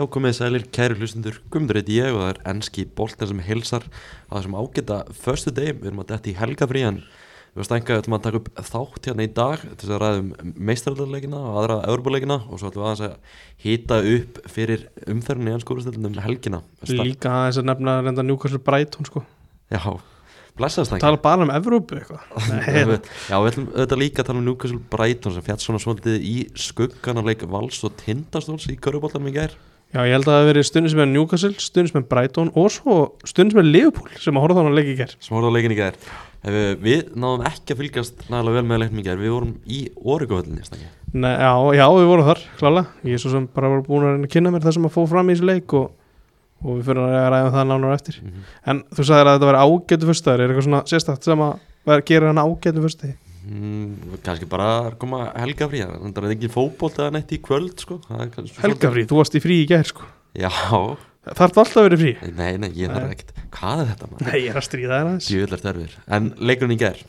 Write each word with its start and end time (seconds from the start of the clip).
Já, 0.00 0.06
komið 0.08 0.32
sælir, 0.32 0.62
kæri 0.72 0.94
hlustundur, 0.96 1.34
gumdur 1.52 1.76
heiti 1.76 1.98
ég 1.98 2.14
og 2.14 2.22
það 2.22 2.30
er 2.30 2.38
ennski 2.54 2.86
boltin 2.96 3.28
sem 3.28 3.40
hilsar 3.44 3.82
á 3.84 4.32
þessum 4.32 4.54
ágæta 4.56 5.02
förstu 5.12 5.52
deg, 5.52 5.74
við 5.76 5.90
erum 5.90 6.00
að 6.00 6.14
detti 6.14 6.32
í 6.32 6.38
helgafríðan 6.38 7.02
við 7.52 7.74
ætlum 7.74 8.16
að 8.16 8.22
taka 8.24 8.38
upp 8.40 8.48
þátt 8.64 9.08
hérna 9.10 9.26
í 9.26 9.32
dag 9.36 9.66
til 9.66 9.76
þess 9.82 9.92
að 9.92 10.00
ræðum 10.00 10.54
meistaraldarleikina 10.70 11.42
og 11.42 11.58
aðra 11.60 11.76
öðrubuleikina 11.90 12.38
og 12.46 12.62
svo 12.62 12.70
ætlum 12.70 12.86
við 12.86 13.02
að 13.04 13.36
hýta 13.66 13.98
upp 14.14 14.40
fyrir 14.54 14.86
umferðinni 15.04 15.52
í 15.52 15.56
ennskólustöldunum 15.58 16.16
um 16.16 16.24
helgina. 16.24 16.62
Líka 16.88 17.34
aðeins 17.42 17.60
að 17.60 17.68
nefna 17.74 18.00
reynda 18.06 18.24
Newcastle 18.24 18.64
Brighton 18.64 19.08
sko. 19.10 19.24
Já, 19.68 19.82
blessaðast 20.56 20.96
Tala 21.04 21.20
bara 21.20 21.44
um 21.44 21.52
Evrópu 21.52 21.98
eitthvað. 21.98 22.24
Já, 23.28 23.36
við 23.36 23.50
ætlum 23.52 23.68
auðvitað 23.74 24.02
líka 24.06 24.24
að 24.24 24.30
tala 24.30 24.40
um 24.40 24.48
Newcastle 24.48 24.84
Brighton 24.94 25.36
sem 25.36 25.44
fjart 25.50 25.66
svona 25.66 25.82
svolítið 25.82 26.22
í 26.24 26.36
skuggan 26.56 27.20
af 27.20 27.28
leik 27.28 27.44
Vals 27.50 27.82
og 27.84 27.98
Tindastóls 28.00 28.70
í 28.72 28.78
Köruboltanum 28.80 29.28
í 29.28 29.36
gær 29.36 29.58
Já, 29.90 30.04
ég 30.06 30.12
held 30.14 30.28
að 30.28 30.30
það 30.30 30.40
hefur 30.40 30.48
verið 30.54 31.00
er 31.02 31.08
Newcastle, 31.10 31.54
er 31.82 32.02
Brighton 32.06 32.50
og 32.54 32.68
svo 32.70 32.96
er 33.26 33.64
Liverpool 33.66 34.10
sem 34.22 34.36
að 34.36 34.44
horfa 34.44 34.60
þannig 34.60 34.70
að 34.70 34.76
leika 34.78 34.92
í 34.92 34.98
gerð. 35.00 35.14
Sem 35.18 35.34
horfa 35.34 35.50
á 35.50 35.54
leikin 35.56 35.72
í 35.74 35.78
gerð. 35.80 36.10
Við, 36.40 36.68
við 36.84 37.00
náðum 37.18 37.42
ekki 37.50 37.74
að 37.74 37.80
fylgjast 37.82 38.22
nægilega 38.30 38.54
vel 38.54 38.68
með 38.68 38.78
leiknum 38.84 39.00
í 39.00 39.06
gerð, 39.08 39.24
við 39.24 39.32
vorum 39.34 39.50
í 39.66 39.80
Origo-völdinni, 40.14 40.62
snakki. 40.68 40.86
Já, 41.10 41.50
já, 41.74 41.84
við 41.96 42.06
vorum 42.06 42.28
þar, 42.28 42.42
klálega. 42.60 43.00
Ég 43.10 43.18
er 43.18 43.22
svo 43.24 43.32
sem 43.34 43.48
bara 43.50 43.72
var 43.72 43.82
búin 43.88 44.06
að 44.06 44.14
reyna 44.14 44.30
að 44.30 44.36
kynna 44.36 44.52
mér 44.54 44.64
það 44.64 44.76
sem 44.76 44.86
að 44.86 44.94
fóð 44.94 45.08
fram 45.10 45.26
í 45.26 45.34
þessu 45.34 45.48
leik 45.50 45.74
og, 45.80 45.90
og 46.62 46.78
við 46.78 46.86
fyrir 46.86 47.02
að 47.08 47.26
ræða 47.34 47.48
um 47.48 47.56
það 47.56 47.66
nánar 47.72 47.96
eftir. 47.96 48.20
Mm 48.22 48.30
-hmm. 48.30 48.54
En 48.70 48.82
þú 48.94 49.08
sagðir 49.10 49.26
að 49.26 49.36
þetta 49.36 49.50
verði 49.50 49.64
ágætu 49.66 50.10
fyrstæður, 50.12 50.40
er 50.40 50.54
eitthvað 50.54 50.68
svona 50.68 50.82
sérstætt 50.86 51.28
sem 51.28 51.44
að 51.44 52.06
gera 52.06 52.30
hann 52.30 52.44
ágætu 52.46 52.86
fyrstæði? 52.86 53.16
Mm, 53.50 54.18
kannski 54.22 54.46
bara 54.46 54.66
að 54.84 54.96
koma 55.02 55.24
helgafrí 55.34 55.80
það 55.82 56.18
er 56.22 56.34
ekki 56.36 56.50
fókból 56.54 56.90
eða 56.92 57.12
neitt 57.16 57.32
í 57.34 57.40
kvöld 57.42 57.82
sko. 57.82 57.96
helgafrí, 58.62 59.06
þú 59.10 59.16
varst 59.18 59.34
í 59.34 59.42
frí 59.42 59.56
í 59.64 59.70
gerð 59.70 59.88
sko. 59.90 60.10
já. 60.38 60.50
Þarf 61.20 61.52
það 61.52 61.62
alltaf 61.62 61.80
að 61.80 61.86
vera 61.88 61.98
frí? 62.00 62.12
Nei, 62.38 62.52
nei, 62.62 62.68
ég 62.78 62.92
þarf 62.94 63.10
ekkert, 63.16 63.32
hvað 63.56 63.82
er 63.82 63.88
þetta 63.90 64.06
maður? 64.10 64.28
nei, 64.28 64.36
ég 64.40 64.52
er 64.52 64.60
að 64.60 64.66
stríða 64.68 65.00
það 65.00 65.10
en 66.16 66.30
leikurinn 66.38 66.76
í 66.76 66.78
gerð 66.80 67.02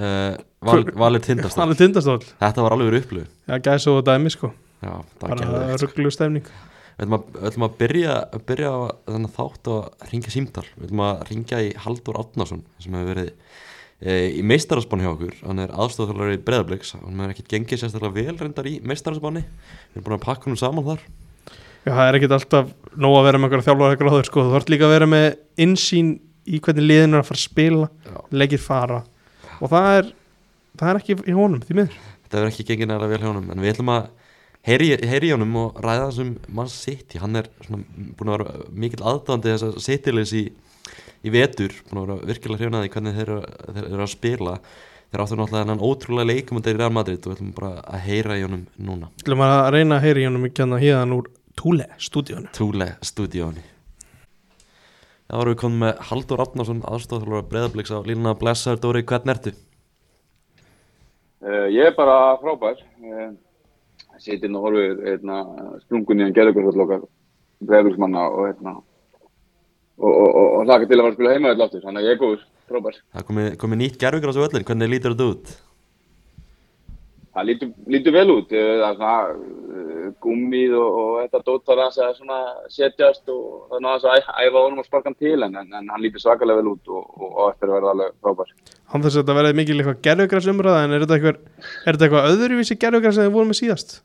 uh, 0.00 0.32
val, 0.66 0.80
Valir 1.04 1.24
Tindastól 1.26 2.18
þetta 2.24 2.64
var 2.64 2.76
alveg 2.76 2.90
verið 2.90 3.04
upplöð 3.04 3.28
já, 3.28 3.58
gæs 3.68 3.86
og 3.92 4.00
dæmi 4.08 4.32
sko. 4.32 4.50
Já, 4.80 4.92
bara 5.20 5.76
rugglu 5.80 6.12
stefning 6.12 6.48
við 6.96 7.14
ætlum 7.44 7.68
að 7.68 7.78
byrja, 7.82 8.16
byrja 8.48 8.72
þannig 9.04 9.32
þátt 9.36 9.70
að 9.72 10.10
ringja 10.10 10.32
símdal 10.32 10.66
við 10.72 10.88
ætlum 10.88 11.04
að 11.04 11.24
ringja 11.30 11.62
í 11.64 11.72
Haldur 11.84 12.20
Átnarsson 12.22 12.62
sem 12.80 12.96
hefur 12.96 13.12
verið 13.12 13.32
í 13.96 14.42
meistarhansbáni 14.44 15.06
hjá 15.06 15.12
okkur 15.14 15.36
hann 15.40 15.62
er 15.62 15.70
aðstofþjóðar 15.72 16.34
í 16.34 16.40
breðabliks 16.44 16.90
hann 16.98 17.22
er 17.24 17.30
ekkert 17.32 17.48
gengið 17.54 17.80
sérstaklega 17.80 18.26
vel 18.26 18.34
reyndar 18.42 18.68
í 18.68 18.74
meistarhansbáni 18.84 19.40
við 19.46 19.96
erum 19.96 20.04
búin 20.04 20.16
að 20.18 20.26
pakka 20.26 20.50
húnum 20.50 20.60
saman 20.60 20.84
þar. 20.84 21.06
Já, 21.86 21.92
það 21.94 22.08
er 22.08 22.18
ekkert 22.18 22.34
alltaf 22.36 22.70
nóg 22.98 23.16
að 23.16 23.26
vera 23.28 23.40
með 23.40 23.46
einhverja 23.46 23.66
þjálfur 23.70 23.98
gráður 24.02 24.28
sko, 24.28 24.44
þú 24.44 24.54
þarf 24.56 24.70
líka 24.72 24.86
að 24.88 24.92
vera 24.96 25.08
með 25.08 25.26
insýn 25.64 26.12
í 26.46 26.60
hvernig 26.62 26.86
liðin 26.90 27.16
er 27.16 27.22
að 27.22 27.28
fara 27.30 27.40
að 27.40 27.44
spila 27.46 27.88
leggir 28.34 28.62
fara. 28.62 29.00
Og 29.62 29.70
það 29.72 29.88
er, 29.94 30.12
það 30.76 30.90
er 30.90 31.00
ekki 31.00 31.16
í 31.16 31.36
honum 31.36 31.62
því 31.62 31.78
miður. 31.78 31.98
Þetta 32.26 32.40
verður 32.40 32.52
ekki 32.52 32.66
gengið 32.68 32.90
næra 32.90 33.10
vel 33.12 33.20
hjá 33.22 33.28
honum 33.30 33.52
en 33.54 33.62
við 33.62 33.72
ætlum 33.72 33.92
að 33.94 34.08
heyri, 34.66 34.90
í 34.98 35.32
honum 35.32 35.58
og 35.62 35.80
ræða 35.84 36.08
þessum 36.10 36.32
mann 36.58 36.70
sitt 36.72 37.14
hann 37.22 37.38
er 37.38 37.48
svona, 37.64 37.84
búin 38.18 38.32
að 38.32 38.36
vera 38.36 38.66
mikil 38.74 39.04
aðdandi 39.06 39.52
þess 39.52 39.68
að 39.68 39.78
sittilegs 39.86 40.34
í 40.34 40.44
í 41.24 41.32
vetur, 41.32 41.72
búin 41.88 42.02
að 42.02 42.06
vera 42.06 42.30
virkilega 42.32 42.64
hrjónaði 42.64 42.92
hvernig 42.92 43.16
þeir 43.16 43.32
eru 43.86 44.02
að 44.04 44.12
spila 44.12 44.58
þeir 45.06 45.22
áttu 45.22 45.38
náttúrulega 45.38 45.62
þennan 45.62 45.84
ótrúlega 45.86 46.30
leikum 46.32 46.58
og 46.58 46.66
þeir 46.66 46.74
eru 46.74 46.80
í 46.80 46.82
Real 46.82 46.96
Madrid 46.96 47.22
og 47.22 47.30
við 47.30 47.38
ætlum 47.38 47.54
bara 47.56 47.72
að 47.86 48.04
heyra 48.08 48.36
í 48.36 48.44
honum 48.44 48.66
núna. 48.76 49.08
Við 49.14 49.24
ætlum 49.26 49.46
að 49.46 49.70
reyna 49.76 49.96
að 49.96 50.04
heyra 50.06 50.22
í 50.22 50.28
honum 50.28 50.50
hérna 50.50 50.82
hérna 50.82 51.20
úr 51.20 51.32
Túle 51.56 51.86
stúdíónu 51.96 52.50
Túle 52.52 52.90
stúdíónu 53.00 53.62
Það 55.26 55.40
voru 55.40 55.52
við 55.54 55.60
komið 55.62 55.80
með 55.82 56.02
Haldur 56.06 56.38
Ráttnarsson 56.38 56.82
aðstofþjóðar 56.86 57.40
að 57.40 57.48
breyðabliks 57.50 57.90
á 57.90 57.98
Líluna 58.06 58.34
Blessaður 58.38 58.82
Dóri, 58.84 59.02
hvern 59.02 59.32
ertu? 59.32 59.52
Uh, 61.42 61.66
ég 61.74 61.88
er 61.88 61.96
bara 61.96 62.36
frábær. 62.38 62.78
Uh, 63.02 63.32
Sýtinn 64.22 64.54
og 64.56 64.68
horfið 64.68 65.02
hérna, 65.02 65.40
sprungun 65.82 66.22
í 66.22 66.26
hann 66.28 66.36
gerðugarsvöldlokkar 66.36 67.02
breyðabliksmanna 67.66 68.28
og 68.28 68.46
hérna 68.46 68.76
og, 69.98 70.10
og, 70.10 70.26
og, 70.28 70.48
og 70.58 70.66
hlaka 70.66 70.88
til 70.88 70.98
að 70.98 71.04
fara 71.04 71.12
að 71.12 71.20
spila 71.20 71.36
heima 71.36 71.54
öll 71.54 71.64
áttur, 71.66 71.84
þannig 71.84 72.02
að 72.02 72.08
ég 72.08 72.16
er 72.16 72.20
góður, 72.22 72.42
frábær. 72.70 72.98
Það 73.14 73.30
komið 73.30 73.54
komi 73.62 73.78
nýtt 73.80 74.02
gerfingar 74.02 74.28
á 74.28 74.34
þessu 74.34 74.48
öllin, 74.48 74.66
hvernig 74.68 74.92
lítur 74.92 75.16
þetta 75.16 75.30
út? 75.32 75.54
Það 77.36 77.48
lítur, 77.50 77.70
lítur 77.92 78.14
vel 78.16 78.30
út, 78.32 78.52
það 78.52 78.84
er 78.86 78.94
svona 78.96 79.16
uh, 79.28 80.04
gummið 80.24 80.76
og 80.80 81.10
þetta 81.18 81.40
dóttar 81.44 81.82
að 81.84 81.98
svona 82.16 82.38
setjast 82.72 83.28
og 83.28 83.66
það 83.68 83.76
er 83.76 83.84
náttúrulega 83.84 84.32
að 84.32 84.46
æfa 84.46 84.62
honum 84.64 84.80
og 84.80 84.86
sparka 84.88 85.10
hann 85.10 85.18
til 85.20 85.36
en, 85.44 85.58
en, 85.60 85.74
en 85.76 85.92
hann 85.92 86.04
lítur 86.04 86.24
svakalega 86.24 86.62
vel 86.62 86.70
út 86.72 86.88
og 86.96 87.42
eftir 87.50 87.68
að 87.68 87.76
verða 87.76 87.92
alveg 87.92 88.16
frábær. 88.24 88.54
Hann 88.88 89.04
þess 89.04 89.18
að 89.18 89.20
þetta 89.20 89.36
verði 89.40 89.58
mikil 89.60 89.76
eitthvað 89.82 90.02
gerfingræsumræða 90.08 90.86
en 90.86 90.96
er 90.96 91.04
þetta 91.04 91.18
eitthvað, 91.18 91.44
er 91.60 91.98
þetta 91.98 92.08
eitthvað 92.08 92.30
öðruvísi 92.32 92.78
gerfingræs 92.80 93.20
en 93.20 93.28
þið 93.28 93.36
vorum 93.36 93.52
með 93.52 93.60
síðast? 93.60 93.96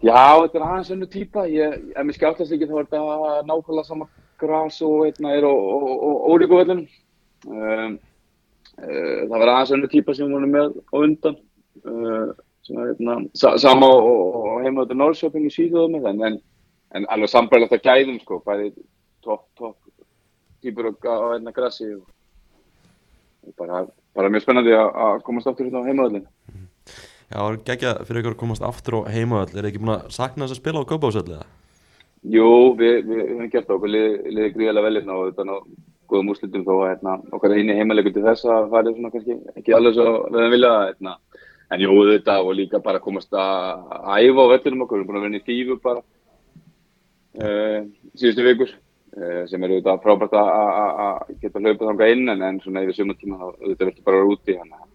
Já, 0.00 0.22
þetta 0.44 0.60
er 0.60 0.68
aðeins 0.68 0.94
önnu 0.94 1.10
týpa, 1.10 1.48
ef 1.50 2.04
mér 2.06 2.16
skjáttast 2.16 2.54
ekki 2.54 2.70
þá 2.70 2.76
er 2.78 2.86
þetta 2.92 3.42
nákvæmlega 3.50 3.90
sama 3.90 4.06
græs 4.40 4.80
og 4.86 5.06
einna 5.08 5.34
er 5.36 5.46
ólíku 5.46 6.58
völlunum. 6.58 6.86
Um, 7.48 7.98
uh, 8.80 9.20
það 9.26 9.36
var 9.36 9.52
aðeins 9.54 9.74
önnu 9.76 9.90
týpa 9.90 10.14
sem 10.14 10.28
við 10.28 10.36
vorum 10.36 10.54
með 10.54 10.78
á 10.92 10.96
undan, 11.00 11.36
uh, 11.84 12.28
sa 13.34 13.56
sama 13.58 13.88
og 13.88 14.64
þetta 14.66 14.96
Norrköping 14.96 15.46
í 15.48 15.52
síðuðum 15.54 16.06
en, 16.06 16.40
en 16.94 17.06
alveg 17.10 17.32
sambærlegt 17.32 17.74
að 17.74 17.86
gæðum 17.86 18.20
sko, 18.22 18.40
bæði 18.44 18.72
topp, 19.24 19.46
topp 19.58 19.78
týpur 20.62 20.92
á 20.92 21.34
einna 21.34 21.52
græsi 21.56 21.88
og, 21.94 22.04
og 23.46 23.54
bara, 23.58 23.84
bara 24.16 24.32
mjög 24.32 24.44
spennandi 24.44 24.76
að 24.76 25.22
komast 25.26 25.48
aftur 25.50 25.68
hérna 25.68 25.82
á 25.82 25.88
heimavöllinu. 25.88 26.28
Já, 27.30 27.38
það 27.38 27.46
var 27.46 27.58
geggja 27.70 27.94
fyrir 28.04 28.22
ykkur 28.22 28.34
að 28.34 28.42
komast 28.42 28.66
aftur 28.66 29.00
á 29.00 29.00
heimavöll, 29.14 29.48
er 29.54 29.62
það 29.62 29.70
ekki 29.70 29.82
búin 29.82 29.96
að 29.96 30.12
sakna 30.14 30.46
þess 30.46 30.58
að 30.58 30.62
spila 30.62 30.84
á 30.84 30.90
Kaupásöldu 30.90 31.36
eða? 31.38 31.48
Jú, 32.20 32.76
við, 32.76 33.06
höfum 33.08 33.46
gert 33.48 33.70
okkur 33.72 33.88
liðið 33.88 34.26
lið 34.36 34.50
gríðilega 34.52 34.84
vel 34.84 34.96
hérna 34.98 35.14
og 35.16 35.30
þetta 35.30 35.44
er 35.46 35.62
góðum 36.10 36.32
úrslutum 36.34 36.66
þó 36.66 36.74
hérna, 36.82 37.14
okkar 37.32 37.54
í 37.56 37.62
heimalegur 37.64 38.12
til 38.12 38.24
þess 38.26 38.44
að 38.44 38.66
það 38.74 38.80
er 38.90 38.96
svona 38.96 39.12
kannski 39.14 39.36
ekki 39.56 39.74
alveg 39.76 39.96
svo 39.96 40.04
við 40.26 40.36
höfum 40.42 40.54
viljað 40.54 40.76
hérna. 40.84 41.14
en 41.70 41.84
jú 41.84 41.96
þetta 42.10 42.36
og 42.42 42.52
líka 42.58 42.82
bara 42.82 43.00
komast 43.00 43.32
að 43.32 43.88
æfa 44.20 44.44
á 44.44 44.52
vettunum 44.52 44.84
okkur, 44.84 44.98
við 44.98 45.04
erum 45.04 45.08
búin 45.08 45.20
að 45.20 45.26
vera 45.28 45.40
í 45.40 45.46
tífu 45.48 45.78
bara 45.80 46.02
uh, 47.40 47.80
síðustu 48.18 48.46
vikur 48.50 48.72
uh, 48.74 49.42
sem 49.48 49.64
eru 49.64 49.78
þetta 49.78 49.98
frábært 50.04 50.34
að 50.36 51.36
geta 51.40 51.62
hlaupað 51.62 51.92
þánga 51.92 52.08
inn. 52.10 52.24
En, 52.34 52.42
en 52.42 52.58
svona 52.60 52.82
yfir 52.84 52.98
sumatíma 52.98 53.38
þá 53.38 53.46
þetta 53.64 53.86
verður 53.86 54.08
bara 54.08 54.18
að 54.18 54.24
vera 54.24 54.34
úti 54.34 54.58
þannig 54.58 54.80
að 54.82 54.88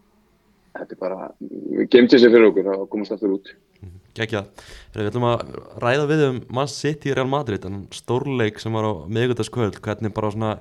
þetta 0.75 0.97
er 0.97 1.01
bara, 1.07 1.31
við 1.79 1.89
gemum 1.95 2.11
til 2.11 2.19
sig 2.21 2.35
fyrir 2.35 2.51
okkur 2.51 2.73
að 2.75 2.85
komast 2.91 3.15
aftur 3.15 3.37
út 3.39 3.55
Gekja, 4.15 4.45
við 4.95 5.09
ætlum 5.09 5.27
að 5.27 5.41
ræða 5.83 6.05
við 6.07 6.21
um 6.29 6.37
Man 6.55 6.69
City 6.71 7.11
Real 7.11 7.27
Madrid, 7.27 7.65
en 7.67 7.81
stórleik 7.91 8.61
sem 8.63 8.75
var 8.75 8.87
á 8.87 8.93
miðgutaskvöld, 9.11 9.81
hvernig 9.83 10.13
bara 10.15 10.31
svona 10.31 10.53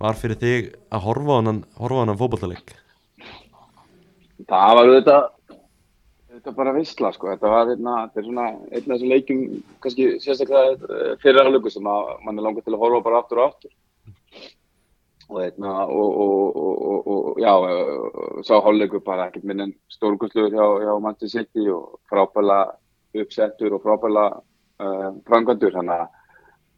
var 0.00 0.16
fyrir 0.16 0.40
þig 0.40 0.70
að 0.88 1.04
horfa 1.04 1.36
á 1.36 1.38
hann 1.42 1.62
horfa 1.76 2.00
á 2.00 2.02
hann 2.06 2.20
fókbaltaleik? 2.22 2.72
Það 4.48 4.76
var 4.78 4.92
þetta 4.94 5.18
þetta 6.44 6.56
bara 6.56 6.74
vissla 6.76 7.10
sko, 7.14 7.30
þetta 7.32 7.50
var 7.52 7.70
hérna, 7.70 7.94
þetta 8.06 8.20
er 8.20 8.26
svona 8.26 8.46
einn 8.50 8.84
af 8.84 8.90
þessum 8.90 9.12
leikum 9.12 9.42
kannski 9.84 10.06
sérstaklega 10.20 11.16
fyrir 11.22 11.40
aðlöku 11.40 11.72
sem 11.72 11.88
að 11.88 12.10
mann 12.24 12.40
er 12.40 12.46
langið 12.46 12.66
til 12.66 12.74
að 12.74 12.82
horfa 12.84 13.02
bara 13.06 13.20
aftur 13.22 13.40
og 13.40 13.50
aftur. 13.50 13.74
Og 15.32 15.38
hérna 15.40 15.74
og, 15.88 16.16
og, 16.24 16.56
og, 16.64 17.06
og 17.12 17.38
já, 17.40 17.52
sá 18.44 18.58
hálfleiku 18.60 19.00
bara 19.04 19.30
ekkert 19.30 19.46
minn 19.48 19.64
en 19.64 19.76
stórkustluður 19.92 20.52
hjá, 20.52 20.66
hjá 20.84 20.92
Manchester 21.00 21.44
City 21.44 21.68
og 21.72 22.00
frábæla 22.12 22.58
uppsettur 23.22 23.76
og 23.76 23.84
frábæla 23.84 24.24
uh, 24.82 25.10
framkvæmdur. 25.28 25.74
Þannig 25.76 26.02
að 26.02 26.08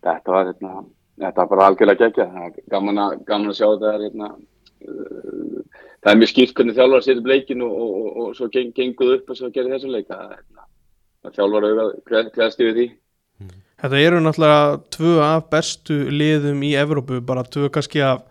þetta 0.06 0.34
var 0.34 0.50
hérna, 0.50 0.84
þetta 1.22 1.40
var 1.40 1.50
bara 1.52 1.70
algjörlega 1.70 2.10
gegja 2.10 2.28
gaman 2.72 3.02
að, 3.02 3.16
gaman 3.28 3.52
að 3.52 3.58
sjá 3.58 3.66
þetta 3.72 3.94
hérna, 4.04 4.30
uh, 4.86 5.82
það 6.02 6.12
er 6.12 6.20
mjög 6.20 6.32
skipt 6.32 6.54
hvernig 6.58 6.78
þjálfur 6.78 7.00
að 7.00 7.08
setja 7.08 7.22
upp 7.22 7.32
leikinu 7.32 7.66
og, 7.66 7.82
og, 7.82 8.06
og, 8.06 8.22
og 8.26 8.38
svo 8.38 8.50
geng, 8.52 8.72
genguð 8.76 9.16
upp 9.18 9.32
og 9.32 9.40
svo 9.40 9.50
gerir 9.54 9.74
þessu 9.76 9.92
leika 9.92 10.20
hérna, 10.22 10.68
þjálfur 11.32 11.68
að 11.68 11.92
gleðast 12.08 12.62
yfir 12.62 12.78
því. 12.78 12.88
Þetta 13.76 13.98
eru 14.00 14.22
náttúrulega 14.24 14.60
tvö 14.94 15.14
af 15.20 15.48
bestu 15.52 15.96
liðum 16.08 16.62
í 16.64 16.72
Evrópu, 16.80 17.20
bara 17.20 17.44
tvö 17.44 17.68
kannski 17.72 18.00
af 18.00 18.24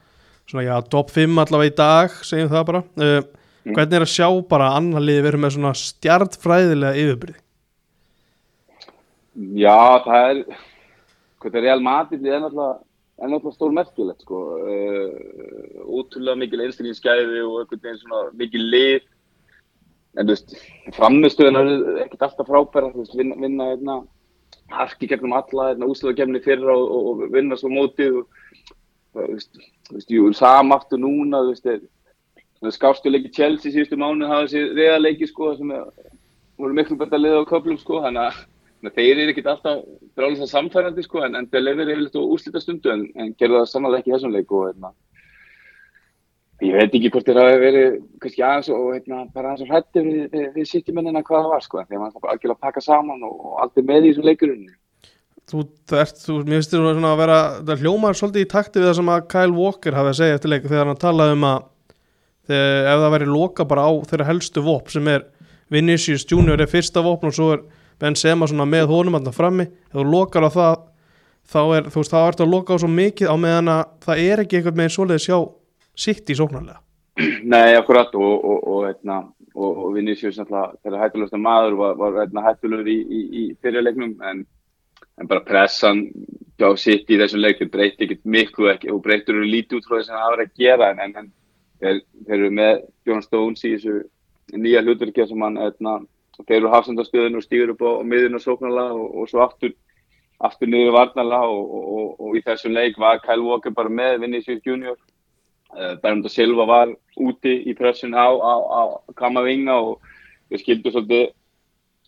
svona 0.49 0.65
já, 0.65 0.75
top 0.89 1.11
5 1.13 1.41
allavega 1.41 1.69
í 1.69 1.75
dag 1.77 2.15
segjum 2.25 2.49
það 2.49 2.63
bara. 2.69 2.81
Uh, 2.97 3.19
mm. 3.65 3.75
hvernig 3.75 3.97
er 3.99 4.05
að 4.07 4.13
sjá 4.13 4.27
bara 4.49 4.71
annar 4.77 5.05
liði 5.05 5.25
verið 5.27 5.43
með 5.43 5.57
svona 5.57 5.73
stjartfræðilega 5.81 7.01
yfirbyrði 7.03 7.41
Já, 9.35 9.99
það 10.05 10.29
er 10.29 10.41
hvað 11.43 11.57
er 11.59 11.65
Real 11.67 11.81
Madrid 11.83 12.23
er 12.25 12.39
náttúrulega, 12.39 13.51
stór 13.55 13.73
merkilegt 13.75 14.23
sko. 14.23 14.39
Uh, 14.63 15.83
útrúlega 15.99 16.39
mikil 16.39 16.63
einstaklingsgæði 16.63 17.43
og 17.43 17.59
einhvern 17.61 17.83
veginn 17.83 18.01
svona 18.01 18.21
mikil 18.39 18.63
lið. 18.71 19.09
En 20.15 20.29
þú 20.29 20.31
veist, 20.31 20.55
framistuðin 20.95 21.59
er 21.59 21.71
ekkert 22.05 22.29
alltaf 22.29 22.47
frábæra 22.47 22.93
þú 22.93 23.03
veist, 23.03 23.17
vinna, 23.19 23.35
vinna 23.41 23.69
hérna 23.73 23.97
harki 24.71 25.09
gegnum 25.11 25.35
alla 25.35 25.69
hérna, 25.73 25.89
úsluðakefni 25.91 26.41
fyrra 26.45 26.73
og, 26.73 26.87
og, 26.95 27.09
og 27.25 27.35
vinna 27.35 27.57
svo 27.59 27.69
mótið 27.73 28.21
og 28.21 28.39
þú 29.11 29.27
veist, 29.33 29.59
þú 29.89 29.97
veist, 29.97 30.15
jú, 30.15 30.31
samaftur 30.39 31.03
núna, 31.03 31.43
þú 31.43 31.51
veist, 31.51 31.67
þeir 31.67 32.75
skástu 32.79 33.11
leiki 33.11 33.33
Chelsea 33.35 33.73
síðustu 33.73 33.99
mánu 33.99 34.31
hafa 34.31 34.47
þessi 34.47 34.79
reðaleiki 34.79 35.27
sko 35.29 35.51
sem 35.59 35.75
er, 35.75 35.83
voru 36.57 36.77
miklu 36.77 36.97
betra 36.97 37.19
liða 37.19 37.43
á 37.43 37.51
köflum 37.51 37.77
sko, 37.81 37.99
að 37.99 38.07
þannig 38.07 38.29
að 38.29 38.39
þeir 38.83 39.21
eru 39.23 39.31
ekkert 39.33 39.49
alltaf 39.53 39.81
drálega 40.17 40.47
samfærandi 40.49 41.03
sko 41.05 41.23
en, 41.25 41.35
en 41.39 41.49
lefur 41.51 41.89
yfirleitt 41.89 42.17
á 42.17 42.21
úslita 42.21 42.61
stundu 42.61 42.91
en, 42.93 43.07
en 43.15 43.33
gerða 43.39 43.63
það 43.63 43.71
sannlega 43.71 44.03
ekki 44.03 44.15
þessum 44.15 44.35
leik 44.35 44.51
og 44.51 44.69
hérna 44.69 44.93
ég 46.63 46.77
veit 46.77 46.95
ekki 46.95 47.11
hvort 47.11 47.27
þeir 47.27 47.41
hafi 47.41 47.59
verið 47.63 47.99
kannski 48.23 48.45
aðeins 48.45 48.71
og 48.71 48.87
hérna 48.93 49.21
bara 49.35 49.51
aðeins 49.51 49.65
og 49.65 49.73
hrætti 49.73 50.03
við, 50.05 50.21
við, 50.31 50.47
við 50.55 50.69
sýttimennina 50.71 51.23
hvað 51.25 51.45
það 51.45 51.53
var 51.53 51.65
sko 51.65 51.83
þeir 51.83 52.01
maður 52.03 52.55
að 52.55 52.63
pakka 52.63 52.83
saman 52.83 53.23
og, 53.27 53.35
og 53.35 53.61
allt 53.63 53.79
er 53.81 53.87
með 53.87 54.01
í 54.09 54.11
þessum 54.13 54.29
leikurinn 54.29 54.65
Þú, 55.45 55.61
það 55.85 55.99
ert, 56.01 56.21
þú, 56.23 56.35
mér 56.41 56.57
finnst 56.57 56.71
þér 56.73 56.85
svona 56.87 57.09
að 57.13 57.19
vera, 57.21 57.39
það 57.67 57.81
hljómar 57.83 58.15
svolítið 58.17 58.41
í 58.41 58.47
takti 58.49 58.81
við 58.81 58.87
það 58.87 58.95
sem 58.97 59.09
að 59.13 59.25
Kyle 59.29 59.53
Walker 59.53 59.97
hafi 59.99 60.09
að 60.09 60.17
segja 60.17 60.37
eftir 60.39 60.51
leik 60.51 60.63
þegar 60.65 60.89
hann 60.89 61.01
talaði 61.03 61.35
um 61.35 61.45
að 61.45 61.59
þegar, 62.49 62.87
ef 62.89 63.03
það 63.03 63.13
væri 63.13 63.27
loka 63.29 63.67
bara 63.69 63.83
á 63.85 63.91
þeirra 64.09 64.27
helstu 64.31 64.63
vopn 64.65 64.95
sem 64.95 65.11
er 65.11 65.27
Vinicius 65.75 66.25
Junior 66.31 66.61
er 66.61 66.71
fyrsta 66.71 67.03
vopn 67.05 67.29
og 67.29 67.37
svo 67.37 67.51
er 67.53 67.61
Benzema 68.01 68.47
svona 68.49 68.67
með 68.69 68.89
honum 68.91 69.17
alltaf 69.19 69.37
frammi, 69.37 69.67
ef 69.91 69.95
þú 69.95 70.05
lokar 70.09 70.47
á 70.47 70.51
það 70.51 70.75
þá 71.45 71.61
er, 71.77 71.91
þú 71.91 72.01
veist, 72.01 72.13
þá 72.13 72.19
ertu 72.23 72.45
að 72.45 72.51
loka 72.53 72.75
á 72.75 72.81
svo 72.81 72.89
mikið 72.91 73.29
á 73.31 73.35
meðan 73.37 73.71
að 73.75 73.83
það 74.05 74.23
er 74.25 74.43
ekki 74.43 74.57
eitthvað 74.59 74.81
með 74.81 74.91
svoleiðis 74.95 75.27
sjá 75.27 75.37
sitt 76.05 76.29
í 76.29 76.37
sóknarlega. 76.37 76.81
Nei, 77.53 77.75
akkurat 77.77 78.15
og, 78.17 78.33
og, 78.35 78.57
og, 78.65 78.79
hérna, 78.89 79.21
og, 79.55 79.85
Vinicius 79.95 80.39
þegar 80.41 80.99
hættulegsta 81.03 81.39
maður 81.39 81.77
var, 81.79 81.95
var 82.01 82.17
hérna, 82.23 82.43
hættulegur 82.49 82.89
í, 82.91 82.97
í, 83.05 83.21
í 83.41 83.45
fyrirleiknum 83.63 84.17
en, 84.31 84.43
en 85.21 85.29
bara 85.31 85.45
pressan 85.45 86.09
hjá 86.59 86.67
sitt 86.79 87.09
í 87.11 87.19
þessum 87.19 87.43
leikum 87.43 87.71
breytti 87.71 88.07
ekkert 88.07 88.27
miklu 88.27 88.69
ekki 88.73 88.91
og 88.91 89.01
breyttur 89.05 89.39
eru 89.39 89.47
lítið 89.47 89.79
út 89.79 89.87
frá 89.87 89.97
þess 89.99 90.11
að 90.11 90.19
það 90.19 90.33
var 90.33 90.43
að 90.43 90.59
gera 90.59 90.91
en, 90.91 91.15
en, 91.21 91.31
þeir, 91.83 92.03
þeir 92.27 92.37
eru 92.37 92.51
með 92.59 92.83
John 93.07 93.23
Stones 93.23 93.63
í 93.63 93.73
þessu 93.75 93.95
nýja 94.55 94.83
hlutverkja 94.83 95.27
sem 95.29 95.45
hann 95.45 95.59
hérna, 95.59 95.97
þeir 96.43 96.57
eru 96.59 96.71
hafsendastöðun 96.73 97.39
og 97.39 97.45
stýgur 97.45 97.73
upp 97.73 97.83
á, 97.85 97.89
á 98.01 98.03
miðun 98.03 98.37
og 98.37 98.43
sóknarlega 98.43 98.95
og 98.95 99.29
svo 99.31 99.43
aftur 99.45 99.75
aftur 100.43 100.69
niður 100.69 100.95
varnarlega 100.95 101.47
og 101.47 102.37
í 102.37 102.41
þessum 102.43 102.75
leik 102.75 102.97
var 102.99 103.21
Kyle 103.23 103.43
Walker 103.43 103.73
bara 103.75 103.91
með 103.91 104.19
Vinicius 104.25 104.63
Junior. 104.65 104.97
Uh, 105.75 105.95
Bernardo 105.99 106.29
Silva 106.31 106.65
var 106.69 106.91
úti 107.19 107.57
í 107.67 107.73
pressun 107.75 108.13
á, 108.15 108.27
á, 108.31 108.53
á 108.63 108.81
Kamavinga 109.17 109.75
og 109.75 110.03
við 110.51 110.61
skildum 110.61 110.93
svolítið 110.93 111.25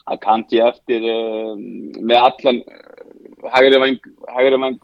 að 0.08 0.20
kanti 0.24 0.62
eftir 0.64 1.08
um, 1.12 1.64
með 2.00 2.22
allan 2.30 2.62
uh, 2.64 3.50
hægri 3.52 3.82
vang, 3.82 3.98
hægri 4.38 4.62
vang 4.62 4.78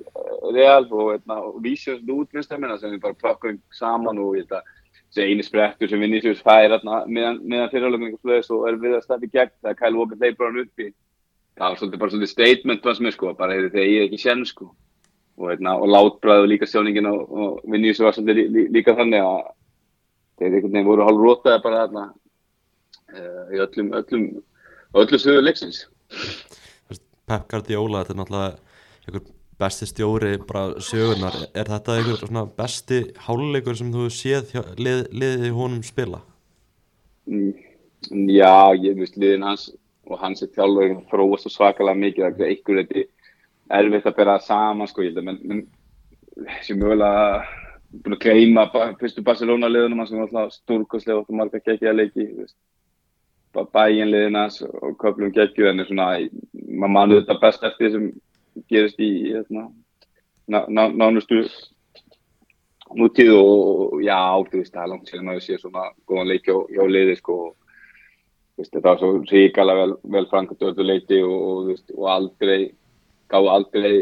real 0.55 0.89
og, 0.89 1.21
og 1.21 1.61
vísið 1.63 2.01
svolítið 2.01 2.41
út 2.41 2.49
sem 2.49 2.65
við 2.65 2.99
bara 3.05 3.19
plökkum 3.21 3.61
saman 3.71 4.19
og 4.19 4.41
þessi 5.13 5.29
eini 5.29 5.45
sprettur 5.45 5.89
sem 5.89 6.01
Vinicius 6.01 6.41
fær 6.41 6.73
meðan, 6.83 7.39
meðan 7.45 7.71
fyrirlöfning 7.71 8.17
og 8.17 8.21
slöðis 8.23 8.49
og 8.53 8.67
er 8.69 8.79
við 8.81 8.97
að 8.97 9.05
stefni 9.05 9.29
gegn. 9.33 9.53
Það 9.61 9.79
Kyle 9.79 9.99
Walker 9.99 10.21
leipur 10.23 10.49
hann 10.49 10.63
uppi 10.65 10.89
það 11.57 11.67
var 11.67 11.79
svolítið 11.79 12.01
bara 12.01 12.13
svolítið 12.13 12.31
statement 12.31 12.85
fannst 12.85 13.03
mér 13.03 13.15
sko, 13.15 13.33
bara 13.37 13.57
þegar 13.59 13.89
ég 13.89 13.99
er 13.99 14.07
ekki 14.07 14.21
senn 14.21 14.45
sko. 14.47 14.71
Og, 15.33 15.47
hérna, 15.49 15.75
og 15.81 15.89
látbræðu 15.89 16.49
líka 16.49 16.67
sjóningin 16.69 17.09
og, 17.09 17.21
og 17.29 17.61
vinnið 17.69 17.97
sem 17.97 18.05
var 18.05 18.15
svolítið 18.17 18.39
lí, 18.39 18.45
lí, 18.53 18.65
líka 18.75 18.93
þannig 18.97 19.23
að 19.25 19.39
þeir 20.37 20.49
einhvern 20.49 20.75
veginn 20.75 20.89
voru 20.89 21.07
hálf 21.07 21.21
rótaði 21.21 21.63
bara 21.63 21.79
þarna 21.83 22.03
uh, 23.13 23.45
í 23.49 23.61
öllum 23.65 23.89
öllum, 23.97 24.27
öllum 25.01 25.23
sögur 25.23 25.45
leiksins. 25.45 25.87
Pep 27.29 27.47
Guardiola, 27.49 28.03
þetta 28.03 28.13
er 28.13 28.21
náttúrulega 28.21 28.51
einhver 29.07 29.25
besti 29.63 29.87
stjóri 29.89 30.35
bara 30.43 30.81
sögurnar, 30.83 31.39
er 31.55 31.71
þetta 31.71 31.97
einhver 31.97 32.21
svona 32.21 32.45
besti 32.59 32.99
háluleikur 33.25 33.79
sem 33.79 33.91
þú 33.93 34.09
séð 34.11 34.53
lið, 34.77 35.05
liðið 35.15 35.47
í 35.49 35.53
honum 35.55 35.81
spila? 35.87 36.21
Mm, 37.31 37.53
já, 38.35 38.53
ég 38.83 38.99
veist 38.99 39.17
liðin 39.17 39.47
hans 39.47 39.69
og 40.11 40.19
hans 40.19 40.43
er 40.43 40.51
þjálfur 40.53 40.97
fróðast 41.11 41.47
og 41.47 41.55
svakalega 41.55 42.01
mikið, 42.03 42.25
það 42.25 42.43
er 42.43 42.53
einhver 42.53 42.81
eitthvað 42.83 43.09
erfitt 43.73 44.09
að 44.09 44.17
bera 44.19 44.39
saman 44.43 44.89
sko, 44.91 45.05
ég 45.05 45.13
held 45.13 45.23
að 45.23 45.29
menn, 45.31 45.63
sem 46.65 46.79
mögulega 46.79 47.45
búin 48.03 48.17
að 48.17 48.23
gleyma 48.25 48.67
fyrstu 48.99 49.23
Barcelona 49.25 49.69
liðunum 49.69 50.05
sem 50.07 50.19
var 50.19 50.29
alltaf 50.29 50.55
stúrkoslega 50.57 51.21
og 51.21 51.33
marga 51.37 51.61
geggja 51.63 51.93
leiki 51.93 52.27
bæinliðinas 53.53 54.63
og 54.65 54.95
köflum 55.01 55.33
geggju 55.33 55.67
en 55.69 55.83
svona, 55.85 56.07
maður 56.53 56.93
manu 56.95 57.19
þetta 57.19 57.39
best 57.41 57.65
eftir 57.67 57.91
sem 57.93 58.07
gerist 58.69 58.99
í 59.01 59.09
hérna, 59.31 59.67
ná, 60.47 60.63
ná, 60.67 60.87
nánustu 60.91 61.43
nútíð 62.93 63.33
og 63.37 64.01
já, 64.05 64.19
þú 64.49 64.61
veist, 64.61 64.73
það 64.73 64.83
er 64.83 64.91
langt 64.91 65.09
síðan 65.09 65.31
að 65.31 65.37
við 65.39 65.45
séum 65.47 65.61
svona 65.63 65.85
góðan 66.09 66.29
leiki 66.29 66.53
á, 66.53 66.57
á 66.61 66.85
liði 66.89 67.15
sko. 67.17 67.37
Og 68.53 68.67
það 68.69 68.83
var 68.85 68.99
svo 69.01 69.11
ríkala 69.31 69.77
vel, 69.79 69.93
vel 70.15 70.27
frangat 70.29 70.67
öllu 70.69 70.85
leiti 70.85 71.21
og, 71.25 71.71
og, 71.73 71.85
og 71.97 72.09
aldrei 72.13 72.59
gáði 73.33 73.49
aldrei 73.49 73.93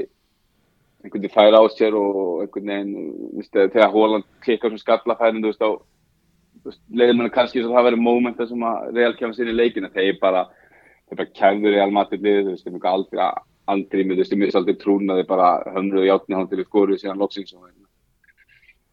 einhvern 1.01 1.23
veginn 1.23 1.33
færa 1.33 1.61
á 1.61 1.65
sér 1.71 1.95
og 1.97 2.43
einhvern 2.43 2.73
veginn, 2.73 3.45
þegar 3.55 3.93
Hóland 3.93 4.27
klikkar 4.43 4.73
sem 4.73 4.81
skallafærin, 4.81 5.39
þú 5.41 5.53
veist, 5.53 5.63
á 5.63 5.71
leiðir 6.93 7.17
mann 7.17 7.31
kannski 7.33 7.63
svo 7.63 7.71
það 7.73 7.87
verið 7.89 8.03
mómenta 8.05 8.45
sem 8.49 8.65
að 8.67 8.91
Real 8.97 9.15
kemur 9.17 9.37
sér 9.37 9.49
í 9.49 9.55
leikina, 9.55 9.89
þeir 9.93 10.19
bara 10.21 10.43
þeir 11.07 11.21
bara 11.21 11.33
kæður 11.39 11.77
Real 11.77 11.95
Madrid 11.95 12.21
lið, 12.25 12.43
þú 12.43 12.53
veist, 12.53 12.67
þeir 12.67 12.75
mjög 12.75 12.91
aldrei 12.91 13.23
andri 13.23 13.50
með, 13.69 13.85
þú 13.91 14.17
veist, 14.17 14.31
þeir 14.31 14.41
mjög 14.41 14.57
aldrei 14.59 14.77
trúna 14.81 15.17
þeir 15.19 15.29
bara 15.29 15.49
hömruðu 15.75 16.07
játni 16.07 16.35
hann 16.35 16.49
til 16.49 16.65
skoruð 16.65 17.01
síðan 17.01 17.21
loksins 17.21 17.53
og 17.53 17.69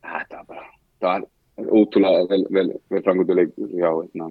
þetta 0.08 0.44
bara, 0.48 0.66
það 1.02 1.26
er 1.58 1.72
ótrúlega 1.74 2.26
vel, 2.30 2.44
vel, 2.50 2.68
vel 2.90 3.02
frangöldu 3.02 3.36
leik 3.36 3.54
já, 3.56 3.88
hérna, 3.90 4.30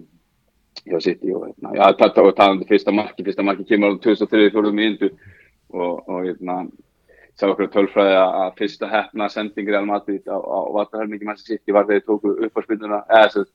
já, 0.86 1.00
City 1.04 1.34
og 1.34 1.48
hérna, 1.48 1.74
já, 1.76 1.86
það 2.00 2.22
er 2.46 2.52
um 2.52 2.66
fyrsta 2.70 2.94
marki, 2.96 3.26
fyrsta 3.28 3.46
marki 3.46 3.68
kemur 3.68 3.98
á 3.98 4.02
2003-2004 4.06 4.76
minútu 4.78 5.12
og, 5.74 6.04
og 6.08 6.26
hérna 6.26 6.62
sá 7.38 7.46
okkur 7.52 7.70
tölfræði 7.74 8.16
að 8.18 8.56
fyrsta 8.58 8.90
hefna 8.90 9.28
sending 9.30 9.70
Real 9.70 9.86
Madrid 9.86 10.26
á, 10.26 10.38
á 10.38 10.60
vartarhörningi 10.74 11.28
mann 11.28 11.38
sem 11.38 11.54
sitt 11.58 11.70
í 11.70 11.76
var 11.76 11.86
þegar 11.86 12.02
þið 12.02 12.08
tóku 12.08 12.34
upp 12.48 12.58
á 12.58 12.62
spilnuna 12.66 13.02
eða 13.20 13.46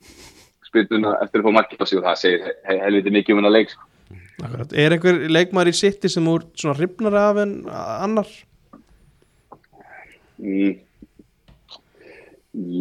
spilnuna 0.69 1.17
eftir 1.25 1.43
að 1.43 1.49
fá 1.81 1.87
sig 1.87 1.99
og 1.99 2.07
það 2.07 2.21
segir 2.21 2.53
he 2.69 2.79
helviti 2.85 3.15
mikið 3.17 3.35
um 3.35 3.43
hennar 3.43 3.57
leik 3.57 3.73
sko. 3.73 3.89
Er 4.73 4.95
einhver 4.95 5.21
leikmar 5.31 5.71
í 5.71 5.75
sitti 5.77 6.11
sem 6.11 6.27
úr 6.29 6.47
svona 6.59 6.79
ripnar 6.79 7.19
af 7.21 7.43
en 7.43 7.59
annar? 7.73 8.31
Mm. 10.43 10.81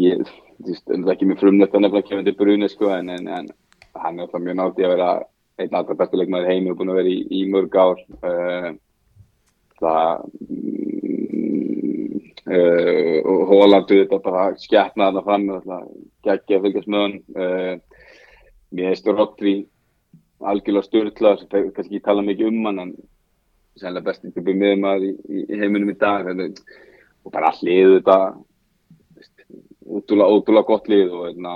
Ég 0.02 0.24
það 0.62 1.06
er 1.08 1.14
ekki 1.16 1.28
mjög 1.30 1.42
frumlegt 1.42 1.76
að 1.76 1.86
nefna 1.86 2.04
Kevin 2.06 2.28
De 2.28 2.34
Bruyne 2.38 2.70
sko 2.70 2.92
en, 2.94 3.10
en, 3.10 3.28
en 3.28 3.50
hann 4.02 4.20
er 4.20 4.26
alltaf 4.26 4.44
mjög 4.44 4.58
náttið 4.60 4.88
að 4.88 4.94
vera 4.96 5.10
einn 5.62 5.78
alltaf 5.78 6.00
bestu 6.00 6.20
leikmar 6.20 6.48
heimi 6.50 6.72
og 6.72 6.80
búin 6.80 6.94
að 6.94 7.02
vera 7.02 7.12
í, 7.12 7.20
í 7.30 7.42
mörg 7.52 7.78
ár 7.78 8.02
uh, 8.22 8.70
það 9.82 10.24
uh, 12.52 13.18
og 13.32 13.44
Hólandu 13.52 14.02
þetta 14.04 14.22
bara 14.26 14.48
skjætnaði 14.62 15.26
þarna 15.28 15.60
fram 15.62 15.92
geggja 16.26 16.60
að 16.60 16.68
fylgjast 16.68 16.92
með 16.92 17.06
hann 17.06 17.18
uh, 17.36 18.02
mér 18.72 18.92
hefstu 18.92 19.16
Rodri 19.16 19.56
algjörlega 20.42 20.88
störtla 20.88 21.34
kannski 21.52 21.82
ekki 21.82 22.04
tala 22.06 22.24
mikið 22.26 22.48
um 22.52 22.70
hann 22.70 22.84
en 22.86 22.94
sérlega 23.80 24.08
bestið 24.10 24.32
að 24.32 24.48
byrja 24.48 24.62
með 24.62 24.80
maður 24.84 25.10
í, 25.10 25.12
í 25.54 25.60
heiminum 25.60 25.92
í 25.94 25.98
dag 26.00 26.32
og 26.32 27.34
bara 27.34 27.52
all 27.52 27.62
liðu 27.68 28.00
þetta 28.00 28.18
ótrúlega, 29.92 30.66
gott 30.68 30.90
lið 30.90 31.14
og, 31.14 31.28
eitna, 31.30 31.54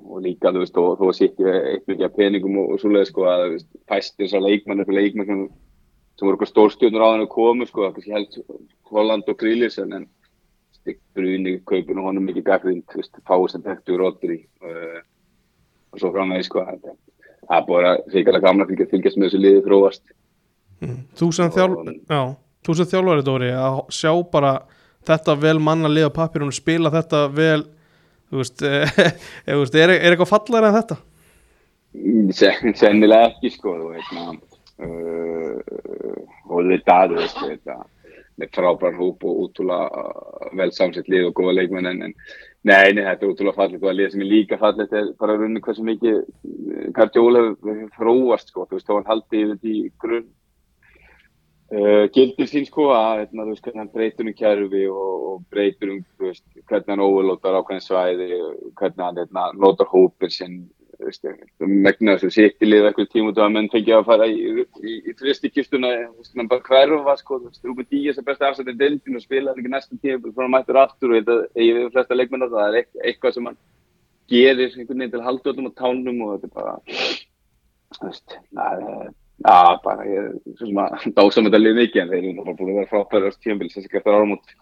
og 0.00 0.24
líka 0.24 0.52
þú 0.54 0.62
veist 0.62 0.80
og 0.80 0.98
þú 1.00 1.12
sitt 1.16 1.40
eitt 1.40 1.86
mikið 1.90 2.16
peningum 2.16 2.58
og, 2.62 2.74
og 2.74 2.82
svoleiði 2.82 3.10
sko 3.10 3.28
að 3.30 3.46
fæstir 3.90 4.26
þessar 4.26 4.44
leikmann 4.46 4.84
upp 4.84 4.92
í 4.92 4.98
leikmann 4.98 5.30
sem 5.30 5.46
sem 6.14 6.28
voru 6.28 6.36
eitthvað 6.36 6.52
stórstjónur 6.52 7.02
á 7.02 7.10
hann 7.10 7.24
að 7.24 7.32
koma 7.32 7.66
sko, 7.66 7.88
kannski 7.90 8.14
held 8.14 8.36
Holland 8.90 9.30
og 9.30 9.38
Grílis 9.40 9.80
en, 9.82 10.06
bruni 11.16 11.56
kaupin 11.64 11.98
og 11.98 12.10
honum 12.10 12.26
mikið 12.28 12.44
gagrind 12.44 12.94
fáið 13.24 13.46
sem 13.54 13.62
tektu 13.64 13.96
Rodri 13.96 14.42
uh, 14.60 15.00
og 15.94 16.00
svo 16.02 16.10
framvegis 16.12 16.50
sko 16.50 16.64
það 17.48 17.58
er 17.58 17.66
bara 17.68 17.94
ríkilega 18.12 18.44
gamla 18.44 18.66
að 18.68 18.90
fylgjast 18.92 19.18
með 19.18 19.28
þessu 19.28 19.42
liði 19.42 19.62
þróast 19.66 20.02
mm. 20.84 20.98
Þú 21.18 21.30
sem 21.36 21.52
þjálf 21.54 21.76
þjálfari 22.90 23.26
Dóri 23.26 23.50
að 23.52 23.80
sjá 23.92 24.12
bara 24.32 24.54
þetta 25.04 25.36
vel 25.40 25.58
manna 25.60 25.90
liða 25.90 26.12
pappir 26.14 26.44
og 26.44 26.54
spila 26.56 26.92
þetta 26.94 27.26
vel 27.34 27.62
þú 28.30 28.40
veist, 28.40 28.64
er, 29.82 29.92
er 29.94 30.14
eitthvað 30.14 30.32
fallar 30.32 30.68
en 30.68 30.78
þetta? 30.78 31.00
Sennilega 32.34 33.30
ekki 33.30 33.52
sko 33.54 33.76
þú 33.78 33.90
veist 33.94 34.14
maður 34.16 34.40
uh, 34.82 35.58
og 36.50 36.70
þetta 36.72 36.96
aðeins 37.04 37.36
með 38.34 38.50
frábær 38.56 38.96
hóp 38.98 39.22
og 39.28 39.44
útrúlega 39.44 40.04
vel 40.58 40.72
samsett 40.74 41.08
lið 41.12 41.28
og 41.28 41.36
góða 41.38 41.60
leikmenn 41.60 41.86
en, 41.92 42.02
en 42.08 42.16
nei, 42.68 42.94
nei, 42.96 43.02
þetta 43.04 43.26
er 43.26 43.32
útrúlega 43.32 43.58
fallit 43.58 43.82
og 43.82 43.90
að 43.90 43.98
lið 43.98 44.12
sem 44.12 44.22
er 44.24 44.30
líka 44.30 44.60
fallit 44.60 44.94
er 44.96 45.10
bara 45.20 45.36
runni 45.40 45.62
hversu 45.64 45.84
mikið 45.84 46.22
Gardiola 46.96 47.42
hefur 47.50 47.84
fróast 47.98 48.50
sko, 48.52 48.66
þú 48.68 48.78
veist, 48.78 48.88
þá 48.88 48.96
hann 48.96 49.10
haldið 49.10 49.44
yfir 49.44 49.60
því 49.60 49.76
grunn. 50.04 50.32
Uh, 51.74 52.04
gildir 52.14 52.46
sín 52.46 52.66
sko 52.68 52.90
að 52.94 53.24
hérna, 53.24 53.46
þú 53.46 53.54
veist, 53.54 53.64
hvernig 53.64 53.82
hann 53.82 53.92
breytur 53.94 54.28
um 54.28 54.34
kjærfi 54.38 54.82
og, 54.92 55.12
og 55.30 55.38
breytur 55.50 55.94
um 55.94 56.02
þú 56.14 56.28
veist, 56.28 56.44
hvernig 56.68 56.92
hann 56.92 57.02
overlótar 57.02 57.56
ákveðin 57.58 57.82
svæði 57.82 58.28
hvernig 58.78 59.02
hann 59.02 59.20
hérna, 59.22 59.46
notar 59.58 59.88
hópir 59.90 60.30
sinn 60.30 60.60
megnar 61.84 62.20
sem 62.22 62.32
sitt 62.34 62.62
í 62.62 62.68
lið 62.68 62.88
eitthvað 62.88 63.10
tíma 63.12 63.32
út 63.32 63.40
af 63.40 63.46
að 63.46 63.54
menn 63.56 63.70
fengið 63.72 63.96
að 63.98 64.06
fara 64.10 64.28
í, 64.30 64.64
tristikistuna 65.18 65.90
hann 66.36 66.50
bara 66.50 66.64
hverfa 66.68 67.16
sko, 67.20 67.40
Rúben 67.64 67.88
Díaz 67.90 68.20
er 68.20 68.26
besta 68.28 68.50
afsættið 68.50 68.80
dildin 68.82 69.18
og 69.18 69.24
spila 69.24 69.54
ekki 69.54 69.72
næstum 69.72 70.00
tíma 70.02 70.32
að 70.34 70.54
mættur 70.54 70.80
aftur 70.84 71.14
og 71.14 71.20
þetta 71.20 71.40
er 71.54 71.82
í 71.82 71.90
flesta 71.96 72.18
leikmennar 72.18 72.54
það 72.54 72.78
er 72.80 72.88
eitthvað 73.10 73.36
sem 73.36 73.50
hann 73.50 73.60
gerir 74.30 74.70
einhvern 74.70 75.04
veginn 75.04 75.12
til 75.16 75.26
haldöldum 75.26 75.68
og 75.70 75.76
tánum 75.80 76.24
og 76.24 76.32
þetta 76.36 76.50
er 76.50 76.56
bara 76.60 76.78
þú 77.98 78.08
veist, 78.08 78.40
það 78.54 79.12
Já, 79.42 79.80
bara 79.82 80.04
ég 80.06 80.28
er 80.30 80.58
svona 80.60 80.86
dása 81.16 81.42
með 81.42 81.50
þetta 81.50 81.60
lið 81.60 81.78
mikið 81.80 82.00
en 82.02 82.10
þeir 82.12 82.20
eru 82.20 82.34
bara 82.38 82.54
búin 82.54 82.70
að 82.70 82.76
vera 82.78 82.90
frábæri 82.92 83.30
á 83.34 83.42
tíumbil 83.42 83.70
sem 83.72 83.82
sikar 83.82 84.00
eftir 84.00 84.14
áramót 84.14 84.52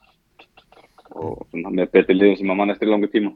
og 1.12 1.59
með 1.69 1.91
betri 1.93 2.17
lið 2.17 2.39
sem 2.41 2.53
að 2.53 2.59
mann 2.59 2.73
eftir 2.73 2.89
í 2.89 2.93
langa 2.93 3.11
tíma. 3.12 3.35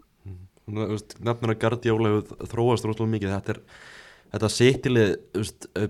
Nefnir 0.66 1.52
að 1.52 1.60
Guardiola 1.62 2.10
hefur 2.10 2.48
þróast 2.50 2.86
rosalega 2.88 3.12
mikið, 3.12 3.34
þetta 3.36 3.52
er 3.54 3.60
þetta 4.32 4.48
sittilið, 4.50 5.10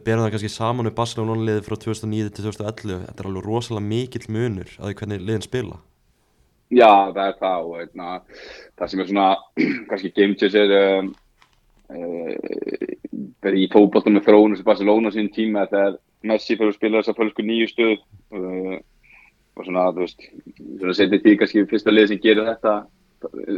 berðan 0.04 0.26
það 0.26 0.33
kannski 0.35 0.50
saman 0.52 0.88
við 0.90 0.97
Barcelona 0.99 1.37
liðið 1.40 1.68
frá 1.68 1.76
2009 1.80 2.33
til 2.37 2.45
2011, 2.45 2.99
þetta 3.06 3.23
er 3.23 3.28
alveg 3.30 3.47
rosalega 3.47 3.87
mikill 3.87 4.26
munur 4.28 4.75
að 4.76 4.90
því 4.90 4.97
hvernig 4.99 5.23
liðin 5.23 5.47
spila. 5.47 5.78
Já, 6.75 6.90
það 7.14 7.23
er 7.23 7.38
það 7.38 7.71
og 7.71 7.78
eitna, 7.80 8.09
það 8.76 8.90
sem 8.92 9.02
er 9.02 9.09
svona 9.11 9.28
kannski 9.88 10.11
game 10.16 10.37
changer 10.40 10.75
um, 10.80 11.09
verið 13.47 13.62
í 13.62 13.71
fókbóltum 13.73 14.18
með 14.18 14.26
þróunum 14.26 14.59
sem 14.59 14.66
Barcelona 14.66 15.14
sín 15.14 15.30
tíma 15.33 15.64
þegar 15.71 15.97
Messi 16.26 16.56
fyrir 16.59 16.73
að 16.73 16.78
spila 16.80 17.00
þess 17.00 17.12
að 17.12 17.18
fölsku 17.23 17.47
nýju 17.47 17.71
stöð. 17.71 18.04
Uh, 18.35 18.76
og 19.56 19.64
svona, 19.64 19.87
þú 19.95 20.02
veist, 20.02 20.25
svona 20.59 20.95
setið 20.99 21.23
því 21.23 21.35
kannski 21.40 21.64
fyrsta 21.71 21.95
lið 21.95 22.11
sem 22.11 22.21
gerir 22.21 22.49
þetta 22.50 22.75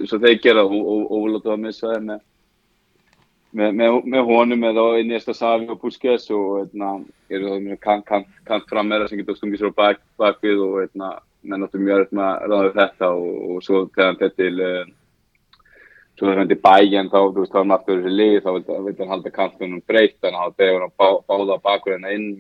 svo 0.09 0.19
þeir 0.23 0.41
gera 0.43 0.65
og 0.65 1.39
að 1.45 1.63
missa 1.63 1.93
það 1.93 2.05
með, 2.09 2.21
með, 3.51 3.73
með, 3.81 3.97
með 4.15 4.29
honum 4.29 4.67
eða 4.71 4.85
í 5.01 5.07
Esta 5.17 5.35
Savi 5.37 5.69
og 5.73 5.81
Busquets 5.83 6.29
og 6.35 6.61
eitna, 6.63 6.93
eru 7.31 7.53
það 7.53 7.65
með 7.67 7.81
kant, 7.85 8.07
kant, 8.09 8.31
kant 8.49 8.69
fram 8.71 8.91
meira 8.91 9.09
sem 9.09 9.21
getur 9.21 9.39
stungið 9.39 9.63
sér 9.65 9.75
á 9.75 9.81
bak, 9.81 10.05
bakvið 10.21 10.63
og 10.67 10.79
eitna, 10.85 11.17
menn 11.49 11.67
áttu 11.67 11.83
mjög 11.83 12.07
öll 12.07 12.17
með 12.19 12.31
að 12.31 12.49
ráða 12.53 12.73
þetta 12.79 13.11
og, 13.17 13.35
og 13.49 13.67
svo 13.67 13.85
þegar 13.89 14.11
hann 14.11 14.23
fyrir 14.23 14.39
til 14.39 14.65
uh, 14.69 14.95
svo 16.19 16.27
þegar 16.27 16.41
hann 16.43 16.51
til 16.53 16.61
bæjan 16.65 17.11
þá, 17.13 17.19
þú 17.19 17.43
veist, 17.43 17.53
þá 17.53 17.61
er 17.61 17.69
maður 17.71 17.79
aftur 17.79 18.01
þessi 18.03 18.17
lið, 18.19 18.39
þá 18.45 18.51
vildi 18.87 19.03
hann 19.03 19.13
halda 19.15 19.35
kantunum 19.35 19.85
breytt 19.87 20.27
en 20.29 20.39
þá 20.39 20.57
dregur 20.59 20.87
hann 20.87 20.97
bá, 20.99 21.09
báða 21.31 21.61
bakurinn 21.67 22.09
inn 22.11 22.31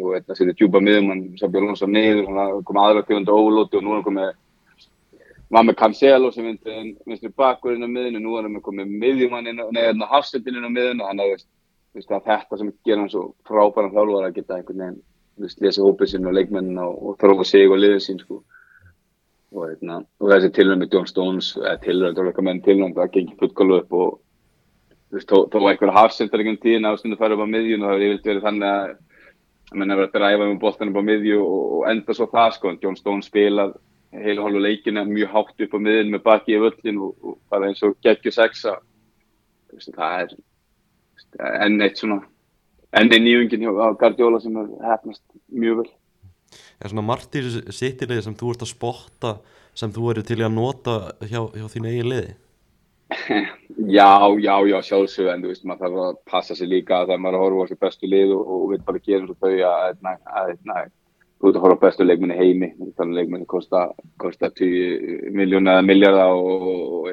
og 0.00 0.14
þetta 0.16 0.38
setið 0.38 0.56
djúpa 0.60 0.80
miðum 0.84 1.12
hann 1.12 1.26
sem 1.40 1.52
bjóð 1.52 1.68
lónsa 1.68 1.88
niður, 1.90 2.30
hann 2.32 2.64
kom 2.68 2.80
aðra 2.80 3.04
tjóðandi 3.04 3.36
ólóti 3.36 3.78
og 3.78 3.84
nú 3.84 3.92
er 3.92 4.00
hann 4.00 4.06
komið 4.08 4.32
var 5.52 5.66
með 5.68 5.78
Cancelo 5.80 6.30
sem 6.32 6.46
vinstri 6.48 7.32
bakurinn 7.36 7.84
á 7.84 7.88
miðinu, 7.90 8.22
nú 8.22 8.38
er 8.38 8.48
hann 8.48 8.62
komið 8.64 8.94
miðjumann 9.02 9.50
inn, 9.50 9.60
neðan 9.74 10.06
á 10.08 10.12
hafsendinu 10.14 10.64
á 10.64 10.70
miðinu 10.72 11.04
þú 11.92 12.00
veist, 12.00 12.08
þetta 12.08 12.58
sem 12.58 12.72
gerir 12.86 13.02
hann 13.02 13.12
svo 13.12 13.26
frábæran 13.48 13.92
þjálfur 13.92 14.26
að 14.26 14.38
geta 14.38 14.56
einhvern 14.56 14.80
veginn, 14.80 14.98
þú 15.36 15.44
veist, 15.44 15.60
lesa 15.60 15.84
hópið 15.84 16.12
sín 16.12 16.28
og 16.28 16.36
leikmennina 16.38 16.88
og, 16.88 17.14
þrófa 17.20 17.44
sig 17.44 17.68
og 17.68 17.80
liðið 17.82 18.04
sín, 18.06 18.20
sko. 18.24 18.40
Og, 19.52 19.66
eitna, 19.68 19.98
og 20.16 20.32
þessi 20.32 20.48
tilhörn 20.56 20.80
með 20.80 20.94
John 20.96 21.08
Stones 21.10 21.50
eða 21.60 21.76
tilhörn, 21.84 22.16
þá 22.16 22.22
er 22.22 22.28
eitthvað 22.30 22.46
menn 22.48 22.62
tilhörn 22.64 22.94
það 22.96 23.10
gengir 23.18 23.40
fullkólu 23.42 23.78
upp 23.82 23.92
og 23.98 24.14
þú 25.12 25.18
veist, 25.18 25.34
þó 25.52 25.58
var 25.58 25.74
eitthvað 25.74 25.96
hafsendar 25.98 26.40
einhvern 26.40 26.62
tíðin 26.62 26.88
á 26.88 26.96
stundu 26.96 27.18
að 27.18 27.24
fara 27.26 27.36
upp 27.36 27.44
á 27.44 27.52
miðjun 27.52 27.84
og 27.84 27.90
það 27.90 27.98
hefur 27.98 28.06
yfirlt 28.08 28.30
verið 28.30 28.46
þannig 28.46 28.70
að 28.70 29.76
menn 29.76 29.92
hefur 29.92 30.08
að 30.08 30.16
dræfa 30.16 30.48
um 30.48 30.62
bóltanum 30.62 30.96
á 30.96 31.02
miðju 31.04 31.42
og, 31.44 31.60
og 31.76 31.84
enda 31.92 32.16
svo 32.16 32.30
það 32.32 32.56
sko, 32.56 32.72
John 32.80 32.96
Stones 32.96 33.28
spilað 33.28 33.76
heilu 34.12 34.44
hálfu 34.44 34.60
leikina 34.60 35.04
mjög 35.08 35.32
hátt 35.32 35.64
upp 35.64 35.76
á 35.76 35.78
miðjun 35.80 36.12
með 36.12 36.24
baki 36.26 36.56
í 36.56 36.60
völlin 36.60 37.00
og, 37.00 37.14
og 37.22 37.38
bara 37.50 37.70
eins 37.70 37.82
og 37.86 37.96
geggjur 38.04 38.34
sexa 38.36 38.76
það 39.96 40.18
er 40.20 40.36
enn 41.64 41.80
eitt 41.80 42.00
svona 42.00 42.20
enn 42.92 43.08
einn 43.08 43.24
nýjungin 43.24 43.64
á 43.72 43.96
Guardiola 43.96 44.40
sem 44.42 44.56
er 44.60 44.70
hefnast 44.90 45.24
mjög 45.48 45.82
vel 45.82 45.90
Er 46.82 46.90
svona 46.90 47.16
þessu 47.16 47.72
sittilegði 47.72 48.22
sem 48.26 48.36
þú 48.36 48.52
ert 48.52 48.64
að 48.66 48.72
spotta 48.74 49.32
sem 49.78 49.92
þú 49.94 50.10
eru 50.12 50.24
til 50.26 50.40
að 50.42 50.56
nota 50.56 50.96
hjá, 51.24 51.40
hjá 51.54 51.66
þín 51.72 51.88
eigin 51.88 52.10
liði? 52.12 52.32
Já, 53.82 54.28
já, 54.38 54.54
já, 54.68 54.76
sjálfsög 54.84 55.28
en 55.32 55.42
þú 55.42 55.48
veist, 55.50 55.62
maður 55.66 55.80
þarf 55.82 56.02
að 56.04 56.18
passa 56.28 56.54
sig 56.54 56.68
líka 56.68 57.00
þegar 57.06 57.22
maður 57.24 57.34
er 57.34 57.38
að 57.38 57.42
horfa 57.42 57.62
á 57.62 57.64
þessu 57.64 57.78
bestu 57.80 58.10
lið 58.12 58.34
og, 58.36 58.50
og 58.52 58.66
vil 58.70 58.78
bara 58.86 59.00
gera 59.02 59.22
eins 59.22 59.32
og 59.32 59.38
þau 59.40 59.48
að, 59.48 59.96
að, 60.12 60.18
að, 60.28 60.52
að 60.76 60.90
þú 61.42 61.50
ert 61.50 61.58
að 61.58 61.66
horfa 61.66 61.80
bestu 61.82 62.06
leikminni 62.06 62.38
heimi 62.38 62.70
þannig 62.78 63.02
að 63.02 63.18
leikminni 63.18 63.48
kosta, 63.50 63.88
kosta 64.22 64.50
10 64.62 65.34
miljónu 65.34 65.74
eða 65.74 65.84
miljarda 65.84 66.28
og, 66.38 66.68
og, 66.70 67.10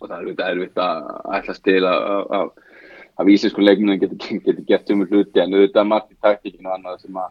og 0.00 0.08
það 0.08 0.16
er 0.16 0.22
auðvitað 0.22 0.50
erfitt 0.54 0.82
að 0.82 1.12
ætla 1.38 1.56
til 1.68 1.82
að 1.92 3.30
íslensku 3.36 3.62
leikminni 3.62 4.00
getur 4.00 4.40
geti 4.48 4.66
gert 4.66 4.90
um 4.94 5.04
hluti 5.04 5.44
en 5.44 5.54
auðvitað 5.54 5.88
margt 5.92 6.14
í 6.14 6.20
taktíkinu 6.24 6.70
og 6.70 6.76
annað 6.78 7.04
sem 7.04 7.22
að 7.22 7.30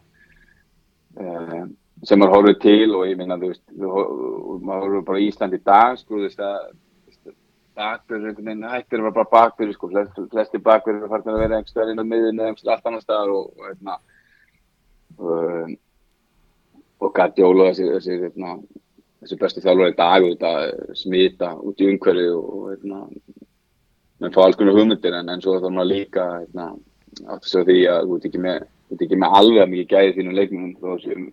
Uh, 1.20 1.66
sem 2.08 2.20
maður 2.22 2.38
horfður 2.38 2.60
til 2.64 2.94
og 2.96 3.04
ég 3.10 3.18
minna 3.20 3.36
þú 3.38 3.50
veist, 3.52 3.66
maður 3.76 4.86
horfður 4.86 5.02
bara 5.10 5.24
Ísland 5.26 5.58
í 5.58 5.60
dag 5.60 5.98
sko, 6.00 6.16
þú 6.16 6.22
veist 6.24 6.40
að 6.42 6.70
bakverður 7.78 8.30
einhvern 8.30 8.48
veginn 8.48 8.72
hættir 8.72 9.02
að 9.02 9.06
vera 9.06 9.16
bara 9.18 9.32
bakverður 9.34 9.76
sko, 9.76 9.90
flesti, 9.92 10.24
flesti 10.32 10.62
bakverður 10.64 11.06
er 11.06 11.12
farin 11.12 11.34
að 11.34 11.44
vera 11.44 11.60
einhverstað 11.60 11.92
inn 11.92 12.02
á 12.02 12.06
miðun 12.08 12.40
eða 12.40 12.48
einhverstað 12.48 12.74
allt 12.78 12.90
annar 12.90 13.04
staðar 13.04 13.34
og 13.36 13.52
og, 13.52 13.68
eitna, 13.70 13.98
uh, 15.20 15.74
og 17.02 17.14
Guardiola 17.16 17.72
þessi, 17.72 17.88
þessi, 17.96 18.18
eitna, 18.30 18.56
þessi 19.24 19.40
bestu 19.42 19.64
þjálfur 19.64 19.94
í 19.94 19.98
dag 19.98 20.26
og 20.26 20.36
þetta 20.36 20.96
smita 20.98 21.54
út 21.60 21.82
í 21.82 21.90
umhverju 21.92 22.36
og 22.40 22.68
eitna, 22.76 23.04
menn 24.22 24.36
fá 24.36 24.44
alls 24.46 24.60
konar 24.60 24.78
hugmyndir 24.78 25.18
en, 25.18 25.32
en 25.34 25.42
svo 25.44 25.58
þarf 25.58 25.74
maður 25.74 25.94
líka 25.96 26.28
átt 26.38 27.42
að 27.42 27.50
segja 27.50 27.68
því 27.68 27.80
að 27.92 28.08
þú 28.08 28.18
ert 28.18 28.30
ekki 28.30 28.44
með 28.46 28.68
er 28.92 29.22
með 29.24 29.38
alveg 29.40 29.72
mikið 29.72 29.88
gæði 29.92 30.18
þínum 30.18 30.38
leikmennum 30.38 30.76
þó 30.82 31.00
sem 31.04 31.30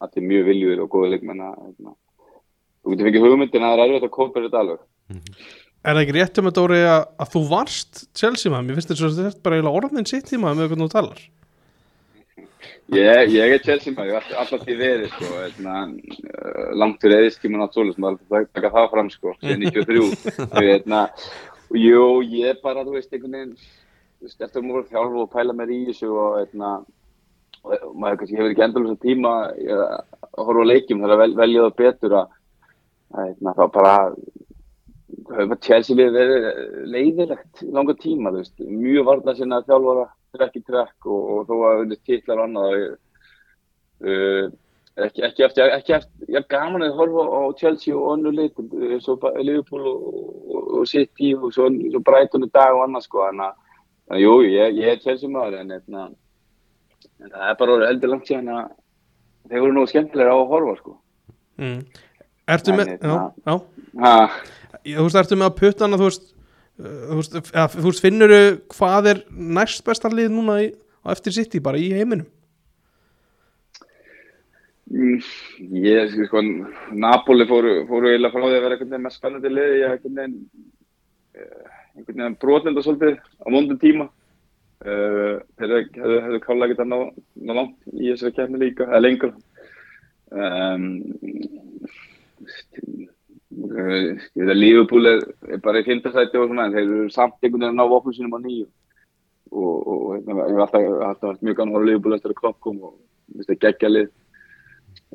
þetta 0.00 0.20
er 0.20 0.26
mjög 0.30 0.48
viljur 0.48 0.82
og 0.84 0.90
góða 0.92 1.12
leikmenn 1.14 1.44
að 1.44 1.60
þú 1.84 2.94
getur 2.94 3.08
fikið 3.10 3.26
hugmyndin 3.26 3.66
að 3.66 3.74
það 3.74 3.84
er 3.84 3.92
erfitt 3.92 4.08
að 4.08 4.14
kópa 4.16 4.44
þetta 4.44 4.64
alveg 4.64 4.80
mm 4.80 5.20
-hmm. 5.20 5.52
Er 5.84 5.92
það 5.92 6.00
ekki 6.00 6.16
rétt 6.16 6.38
um 6.38 6.46
þetta 6.48 6.60
Dóri 6.60 6.80
að, 6.88 7.02
að 7.20 7.32
þú 7.34 7.40
varst 7.48 7.98
Chelsea 8.16 8.50
maður, 8.50 8.64
mér 8.64 8.76
finnst 8.78 8.88
þetta 8.88 9.00
svo 9.00 9.10
þetta 9.18 9.42
bara 9.44 9.56
eiginlega 9.56 9.78
orðin 9.80 10.06
sitt 10.08 10.32
í 10.32 10.38
maður 10.40 10.56
með 10.56 10.68
hvernig 10.70 10.86
þú 10.88 10.94
talar 10.94 11.20
Ég, 12.92 13.30
ég 13.32 13.54
er 13.54 13.62
Chelsea 13.64 13.94
maður, 13.94 14.10
ég 14.10 14.16
var 14.18 14.40
alltaf 14.42 14.64
því 14.66 14.74
verið 14.76 15.12
sko, 15.14 15.28
eitna, 15.40 15.76
langt 16.76 17.00
fyrir 17.00 17.22
eðiskíman 17.22 17.64
á 17.64 17.72
tólu 17.72 17.94
sem 17.94 18.04
var 18.04 18.18
að 18.20 18.50
taka 18.52 18.70
það 18.74 18.88
fram 18.92 19.08
sko, 19.12 19.32
93 19.40 20.02
eitna, 20.60 21.06
og 21.70 21.78
jú, 21.86 22.02
ég 22.28 22.60
bara, 22.64 22.84
þú 22.84 22.98
veist, 22.98 23.08
einhvern 23.16 23.38
veginn 23.38 24.44
að 24.44 24.66
múið 24.66 24.90
þjálf 24.92 25.16
og 25.22 25.30
pæla 25.32 25.56
mér 25.56 25.72
í 25.72 25.78
þessu 25.88 26.10
og, 26.12 26.36
eitna, 26.42 26.74
og 27.64 27.94
maður 27.96 28.20
kannski 28.20 28.38
hefur 28.38 28.52
ekki 28.52 28.66
endalins 28.66 28.98
að 28.98 29.06
tíma 29.06 29.32
að 29.48 30.44
horfa 30.44 30.66
á 30.68 30.70
leikjum 30.70 31.04
þar 31.04 31.14
að 31.14 31.22
vel, 31.22 31.30
velja 31.40 31.64
það 31.64 31.78
betur 31.80 32.16
að 32.20 33.24
eitna, 33.24 33.54
þá 33.56 33.64
bara 33.78 33.94
hefur 35.38 35.60
Chelsea 35.64 35.96
við 35.96 36.12
verið 36.18 36.50
leiðilegt 36.92 37.64
í 37.64 37.70
langa 37.72 37.96
tíma, 37.96 38.34
veist, 38.36 38.54
mjög 38.60 39.08
varna 39.08 39.34
sinna 39.38 39.62
að 39.62 39.72
þjálfara 39.72 40.06
trekk 40.34 40.58
í 40.60 40.62
trekk 40.66 41.08
og, 41.08 41.24
og 41.34 41.48
þó 41.48 41.54
að 41.70 41.80
undir 41.84 42.00
títlar 42.04 42.42
og 42.42 42.48
annað 42.48 42.76
uh, 42.84 44.52
ekki, 45.06 45.24
ekki 45.28 45.46
eftir, 45.46 45.72
ekki 45.74 45.96
eftir, 45.98 46.28
ég 46.30 46.40
er 46.40 46.48
gaman 46.50 46.86
að 46.86 46.96
horfa 46.98 47.24
á 47.26 47.40
Chelsea 47.60 47.96
og 47.96 48.14
önnu 48.14 48.34
lit, 48.34 48.60
svo 49.04 49.16
Liverpool 49.40 49.88
og, 49.90 50.08
og 50.80 50.88
City 50.90 51.34
og 51.34 51.50
svo, 51.54 51.68
svo 51.70 52.02
Brighton 52.04 52.46
í 52.46 52.50
dag 52.54 52.76
og 52.76 52.86
annað 52.86 53.06
sko, 53.08 53.24
þannig 53.28 53.60
að 54.14 54.24
jú, 54.24 54.34
ég, 54.50 54.80
ég 54.80 54.94
er 54.94 55.02
Chelsea 55.02 55.30
maður 55.30 55.60
en, 55.62 55.76
en, 55.78 56.00
en 57.22 57.30
það 57.30 57.46
er 57.50 57.60
bara 57.62 57.78
heldur 57.88 58.14
langt 58.14 58.30
síðan 58.30 58.52
að 58.54 58.74
þeir 59.48 59.64
voru 59.64 59.76
nú 59.76 59.86
skemmtilega 59.88 60.34
á 60.34 60.38
að 60.38 60.52
horfa 60.52 60.76
sko. 60.80 60.98
Mm. 61.60 61.80
Ertu 62.54 62.76
með, 62.76 62.94
já, 63.00 63.14
já. 63.48 63.54
Þú 64.84 65.04
veist, 65.06 65.16
ertu 65.16 65.36
með 65.40 65.48
að 65.48 65.58
putta 65.62 65.86
hana, 65.86 65.98
þú 66.00 66.08
veist, 66.10 66.33
þú 66.78 67.18
veist, 67.20 67.36
ja, 67.54 67.66
veist 67.70 68.02
finnur 68.02 68.32
þau 68.34 68.46
hvað 68.74 69.10
er 69.12 69.20
næst 69.30 69.84
bestan 69.86 70.16
lið 70.16 70.32
núna 70.34 70.60
í, 70.64 70.70
á 71.06 71.06
eftir 71.14 71.36
City 71.36 71.62
bara 71.62 71.78
í 71.80 71.92
heiminum? 71.94 72.26
Mm, 74.94 75.20
ég, 75.80 76.12
sko, 76.28 76.42
Napoli 76.92 77.46
fóru, 77.48 77.80
fóru 77.88 78.10
eiginlega 78.10 78.34
frá 78.34 78.44
því 78.44 78.50
að 78.52 78.64
vera 78.66 78.76
einhvern 78.76 78.90
veginn 78.90 79.06
mest 79.06 79.20
spennandi 79.20 79.52
lið, 79.52 79.76
ég 79.80 79.94
einhvern 79.94 80.20
veginn 80.20 80.38
einhvern 81.94 82.20
veginn 82.20 82.36
brotlenda 82.42 82.82
svolítið 82.84 83.16
á 83.22 83.46
móndum 83.50 83.78
tíma 83.80 84.06
uh, 84.06 85.40
þeir 85.58 85.74
hefðu 85.94 86.40
kála 86.44 86.68
ekkert 86.68 86.84
að 86.84 86.90
ná, 86.92 86.98
ná 87.48 87.56
langt 87.58 87.90
í 87.94 88.10
þessari 88.10 88.36
kemni 88.38 88.62
líka, 88.62 88.88
eða 88.90 89.02
lengur 89.02 89.34
um, 90.34 90.88
að 93.54 94.56
Liverpool 94.58 95.08
er, 95.10 95.22
er 95.54 95.60
bara 95.62 95.80
í 95.80 95.86
fyndarsæti 95.86 96.40
og 96.40 96.48
svona 96.48 96.68
en 96.68 96.74
þeir 96.74 96.84
eru 96.84 97.08
samt 97.12 97.36
einhvern 97.40 97.64
veginn 97.64 97.72
að 97.72 97.78
ná 97.78 97.90
vopnum 97.90 98.16
sínum 98.16 98.36
á 98.36 98.40
nýju. 98.42 98.66
Og, 99.54 99.74
og 99.86 100.04
hérna, 100.14 100.46
ég 100.48 100.58
hef 100.58 100.76
alltaf, 100.76 101.26
vært 101.28 101.44
mjög 101.46 101.58
gann 101.58 101.70
að 101.70 101.76
hóra 101.76 101.88
Liverpool 101.88 102.16
eftir 102.16 102.34
að 102.34 102.40
klopp 102.40 102.60
kom 102.64 102.78
og 102.88 102.94
veist, 103.34 103.50
að 103.52 103.60
gegja 103.66 103.90
lið. 103.90 104.08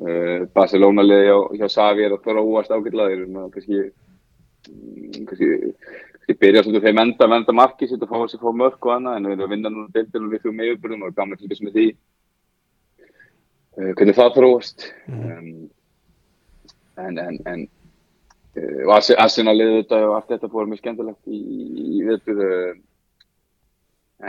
Uh, 0.00 0.46
Barcelona 0.56 1.04
liði 1.04 1.26
hjá, 1.26 1.38
hjá 1.60 1.66
Savi 1.74 2.06
er 2.06 2.14
að 2.14 2.30
ágætlega 2.30 3.08
þeir 3.10 3.16
eru 3.16 3.26
svona 3.26 3.50
kannski 3.52 3.80
mm, 3.80 5.26
kannski, 5.28 5.48
byrja 6.40 6.62
svona 6.64 6.80
þeim 6.84 7.02
enda, 7.02 7.28
enda 7.36 7.56
marki 7.56 7.88
sitt 7.88 8.04
og 8.04 8.08
fá 8.08 8.16
þessi 8.22 8.40
fá 8.40 8.48
mörk 8.56 8.86
og 8.86 8.94
annað 8.94 9.18
en 9.18 9.28
þeir 9.28 9.34
eru 9.34 9.46
að 9.46 9.52
vinna 9.52 9.72
núna 9.74 9.92
deildir 9.92 10.24
og 10.24 10.32
við 10.32 10.44
þjóðum 10.44 10.62
meðurbyrðum 10.62 11.04
og 11.08 11.20
til 11.20 11.50
þess 11.50 11.66
með 11.66 11.76
því. 11.76 11.86
Uh, 13.76 13.92
hvernig 13.98 14.16
það 14.16 14.32
þróast. 14.38 14.88
Um, 15.10 15.52
en 17.00 17.20
en, 17.20 17.38
en 17.48 17.68
og 18.58 18.92
Arsenal 18.96 19.56
liði 19.56 19.82
þetta 19.82 20.00
og 20.08 20.14
allt 20.16 20.32
þetta 20.34 20.50
fór 20.50 20.70
mjög 20.70 20.82
skemmtilegt 20.82 21.30
í, 21.30 21.40
í 21.98 22.00
viðbyrðu 22.06 22.48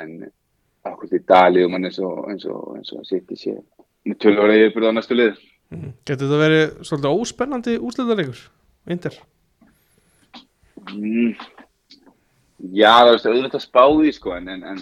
en 0.02 0.12
akkur 0.88 1.16
í 1.18 1.22
dag 1.30 1.50
liður 1.54 1.74
mann 1.74 1.90
eins 1.90 1.98
og 2.02 2.28
eins 2.30 2.46
og, 2.46 3.06
sitt 3.10 3.32
í 3.34 3.40
sé 3.40 3.56
með 4.06 4.20
tölvara 4.22 4.60
yfirbyrðu 4.60 4.94
á 4.94 4.98
næstu 4.98 5.18
lið 5.18 5.42
Getur 5.72 6.28
þetta 6.28 6.40
verið 6.42 6.64
svolítið 6.84 7.22
óspennandi 7.22 7.74
úslitaleikur? 7.80 8.40
Inter? 8.92 9.16
Mm. 10.92 11.36
Já, 12.76 12.92
það 12.92 13.12
veist, 13.14 13.30
auðvitað 13.30 13.64
spáði 13.64 14.12
sko, 14.16 14.34
en 14.36 14.50
en, 14.52 14.66
en, 14.74 14.82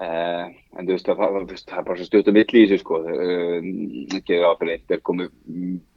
uh, 0.00 0.44
en 0.78 0.86
þú 0.86 0.94
veist, 0.94 1.08
það, 1.08 1.22
það, 1.22 1.48
það, 1.52 1.78
er 1.78 1.86
bara 1.88 1.98
svo 2.00 2.08
stutt 2.08 2.30
um 2.30 2.36
milli 2.38 2.62
í 2.62 2.68
þessu 2.70 2.82
sko, 2.82 3.00
ekki 4.18 4.38
uh, 4.38 4.48
áfyrir 4.50 4.74
eitt 4.76 4.94
er 4.94 5.02
komið 5.04 5.32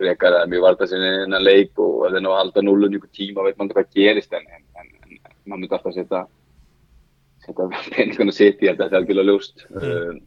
frekar 0.02 0.40
að 0.42 0.54
mjög 0.54 0.66
varta 0.68 0.90
sinni 0.92 1.12
innan 1.25 1.46
leik 1.46 1.80
og 1.80 2.06
að 2.06 2.16
það 2.16 2.20
er 2.20 2.25
ná 2.25 2.32
að 2.32 2.40
halda 2.42 2.66
núlun 2.66 2.98
ykkur 3.00 3.14
tíma, 3.16 3.46
veit 3.48 3.60
maður 3.60 3.80
hvað 3.80 3.98
gerist 3.98 4.36
en, 4.36 4.48
en, 4.58 4.66
en 4.82 5.20
maður 5.46 5.62
myndi 5.62 5.78
alltaf 5.78 5.96
setja 5.96 6.24
setja 7.46 7.68
peningarna 7.96 8.36
sitt 8.36 8.64
í 8.64 8.70
þetta, 8.70 8.88
þetta 8.88 8.96
er 8.96 9.02
algjörlega 9.02 9.30
ljóst 9.32 9.68
mm. 9.72 10.24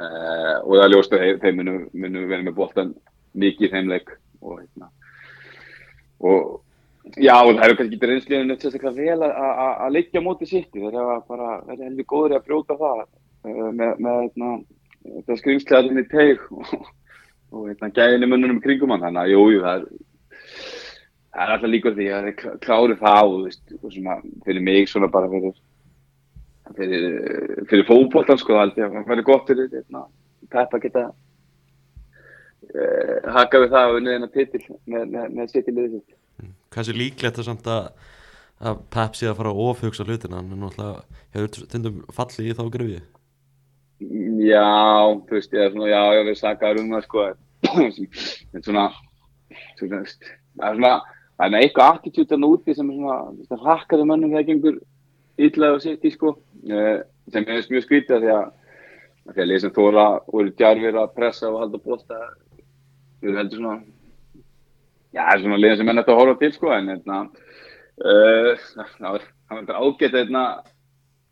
uh, 0.00 0.56
og 0.64 0.72
það 0.74 0.86
er 0.86 0.94
ljóst 0.94 1.14
að 1.14 1.26
þeir, 1.26 1.38
þeir 1.44 1.60
munu, 1.60 2.24
verið 2.26 2.48
með 2.48 2.58
boltan 2.58 2.96
mikið 3.38 3.68
í 3.68 3.72
þeim 3.74 3.92
leik 3.92 4.16
og 4.40 4.58
hérna 4.58 4.90
og 6.20 6.58
Já, 7.00 7.32
það 7.32 7.62
eru 7.64 7.76
kannski 7.78 7.96
ekki 7.96 8.08
reynsliðinu 8.10 8.54
sérstaklega 8.60 8.92
vel 9.00 9.22
að 9.24 9.94
leikja 9.94 10.20
mótið 10.22 10.50
sitt 10.50 10.74
þeir 10.74 10.98
hafa 10.98 11.14
bara 11.30 11.48
verið 11.64 11.86
heldur 11.86 12.06
góður 12.12 12.34
að 12.36 12.44
brjóta 12.46 12.76
það 12.76 13.00
uh, 13.00 13.70
með, 13.72 13.94
með 14.04 14.18
hérna, 14.18 14.50
þetta 15.06 15.36
skrimslegaðinni 15.40 16.04
teig 16.10 16.44
og, 16.52 17.64
hérna, 17.64 17.88
gæðinni 17.96 18.28
munnunum 18.28 18.60
kringum 18.60 18.92
hann, 18.92 19.06
þannig 19.06 19.22
að 19.22 19.32
jú, 19.32 19.46
jú, 19.54 19.64
það 19.64 19.80
er 19.80 19.84
það 21.30 21.42
er 21.46 21.54
alltaf 21.56 21.72
líka 21.72 21.94
því 21.96 22.06
að 22.12 22.28
þeir 22.28 22.36
klári 22.66 23.00
það 23.00 23.24
og, 23.24 23.40
veist, 23.48 23.64
og 23.80 23.96
svona, 23.96 24.20
fyrir 24.44 24.66
mig 24.68 24.92
svona 24.92 25.08
bara 25.16 25.32
fyrir 25.32 25.56
fyrir, 26.76 27.04
fyrir 27.72 27.88
fókbóltan 27.88 28.40
sko, 28.44 28.60
það 28.60 29.02
verður 29.08 29.28
gott 29.32 29.48
fyrir 29.48 29.72
hérna, 29.72 30.04
Peppa 30.52 30.84
geta 30.84 31.08
uh, 32.68 33.18
haka 33.40 33.64
við 33.64 33.72
það 33.72 33.88
og 33.88 34.00
unnið 34.02 34.18
hennar 34.18 34.34
titil 34.36 34.64
með, 34.68 35.02
með, 35.16 35.30
með 35.38 35.54
sitt 35.54 35.64
í 35.64 35.78
liðið 35.80 36.02
sitt 36.02 36.19
Kanski 36.74 36.96
líklegt 36.96 37.40
að 37.40 37.48
samt 37.48 37.70
að, 37.70 37.88
að 38.60 38.82
Pep 38.94 39.16
sé 39.18 39.30
að 39.30 39.38
fara 39.40 39.52
að 39.54 39.62
ofhugsa 39.66 40.06
hlutina? 40.06 40.42
En 40.42 40.52
náttúrulega 40.52 41.22
hefur 41.36 41.70
tindum 41.72 42.02
fallið 42.14 42.50
í 42.50 42.58
þá 42.58 42.64
gröfið 42.76 43.00
Já, 44.00 44.68
þú 45.28 45.36
veist, 45.36 45.52
ég 45.52 45.60
er 45.66 45.72
svona, 45.74 45.88
já, 45.90 46.00
ég 46.16 46.22
verði 46.24 46.38
sakað 46.38 46.78
um 46.80 46.92
það 46.94 47.02
sko. 47.04 47.24
En 48.56 48.62
svona 48.64 48.86
það 49.76 49.98
er 50.00 50.78
svona 50.78 50.92
það 51.40 51.46
er 51.46 51.56
eitthvað 51.58 51.90
attitútan 51.94 52.46
úti 52.46 52.76
sem 52.76 52.88
er 52.92 52.96
svona 53.02 53.60
rakkaði 53.64 54.06
mönnum 54.08 54.32
þegar 54.32 54.48
gengur 54.48 54.80
yllega 55.40 55.76
og 55.76 55.84
sitt 55.84 56.06
í 56.08 56.14
sko. 56.14 56.34
Sem 56.64 57.44
er 57.44 57.68
mjög 57.72 57.86
skvítið 57.86 58.24
því 58.24 58.32
að 58.38 58.48
því 59.30 59.42
að 59.44 59.50
leysum 59.50 59.74
þóra 59.76 60.06
og 60.24 60.36
eru 60.42 60.52
djarfir 60.56 60.98
að 60.98 61.14
pressa 61.16 61.50
og 61.50 61.60
halda 61.62 61.80
bósta 61.84 62.20
við 63.20 63.36
heldur 63.36 63.60
svona 63.60 63.76
Já, 65.10 65.22
það 65.24 65.32
er 65.32 65.40
svona 65.44 65.60
liðan 65.60 65.80
sem 65.80 65.90
er 65.90 65.96
nætt 65.98 66.10
að 66.12 66.20
horfa 66.20 66.36
til 66.40 66.52
sko, 66.54 66.72
en 66.74 66.90
hérna, 66.92 67.16
uh, 68.04 68.50
það 69.00 69.16
var 69.16 69.80
ágætt 69.80 70.14
hérna, 70.14 70.44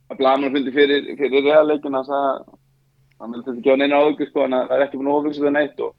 að 0.09 0.19
Blamur 0.19 0.55
fundi 0.55 0.75
fyrir, 0.75 1.13
fyrir 1.19 1.45
reðarleikina 1.45 2.03
að 2.03 2.11
það 2.11 3.29
myndi 3.29 3.47
þetta 3.47 3.61
ekki 3.61 3.75
á 3.75 3.81
neina 3.81 4.01
áður 4.03 4.31
sko, 4.31 4.45
en 4.47 4.57
það 4.59 4.75
er 4.77 4.85
ekki 4.87 4.99
búin 4.99 5.11
að 5.13 5.19
oflugsa 5.21 5.45
það 5.45 5.55
neitt 5.59 5.83
og 5.85 5.95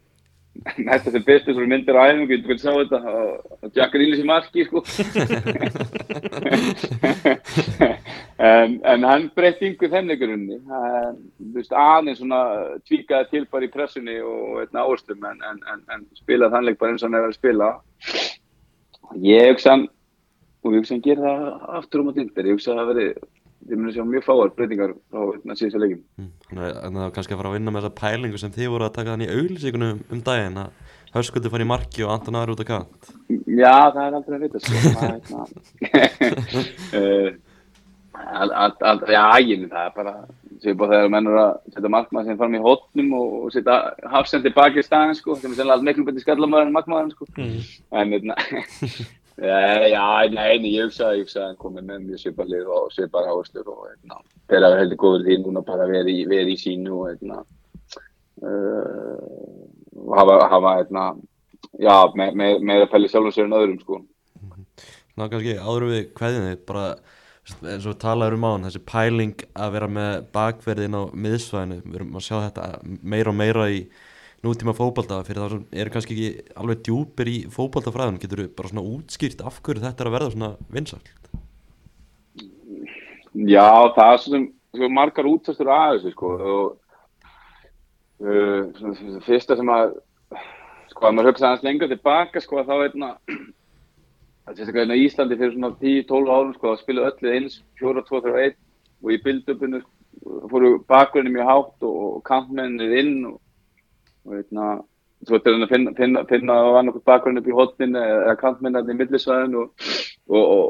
næsta 0.78 1.12
sem 1.12 1.24
bestu 1.26 1.54
svo 1.54 1.66
myndir 1.68 1.98
á 1.98 2.10
æfingu, 2.10 2.34
ég 2.34 2.48
vil 2.48 2.60
sjá 2.60 2.72
þetta, 2.76 3.00
og 3.64 3.72
Jack 3.76 3.94
Reelis 3.96 4.22
í 4.22 4.28
marki 4.28 4.66
sko. 4.68 4.80
en, 8.50 8.70
en 8.84 9.08
hann 9.10 9.26
breytti 9.36 9.70
yngur 9.70 9.94
þennigrunni, 9.94 10.58
þú 10.64 11.50
veist, 11.58 11.74
aðeins 11.74 12.20
svona 12.22 12.42
tvíkaði 12.88 13.26
til 13.34 13.46
bara 13.52 13.68
í 13.68 13.74
pressunni 13.74 14.18
og 14.24 14.40
einna 14.64 14.86
áherslu, 14.86 15.14
en, 15.20 15.40
en, 15.52 15.60
en, 15.74 15.82
en 15.96 16.02
spilaði 16.20 16.54
þannleik 16.58 16.80
bara 16.82 16.92
eins 16.96 17.04
og 17.04 17.08
hann 17.10 17.20
er 17.22 17.30
að 17.30 17.40
spila. 17.40 17.70
Ég 19.26 19.44
hugsa 19.54 19.74
og 19.80 20.70
ég 20.74 20.80
hugsa 20.82 20.94
hann 20.96 21.06
gera 21.06 21.22
það 21.26 21.42
aftur 21.80 22.00
um 22.04 22.12
á 22.12 22.14
tindir, 22.18 22.50
ég 22.50 22.56
hugsa 22.58 22.70
að 22.74 22.80
það 22.82 22.90
veri, 22.94 23.08
við 23.68 23.76
munum 23.80 23.94
sjá 23.96 24.04
mjög 24.08 24.24
fáar 24.26 24.54
breytingar 24.56 24.94
á 24.96 25.22
síðan 25.60 25.84
leikin. 25.84 26.04
Þannig 26.50 26.64
að 26.70 27.00
það 27.00 27.14
kannski 27.18 27.36
að 27.36 27.42
fara 27.42 27.52
að 27.52 27.58
vinna 27.58 27.74
með 27.74 27.82
þessa 27.84 28.00
pælingu 28.00 28.38
sem 28.42 28.56
þið 28.56 28.72
voru 28.76 28.88
að 28.88 28.96
taka 28.98 29.14
þannig 29.14 29.30
í 29.30 29.36
auðlýsingunum 29.36 30.00
um 30.10 30.24
daginn 30.30 30.62
að 30.64 30.70
Hörskuldur 31.10 31.50
fann 31.50 31.64
í 31.64 31.66
marki 31.66 32.04
og 32.06 32.12
Anton 32.14 32.38
aðra 32.38 32.54
út 32.54 32.60
af 32.62 32.68
kant. 32.70 33.08
Já, 33.50 33.90
það 33.96 34.04
er 34.04 34.18
aldrei 34.20 34.36
að 34.36 34.44
vita 34.46 34.60
sko. 34.62 34.76
Það 34.94 35.12
er 35.90 37.38
Já, 39.10 39.24
æginu, 39.40 39.70
það 39.72 39.86
er 39.86 39.94
bara 39.96 40.14
svipað 40.60 40.92
þegar 40.92 41.12
mennur 41.14 41.38
að 41.40 41.52
setja 41.74 41.92
markmaður 41.94 42.28
sem 42.28 42.40
fara 42.40 42.52
með 42.52 42.60
í 42.60 42.66
hotnum 42.66 43.14
og 43.20 43.54
setja 43.54 43.78
hafsend 44.12 44.46
tilbaki 44.46 44.82
í 44.82 44.86
staðin 44.86 45.18
sko, 45.18 45.38
sem 45.40 45.54
er 45.54 45.60
sennilega 45.60 45.88
miklu 45.88 46.06
betið 46.08 46.26
skallamæður 46.26 46.68
en 46.68 46.76
markmaðurinn 46.76 47.16
sko. 47.16 47.30
Mm. 47.40 47.60
En 48.02 48.08
þetta 49.40 49.90
Já, 49.90 50.06
nei, 50.34 50.72
ég 50.74 50.90
hugsaði 50.90 51.24
að 51.24 51.46
hann 51.46 51.60
komið 51.60 51.88
með 51.88 52.06
mjög 52.08 52.22
svipað 52.24 52.52
lið 52.54 52.72
og 52.76 52.92
svipað 52.94 53.30
áherslu 53.32 53.64
og 53.64 53.86
hérna, 53.88 54.20
þeir 54.52 54.66
hafa 54.68 54.80
heldur 54.82 55.00
góður 55.04 55.26
því 55.28 55.38
núna 55.44 55.64
bara 55.68 55.88
verið 55.90 56.22
veri 56.30 56.56
í 56.56 56.60
sínu 56.60 56.98
og 56.98 57.06
hérna, 57.10 57.44
uh, 58.44 60.10
hafa, 60.18 60.40
hafa 60.52 60.74
hérna, 60.82 61.06
já, 61.80 61.96
með 62.20 62.36
me, 62.36 62.50
me, 62.60 62.82
að 62.82 62.92
fæli 62.92 63.12
sjálf 63.12 63.32
og 63.32 63.38
sér 63.38 63.48
en 63.48 63.58
öðrum, 63.60 63.80
sko. 63.84 64.02
Ná, 65.16 65.26
kannski, 65.28 65.56
áður 65.60 65.88
við 65.94 66.04
hverðinni, 66.20 66.60
bara, 66.68 66.86
eins 67.64 67.88
og 67.90 67.98
talaður 68.02 68.38
um 68.38 68.46
á 68.46 68.52
hann, 68.52 68.68
þessi 68.68 68.84
pæling 68.92 69.48
að 69.56 69.74
vera 69.78 69.92
með 70.00 70.14
bakverðin 70.36 71.00
á 71.00 71.04
miðsvæðinu, 71.16 71.82
við 71.86 72.00
erum 72.02 72.20
að 72.20 72.28
sjá 72.28 72.38
þetta 72.38 72.70
meira 72.86 73.34
og 73.34 73.40
meira 73.40 73.72
í 73.72 73.84
nútíma 74.46 74.76
fókbalta 74.78 75.20
fyrir 75.28 75.42
það 75.44 75.54
sem 75.54 75.80
eru 75.84 75.94
kannski 75.94 76.16
ekki 76.16 76.54
alveg 76.62 76.84
djúpir 76.88 77.32
í 77.32 77.38
fókbaltafræðun 77.52 78.20
getur 78.22 78.44
þú 78.44 78.52
bara 78.58 78.72
svona 78.72 78.86
útskýrt 78.88 79.44
af 79.44 79.60
hverju 79.66 79.84
þetta 79.84 80.06
er 80.06 80.10
að 80.10 80.16
verða 80.16 80.34
svona 80.36 80.52
vinsalt? 80.76 81.10
Já, 83.50 83.68
það 83.96 84.14
er 84.14 84.22
svona, 84.24 84.42
svona 84.76 84.96
margar 84.96 85.30
útfæstur 85.30 85.72
að 85.76 85.98
þessu 85.98 86.14
sko 86.16 86.32
og 86.38 86.64
uh, 88.24 88.64
svona, 88.80 89.24
fyrsta 89.28 89.60
sem 89.60 89.74
að 89.76 89.98
sko 90.94 91.08
að 91.08 91.16
maður 91.18 91.32
hugsa 91.34 91.50
aðeins 91.50 91.68
lengur 91.68 91.92
tilbaka 91.92 92.44
sko 92.44 92.62
að 92.62 92.72
þá 92.72 92.76
er 92.80 94.56
sérstaklega 94.56 94.98
í 94.98 95.06
Íslandi 95.06 95.38
fyrir 95.38 95.54
svona 95.54 95.76
10-12 95.84 96.34
árum 96.34 96.56
sko 96.56 96.72
að 96.72 96.82
spila 96.82 97.12
öllu 97.12 97.36
eins 97.36 97.60
4-2-3-1 97.84 98.58
og 99.04 99.12
í 99.14 99.20
bildupinu 99.28 99.84
fóru 100.50 100.72
bakgrunni 100.90 101.36
mjög 101.36 101.52
hátt 101.52 101.86
og 101.86 102.24
kampmennir 102.28 102.96
inn 103.04 103.14
og 103.30 103.38
og 104.26 104.36
hérna 104.38 104.70
þú 105.28 105.36
veit 105.36 105.48
að 105.50 105.66
finna, 105.74 105.94
finna, 105.98 106.24
finna 106.30 106.56
á 106.56 106.68
annarkot 106.80 107.06
bakgrunn 107.08 107.40
upp 107.42 107.48
í 107.50 107.56
hotnin 107.56 107.98
eða 108.00 108.36
kantminnaðin 108.40 108.96
í 108.96 109.00
millisvæðin 109.02 109.58
og, 109.60 109.88
og, 110.30 110.44
og, 110.44 110.68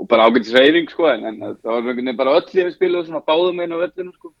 og 0.00 0.08
bara 0.10 0.26
ágætis 0.28 0.52
reyning 0.56 0.90
sko 0.92 1.08
en, 1.08 1.24
en 1.30 1.38
það 1.40 1.70
var 1.70 1.78
einhvern 1.78 2.02
veginn 2.02 2.18
bara 2.18 2.34
öll 2.36 2.50
í 2.52 2.66
við 2.66 2.74
spilu 2.74 3.00
og 3.00 3.08
svona 3.08 3.24
báðum 3.24 3.62
einu 3.62 3.80
á 3.80 3.84
vellinu 3.86 4.12
sko. 4.16 4.32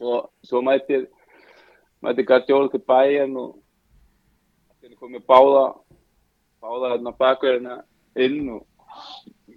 Og 0.00 0.30
svo 0.48 0.62
mæti 0.64 1.02
mæti 2.00 2.24
Gardjól 2.24 2.70
til 2.72 2.80
bæjan 2.88 3.36
og 3.36 3.50
þannig 4.80 4.96
komið 5.02 5.26
báða 5.28 5.64
báða 6.64 6.94
hérna 6.94 7.16
bakverðina 7.20 7.80
inn 8.16 8.48
og 8.56 8.64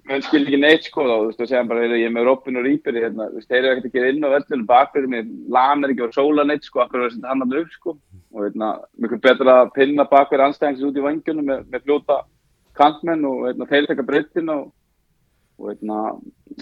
menn 0.09 0.23
skil 0.25 0.43
ekki 0.43 0.59
neitt 0.59 0.87
sko 0.87 1.05
þá, 1.05 1.13
þú 1.13 1.27
veist, 1.29 1.41
og 1.41 1.49
segja 1.49 1.63
bara, 1.67 1.85
ég 1.87 2.05
er 2.09 2.13
með 2.13 2.27
Robin 2.27 2.59
og 2.59 2.65
Rýperi 2.67 3.03
hérna, 3.05 3.29
þú 3.31 3.39
veist, 3.39 3.49
þeir 3.49 3.59
eru 3.61 3.71
ekkert 3.71 3.89
að 3.89 3.95
gera 3.97 4.11
inn 4.11 4.27
á 4.27 4.33
vellinu 4.33 4.67
bakverði 4.69 5.11
með 5.13 5.29
lanar 5.55 5.93
ekki 5.93 6.03
og 6.03 6.15
sóla 6.15 6.45
neitt 6.47 6.67
sko, 6.67 6.81
akkur 6.83 7.03
verður 7.03 7.15
þetta 7.15 7.31
hann 7.31 7.45
að 7.45 7.57
upp 7.61 7.75
sko? 7.77 7.95
Og 8.33 8.39
hérna, 8.43 8.69
mjög 8.99 9.21
betur 9.23 9.51
að 9.53 9.73
pinna 9.77 10.05
bakverði 10.11 10.47
anstæðings 10.49 10.85
út 10.89 10.99
í 10.99 11.05
vangjunum 11.05 11.47
með, 11.51 11.61
með 11.71 11.85
fljóta 11.87 12.17
kantmenn 12.79 13.27
og 13.29 13.45
hérna, 13.47 13.69
þeir 13.69 13.87
tekka 13.89 14.07
breytin 14.09 14.51
og, 14.51 14.65
og 15.61 15.69
hérna, 15.71 15.99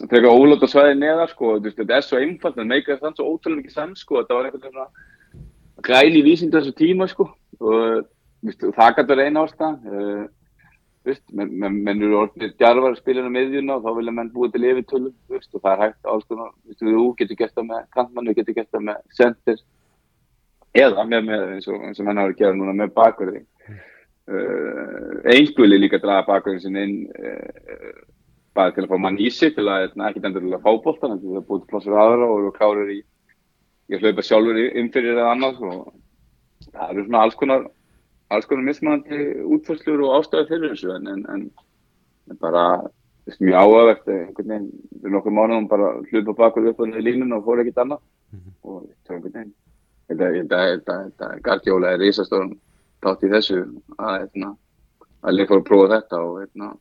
tekka 0.04 0.36
ólóta 0.36 0.70
svæði 0.70 1.00
neðar 1.00 1.34
sko, 1.34 1.56
og, 1.56 1.64
þú 1.64 1.70
veist, 1.70 1.80
þetta 1.82 1.98
er 1.98 2.06
svo 2.06 2.22
einfalt, 2.22 2.60
en 2.62 2.70
meika 2.70 3.00
þann 3.02 3.18
svo 3.18 3.32
ótrúlega 3.32 3.66
ekki 3.66 3.74
sann 3.74 3.96
sko, 3.98 4.22
þetta 4.22 4.38
var 4.38 4.52
eitthvað 4.52 4.70
svona 4.70 4.86
græni 5.82 6.22
vísindu 6.28 6.60
þessu 6.60 6.76
tíma 6.78 7.10
sko. 7.10 7.32
Og, 7.58 8.06
veist, 8.46 8.70
það 8.78 10.30
að 11.02 11.12
uh, 11.18 11.22
menn 11.34 11.54
men, 11.60 11.78
men 11.86 12.04
eru 12.06 12.20
orðinir 12.22 12.54
djarvar 12.60 12.96
spilinu 13.00 13.32
meðjuna 13.34 13.78
og 13.78 13.86
þá 13.86 13.98
vilja 13.98 14.16
menn 14.18 14.32
búið 14.34 14.56
til 14.56 14.68
yfirtölum 14.70 15.14
og 15.32 15.62
það 15.62 15.72
er 15.72 15.84
hægt 15.86 16.10
alls 16.14 16.28
konar, 16.30 16.52
þú 16.78 17.06
getur 17.18 17.40
gert 17.40 17.56
það 17.56 17.70
með 17.72 17.88
kantmann, 17.96 18.28
þú 18.30 18.36
getur 18.38 18.58
gert 18.60 18.72
það 18.72 18.86
með 18.90 19.00
center 19.18 19.64
eða 20.78 21.06
með, 21.08 21.26
með 21.30 21.48
eins 21.56 21.68
og, 21.72 21.82
menn 22.06 22.22
hafa 22.22 22.30
að 22.30 22.38
gera 22.44 22.60
núna 22.60 22.76
með 22.78 22.94
bakverði 23.00 23.42
uh, 23.72 25.16
einhverju 25.34 25.82
líka 25.82 26.02
draga 26.02 26.28
bakverðin 26.30 26.64
sinni 26.66 26.86
inn 26.86 26.98
uh, 27.18 28.04
bara 28.54 28.76
til 28.76 28.86
að 28.86 28.92
fá 28.92 28.98
mann 29.00 29.20
í 29.20 29.30
sig 29.32 29.56
til 29.56 29.68
að 29.72 29.90
ekki 29.90 30.24
endur 30.28 30.44
til 30.44 30.56
að 30.56 30.64
fá 30.66 30.72
bóltan 30.86 31.20
til 31.20 31.36
að 31.40 31.48
búið 31.50 31.68
plássur 31.72 31.98
aðra 31.98 32.28
og 32.28 32.40
eru 32.44 32.54
klárir 32.56 32.94
í 32.94 33.02
ég 33.92 34.04
hlaupa 34.04 34.24
sjálfur 34.24 34.60
inn 34.60 34.92
fyrir 34.94 35.18
eða 35.18 35.34
annað 35.34 35.62
og 35.68 35.94
það 36.72 36.90
eru 36.94 37.06
svona 37.08 37.24
alls 37.26 37.38
konar 37.40 37.70
alls 38.32 38.48
konar 38.50 38.64
mismunandi 38.68 39.18
útfærslur 39.56 40.02
og 40.08 40.16
ástæði 40.22 40.48
fyrir 40.50 40.74
þessu 40.74 40.92
en, 40.96 41.08
en, 41.14 41.26
en, 41.36 41.46
bara 42.42 42.64
er 43.28 43.38
mjög 43.44 43.58
áhugavert 43.62 44.08
einhvern 44.10 44.52
veginn 44.52 44.70
fyrir 45.02 45.14
nokkur 45.16 45.36
mánuðum 45.36 45.68
bara 45.72 45.90
hlupa 46.10 46.34
bakur 46.40 46.70
upp 46.72 46.80
á 46.82 46.84
því 46.88 47.04
línun 47.06 47.36
og 47.38 47.44
fór 47.46 47.62
ekkert 47.64 47.82
annað. 47.84 48.02
Og 48.64 48.86
það 49.08 49.12
er 49.12 49.18
einhvern 49.18 49.36
veginn 49.36 49.54
þetta- 50.10 50.32
þetta 50.38 50.62
þetta- 50.72 51.02
þetta 51.10 51.32
er 51.36 51.44
gardjóla 51.50 51.92
er 51.94 52.00
risastóran 52.06 52.56
tátt 53.04 53.24
í 53.28 53.32
þessu 53.34 53.60
að 53.98 54.16
hérna, 54.22 54.56
að 55.24 55.36
leik 55.38 55.50
fór 55.52 55.62
að 55.62 55.68
prófa 55.70 55.92
þetta 55.96 56.18
og 56.26 56.40
hérna 56.42 56.72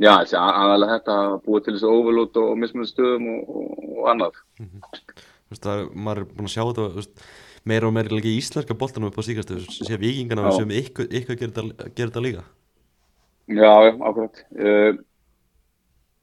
já, 0.00 0.12
þessi 0.22 0.36
að- 0.40 0.56
aðalega 0.62 0.96
þetta 0.98 1.16
að 1.26 1.36
búa 1.44 1.60
til 1.64 1.74
þessu 1.76 1.90
overload 1.92 2.36
og 2.40 2.58
mismunandi 2.60 2.92
stöðum 2.94 3.28
og, 3.34 3.50
og, 3.56 3.86
og 4.00 4.10
annað. 4.14 4.40
Þú 4.60 5.54
veist, 5.54 5.64
það, 5.66 5.80
maður 5.94 6.20
er 6.22 6.28
búin 6.36 6.48
að 6.48 6.54
sjá 6.54 6.62
þetta 6.64 6.86
þú 6.90 7.00
veist, 7.00 7.24
meira 7.66 7.86
og 7.88 7.92
meira 7.94 8.08
í 8.20 8.36
íslenska 8.38 8.74
boltanum 8.78 9.10
upp 9.10 9.18
á 9.20 9.22
síkastu, 9.26 9.58
sé 9.68 9.98
vikingana 10.00 10.48
Já. 10.50 10.56
sem 10.60 10.68
ykkur, 10.70 11.06
ykkur 11.10 11.36
gerir 11.36 11.52
þetta- 11.52 12.22
líka 12.22 12.44
Já, 13.50 13.72
já, 13.82 13.92
akkurat. 14.06 14.44
Uh, 14.54 14.94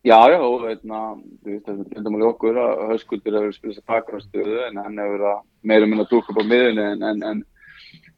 já, 0.06 0.19
já, 0.32 0.39
og 0.39 0.62
veitna, 0.63 1.00
þú 1.43 1.52
veist 1.52 1.67
að 1.67 1.82
þetta 1.91 2.12
máli 2.13 2.23
okkur 2.23 2.56
að 2.56 2.84
Höskuldur 2.93 3.36
hefur 3.36 3.52
spilað 3.58 3.76
sér 3.76 3.88
bakgrafstöðu 3.91 4.67
en 4.69 4.78
hann 4.80 4.97
hefur 4.97 5.17
verið 5.17 5.32
að 5.34 5.41
meira 5.63 5.84
og 5.84 5.89
minna 5.91 6.06
túrka 6.08 6.32
upp 6.32 6.39
á 6.39 6.45
miðunni 6.47 6.86
en, 6.93 7.04
en, 7.04 7.23
en, 7.23 7.43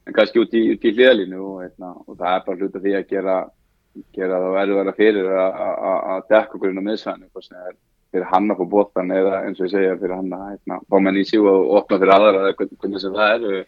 en 0.06 0.14
kannski 0.14 0.40
út 0.44 0.54
í, 0.54 0.62
í 0.78 0.78
hliðalínu 0.94 1.40
og, 1.42 1.56
veitna, 1.64 1.90
og 2.06 2.18
það 2.20 2.36
er 2.36 2.46
bara 2.46 2.58
hluta 2.62 2.80
því 2.86 2.94
að 3.00 3.10
gera, 3.10 3.38
gera 4.14 4.40
það 4.46 4.58
verður 4.60 4.94
fyrir 5.02 5.26
að- 5.34 5.60
að 5.90 6.00
að 6.14 6.22
dekka 6.30 6.56
okkur 6.60 6.70
inn 6.70 6.82
á 6.82 6.88
miðsvæðinu, 6.90 7.30
hvað 7.34 7.48
sem 7.50 7.58
er 7.66 7.74
fyrir 8.10 8.28
hann 8.32 8.52
að 8.52 8.62
fá 8.62 8.70
bóttan 8.74 9.14
eða 9.14 9.44
eins 9.46 9.60
og 9.60 9.68
ég 9.68 9.74
segja 9.76 9.98
fyrir 10.02 10.16
hann 10.18 10.36
að 10.36 10.46
heitna, 10.52 10.82
fá 10.90 11.00
menn 11.06 11.20
í 11.22 11.26
sig 11.30 11.42
og 11.42 11.74
opna 11.80 12.00
fyrir 12.02 12.14
aðra 12.16 12.44
eða 12.44 12.54
hvern- 12.58 12.78
hvernig 12.82 13.04
sem 13.04 13.18
það 13.18 13.34
er. 13.36 13.66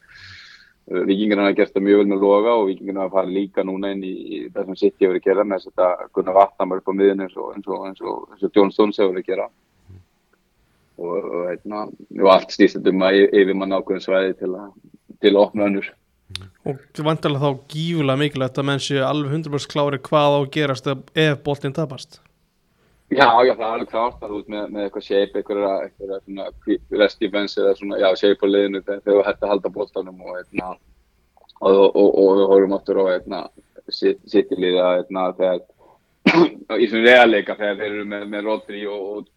Vikingarna 0.92 1.46
hafa 1.46 1.56
gert 1.56 1.74
það 1.76 1.86
mjög 1.86 2.00
vel 2.02 2.08
með 2.10 2.24
loga 2.26 2.54
og 2.58 2.68
vikingarna 2.68 3.06
hafa 3.06 3.18
farið 3.20 3.36
líka 3.38 3.64
núna 3.64 3.92
inn 3.94 4.02
í, 4.04 4.14
í 4.36 4.38
sem 4.52 4.76
City 4.76 5.06
hefur 5.06 5.14
verið 5.14 5.22
að 5.22 5.28
gera 5.30 5.46
með 5.46 5.66
þess 5.66 5.84
að 5.86 6.08
kunna 6.18 6.34
vatna 6.36 6.68
upp 6.76 6.90
á 6.90 6.94
miðun 6.98 7.22
eins 7.26 7.36
og, 7.38 7.60
og, 7.68 8.02
og, 8.02 8.24
og 8.34 8.50
John 8.50 8.74
Stones 8.74 8.98
hefur 8.98 9.14
verið 9.14 9.24
að 9.24 9.30
gera 9.30 9.48
og, 11.02 11.30
heitna, 11.50 11.86
allt 12.34 12.54
stýst 12.54 12.90
um 12.92 13.06
að 13.06 13.22
yfir 13.30 13.58
mann 13.58 13.78
ákveðin 13.78 14.04
svæði 14.04 14.36
til 14.42 14.52
að, 14.58 14.74
til 15.22 15.34
að 15.36 15.42
opna 15.46 15.70
önnur. 15.70 15.88
og 16.66 17.02
vantarlega 17.06 17.46
þá 17.46 17.64
gífulega 17.74 18.22
mikilvægt 18.24 18.60
að 18.62 18.68
menn 18.70 18.84
séu 18.84 19.06
alveg 19.06 19.38
100% 19.38 19.72
klári 19.72 20.02
hvað 20.10 20.38
á 20.38 20.42
gerast 20.58 20.92
ef 20.92 21.42
boltinn 21.46 21.78
tapast 21.78 22.22
Já, 23.12 23.28
já, 23.44 23.52
það 23.58 23.66
er 23.66 23.74
alveg 23.76 23.90
klárt 23.92 24.22
að 24.24 24.34
ert 24.38 24.52
með, 24.54 24.68
með 24.72 24.86
eitthvað 24.86 25.04
shape, 25.04 25.40
eitthvað, 25.42 25.66
eitthvað 25.84 26.22
svona 26.24 26.46
rest 27.02 27.20
defense 27.20 27.60
eða 27.60 27.74
svona, 27.76 27.98
já, 28.00 28.08
shape 28.22 28.48
á 28.48 28.54
liðinu 28.54 28.82
þegar 28.88 29.02
þú 29.08 29.24
hætti 29.28 29.44
að 29.48 29.52
halda 29.52 29.72
boltanum 29.76 30.22
og, 30.24 30.38
eitna, 30.40 30.70
og, 31.60 31.74
og, 31.76 31.90
og, 31.90 32.08
og 32.22 32.32
við 32.40 32.48
horfum 32.54 32.76
aftur 32.78 33.02
á 33.02 33.06
sitt 33.92 34.52
í 34.56 34.62
liða 34.64 34.86
þegar 35.42 35.60
í 36.80 36.88
svona 36.88 37.04
realleika 37.10 37.58
þegar 37.60 37.82
þeir 37.82 37.90
eru 37.98 38.06
með, 38.14 38.24
með 38.32 38.48
Rodri 38.48 38.86
og, 38.88 39.28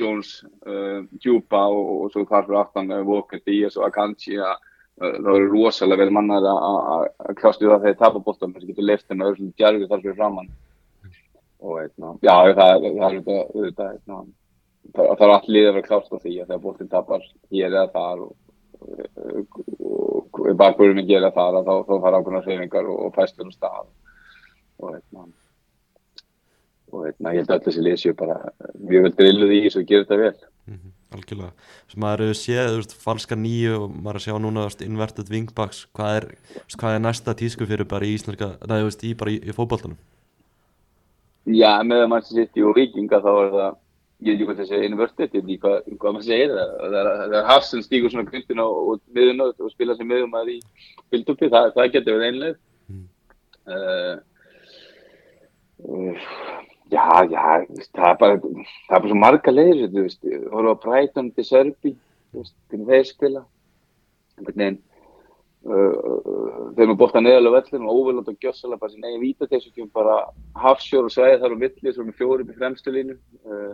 Jones, 0.00 0.34
uh, 0.68 1.00
Djúpa 1.24 1.62
og, 1.72 1.88
svo 2.12 2.26
þar 2.28 2.44
fyrir 2.50 2.60
aftan 2.60 2.92
uh, 2.92 3.00
Walker, 3.08 3.40
Díaz 3.48 3.78
og 3.80 3.86
Akanji 3.88 4.36
að 4.42 4.58
uh, 4.58 5.16
það 5.24 5.32
eru 5.38 5.48
rosalega 5.54 6.04
vel 6.04 6.12
mannar 6.18 6.44
að- 6.52 6.62
að 6.68 7.08
að 7.30 7.40
klástu 7.40 7.64
það 7.64 7.78
þegar 7.78 7.86
þeir 7.88 7.98
tapa 8.04 8.24
boltanum 8.28 8.54
þess 8.58 8.66
að 8.68 8.74
getur 8.74 8.88
lift 8.90 9.08
hennar 9.08 9.32
öðru 9.32 9.48
djarfið 9.56 9.88
þar 9.94 10.04
fyrir 10.04 10.20
framann 10.20 10.52
og 11.64 11.80
eitna, 11.80 12.14
já, 12.20 12.34
það 12.54 12.72
er, 12.72 12.96
auðvitað, 13.08 13.92
eitna, 13.94 14.18
það, 14.94 15.12
er 15.26 15.34
allir 15.36 15.68
að 15.68 15.76
vera 15.78 15.86
klárt 15.86 16.10
á 16.12 16.16
því 16.18 16.34
að 16.34 16.48
þegar 16.48 16.64
boltinn 16.64 16.90
tapar 16.92 17.28
hér 17.52 17.70
eða 17.70 17.84
þar 17.94 18.24
og, 18.26 18.34
og, 18.80 19.60
og, 19.78 20.40
og 20.42 20.58
bakbúrunum 20.60 21.08
gera 21.08 21.32
þar 21.34 21.62
þá, 21.64 21.72
fara 21.88 22.20
ákveðnar 22.20 22.48
hreyfingar 22.48 22.90
og, 22.92 23.06
fæstur 23.16 23.48
um 23.48 23.54
stað. 23.54 23.88
Og 24.82 24.98
eitna, 24.98 25.28
og 26.92 27.06
eitna, 27.08 27.32
ég 27.32 27.44
held 27.44 27.54
að 27.56 27.68
þessi 27.68 27.84
lið 27.86 28.00
séu 28.02 28.18
bara 28.18 28.40
mjög 28.74 29.08
vel 29.08 29.14
drilluð 29.20 29.54
í 29.56 29.62
þessu 29.66 29.84
og 29.84 29.88
gera 29.88 30.04
þetta 30.08 30.20
vel. 30.20 30.50
Mhm, 30.68 30.96
algjörlega. 31.16 31.68
Sem 31.92 32.04
maður 32.04 32.26
hefur 32.26 32.40
séð, 32.42 32.74
veist, 32.80 32.96
falska 33.06 33.38
nýju 33.38 33.78
og 33.78 33.94
maður 33.94 34.20
að 34.20 34.26
sjá 34.26 34.36
núna, 34.42 34.66
inverted 34.84 35.32
wingbacks 35.32 35.86
hvað 35.96 36.34
hvað 36.76 36.98
er 36.98 37.06
næsta 37.06 37.36
tísku 37.38 37.68
fyrir 37.70 37.88
bara 37.88 38.04
í 38.04 38.18
í 38.18 39.14
í, 39.14 39.38
í 39.40 39.56
fótboltanum 39.56 39.96
Já, 41.44 41.82
með 41.84 42.04
að 42.04 42.10
mann 42.12 42.22
sitt 42.24 42.56
og 42.64 42.76
vikinga 42.78 43.20
þá 43.20 43.32
er 43.32 43.50
það 43.54 43.80
ég 44.24 44.30
veit 44.30 44.34
ekki 44.34 44.46
hvað 44.48 44.60
þessi 44.62 44.78
inverted, 44.86 45.32
ég 45.34 45.42
veit 45.42 45.48
ekki 45.50 45.62
hvað, 45.64 45.88
hvað 46.00 46.14
maður 46.14 46.28
segir 46.28 46.52
það, 46.54 46.70
það 46.80 46.94
er, 47.00 47.08
það 47.20 47.34
er 47.38 47.48
Hafsson 47.50 47.82
stígur 47.84 48.12
svona 48.12 48.30
kvöldin 48.30 48.62
og, 48.64 48.76
og 48.92 49.00
miðun 49.18 49.42
og 49.44 49.72
spila 49.72 49.96
sem 49.98 50.08
miðum 50.08 50.38
að 50.38 50.52
í 50.54 50.60
fylgdupi, 51.12 51.50
það, 51.52 51.72
það 51.76 51.90
getur 51.96 52.20
verið 52.20 52.30
einlega 52.32 52.56
Mm. 52.84 53.06
uh, 53.72 54.18
uh, 55.88 56.24
Já, 56.92 57.24
já, 57.32 57.44
það 57.96 58.08
er 58.10 58.18
bara 58.20 58.36
það 58.36 58.58
er 58.60 58.98
bara 58.98 59.08
svo 59.08 59.16
marga 59.16 59.54
leiðir, 59.54 59.88
þú 59.88 60.02
veist 60.04 60.26
horfa 60.52 60.74
á 60.76 60.82
Brighton 60.82 61.30
til 61.32 61.44
Serbi 61.48 61.94
þú 61.94 62.42
veist, 62.42 62.56
hvernig 62.68 62.90
þeir 62.90 63.06
spila 63.08 63.42
einhvern 64.36 64.60
veginn 64.60 64.76
þeir 65.64 66.84
eru 66.84 66.96
bótt 67.00 67.16
að 67.16 67.24
neðalega 67.24 67.56
vellin 67.56 67.88
og 67.88 67.98
óviland 68.00 68.28
og 68.28 68.36
gjössalega 68.42 68.80
bara 68.82 68.92
sem 68.92 69.04
eigin 69.06 69.22
víta 69.22 69.48
þessu 69.48 69.70
kemur 69.72 69.92
bara 69.96 70.16
hafsjór 70.60 71.08
og 71.08 71.14
svæði 71.14 71.40
þar 71.40 71.54
á 71.56 71.62
milli 71.62 71.92
svo 71.94 72.04
með 72.04 72.18
fjóri 72.18 72.44
með 72.44 72.58
fremstu 72.58 72.92
línu. 72.92 73.16
Uh, 73.48 73.72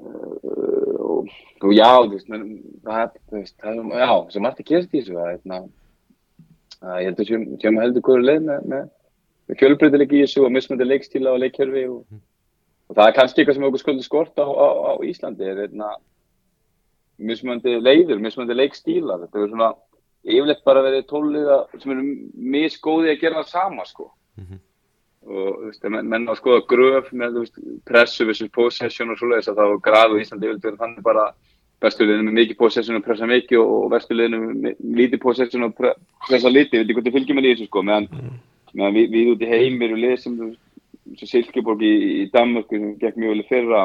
uh, 0.00 0.94
og, 1.06 1.32
og 1.60 1.74
já, 1.76 1.90
þú 1.92 2.12
veist, 2.14 2.30
menn, 2.32 2.46
það, 2.86 3.02
er, 3.02 3.20
þú 3.28 3.40
veist 3.40 3.56
það 3.60 3.82
er, 3.82 3.92
já, 4.00 4.12
sem 4.32 4.46
margt 4.46 4.62
að 4.62 4.70
gerast 4.70 4.94
í 4.94 5.00
þessu 5.02 5.18
það 5.18 5.26
er 5.26 5.34
hérna 5.34 5.60
að 6.86 7.00
ég 7.02 7.10
held 7.10 7.20
að 7.20 7.30
séum 7.30 7.78
að 7.80 7.86
heldur 7.86 8.06
hverju 8.08 8.26
leið 8.26 8.42
með, 8.48 8.66
með, 8.72 8.90
með 9.46 9.60
fjölbreytileiki 9.62 10.18
í 10.18 10.24
þessu 10.24 10.44
og 10.46 10.52
mismöndi 10.56 10.88
leikstíla 10.88 11.32
og 11.32 11.42
leikkjörfi 11.44 11.86
og, 11.92 12.20
og 12.88 12.98
það 12.98 13.10
er 13.10 13.16
kannski 13.16 13.42
eitthvað 13.42 13.58
sem 13.58 13.68
okkur 13.68 13.84
skuldi 13.84 14.06
skort 14.06 14.40
á, 14.40 14.46
á, 14.46 14.68
á 14.88 14.92
Íslandi 15.04 15.48
er 15.48 15.64
hérna 15.64 15.96
mismöndi 17.16 17.76
leiður, 17.80 18.20
mismöndi 18.24 18.56
leikstíla 18.56 19.20
þetta 19.24 19.42
er 19.42 19.52
svona 19.52 19.72
yfirleitt 20.26 20.64
bara 20.66 20.82
verið 20.84 21.06
tóliða 21.10 21.58
sem 21.80 21.92
eru 21.94 22.06
misgóði 22.56 23.12
að 23.14 23.20
gera 23.22 23.42
það 23.42 23.52
sama 23.54 23.84
sko 23.88 24.10
Mhm. 24.36 24.58
og 25.26 25.46
þú 25.56 25.66
veist, 25.66 25.84
menn, 25.88 26.08
menn 26.08 26.26
á 26.28 26.32
að 26.34 26.40
skoða 26.42 26.66
gröf 26.68 27.06
með 27.12 27.38
veist, 27.40 27.56
pressu 27.88 28.26
versus 28.28 28.50
possession 28.52 29.10
og 29.10 29.16
svoleiðis 29.18 29.48
að 29.48 29.56
það 29.56 29.70
var 29.72 29.78
graf 29.86 30.10
og 30.12 30.20
Íslandi 30.20 30.46
yfirleitt 30.46 30.66
verið 30.66 30.82
þannig 30.82 31.02
bara 31.02 31.24
vestuliðinu 31.82 32.26
með 32.28 32.36
mikið 32.40 32.56
possession 32.60 32.96
og 32.96 33.04
pressa 33.04 33.26
mikið 33.26 33.58
og, 33.62 33.72
og 33.84 33.90
vestuliðinu 33.94 34.38
með 34.64 34.76
lítið 35.00 35.20
possession 35.24 35.66
og 35.66 35.74
pre 35.76 35.94
pressa 36.28 36.48
lítið, 36.52 36.78
ég 36.78 36.84
veit 36.84 36.90
ekki 36.90 36.94
hvort 36.98 37.08
þið 37.08 37.16
fylgjum 37.16 37.36
með 37.40 37.48
í 37.48 37.54
þessu 37.54 37.66
sko 37.70 37.82
meðan, 37.82 38.08
meðan 38.74 38.94
við, 38.96 39.10
við 39.16 39.32
út 39.32 39.42
í 39.44 39.50
heim 39.50 39.82
eru 39.82 39.96
lið 39.96 40.16
sem 40.20 40.36
þú 40.38 40.50
veist, 40.50 40.62
eins 41.06 41.22
og 41.22 41.28
Silkeborg 41.32 41.82
í, 41.86 41.92
í 42.22 42.30
Danmörku 42.32 42.78
sem 42.80 42.94
gekk 43.00 43.16
mjög 43.16 43.32
vel 43.34 43.42
í 43.44 43.48
fyrra 43.50 43.82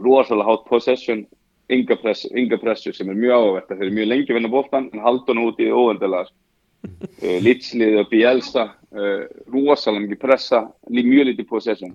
rosalega 0.00 0.48
hátt 0.50 0.66
possession 0.68 1.26
ynga, 1.72 1.96
press, 2.00 2.26
ynga 2.30 2.58
pressu 2.62 2.92
sem 2.94 3.10
er 3.10 3.18
mjög 3.18 3.36
áhverð 3.36 3.70
þeir 3.70 3.84
eru 3.84 3.94
mjög 3.98 4.10
lengi 4.12 4.32
að 4.32 4.38
vinna 4.38 4.50
boltan 4.52 4.90
en 4.92 5.04
halda 5.04 5.32
hann 5.32 5.44
út 5.44 5.62
í 5.62 5.68
óvendilega 5.72 6.26
uh, 6.26 7.38
Litslið 7.46 8.00
og 8.02 8.10
Bielsa 8.12 8.66
uh, 8.70 9.22
rosalega 9.50 10.04
mikið 10.04 10.20
pressa 10.22 10.64
mjög 10.90 11.30
lítið 11.30 11.48
possession. 11.50 11.94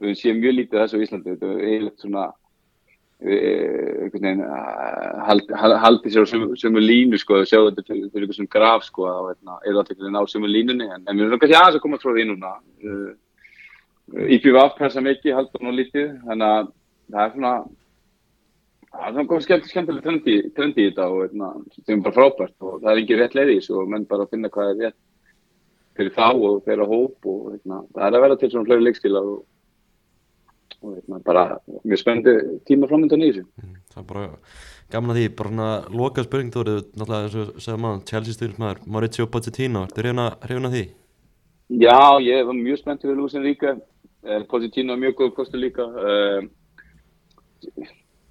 Við 0.00 0.16
séum 0.16 0.40
mjög 0.40 0.56
lítið 0.56 0.80
þessu 0.80 1.00
á 1.00 1.04
Íslandi. 1.04 1.34
Þetta 1.34 1.50
er 1.50 1.64
eiginlega 1.66 2.04
svona 2.04 2.26
uh, 2.30 4.04
einhvern 4.06 4.26
veginn 4.26 4.44
uh, 4.46 5.24
haldi, 5.28 5.58
haldi 5.84 6.14
sér 6.14 6.24
á 6.24 6.30
sömu, 6.32 6.52
sömu 6.60 6.84
línu 6.84 7.20
sko, 7.20 7.42
sjá 7.44 7.58
þetta 7.58 7.84
fyrir, 7.88 8.06
eitthvað 8.14 8.38
sem 8.38 8.52
graf 8.56 8.86
sko, 8.88 9.08
og 9.10 9.32
hérna, 9.34 9.58
er 9.68 9.76
á 10.16 10.24
sömu 10.30 10.48
línunni 10.48 10.88
en, 10.88 11.04
en 11.04 11.18
við 11.18 11.28
erum 11.28 11.42
kannski 11.42 11.58
aðeins 11.58 11.80
að 11.80 11.84
koma 11.84 12.00
frá 12.00 12.14
því 12.14 12.30
núna. 12.30 12.54
Uh, 12.80 13.10
IPVF 14.10 14.74
pressa 14.78 15.04
mikið, 15.04 15.36
halda 15.36 15.60
nú 15.62 15.76
lítið 15.76 16.16
þannig 16.24 16.48
að 16.56 16.72
það 17.10 17.22
er 17.22 17.34
svona 17.36 17.52
það 18.90 19.06
er 19.06 19.14
svona 19.14 19.28
komið 19.30 19.44
skemmt, 19.46 19.68
skemmtileg 19.70 20.06
trendi, 20.06 20.34
trendi 20.56 20.86
í 20.86 20.88
þetta 20.90 21.06
og 21.10 21.22
hérna, 21.24 21.52
sem 21.76 21.94
er 21.96 22.02
bara 22.06 22.16
frábært 22.16 22.66
og 22.66 22.80
það 22.80 22.90
er 22.92 23.02
ekki 23.02 23.20
rétt 23.20 23.36
leið 23.38 23.52
í 23.52 23.60
þessu 23.60 23.78
og 23.80 23.92
menn 23.92 24.08
bara 24.10 24.26
að 24.26 24.34
finna 24.34 24.50
hvað 24.54 24.72
er 24.72 24.82
rétt 24.84 24.98
fyrir 25.98 26.12
þá 26.16 26.26
og 26.30 26.60
þeirra 26.66 26.88
hóp 26.90 27.30
og 27.30 27.46
hérna, 27.52 27.80
það 27.94 28.06
er 28.06 28.18
að 28.18 28.24
vera 28.26 28.38
til 28.40 28.50
svona 28.52 28.68
fleiri 28.70 28.86
leikstíla 28.86 29.22
og, 29.30 29.38
og 30.80 30.96
hérna, 30.96 31.22
bara 31.26 31.44
mjög 31.84 32.02
spennandi 32.02 32.58
tíma 32.70 32.90
framöndan 32.90 33.26
í 33.26 33.32
þessu 33.34 33.46
það 33.94 34.02
er 34.02 34.08
bara 34.14 34.26
gaman 34.90 35.14
að 35.14 35.20
því, 35.20 35.28
bara 35.38 35.52
svona 35.52 35.70
loka 36.02 36.26
spurning 36.26 36.54
þú 36.54 36.64
eru 36.64 36.78
náttúrulega 36.80 37.28
eins 37.28 37.38
og 37.42 37.62
segja 37.62 37.82
maður 37.84 38.02
Chelsea 38.10 38.38
styrnismæður, 38.38 38.82
Maurizio 38.90 39.28
Pochettino 39.30 39.84
ertu 39.86 40.02
hrifin 40.02 40.70
að 40.70 40.76
því? 40.76 40.84
Já, 41.70 42.18
ég 42.26 42.42
var 42.48 42.56
mjög 42.58 42.80
spennt 42.80 43.04
fyrir 43.04 43.18
Lúsin 43.20 43.46
Ríka 43.46 43.76
Positino 44.50 44.92
er 44.92 45.00
mjög 45.00 45.14
góð 45.16 45.30
kostur 45.38 45.62
líka 45.62 45.86
uh, 45.86 46.42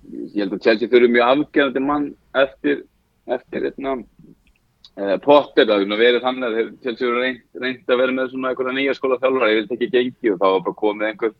ég 0.07 0.39
held 0.43 0.55
að 0.55 0.63
Chelsea 0.65 0.91
þurfi 0.91 1.11
mjög 1.13 1.33
afgerandi 1.33 1.83
mann 1.83 2.07
eftir 2.37 2.83
eftir 3.29 3.67
hérna 3.67 3.97
uh, 3.99 5.17
Potter, 5.23 5.67
það 5.67 5.83
hefur 5.83 6.01
verið 6.01 6.25
þannig 6.25 6.47
að 6.47 6.71
til 6.85 6.95
sig 6.97 7.13
reynd, 7.13 7.43
reynd 7.61 7.93
að 7.93 8.01
vera 8.01 8.15
með 8.15 8.31
svona 8.31 8.53
einhverja 8.53 8.75
nýja 8.77 8.95
skóla 8.97 9.19
þjálfara, 9.21 9.51
ég 9.51 9.61
vildi 9.61 9.77
ekki 9.77 9.91
gengi 9.93 10.33
og 10.33 10.41
þá 10.41 10.47
var 10.47 10.65
bara 10.65 10.81
komið 10.83 11.11
einhver 11.11 11.35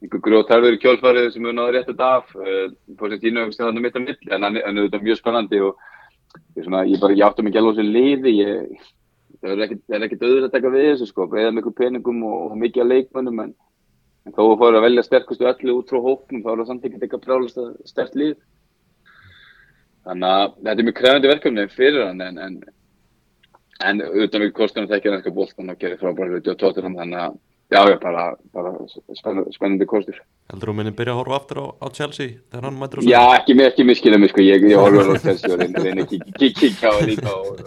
einhver 0.00 0.24
grjótarður 0.24 0.76
í 0.76 0.80
kjólfarið 0.80 1.26
sem 1.34 1.44
hefur 1.44 1.56
náður 1.58 1.76
rétt 1.76 1.90
þetta 1.90 2.10
af 2.18 2.34
uh, 2.40 2.66
Positino 2.98 3.44
hefur 3.44 3.56
stæðan 3.56 3.82
mitt 3.84 3.98
á 3.98 4.00
milli 4.00 4.34
en 4.34 4.46
hann 4.48 4.60
er 4.62 5.04
mjög 5.04 5.20
spennandi 5.20 5.60
og 5.66 5.76
ég, 6.56 6.64
svona, 6.64 6.86
ég 6.88 7.02
bara, 7.02 7.16
ég 7.16 7.26
átti 7.26 7.44
mig 7.44 7.58
alveg 7.60 7.74
á 7.74 7.78
þessu 7.78 7.94
liði 7.98 8.36
ég, 8.40 8.86
það 9.40 9.52
er 9.54 9.64
ekkert, 9.66 9.84
er 9.90 10.06
auðvitað 10.06 10.48
að 10.48 10.54
taka 10.56 10.72
við 10.74 10.86
þessu 10.88 11.10
sko, 11.10 11.26
eða 11.34 11.52
einhver 11.52 11.76
peningum 11.76 12.24
og, 12.28 12.38
og 12.48 12.56
mikið 12.64 12.84
að 12.84 12.92
leikmönnum 12.94 13.44
en, 13.44 13.52
en 14.26 14.34
þó 14.36 14.42
að 14.46 14.58
fóra 14.62 14.80
að 14.80 14.86
velja 14.86 15.06
sterkustu 15.06 15.48
öllu 15.48 15.76
út 15.78 15.92
frá 15.92 16.00
hóknum 16.04 16.42
þá 16.44 16.50
er 16.52 16.60
það 16.62 16.70
samt 16.70 16.88
ekki 16.88 17.00
eitthvað 17.00 17.24
brálast 17.26 17.60
að 17.60 17.70
stert 17.88 18.18
lið. 18.18 18.34
Þannig 20.08 20.34
að 20.34 20.58
þetta 20.58 20.76
er 20.76 20.88
mjög 20.88 20.98
krefandi 21.00 21.30
verkefni 21.30 21.68
fyrir 21.74 22.06
hann 22.06 22.24
en, 22.24 22.40
en, 22.46 22.58
en 23.90 24.02
utan 24.24 24.44
við 24.44 24.52
kostunum 24.56 24.90
þekkja 24.90 25.10
hann 25.12 25.20
eitthvað 25.20 25.38
bóltan 25.38 25.72
og 25.72 25.80
gerir 25.80 26.00
frábæra 26.00 26.34
hluti 26.36 26.52
og 26.52 26.60
tóttir 26.60 26.88
hann 26.88 26.98
þannig 27.00 27.24
að 27.26 27.38
já, 27.70 27.90
já, 27.90 27.98
bara, 28.02 28.36
bara 28.52 28.72
spennandi, 29.50 29.86
kostur. 29.86 30.18
Heldur 30.50 30.72
þú 30.72 30.74
minni 30.74 30.92
byrja 30.96 31.14
að 31.14 31.20
horfa 31.20 31.36
aftur 31.38 31.60
á, 31.62 31.66
á 31.78 31.86
Chelsea 31.94 32.32
þegar 32.50 32.66
hann 32.66 32.78
mætur 32.80 32.98
á 32.98 33.02
Já, 33.06 33.22
ekki, 33.38 33.56
ekki 33.62 33.86
miskina 33.86 34.18
mig 34.18 34.32
sko, 34.32 34.42
ég, 34.42 34.66
ég 34.66 34.80
alveg 34.80 35.12
á 35.14 35.22
Chelsea 35.22 35.52
og 35.54 35.60
reyndi 35.60 35.84
reyndi 35.84 36.18
að 36.18 36.50
kíkja 36.58 36.90
á 36.90 36.92
það 36.96 37.06
líka 37.12 37.34
og, 37.36 37.62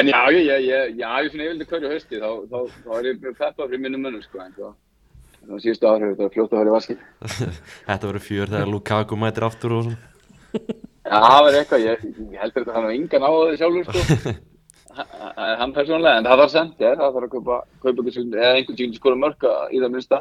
en 0.00 0.10
já, 0.10 0.20
ég, 0.34 0.42
ég, 0.42 0.66
ég, 0.66 0.96
já, 0.98 1.10
ég 1.22 1.30
finna 1.30 1.46
yfirlega 1.46 1.70
hverju 1.70 1.92
hösti, 1.94 2.22
þá, 2.24 2.30
þá, 2.50 2.58
þá 2.86 2.96
er 2.98 3.10
ég 3.12 3.20
peppað 3.28 3.68
fyrir 3.68 3.84
minnum 3.84 4.02
mönnum 4.08 4.24
sko, 4.26 4.42
en 4.42 4.56
þá, 4.58 4.72
þá 5.48 5.54
síðustu 5.64 5.88
áhrif, 5.88 6.12
þetta 6.12 6.26
var 6.26 6.34
fljótt 6.34 6.52
að 6.52 6.60
fara 6.60 6.70
í 6.70 6.76
vaskinn. 6.76 7.00
Þetta 7.88 8.10
verður 8.10 8.24
fjör 8.26 8.48
þegar 8.54 8.70
Lukaku 8.70 9.14
mætir 9.18 9.46
aftur 9.46 9.70
og 9.76 9.82
svona 9.88 10.00
Já, 11.10 11.16
það 11.16 11.44
verður 11.44 11.60
eitthvað, 11.60 11.84
ég, 11.86 11.96
ég 12.30 12.40
heldur 12.42 12.64
þetta 12.64 12.74
hann 12.76 12.86
var 12.86 12.94
engan 12.94 13.26
á 13.26 13.30
það 13.30 13.58
sjálfur 13.58 13.84
sko, 13.88 14.00
hann 15.60 15.74
persónulega, 15.74 16.16
en 16.20 16.28
það 16.28 16.40
var 16.42 16.50
sent, 16.52 16.74
ég, 16.84 16.92
það 17.00 17.12
þarf 17.16 17.26
að 17.26 17.34
kaupa, 17.34 17.54
kaupa 17.82 18.00
einhvern 18.04 18.30
einhvern 18.36 18.76
tíkinn 18.78 18.98
skora 18.98 19.18
mörka 19.18 19.50
í 19.72 19.76
það 19.80 19.92
minnsta. 19.96 20.18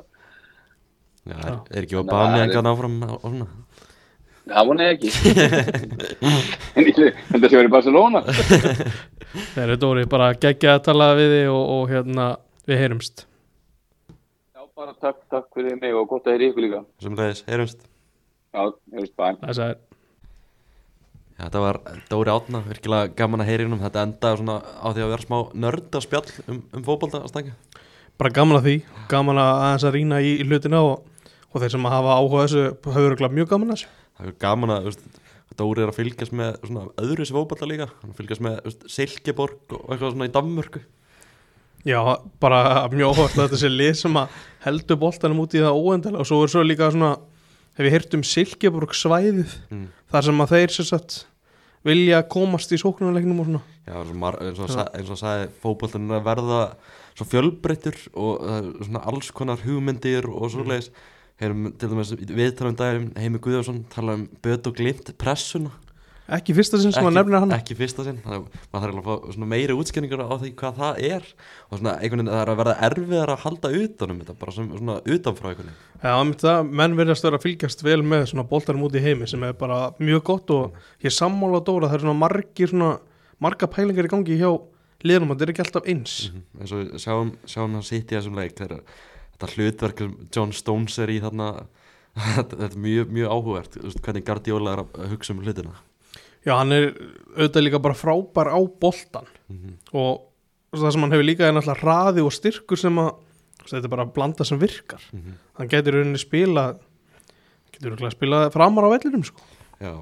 Já, 1.30 1.36
er, 1.36 1.56
er 1.76 1.82
ekki 1.84 1.98
að 2.00 2.10
bani 2.10 2.38
engan 2.46 2.72
áfram 2.72 2.96
og 3.06 3.10
svona 3.28 3.48
Það 4.50 4.66
vona 4.66 4.86
ég 4.88 4.94
ekki. 4.96 5.10
það 7.30 7.46
sé 7.46 7.54
verið 7.54 7.76
Barcelona. 7.76 8.20
Þeir 9.54 9.68
eru 9.68 9.78
Dóri 9.84 10.04
bara 10.10 10.34
geggja 10.34 10.72
að 10.80 10.86
tala 10.88 11.08
við 11.20 11.30
þig 11.36 11.48
og, 11.54 11.64
og 11.76 11.84
hérna 11.92 12.26
við 12.66 12.82
heyrumst 12.82 13.29
bara 14.80 14.96
takk, 14.96 15.22
takk 15.32 15.48
fyrir 15.56 15.76
mig 15.80 15.96
og 15.96 16.08
gott 16.08 16.28
að 16.28 16.38
heyra 16.38 16.50
ykkur 16.50 16.66
líka. 16.66 16.82
sem 17.04 17.16
leiðis, 17.20 17.44
heyrumst 17.50 17.86
Já, 18.50 18.62
að 18.66 19.78
Já, 21.40 21.46
þetta 21.46 21.62
var 21.64 21.80
Dóri 22.10 22.32
Átna, 22.34 22.60
virkilega 22.68 23.12
gaman 23.16 23.44
að 23.44 23.50
heyri 23.52 23.66
hennum 23.66 23.80
Þetta 23.84 24.02
endaði 24.08 24.40
svona 24.42 24.58
á 24.60 24.88
því 24.92 25.04
að 25.06 25.14
vera 25.14 25.26
smá 25.26 25.38
nördaspjall 25.66 26.26
um, 26.52 26.64
um 26.76 26.84
fótbolta 26.88 27.22
að 27.24 27.32
stanga 27.32 27.54
bara 28.20 28.34
gaman 28.36 28.60
að 28.60 28.66
því, 28.66 28.76
gaman 29.08 29.40
að 29.40 29.50
aðeins 29.64 29.86
að 29.88 29.94
rýna 29.96 30.18
í, 30.20 30.32
í 30.42 30.48
hlutina 30.48 30.82
og, 30.84 31.06
og 31.54 31.64
þeir 31.64 31.72
sem 31.72 31.86
að 31.88 31.94
hafa 31.96 32.16
áhuga 32.20 32.42
á 32.44 32.44
þessu 32.44 32.64
hafa 32.92 33.30
mjög 33.32 33.52
gaman 33.54 33.70
að 33.70 33.78
þessu. 33.78 33.92
Það 34.20 34.28
er 34.28 34.34
gaman 34.44 34.74
að, 34.76 34.90
veist, 34.90 35.06
Dóri 35.60 35.84
er 35.84 35.92
að 35.92 35.98
fylgjast 36.02 36.36
með 36.36 36.58
svona 36.66 36.84
öðru 37.00 37.28
sem 37.28 37.38
fótbolta 37.38 37.68
líka. 37.68 37.88
Hann 38.02 38.18
fylgjast 38.18 38.44
með, 38.44 38.60
veist, 38.68 38.84
Silkeborg 38.92 39.78
og 39.78 39.86
eitthvað 39.88 40.14
svona 40.18 40.28
í 40.28 40.34
Danmörku 40.36 40.84
Já, 41.88 42.00
bara 42.44 42.88
mjög 42.92 43.14
óhvert 43.14 43.38
að 43.38 43.46
þetta 43.46 43.60
sé 43.62 43.72
lið 43.72 43.94
sem 44.02 44.18
að 44.20 44.40
heldur 44.66 45.00
boltanum 45.00 45.44
út 45.46 45.56
í 45.56 45.64
það 45.64 45.80
óendalega 45.80 46.24
og 46.24 46.28
svo 46.28 46.40
er 46.44 46.52
svo 46.52 46.64
líka 46.66 46.90
svona 46.92 47.14
hef 47.80 47.88
ég 47.88 47.96
heyrt 47.96 48.16
um 48.18 48.24
Silkeborg 48.28 48.96
svæðið 48.98 49.54
mm. 49.72 49.86
þar 50.12 50.28
sem 50.28 50.44
að 50.44 50.56
þeir 50.56 50.76
sem 50.76 50.90
sagt 50.90 51.20
vilja 51.88 52.20
komast 52.28 52.74
í 52.76 52.80
sóknarleiknum 52.82 53.40
og 53.40 53.48
svona. 53.48 53.62
Já, 53.88 53.96
eins 54.04 54.60
og, 54.60 55.14
og 55.16 55.22
sagði 55.22 55.46
fótboltan 55.62 56.10
er 56.10 56.20
að 56.20 56.28
verða 56.28 56.60
svo 57.16 57.28
fjölbreyttur 57.32 58.02
og 58.20 58.44
er 58.58 58.68
svona 58.84 59.06
alls 59.12 59.32
konar 59.36 59.64
hugmyndir 59.64 60.28
og 60.32 60.52
svo 60.52 60.68
leiðis 60.68 60.92
Heyrum 61.40 61.70
til 61.80 61.88
dæmis 61.88 62.10
viðtalum 62.20 62.76
daginn 62.76 63.12
Heimi 63.16 63.40
Guðjónsson 63.40 63.86
tala 63.94 64.18
um 64.18 64.26
böt 64.44 64.66
og 64.68 64.76
glimt 64.76 65.14
pressuna 65.16 65.72
ekki 66.38 66.56
fyrsta 66.58 66.80
sinn 66.82 66.94
sem 66.96 67.08
að 67.08 67.16
nefna 67.18 67.42
hann 67.44 67.54
ekki 67.56 67.76
fyrsta 67.80 68.06
sinn 68.06 68.20
þannig 68.24 68.40
að 68.40 68.64
maður 68.74 68.94
þarf 68.96 69.10
að 69.12 69.36
fá 69.36 69.46
meiri 69.54 69.76
útskynningar 69.76 70.24
á 70.24 70.36
því 70.36 70.52
hvað 70.60 70.80
það 70.80 71.02
er. 71.10 71.28
Og 71.70 71.80
svona 71.80 71.94
einhvern 71.98 72.22
veginn 72.22 72.32
það 72.32 72.42
er 72.44 72.52
að 72.54 72.60
verða 72.62 72.76
erfiðar 72.88 73.34
að 73.34 73.44
halda 73.46 73.72
utanum 73.80 74.22
þetta 74.24 74.36
bara 74.40 74.56
sem 74.56 74.72
svona 74.74 74.98
utanfrá 75.16 75.52
einhvern 75.52 75.70
veginn. 75.70 75.84
Já, 76.00 76.12
einmitt 76.14 76.46
það, 76.46 76.72
menn 76.82 76.98
verðast 77.00 77.28
vera 77.28 77.40
að 77.40 77.46
fylgjast 77.48 77.86
vel 77.86 78.00
með 78.14 78.26
svona 78.32 78.48
boltarum 78.50 78.86
út 78.88 78.96
í 78.96 79.04
heimi 79.04 79.30
sem 79.30 79.46
er 79.48 79.58
bara 79.60 79.80
mjög 80.00 80.26
gott 80.30 80.54
og 80.56 81.06
ég 81.06 81.16
sammála 81.16 81.64
Dóra, 81.66 81.90
það 81.90 82.00
er 82.00 82.06
svona 82.06 82.20
margir 82.22 82.72
svona, 82.72 82.92
marga 83.44 83.70
pælingar 83.72 84.08
í 84.08 84.14
gangi 84.14 84.40
hjá 84.40 84.52
liðnum 85.04 85.34
og 85.34 85.38
þetta 85.40 85.48
er 85.48 85.54
ekki 85.54 85.66
alltaf 85.66 85.90
eins. 85.90 86.16
Mhm. 86.30 86.46
eins 86.60 86.74
og 86.76 86.82
við 86.84 87.04
sjáum, 87.04 87.34
sjáum 87.48 87.76
hann 87.78 87.88
sitt 87.88 88.12
í 88.12 88.18
þessum 88.18 88.40
leik 88.40 88.56
þegar 88.58 88.82
þetta 89.36 89.52
hlutverk 89.56 90.02
sem 90.04 90.16
John 90.36 90.56
Stones 90.56 90.98
er 91.00 91.14
í 91.14 91.20
þarna 91.24 91.52
þetta 92.36 92.66
er 92.66 92.76
mjög, 92.76 93.14
mjög 93.16 93.32
áhugavert 93.32 93.78
hvernig 94.04 94.26
Guardiola 94.28 94.74
er 94.76 94.84
að 94.84 95.14
hugsa 95.14 95.36
um 95.36 95.44
hlutina 95.46 95.78
Já, 96.46 96.54
hann 96.58 96.72
er 96.72 96.94
auðvitað 97.38 97.66
líka 97.66 97.82
bara 97.84 97.94
frábær 98.00 98.48
á 98.52 98.60
boltan 98.80 99.26
Mhm. 99.50 99.74
og 99.94 100.26
það 100.74 100.92
sem 100.92 101.02
hann 101.02 101.12
hefur 101.12 101.26
líka 101.26 101.48
er 101.48 101.54
náttúrulega 101.54 101.82
hraði 101.84 102.24
og 102.26 102.32
styrkur 102.32 102.78
sem 102.78 102.96
að 102.96 103.16
þetta 103.66 103.84
er 103.84 103.90
bara 103.90 104.06
að 104.06 104.14
blanda 104.14 104.46
sem 104.46 104.60
virkar 104.60 105.02
Mhm. 105.14 105.34
hann 105.58 105.68
getur 105.68 105.94
rauninni 105.94 106.18
spila 106.20 106.76
getur 107.74 107.92
rauninni 107.92 108.12
spila 108.12 108.50
framar 108.52 108.84
á 108.86 108.90
vellinum 108.94 109.24
sko. 109.26 109.42
Já, 109.82 109.94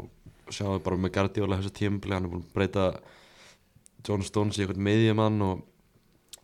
sjáum 0.50 0.78
við 0.80 0.84
bara 0.84 0.96
með 0.98 1.12
Guardiola 1.14 1.58
þessu 1.58 1.72
tímabili, 1.72 2.14
hann 2.14 2.26
er 2.26 2.30
búin 2.30 2.44
að 2.44 2.54
breyta 2.54 3.00
John 4.08 4.22
Stones 4.24 4.58
í 4.58 4.66
eitthvað 4.66 4.78
miðjumann 4.88 5.42
og 5.42 5.62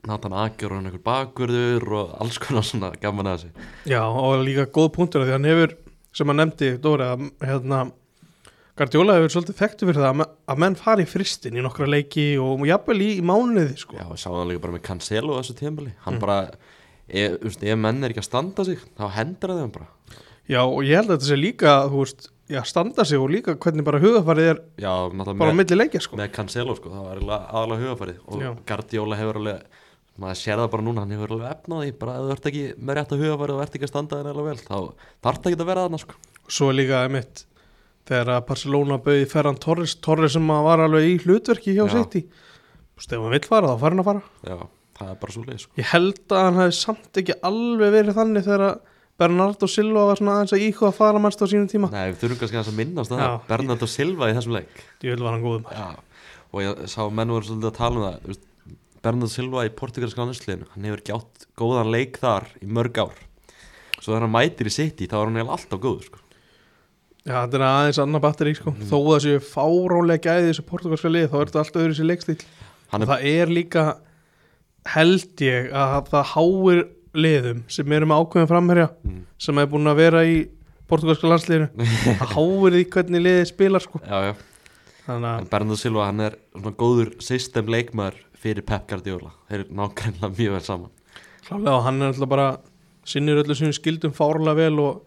Nathan 0.05 0.33
Aker 0.33 0.71
og 0.71 0.81
hann 0.81 0.91
eitthvað 0.91 1.03
bakverður 1.03 1.87
og 1.93 2.17
alls 2.21 2.37
konar 2.39 2.63
svona 2.63 2.89
gaman 2.99 3.25
að 3.25 3.37
þessu 3.37 3.51
Já, 3.85 4.01
og 4.03 4.43
líka 4.45 4.65
góð 4.65 4.91
punktur 4.93 5.21
af 5.21 5.27
því 5.27 5.31
hann 5.31 5.43
hefur, 5.45 5.75
sem 6.13 6.27
hann 6.27 6.37
nefndi 6.37 6.77
Dóri, 6.79 7.03
að 7.03 7.31
hérna 7.41 7.91
Guardiola 8.73 9.13
hefur 9.19 9.29
svolítið 9.35 9.57
þekktu 9.59 9.85
fyrir 9.89 9.99
það 10.01 10.07
að, 10.09 10.15
me- 10.23 10.29
að 10.49 10.61
menn 10.63 10.75
fari 10.79 11.03
fristin 11.05 11.57
í 11.59 11.61
nokkra 11.61 11.85
leiki 11.93 12.23
og 12.41 12.63
jafnvel 12.65 12.95
í, 13.05 13.09
í 13.19 13.25
mánuði 13.25 13.75
sko. 13.77 13.97
Já, 13.99 14.07
sjáum 14.17 14.39
það 14.39 14.47
líka 14.49 14.63
bara 14.63 14.73
með 14.77 14.83
Cancelo 14.87 15.35
þessu 15.37 15.55
tímabili 15.59 15.91
hann 16.07 16.17
bara, 16.23 16.37
ef, 17.05 17.35
veist, 17.43 17.61
ef 17.69 17.77
menn 17.83 18.01
er 18.07 18.15
ekki 18.15 18.23
að 18.23 18.29
standa 18.31 18.65
sig 18.65 18.81
þá 18.97 19.03
hendur 19.19 19.53
það 19.53 19.61
þeim 19.61 19.75
bara 19.77 19.89
Já, 20.49 20.59
og 20.65 20.81
ég 20.83 20.97
held 20.99 21.11
að 21.13 21.19
þetta 21.19 21.29
sé 21.29 21.37
líka, 21.39 21.75
þú 21.93 22.01
veist, 22.01 22.25
já, 22.51 22.59
standa 22.67 23.05
sig 23.07 23.21
og 23.21 23.29
líka 23.31 23.53
hvernig 23.61 23.85
bara 23.87 24.01
hugafarið 24.03 24.49
er 24.55 24.63
Já, 24.81 24.91
bara 25.21 25.53
á 25.53 25.59
milli 25.61 25.77
leikja 25.77 26.01
sko. 26.07 26.17
með 26.19 26.33
Cancelo 26.35 26.75
sko, 26.81 26.89
það 26.97 27.05
var 27.29 27.45
aðalega 27.53 27.85
hugafærið 27.85 28.19
og 28.25 28.41
Já. 28.41 28.51
Guardiola 28.73 29.21
hefur 29.21 29.39
alveg 29.43 29.79
maður 30.17 30.41
sér 30.41 30.59
það 30.65 30.73
bara 30.73 30.83
núna, 30.89 31.05
hann 31.05 31.13
hefur 31.15 31.37
alveg 31.37 31.53
efnaði 31.59 31.93
bara 32.01 32.17
ef 32.17 32.25
þú 32.25 32.33
ert 32.35 32.49
ekki 32.51 32.65
með 32.81 32.97
rétt 32.99 33.13
að 33.15 33.23
hugafærið 33.23 33.55
og 33.55 33.63
ert 33.67 33.77
ekki 33.79 33.87
að 33.87 33.93
standa 33.93 34.19
þér 34.19 34.33
alveg 34.33 34.49
vel, 34.49 34.59
þá 34.67 34.77
þarf 35.29 35.39
það 35.45 35.49
ekki 35.53 35.61
að 35.63 35.69
vera 35.71 35.85
þarna 35.87 36.01
sko. 36.03 36.17
Svo 36.53 36.67
líka 36.75 36.99
einmitt 37.07 37.45
þegar 38.09 38.31
að 38.35 38.45
Barcelona 38.49 38.99
bauði 39.03 39.27
Ferran 39.31 39.59
Torres 39.63 39.97
Torres 40.03 40.35
sem 40.35 40.53
að 40.53 40.65
var 40.67 40.83
alveg 40.85 41.09
í 41.09 41.19
hlutverki 41.23 41.75
hjá 41.77 41.85
í 41.87 42.23
ef 43.03 43.09
hann 43.09 43.33
vill 43.33 43.45
fara 43.47 43.73
þá 43.73 43.77
fær 43.81 43.93
hann 43.93 44.03
að 44.03 44.07
fara. 44.09 44.23
Já, 44.47 44.57
það 44.99 45.11
er 45.13 45.19
bara 45.23 45.35
svo 45.35 45.43
leið 45.47 45.61
sko. 45.63 45.75
Ég 45.79 45.91
held 45.91 46.21
að 46.29 46.43
hann 46.45 46.59
hefði 46.61 46.75
samt 46.79 47.19
ekki 47.23 47.37
alveg 47.49 47.95
verið 47.97 48.19
þannig 48.19 48.45
þegar 48.47 48.65
að 48.67 48.81
Bernardo 49.23 49.69
Silva 49.69 50.05
var 50.09 50.19
svona 50.19 50.37
aðeins 50.39 50.55
að 50.55 50.63
íkvað 50.67 50.89
að 50.89 50.95
fara 50.97 51.21
mannst 51.21 51.43
á 51.43 51.45
sínum 51.49 51.67
tíma. 51.69 51.89
Nei, 51.93 52.13
við 52.13 52.21
þurfum 52.23 52.39
kannski 52.41 52.61
að 52.61 52.79
minnast 52.79 53.13
það. 53.13 53.35
Bernardo 53.49 53.89
Silva 53.89 54.29
í 54.31 54.37
þessum 54.37 54.55
leik. 54.57 54.79
Ég 55.05 55.13
vil 55.13 55.25
var 55.25 55.35
hann 55.35 55.43
góðum 55.43 55.67
Já, 55.69 55.85
og 56.49 56.63
ég 56.63 56.81
sá 56.89 57.01
menn 57.13 57.33
voru 57.33 57.49
svolítið 57.49 57.69
að 57.69 57.77
tala 57.77 57.99
um 57.99 58.07
það 58.07 58.41
Bernardo 59.03 59.29
Silva 59.29 59.65
í 59.67 59.73
portugalska 59.75 60.23
landsliðinu 60.23 60.69
hann 60.73 60.87
hefur 60.87 61.03
ekki 61.03 61.15
átt 61.17 61.45
góðan 61.59 61.91
leik 61.93 62.17
þar 62.23 62.49
í 62.63 62.69
mörg 62.71 62.99
ár. 63.03 63.21
Svo 63.99 64.13
þegar 64.13 64.25
hann 64.25 64.33
mætir 64.33 64.69
í 64.69 64.73
City 64.73 65.09
þá 65.11 65.17
er 65.19 65.29
hann 65.29 65.41
alltaf 65.43 65.81
góður 65.83 66.07
sko. 66.07 66.22
Já, 67.23 67.37
þetta 67.45 67.55
er 67.59 67.63
aðeins 67.69 67.99
annar 68.03 68.21
batteri 68.23 68.51
sko. 68.57 68.73
þó 68.83 68.97
að 68.99 69.05
það 69.13 69.21
séu 69.23 69.43
fárálega 69.47 70.23
gæði 70.27 70.49
þessu 70.49 70.65
portugalska 70.67 71.11
lið 71.13 71.29
þá 71.31 71.37
er 71.39 71.51
þetta 71.51 71.61
allt 71.63 71.77
öðru 71.83 71.95
sér 71.99 72.09
og 72.93 72.99
er, 72.99 73.07
það 73.09 73.23
er 73.31 73.53
líka 73.57 73.83
held 74.93 75.43
ég 75.45 75.69
að 75.73 76.09
það 76.11 76.25
háir 76.33 76.81
liðum 77.13 77.61
sem 77.71 77.93
eru 77.95 78.09
með 78.09 78.23
ákveðin 78.23 78.49
framherja 78.51 78.89
Mm. 79.03 79.21
sem 79.39 79.57
er 79.61 79.69
búin 79.71 79.87
að 79.87 79.99
vera 80.01 80.23
í 80.27 80.35
portugalska 80.89 81.29
landsliðinu 81.31 81.87
það 82.19 82.33
háir 82.35 82.75
því 82.75 82.83
hvernig 82.97 83.23
liðið 83.23 83.47
spilar 83.53 83.83
sko. 83.85 84.01
já, 84.03 84.17
já. 84.27 84.33
þannig 85.07 85.29
að 85.31 85.49
Bernardo 85.53 85.79
Silva 85.79 86.09
hann 86.09 86.19
er 86.27 86.37
svona 86.51 86.75
góður 86.83 87.13
system 87.23 87.71
leikmaður 87.71 88.19
fyrir 88.43 88.65
Pep 88.67 88.87
Guardiola 88.89 89.31
þeir 89.47 89.59
eru 89.63 89.77
nákvæmlega 89.79 90.33
mjög 90.35 90.57
vel 90.57 90.63
saman 90.67 90.91
klálega 91.47 91.77
og 91.77 91.83
hann 91.87 92.01
er 92.01 92.11
alltaf 92.11 92.29
bara 92.35 92.49
sinnir 93.07 93.39
öllu 93.43 93.55
sem 93.55 93.71
skildum 93.75 94.13
fárlega 94.15 94.55
vel 94.59 94.79
og, 94.83 95.01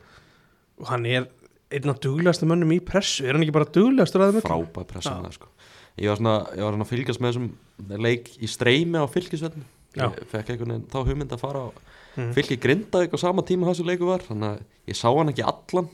og 0.80 0.88
hann 0.90 1.06
er 1.08 1.28
einn 1.74 1.90
af 1.90 1.98
duglegastu 2.04 2.46
mönnum 2.48 2.72
í 2.76 2.80
pressu. 2.84 3.24
Er 3.26 3.34
hann 3.36 3.42
ekki 3.46 3.54
bara 3.56 3.68
duglegastur 3.74 4.22
að 4.22 4.36
það 4.38 4.46
frábæð 4.46 4.86
pressa 4.92 5.14
með 5.16 5.26
það 5.28 5.36
sko. 5.38 5.48
ég 5.96 6.08
var 6.12 6.16
svona, 6.20 6.34
ég 6.56 6.62
var 6.66 6.74
svona 6.76 6.84
að 6.86 6.92
fylgjast 6.92 7.20
með 7.24 7.32
þessum 7.32 8.00
leik 8.06 8.30
í 8.38 8.48
streymi 8.52 9.00
á 9.00 9.06
fylgisvöldin 9.08 9.64
Já. 9.96 10.06
ég 10.12 10.26
fekk 10.30 10.50
einhvern 10.52 10.72
veginn 10.74 10.88
þá 10.92 10.98
hugmynd 11.08 11.32
að 11.32 11.40
fara 11.40 11.62
á 11.66 11.68
Mhm. 12.16 12.32
fylgi 12.32 12.56
Grindavík 12.56 13.12
á 13.12 13.18
sama 13.20 13.42
tíma 13.44 13.66
þessu 13.68 13.84
leiku 13.84 14.06
var 14.08 14.22
þannig 14.24 14.56
að 14.56 14.60
ég 14.88 14.96
sá 14.96 15.08
hann 15.12 15.28
ekki 15.28 15.44
allan. 15.44 15.88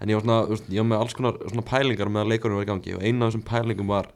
En 0.00 0.08
ég 0.08 0.14
var 0.16 0.22
svona, 0.24 0.58
ég 0.72 0.78
var 0.80 0.88
með 0.88 1.00
alls 1.02 1.14
konar 1.14 1.32
svona 1.44 1.64
pælingar 1.68 2.08
með 2.08 2.22
að 2.24 2.30
leikurinn 2.32 2.56
var 2.56 2.64
í 2.64 2.70
gangi 2.70 2.94
og 2.96 3.02
eina 3.02 3.26
af 3.26 3.32
þessum 3.34 3.44
pælingum 3.44 3.86
var 3.92 4.06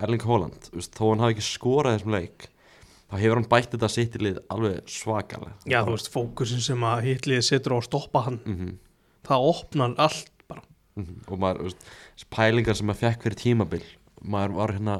Erling 0.00 0.22
Haaland, 0.24 0.70
þó 0.72 1.10
hann 1.10 1.20
hafi 1.20 1.34
ekki 1.36 1.44
skorað 1.44 1.98
þessum 1.98 2.14
leik 2.16 2.48
þá 3.10 3.14
hefur 3.20 3.34
hann 3.36 3.48
bætt 3.52 3.70
þetta 3.76 3.90
sittilið 3.92 4.38
alveg 4.50 4.80
svakalega. 4.88 5.52
Já, 5.68 5.84
þú 5.84 5.92
veist, 5.92 6.08
fókusin 6.10 6.60
sem 6.64 6.80
að 6.88 7.04
hitliði 7.04 7.42
setur 7.44 7.76
á 7.76 7.78
að 7.78 7.84
stoppa 7.90 8.24
hann. 8.24 8.40
Mm 8.46 8.78
það 9.24 9.44
opnar 9.48 9.94
allt 10.04 10.33
bara 10.94 11.34
og 11.34 11.40
maður, 11.42 11.62
veist, 11.68 11.86
pælingar 12.30 12.76
sem 12.78 12.86
maður 12.88 13.00
fekk 13.02 13.24
fyrir 13.26 13.38
tímabil. 13.40 13.82
Maður 14.24 14.56
var 14.58 14.72
hérna 14.76 14.98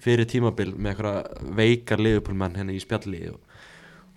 fyrir 0.00 0.28
tímabil 0.28 0.72
með 0.76 0.92
eitthvað 0.94 1.46
veikar 1.60 2.02
liðupulmenn 2.04 2.58
hérna 2.60 2.74
í 2.76 2.80
spjalli 2.82 3.22
og, 3.32 3.38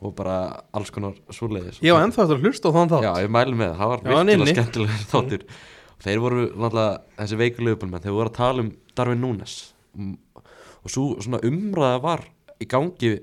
og 0.04 0.16
bara 0.18 0.38
alls 0.76 0.92
konar 0.94 1.16
svoleiðis. 1.34 1.80
Ég 1.84 1.96
var 1.96 2.06
ennþá 2.08 2.26
eftir 2.26 2.40
að 2.40 2.48
hlusta 2.48 2.72
á 2.72 2.76
þann 2.76 2.94
þátt. 2.94 3.08
Já, 3.08 3.14
ég 3.24 3.34
mælu 3.36 3.60
með 3.60 3.72
það, 3.74 3.80
það 3.80 3.94
var 3.94 4.00
Já, 4.04 4.10
virkilega 4.10 4.38
inni. 4.40 4.56
skemmtilegur 4.58 5.08
þáttur. 5.14 5.46
Og 5.94 6.06
þeir 6.08 6.24
voru 6.24 6.46
náttúrulega, 6.52 7.02
þessi 7.22 7.40
veikur 7.40 7.68
liðupulmenn 7.70 8.04
þeir 8.04 8.18
voru 8.18 8.32
að 8.34 8.38
tala 8.40 8.66
um 8.66 8.72
Darvin 8.98 9.24
Núnes 9.24 9.58
og 10.84 10.92
svo 10.92 11.04
svona 11.24 11.40
umræða 11.48 12.00
var 12.04 12.26
í 12.60 12.68
gangi 12.68 13.14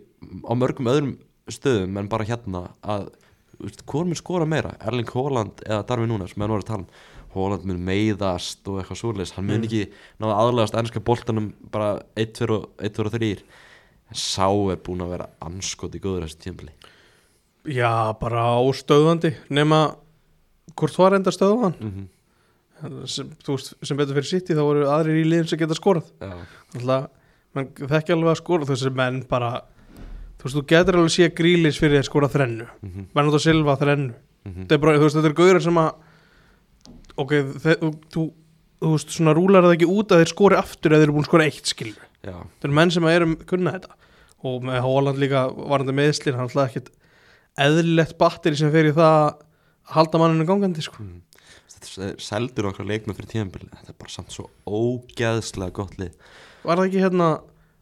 á 0.49 0.53
mörgum 0.57 0.89
öðrum 0.89 1.17
stöðum 1.51 1.99
en 2.01 2.09
bara 2.09 2.25
hérna 2.25 2.63
að 2.81 3.11
þú 3.59 3.67
veist, 3.67 3.83
hvor 3.91 4.07
mun 4.09 4.17
skora 4.17 4.47
meira, 4.49 4.71
Erling 4.81 5.11
Haaland 5.13 5.61
eða 5.67 5.83
Darvin 5.91 6.09
Núnes, 6.15 6.37
meðan 6.39 6.55
voru 6.55 6.65
að 6.65 6.71
tala 6.71 6.85
um 6.87 7.10
Haaland 7.35 7.65
mun 7.65 7.85
meiðast 7.87 8.67
og 8.69 8.81
eitthvað 8.81 8.99
svoleiðis 9.01 9.33
hann 9.37 9.47
mun 9.47 9.61
Mm. 9.61 9.65
ekki 9.65 9.83
náða 10.21 10.39
aðlegast 10.43 10.75
ennska 10.75 11.01
boltanum 11.01 11.53
bara 11.71 12.01
1, 12.17 12.33
2 12.41 12.51
og 12.57 12.69
1, 12.79 12.95
2 12.97 13.07
og 13.07 13.13
3 13.13 13.31
en 14.11 14.15
sá 14.19 14.49
er 14.73 14.77
búin 14.77 15.01
að 15.05 15.11
vera 15.15 15.29
anskot 15.41 15.95
í 15.95 16.01
góður 16.01 16.27
þessu 16.27 16.41
tímpili 16.43 16.73
Já, 17.71 18.13
bara 18.19 18.57
óstöðandi 18.65 19.35
nema 19.51 19.95
hvort 20.77 20.97
var 20.99 21.13
enda 21.15 21.31
stöðan 21.31 21.75
mm 21.79 21.91
-hmm. 21.93 23.07
sem, 23.07 23.29
þú 23.45 23.57
veist, 23.57 23.75
sem 23.83 23.97
betur 23.97 24.15
fyrir 24.15 24.25
sitt 24.31 24.49
þá 24.51 24.63
voru 24.65 24.87
aðrir 24.89 25.21
í 25.21 25.29
liðin 25.29 25.49
sem 25.49 25.59
geta 25.59 25.75
skorað 25.75 26.05
menn 27.55 27.69
þekki 27.75 28.13
alveg 28.15 28.31
að 28.31 28.41
skora 28.43 28.65
þessi 28.69 28.91
menn 28.95 29.23
bara 29.29 29.61
þú 30.41 30.45
veist, 30.47 30.57
þú 30.57 30.67
getur 30.67 30.97
alveg 30.97 31.11
sé 31.11 31.29
grílis 31.35 31.79
fyrir 31.79 31.99
að 32.01 32.09
skora 32.09 32.29
þrennu 32.29 32.67
mm 32.83 32.91
-hmm. 32.91 33.07
menn 33.15 33.27
út 33.29 33.35
að 33.35 33.47
silfa 33.47 33.77
þrennu 33.77 34.15
Mhm. 34.41 34.63
þetta 34.65 34.73
er 34.75 34.79
bara, 34.79 34.97
þú 34.97 35.03
veist, 35.05 35.17
þetta 35.17 35.29
er 35.29 35.35
gauðir 35.35 35.61
sem 35.63 35.75
að 35.77 35.93
ok, 37.21 37.35
þú, 37.65 37.91
þú 38.13 38.27
þú 38.81 38.95
veist, 38.95 39.13
svona 39.13 39.35
rúlar 39.37 39.67
það 39.67 39.77
ekki 39.77 39.91
út 39.93 40.13
að 40.15 40.23
þeir 40.23 40.33
skori 40.33 40.59
aftur 40.59 40.95
eða 40.95 41.03
þeir 41.03 41.09
eru 41.09 41.17
búin 41.17 41.27
að 41.27 41.31
skora 41.31 41.49
eitt 41.51 41.69
skilur 41.71 42.07
þetta 42.25 42.69
eru 42.69 42.77
menn 42.77 42.93
sem 42.93 43.07
að 43.07 43.17
eru 43.17 43.31
kunna 43.49 43.75
þetta. 43.77 43.97
Og 44.49 44.65
með 44.65 44.79
Hóland 44.85 45.21
líka 45.21 45.45
varandi 45.53 45.95
meðslin 45.97 46.37
hann 46.37 46.49
alltaf 46.49 46.71
ekkert 46.71 46.93
eðlilegt 47.61 48.17
batteri 48.21 48.57
sem 48.57 48.73
fer 48.73 48.89
í 48.89 48.95
það 48.97 49.17
að 49.19 49.43
halda 49.95 50.21
manninu 50.23 50.47
gangandi 50.49 50.85
sko. 50.85 51.03
mm. 51.03 51.43
þetta 51.75 52.07
er 52.09 52.23
seldur 52.25 52.71
okkar 52.71 52.89
leikmenn 52.89 53.17
fyrir 53.19 53.33
tímpili 53.35 53.69
þetta 53.73 53.93
er 53.93 53.99
bara 54.01 54.15
samt 54.15 54.33
svo 54.33 54.49
ógeðslega 54.65 55.77
gott 55.77 55.97
lið. 56.01 56.15
Var 56.65 56.81
það 56.81 56.89
ekki 56.89 57.05
hérna 57.05 57.31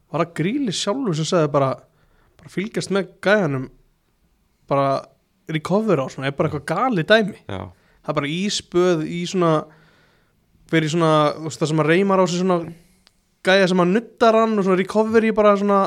var 0.09 0.25
það 0.25 0.35
gríli 0.41 0.75
sjálfur 0.75 1.19
sem 1.19 1.29
segði 1.29 1.53
bara, 1.55 1.73
bara 2.41 2.55
fylgjast 2.55 2.95
með 2.95 3.13
gæjanum 3.23 3.69
bara 4.69 4.89
recover 5.49 6.03
á 6.03 6.07
svona, 6.11 6.31
er 6.31 6.37
bara 6.39 6.51
eitthvað 6.51 6.69
gali 6.69 7.05
dæmi? 7.07 7.43
Já, 7.47 7.69
það 8.09 8.15
er 8.15 8.19
bara 8.23 8.33
íspöð 8.33 9.05
í 9.05 9.23
svona 9.29 9.53
fyrir 10.69 10.93
svona, 10.93 11.13
þú 11.37 11.49
veist 11.49 11.61
það 11.61 11.71
sem 11.73 11.83
að 11.83 11.91
reymar 11.93 12.21
á 12.21 12.25
sig 12.25 12.41
svona 12.41 12.59
gæja 13.45 13.69
sem 13.69 13.83
að 13.85 13.95
nuttar 13.95 14.37
hann 14.37 14.57
og 14.57 14.65
svona 14.65 14.81
recovery 14.81 15.33
bara 15.37 15.55
svona 15.61 15.81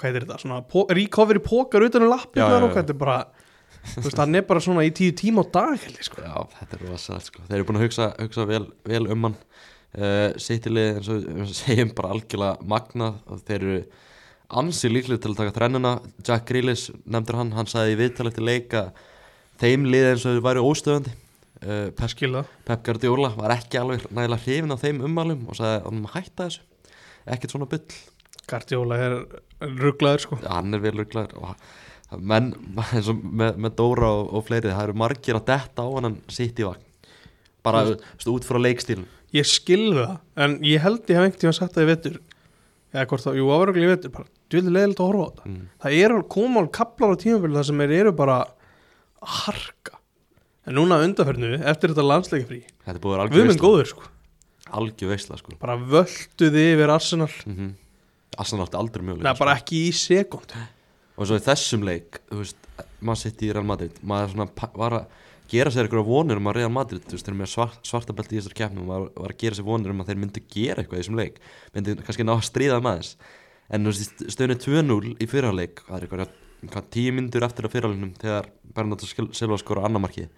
hvað 0.00 0.08
heitir 0.08 0.24
þetta, 0.24 0.40
svona 0.40 0.60
po 0.64 0.86
recovery 0.88 1.42
pókar 1.44 1.84
utan 1.84 2.08
um 2.08 2.12
já, 2.32 2.46
og 2.48 2.70
hvað 2.72 2.78
þetta 2.80 2.96
er 2.96 3.00
bara 3.04 3.18
þú 3.82 4.06
veist, 4.06 4.20
hann 4.22 4.38
er 4.38 4.46
bara 4.48 4.62
svona 4.64 4.86
í 4.86 4.92
tíu 4.96 5.12
tíma 5.16 5.44
á 5.44 5.46
dag 5.52 5.76
held 5.76 6.00
ég 6.00 6.08
sko. 6.08 6.22
Já 6.24 6.48
þetta 6.56 6.78
er 6.78 6.84
rosalegt 6.88 7.28
sko. 7.28 7.44
þeir 7.48 7.58
eru 7.58 7.68
búin 7.68 7.80
að 7.80 7.86
hugsa, 7.86 8.08
hugsa 8.20 8.48
vel, 8.48 8.64
vel 8.88 9.04
um 9.12 9.28
hann. 9.28 9.38
Uh, 9.92 10.32
Sittilið 10.40 10.94
eins 10.96 11.08
og 11.12 11.52
segjum 11.52 11.92
bara 11.96 12.14
algjörlega 12.14 12.68
magnað. 12.68 13.18
Og 13.28 13.42
þeir 13.44 13.58
eru 13.58 13.80
ansi 14.62 14.88
líklega 14.92 15.24
til 15.24 15.32
að 15.32 15.40
taka 15.42 15.56
þrennuna. 15.58 15.96
Jack 16.24 16.46
Grealish 16.48 16.94
nefndur 17.04 17.40
hann, 17.40 17.52
hann 17.56 17.68
sagði 17.70 17.96
í 17.96 17.98
viðtalið 18.00 18.38
til 18.38 18.46
leika 18.48 18.84
þeim 19.62 19.90
lið 19.90 20.08
eins 20.12 20.26
og 20.26 20.38
þau 20.38 20.46
væri 20.46 20.64
óstöðandi 20.70 21.16
uh, 21.62 21.86
Pep, 21.96 22.08
skilða, 22.12 22.44
Pep 22.68 22.84
Guardiola 22.86 23.32
var 23.38 23.56
ekki 23.56 23.80
alveg 23.80 24.04
nægilega 24.10 24.42
hrifin 24.46 24.74
af 24.74 24.82
þeim 24.84 25.00
ummælum 25.08 25.46
og 25.48 25.58
sagði 25.58 25.78
að 25.78 25.88
hann 25.88 26.02
má 26.02 26.10
hætta 26.16 26.48
þessu. 26.48 26.66
Ekkert 27.32 27.54
svona 27.54 27.70
bull. 27.70 27.98
Gardiola 28.50 28.98
er 28.98 29.16
rugglaður 29.62 30.26
sko. 30.26 30.38
Hann 30.44 30.74
er 30.74 30.82
vel 30.82 30.96
rugglaður 30.98 31.56
menn 32.20 32.50
eins 32.92 33.08
og 33.08 33.22
með, 33.24 33.56
með 33.62 33.76
Dóra 33.78 34.10
og, 34.18 34.34
og 34.36 34.46
fleiri 34.48 34.68
það 34.68 34.88
eru 34.88 35.00
margir 35.00 35.38
að 35.38 35.46
detta 35.48 35.86
á 35.86 35.88
hann 35.96 36.18
sitt 36.28 36.60
í 36.60 36.66
vagn. 36.68 36.88
Bara 37.62 37.86
Þú 37.86 37.98
stu, 38.18 38.32
út 38.34 38.46
frá 38.46 38.58
leikstílum 38.58 39.06
ég 39.36 39.48
skilði 39.48 40.04
það 40.04 40.44
en 40.44 40.58
ég 40.66 40.84
held 40.84 41.08
ég 41.08 41.16
hef 41.16 41.26
einhvern 41.26 41.40
tíma 41.40 41.56
sagt 41.56 41.76
það 41.76 41.86
í 41.86 41.90
vetur. 41.90 42.20
Eða 42.92 43.06
hvort 43.08 43.24
það, 43.24 43.38
jú 43.40 43.48
áveruglega 43.48 43.86
í 43.86 43.92
vetur 43.94 44.12
bara, 44.12 44.28
djúlega 44.52 44.74
leðilegt 44.76 45.00
að 45.00 45.08
horfa 45.08 45.24
á 45.24 45.28
þetta. 45.30 45.48
Mm. 45.48 45.62
það 45.84 45.98
eru 46.02 46.24
koma 46.34 46.60
alveg 46.60 46.74
kaplar 46.76 47.14
á 47.16 47.22
tímabili 47.22 47.58
þar 47.58 47.68
sem 47.68 47.82
þeir 47.82 47.94
eru 47.96 48.14
bara 48.18 48.38
að 48.42 49.38
harka 49.38 50.01
en 50.66 50.76
núna 50.78 50.98
undanferðinu, 51.02 51.60
eftir 51.72 51.92
þetta 51.92 52.04
landsleika 52.06 52.48
frí 52.48 52.60
þetta 52.86 53.00
búið 53.02 53.14
að 53.14 53.22
vera 53.22 53.30
við 53.32 53.42
algjör 53.46 53.62
góður 53.62 53.90
sko. 53.92 54.10
Algjör 54.72 55.10
veisla 55.12 55.36
sko. 55.40 55.56
Bara 55.60 55.74
völduði 55.76 56.62
yfir 56.72 56.92
Arsenal. 56.94 57.30
Mm 57.46 57.56
-hmm. 57.56 57.72
Arsenal 58.38 58.64
átti 58.66 58.78
aldrei 58.80 59.04
mjög 59.04 59.22
Nei, 59.22 59.34
bara 59.38 59.56
ekki 59.58 59.88
í 59.88 59.92
sekund 59.92 60.54
og 61.16 61.26
svo 61.28 61.36
í 61.36 61.42
þessum 61.44 61.82
leik 61.84 62.22
þú 62.30 62.38
veist, 62.40 62.56
maður 63.00 63.20
sitt 63.20 63.42
í 63.42 63.52
Real 63.52 63.66
Madrid 63.68 63.98
maður 64.02 64.48
var 64.74 64.92
að 64.92 65.04
gera 65.52 65.70
sér 65.70 65.84
eitthvað 65.84 66.06
vonir 66.08 66.36
um 66.40 66.48
að 66.48 66.56
Real 66.56 66.70
Madrid, 66.72 67.02
þú 67.04 67.12
veist, 67.12 67.26
þeir 67.26 67.34
eru 67.34 67.42
með 67.42 67.50
svart, 67.52 67.78
svartabelt 67.84 68.32
í 68.32 68.38
þessar 68.38 68.54
keppnum, 68.56 68.86
maður 68.88 69.10
var 69.20 69.34
að 69.34 69.40
gera 69.42 69.54
sér 69.58 69.64
vonir 69.68 69.90
um 69.92 70.00
að 70.00 70.06
þeir 70.06 70.20
myndu 70.22 70.40
gera 70.48 70.80
eitthvað 70.80 70.98
í 70.98 71.02
þessum 71.02 71.18
leik. 71.20 71.40
Myndu 71.74 71.96
kannski 72.00 72.24
ná 72.24 72.32
að 72.32 72.46
stríða 72.48 72.78
með 72.80 73.02
þess 73.02 73.16
en 73.72 73.92
stöðinu 74.32 74.56
2-0 74.60 75.16
í 75.20 75.28
fyrraleik 75.28 75.82
það 75.86 75.96
er 75.98 76.06
eitthvað, 76.06 76.88
tíu 76.94 77.12
myndur 77.12 77.44
eftir 77.44 77.66
að 77.68 77.74
fyrraleiknum 77.76 78.14
þegar 78.20 78.48
Bernardo 78.74 79.08
Sil- 79.08 79.32
Silva 79.36 79.58
skora 79.60 79.84
annar 79.84 80.00
marki 80.00 80.28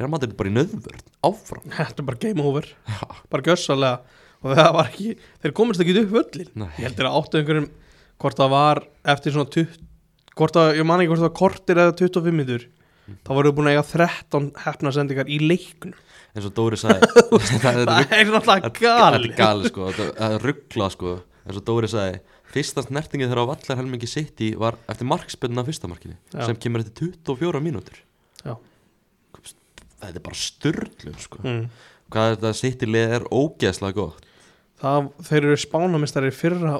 Real 0.00 0.10
Madrid 0.12 0.32
er 0.32 0.38
bara 0.38 0.50
í 0.50 0.56
nöðvörn, 0.56 1.06
áfram? 1.28 1.64
Þetta 1.76 2.02
er 2.02 2.08
bara 2.08 2.20
game 2.22 2.44
over, 2.48 2.68
Já, 2.88 3.00
bara 3.32 3.46
gjössalega 3.48 4.20
og 4.42 4.56
það 4.58 4.70
var 4.74 4.88
ekki, 4.90 5.16
þeir 5.42 5.54
komist 5.54 5.82
ekki 5.84 5.96
upp 6.00 6.14
völlin 6.16 6.52
Nei. 6.58 6.70
ég 6.80 6.86
heldur 6.88 7.08
að 7.08 7.18
áttu 7.20 7.38
einhverjum 7.38 7.68
hvort 8.22 8.38
það 8.40 8.54
var 8.54 8.80
eftir 9.12 9.34
svona 9.36 9.50
20, 9.54 9.76
hvort 10.38 10.56
það, 10.56 10.70
ég 10.80 10.88
man 10.88 11.02
ekki 11.02 11.12
hvort 11.12 11.22
það 11.22 11.28
var 11.28 11.36
kortir 11.38 11.82
eða 11.82 11.94
25 12.00 12.38
minnur 12.40 12.64
þá 13.22 13.30
voru 13.36 13.52
búin 13.54 13.70
að 13.70 13.76
eiga 13.76 13.84
13 13.90 14.48
hefnasendingar 14.64 15.30
í 15.30 15.38
leiknum. 15.42 15.94
Eins 16.32 16.46
og 16.48 16.54
Dóri 16.56 16.78
sagði. 16.80 17.08
Það 17.62 17.80
er 17.82 17.90
það 17.90 18.36
náttúrulega 18.38 18.70
gali 18.78 19.28
er 19.28 19.34
gali 19.36 19.68
sko, 19.68 19.88
það 19.92 20.22
er 20.28 20.46
ruggla 20.46 20.86
sko. 20.94 21.16
Eins 21.42 21.58
og 21.60 21.66
Dóri 21.66 21.90
sagði 21.92 22.22
Fyrsta 22.52 22.84
snertingið 22.84 23.30
þegar 23.30 23.48
á 23.48 23.50
vallar 23.50 23.78
helmingi 23.80 24.08
sitt 24.08 24.40
í 24.44 24.50
var 24.60 24.76
eftir 24.92 25.08
markspilna 25.08 25.64
fyrsta 25.64 25.88
markinu 25.88 26.18
Já. 26.34 26.42
sem 26.44 26.58
kemur 26.60 26.82
eftir 26.84 27.12
24 27.24 27.62
mínútur. 27.64 28.00
Já. 28.44 28.54
Þetta 30.02 30.18
er 30.18 30.24
bara 30.26 30.38
styrlu 30.42 31.14
sko. 31.22 31.40
Mm. 31.46 31.64
Hvað 32.12 32.34
þetta 32.34 32.52
sitt 32.58 32.82
í 32.84 32.90
lið 32.90 33.14
er 33.20 33.24
ógeðslega 33.32 33.94
gott. 33.96 34.28
Það, 34.82 35.08
þeir 35.28 35.44
eru 35.46 35.56
spánamistari 35.62 36.32
fyrra 36.34 36.76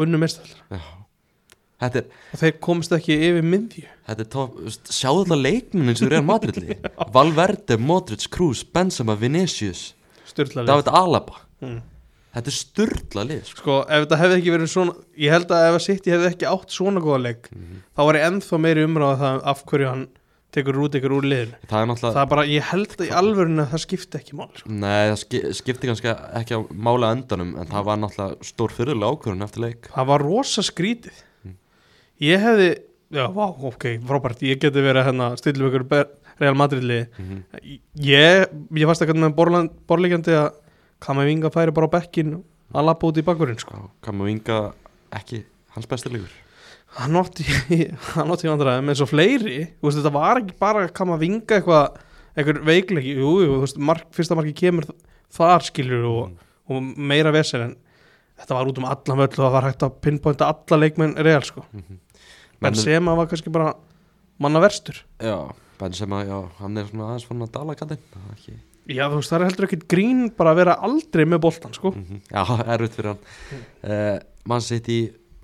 unnu 0.00 0.18
mistallar 0.22 0.62
Já. 0.72 0.82
Þetta 1.82 1.98
er, 1.98 2.04
og 2.32 2.38
þeir 2.40 2.52
komist 2.62 2.92
ekki 2.94 3.14
yfir 3.26 3.42
er 4.24 4.28
veist, 4.62 4.92
sjáðu 4.94 5.24
eins 5.90 6.00
og 6.00 6.06
þeir 6.06 6.16
eru 6.20 6.26
Madridli 6.28 6.76
Valverde, 7.12 7.76
Modric, 7.82 8.28
Kroos, 8.32 8.62
Benzema, 8.64 9.16
Vinicius 9.18 9.88
David 10.70 10.88
Alaba. 10.94 11.40
Mm. 11.60 11.80
Þetta 12.32 12.48
er 12.48 12.56
styrla 12.56 13.24
lið 13.28 13.42
sko. 13.50 13.58
Sko 13.60 13.78
ef 13.84 14.06
þetta 14.06 14.20
hefði 14.22 14.36
ekki 14.40 14.54
verið 14.54 14.70
svona 14.72 14.94
ég 15.26 15.34
held 15.34 15.50
að 15.52 15.66
ef 15.68 15.74
að 15.76 15.84
City 15.90 16.14
hefði 16.14 16.30
ekki 16.30 16.48
átt 16.54 16.72
svona 16.72 17.02
góða 17.04 17.20
leik 17.26 17.50
Mhm. 17.52 17.82
þá 17.92 18.00
var 18.08 18.14
ég 18.16 18.26
ennþá 18.30 18.60
meiri 18.64 18.86
umræða 18.88 19.18
það 19.20 19.42
af 19.52 19.64
hverju 19.66 19.88
hann 19.90 20.06
tekur 20.52 20.78
út 20.84 20.96
ykkur 20.98 21.16
úr 21.16 21.26
liðinu 21.28 21.58
Það 21.70 21.80
er 21.80 21.90
náttúrulega 21.90 22.14
það 22.16 22.22
er 22.22 22.30
bara, 22.32 22.44
ég 22.52 22.70
held 22.70 22.94
í 23.02 23.10
alvörinu 23.22 23.64
að 23.64 23.74
það 23.74 23.82
skipti 23.86 24.18
ekki 24.20 24.38
mál 24.38 24.48
sko. 24.52 24.70
Nei, 24.70 25.02
það 25.10 25.18
ski, 25.24 25.42
skipti 25.58 25.90
kannski 25.90 26.14
ekki 26.40 26.58
á 26.58 26.60
mála 26.88 27.12
endanum 27.16 27.52
en 27.56 27.70
það 27.72 27.86
var 27.90 28.00
náttúrulega 28.02 28.48
stór 28.52 28.74
fyrirlega 28.76 29.16
ákvörðun 29.16 29.46
eftir 29.48 29.66
leik 29.66 29.92
það 29.92 30.10
var 30.12 30.26
rosa 30.28 30.64
skrítið 30.66 31.28
Mm. 31.42 31.56
ég 32.22 32.38
hefði, 32.38 32.66
já, 33.10 33.24
vá, 33.34 33.46
ok, 33.50 33.86
frábært 34.06 34.44
ég 34.46 34.60
geti 34.62 34.82
verið 34.84 35.08
hérna 35.08 35.32
stillum 35.40 35.72
ykkur 35.72 36.06
Real 36.40 36.54
Madrid 36.54 36.84
liði 36.86 37.06
mm 37.18 37.24
-hmm. 37.28 37.80
ég, 38.06 38.46
ég 38.78 38.86
fannst 38.86 39.02
ekki 39.02 39.18
með 39.18 39.34
borlíkjandi 39.86 40.36
að 40.38 40.52
Kamavinga 41.02 41.50
færi 41.50 41.74
bara 41.74 41.86
á 41.90 41.94
bekkin 41.98 42.44
að 42.72 42.86
lappa 42.86 43.06
út 43.06 43.18
í 43.18 43.24
bakkurinn 43.26 43.58
sko. 43.58 43.90
Kamu 44.04 44.28
Inga 44.30 44.72
ekki 45.12 45.42
hans 45.74 45.88
besti 45.90 46.12
leikur 46.12 46.30
hann 46.98 47.16
átti 47.20 47.44
átti 47.46 48.50
vandræðum 48.50 48.90
eins 48.92 49.00
og 49.04 49.10
fleiri. 49.10 49.58
Veist, 49.82 49.98
þetta 50.00 50.12
var 50.14 50.40
ekki 50.42 50.56
bara 50.60 50.84
að 50.86 50.92
kama 50.98 51.16
að 51.16 51.24
vinga 51.26 51.58
eitthvað 51.58 52.00
eitthvað 52.32 52.62
veikleiki, 52.64 53.14
jú, 53.18 53.30
jú, 53.44 53.56
veist, 53.62 53.78
mark, 53.80 54.06
fyrsta 54.16 54.36
marki 54.38 54.54
kemur 54.56 54.86
þar 55.32 55.64
skilur 55.68 56.04
og, 56.08 56.22
Mm. 56.32 56.38
og 56.72 56.98
meira 57.10 57.32
vesel 57.34 57.60
en 57.66 57.72
þetta 58.38 58.54
var 58.56 58.68
út 58.70 58.78
um 58.80 58.84
allan 58.88 59.18
völl 59.18 59.28
og 59.28 59.40
það 59.42 59.52
var 59.52 59.66
hægt 59.68 59.82
að 59.84 59.96
pinpointa 60.00 60.46
alla 60.48 60.78
leikmenn 60.80 61.16
real 61.20 61.42
sko. 61.44 61.64
Mm 61.72 61.98
en 62.62 62.74
sem 62.78 63.08
að 63.10 63.16
var 63.18 63.26
kannski 63.26 63.50
bara 63.50 63.72
manna 64.38 64.60
verstur 64.62 65.00
Já, 65.18 65.50
Benzema, 65.80 66.20
já, 66.24 66.36
hann 66.60 66.76
er 66.78 66.84
svona 66.86 67.08
aðeins 67.10 67.24
fann 67.26 67.42
að 67.42 67.50
dala 67.56 67.74
kallinn. 67.74 67.98
Það 68.12 68.28
er 68.28 68.36
ekki 68.36 68.54
Já, 68.94 69.02
þú 69.10 69.16
veist, 69.18 69.30
það 69.32 69.40
er 69.40 69.44
heldur 69.48 69.66
ekkit 69.66 69.82
grín 69.90 70.20
bara 70.36 70.52
að 70.52 70.60
vera 70.60 70.76
aldrei 70.86 71.24
með 71.26 71.40
boltan, 71.42 71.74
sko. 71.74 71.90
Mhm. 71.90 72.20
Já, 72.30 72.42
erfitt 72.76 72.94
fyrir 72.96 73.10
hann. 73.12 73.20
Uh, 73.82 74.18
Man 74.46 74.60
sitt 74.62 74.88
í 74.90 75.00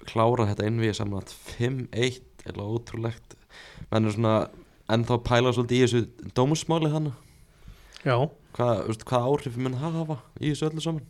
klára 0.09 0.49
þetta 0.51 0.69
innvíð 0.69 0.97
saman 0.99 1.23
að 1.23 1.37
5-1 1.59 2.19
eða 2.49 2.67
ótrúlegt. 2.73 3.37
Menn 3.93 4.09
er 4.09 4.17
svona 4.17 4.35
ennþá 4.89 5.19
að 5.19 5.25
pæla 5.29 5.55
svolítið 5.55 5.79
í 5.79 5.85
þessu 5.85 6.33
dómusmáli 6.37 6.93
hann 6.93 7.13
Já, 8.07 8.15
hvað, 8.57 8.83
veist, 8.89 9.05
hvað 9.09 9.29
áhrif 9.29 9.57
mun 9.59 9.77
það 9.77 9.97
hafa 9.99 10.17
í 10.39 10.53
þessu 10.53 10.69
öllu 10.69 10.85
saman? 10.85 11.07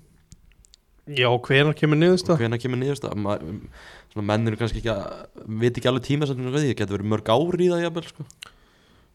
Já, 1.08 1.28
hvenær 1.44 1.76
kemur 1.76 1.98
niðurst 2.00 2.30
og 2.32 2.40
hvenær 2.40 2.60
kemur 2.60 2.80
niðurst 2.80 3.04
svona 3.04 4.24
menn 4.28 4.48
eru 4.48 4.58
kannski 4.60 4.80
ekki 4.82 4.92
að 4.92 5.50
veit 5.60 5.76
ekki 5.76 5.90
alveg 5.90 6.06
tíma 6.08 6.28
sem 6.28 6.40
það 6.48 6.70
getur 6.72 6.96
verið 6.96 7.10
mörg 7.12 7.30
ári 7.32 7.66
í 7.66 7.70
það 7.72 7.84
jafnvel 7.84 8.06
sko. 8.08 8.26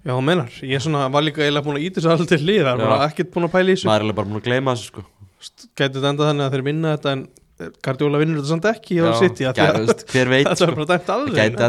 Já, 0.04 0.12
þú 0.12 0.24
menar, 0.28 0.56
ég 0.68 0.84
svona 0.84 1.06
var 1.14 1.24
líka 1.26 1.44
eiginlega 1.44 1.66
búin 1.66 1.80
að 1.80 1.86
íta 1.88 2.00
þessu 2.00 2.12
alveg 2.14 2.30
til 2.30 2.40
hlýðar, 2.44 2.78
Já. 2.78 2.84
bara 2.84 3.08
ekkert 3.08 3.30
búin 3.34 3.48
að 3.48 3.54
pæla 3.54 3.70
í 3.70 3.76
þessu. 3.78 3.88
Maður 3.90 4.02
er 4.02 4.06
alveg 4.06 4.18
bara 4.20 4.30
búin 4.30 4.40
að 4.42 4.48
gleyma 4.50 4.76
þessu 4.76 4.90
sko. 4.92 5.04
Gæti 5.74 5.94
þetta 5.98 6.10
enda 6.12 6.28
þannig 6.30 6.46
að 6.46 6.56
þeir 6.56 6.66
vinna 6.68 6.94
þetta 6.98 7.14
en 7.16 7.24
Guardiola 7.86 8.18
vinnur 8.22 8.40
þetta 8.42 8.52
samt 8.54 8.66
ekki 8.72 8.98
á 9.04 9.14
City 9.20 9.46
hver 10.14 10.30
veit 10.32 10.48
var 10.50 10.56
sko. 10.58 10.72
bara 10.80 10.88
dæmt 10.98 11.10
alveg. 11.16 11.36
en, 11.38 11.60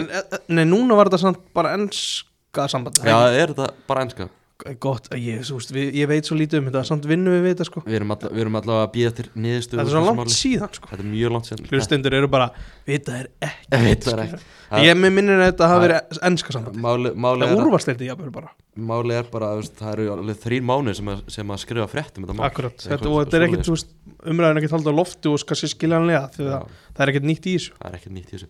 En, 0.00 0.08
e- 0.10 0.40
nei, 0.58 0.64
núna 0.68 0.96
var 0.98 1.10
þetta 1.10 1.20
samt 1.22 1.38
bara 1.56 1.74
ennska 1.78 2.66
samband 2.72 2.98
já, 3.04 3.16
er 3.42 3.52
þetta 3.54 3.68
bara 3.86 4.02
enska 4.06 4.28
Gott, 4.80 5.10
ég, 5.20 5.42
veist, 5.44 5.70
við, 5.74 5.90
ég 6.00 6.08
veit 6.08 6.24
svo 6.24 6.36
lítið 6.38 6.62
um 6.62 6.68
þetta 6.70 6.80
Samt 6.88 7.04
vinnum 7.08 7.34
við 7.36 7.42
við 7.44 7.50
þetta, 7.52 7.64
sko. 7.68 7.80
Við 7.84 7.96
erum, 7.98 8.12
alla, 8.14 8.30
við 8.32 8.40
erum 8.46 8.54
allavega 8.56 8.86
að 8.86 8.92
býða 8.94 9.10
til 9.18 9.26
niðurstöðu 9.36 9.76
Þetta 9.76 9.82
er 9.82 9.86
úr 9.86 9.90
svo 9.92 10.00
þessu 10.00 10.16
langt 10.16 10.32
síðan, 10.32 10.70
sko. 10.78 10.88
Þetta 10.92 11.02
er 11.04 11.08
mjög 11.10 11.30
langt 11.34 11.46
síðan. 11.50 11.66
Hlustendur 11.72 12.16
eru 12.16 12.28
bara, 12.32 12.46
vita 12.88 13.10
er 13.20 13.26
ekki 13.44 13.68
Ég 13.76 13.84
veit 13.84 14.06
það 14.06 14.22
ekki. 14.24 14.40
Ég 14.86 14.96
með 14.96 15.10
minnir 15.18 15.36
að 15.36 15.50
þetta 15.50 15.68
hafi 15.70 15.82
verið 15.84 16.00
ennska 16.30 16.50
samband. 16.56 16.76
Máli, 16.86 17.12
máli, 17.12 17.44
Það 17.44 17.52
er, 17.52 17.60
úrvarsleiti, 17.66 18.08
jáfnvel 18.08 18.32
bara. 18.34 18.48
Máli 18.76 19.12
er 19.20 19.28
bara 19.30 19.52
það 19.62 19.90
eru 19.92 20.08
alveg 20.16 20.36
þrín 20.42 20.64
mánuð 20.72 20.96
sem, 20.98 21.08
að- 21.12 21.24
sem 21.36 21.52
að 21.52 21.62
skrifa 21.62 21.88
frétt 21.92 22.16
um 22.16 22.24
þetta 22.24 22.36
mál. 22.40 22.46
Akkurat, 22.48 22.76
þetta, 22.80 23.06
og 23.12 23.16
þetta 23.22 23.36
er 23.36 23.42
þú 23.60 23.76
veist 23.76 23.92
Umræðin 24.26 24.58
ekkit 24.58 24.74
haldið 24.74 24.90
á 24.90 24.98
lofti 24.98 25.26
og 25.30 25.36
kannski 25.46 25.68
skiljanlega 25.70 26.22
að 26.26 26.32
það 26.96 27.02
er 27.04 27.10
ekkit 27.12 27.26
nýtt 27.28 27.46
í 27.46 27.52
þessu. 27.60 27.72
Það 27.78 27.86
er 27.92 27.96
ekkert 28.00 28.14
nýtt 28.16 28.30
í 28.32 28.34
þessu 28.34 28.48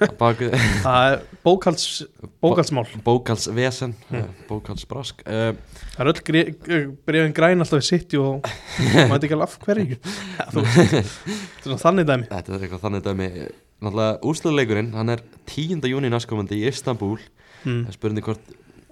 það 0.00 0.40
verður 0.40 0.54
að 0.90 1.12
er 1.12 1.18
bókalds, 1.44 1.86
bókaldsmál 2.42 2.86
bókalsvesen 3.04 3.94
Mm. 4.10 4.16
mm. 4.20 4.30
bókalsbrask 4.48 5.20
uh, 5.26 5.50
Það 5.94 6.00
er 6.04 6.10
öll 6.12 6.22
gre- 6.30 6.84
brefin 7.06 7.34
græn 7.36 7.60
alltaf 7.64 7.80
við 7.82 7.88
sitt 7.90 8.14
og 8.18 8.46
maður 8.96 9.12
veit 9.14 9.26
ekki 9.28 9.36
alveg 9.36 9.48
af 9.48 9.58
hverju 9.66 9.98
er 11.74 11.82
þannig 11.84 12.08
dæmi 12.08 12.28
þetta 12.30 12.54
er 12.56 12.64
eitthvað 12.64 12.84
þannig 12.86 13.04
dæmi 13.06 13.28
náttúrulega 13.80 14.18
úrsluleikurinn, 14.28 14.90
hann 14.96 15.12
er 15.14 15.22
10. 15.48 15.84
júni 15.88 16.10
næstkomandi 16.12 16.58
í 16.60 16.66
Istanbul 16.68 17.16
mm. 17.64 17.84
er 17.88 17.96
spurning 17.96 18.26
hvort 18.26 18.50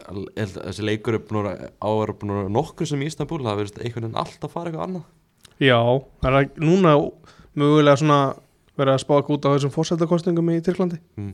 að 0.08 0.54
þessi 0.54 0.84
leikur 0.88 1.18
er 1.18 1.24
búin 1.28 1.48
að 1.50 1.64
ára 1.84 2.14
búin 2.16 2.32
að 2.32 2.38
vera 2.42 2.52
nokkur 2.54 2.88
sem 2.88 3.02
í 3.04 3.08
Istanbul 3.10 3.42
það 3.44 3.58
verðist 3.62 3.80
einhvern 3.82 4.06
veginn 4.08 4.20
alltaf 4.22 4.54
fara 4.54 4.70
eitthvað 4.70 4.86
annað 4.86 5.06
Já, 5.58 5.80
það 6.22 6.36
er 6.38 6.48
núna 6.62 6.92
mögulega 7.58 7.98
svona 8.00 8.18
verið 8.78 8.94
að 8.94 9.02
spáka 9.04 9.34
út 9.34 9.46
á 9.46 9.50
þessum 9.54 9.74
fórsetakostningum 9.74 10.50
í 10.54 10.60
Tyrklandi 10.66 10.98
mm. 11.18 11.32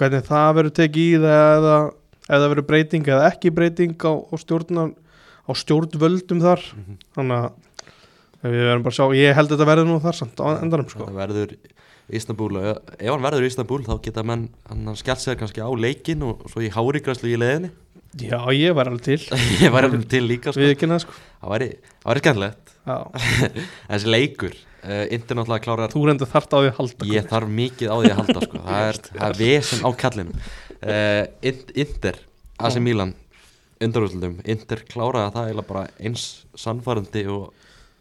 hvernig 0.00 0.26
það 0.28 0.50
verður 0.58 0.74
tekið 0.80 1.06
í 1.06 1.20
það 1.22 1.54
eða 1.60 1.76
eða 2.26 2.50
verður 2.50 2.66
breyting 2.72 3.06
eða 3.06 3.28
ekki 3.30 3.52
breyting 3.54 3.94
á, 4.02 4.12
á, 4.18 4.34
stjórnar, 4.42 4.90
á 5.46 5.52
stjórnvöldum 5.54 6.40
þar 6.42 6.64
Mhm. 6.74 6.98
þannig 7.16 7.46
að 7.46 8.50
við 8.50 8.66
verðum 8.66 8.84
bara 8.86 8.94
að 8.94 8.98
sjá 8.98 9.06
ég 9.16 9.34
held 9.38 9.48
að 9.50 9.54
þetta 9.56 9.68
verður 9.70 9.86
nú 9.90 9.96
þar 10.02 10.16
samt 10.20 10.42
á 10.42 10.46
endanum 10.60 10.88
sko. 10.90 11.06
verður 11.16 11.54
í 11.56 12.18
Istanbul 12.20 12.50
og 12.60 12.66
ef 12.98 13.08
hann 13.10 13.24
verður 13.24 13.46
í 13.46 13.50
Istanbul 13.50 13.80
þá 13.86 13.94
geta 14.04 14.22
menn 14.26 14.48
hann 14.68 14.98
skellt 14.98 15.22
sér 15.22 15.38
kannski 15.40 15.62
á 15.64 15.70
leikin 15.74 16.22
og, 16.22 16.44
svo 16.50 16.62
í 16.62 16.70
hárigræslu 16.70 17.30
í 17.32 17.38
leðinni 17.40 17.70
Já, 18.16 18.38
ég 18.54 18.72
var 18.74 18.88
alveg 18.88 19.02
til 19.04 19.38
ég 19.64 19.72
var 19.74 19.84
alveg 19.88 20.06
til 20.08 20.22
líka 20.26 20.52
sko. 20.54 20.60
við 20.62 20.74
ekki 20.76 20.88
neða 20.88 21.02
sko 21.04 21.12
það 21.42 21.50
væri, 21.54 21.70
skemmtilegt 22.20 22.65
þessi 23.90 24.10
leikur, 24.12 24.56
uh, 24.84 25.04
Inter 25.14 25.38
náttúrulega 25.40 25.64
klárar 25.66 25.92
þú 25.94 26.04
reynda 26.06 26.28
þart 26.30 26.54
á 26.54 26.58
því 26.58 26.70
að 26.70 26.78
halda 26.80 27.10
ég 27.10 27.28
þarf 27.32 27.52
mikið 27.60 27.92
á 27.92 27.96
því 27.96 28.12
að 28.12 28.18
halda 28.20 28.46
sko. 28.46 28.62
það 28.68 28.88
er, 28.88 29.00
það 29.18 29.28
er 29.28 29.38
vesen 29.40 29.82
á 29.82 29.90
kallinu 30.02 30.36
uh, 30.36 31.22
Inter, 31.84 32.20
AC 32.56 32.80
Milan 32.82 33.14
undarúslutum, 33.82 34.38
Inter 34.48 34.82
kláraði 34.88 35.34
það 35.34 35.50
eiginlega 35.50 35.70
bara 35.72 35.86
eins 36.00 36.26
sannfærandi 36.56 37.26
og 37.32 37.50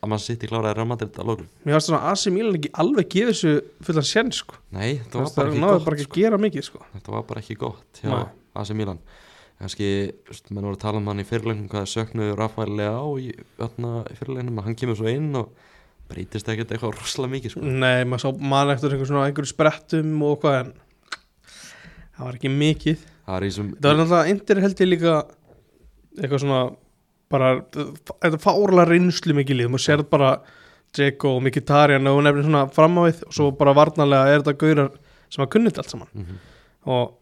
að 0.06 0.12
mann 0.14 0.22
sitt 0.22 0.46
í 0.46 0.50
kláraði 0.50 0.78
Real 0.78 0.88
Madrid 0.88 1.18
að 1.20 1.32
lókum 1.32 1.50
Mér 1.66 1.76
finnst 1.76 1.90
svona 1.90 2.02
að 2.06 2.14
AC 2.14 2.26
Milan 2.36 2.58
ekki 2.60 2.72
alveg 2.84 3.12
gefið 3.16 3.32
þessu 3.34 3.54
fullan 3.88 4.08
sén 4.08 4.32
sko. 4.36 4.60
Nei, 4.76 5.02
það 5.10 5.20
var 5.20 5.28
Það 5.28 5.38
bara 5.40 5.50
ekki 5.50 5.64
náðu 5.64 5.76
gott 5.76 5.88
bara 5.88 5.98
ekki 5.98 6.08
að 6.12 6.20
gera 6.22 6.40
mikið 6.46 6.68
sko. 6.70 6.82
Þetta 6.94 7.16
var 7.16 7.26
bara 7.32 7.44
ekki 7.44 7.58
gott. 7.60 8.02
AC 8.56 8.72
Milan 8.78 9.02
kannski, 9.60 9.88
menn 10.52 10.66
voru 10.68 10.76
að 10.76 10.82
tala 10.84 11.00
um 11.02 11.08
hann 11.12 11.22
í 11.24 11.28
fyrirlegnum 11.28 11.70
hvað 11.72 11.86
söknuðu 11.92 12.36
Rafael 12.40 12.74
Leao 12.76 13.14
í, 13.22 13.30
í 13.32 14.18
fyrirlegnum, 14.20 14.60
hann 14.66 14.76
kemur 14.80 14.98
svo 15.00 15.08
inn 15.12 15.32
og 15.40 15.54
breytist 16.10 16.50
ekkert 16.52 16.74
eitthvað 16.76 16.98
rosalega 17.00 17.34
mikið 17.34 17.54
sko. 17.56 17.62
Nei, 17.66 18.04
maður 18.06 18.26
sá 18.26 18.44
mann 18.52 18.70
eftir 18.76 18.94
einhver 18.94 19.10
svona 19.10 19.24
einhverju 19.30 19.50
sprettum 19.54 20.12
og 20.28 20.36
hvað 20.44 20.60
en 20.60 20.74
það 22.16 22.26
var 22.28 22.38
ekki 22.38 22.52
mikið 22.54 23.06
það 23.26 23.48
í 23.48 23.54
sem 23.56 23.72
Það 23.80 23.88
var 23.90 23.98
náttúrulega 24.02 24.34
indir 24.36 24.62
held 24.66 24.84
ég 24.84 24.92
líka 24.92 25.16
eitthvað 26.20 26.44
svona 26.46 26.60
bara, 27.34 27.50
þetta 27.74 28.40
fárlega 28.44 28.86
reynslu 28.92 29.34
mikið 29.40 29.60
lið, 29.64 29.72
maður 29.74 29.86
sérð 29.88 30.08
bara 30.14 30.30
Dzeko 30.96 31.34
og 31.36 31.42
Mkhitaryan 31.44 32.08
og 32.08 32.22
nefnir 32.24 32.46
svona 32.46 32.62
fram 32.72 33.00
á 33.02 33.10
við 33.10 33.24
og 33.28 33.34
svo 33.36 33.50
bara 33.60 33.74
varnarlega 33.76 34.30
er 34.36 34.44
þetta 34.46 34.60
gaurar 34.62 34.92
sem 35.34 35.44
að 35.44 35.50
kunnit 35.58 35.80
allt 35.82 35.92
saman 35.92 36.12
Mhm. 36.14 36.38
og 36.86 37.16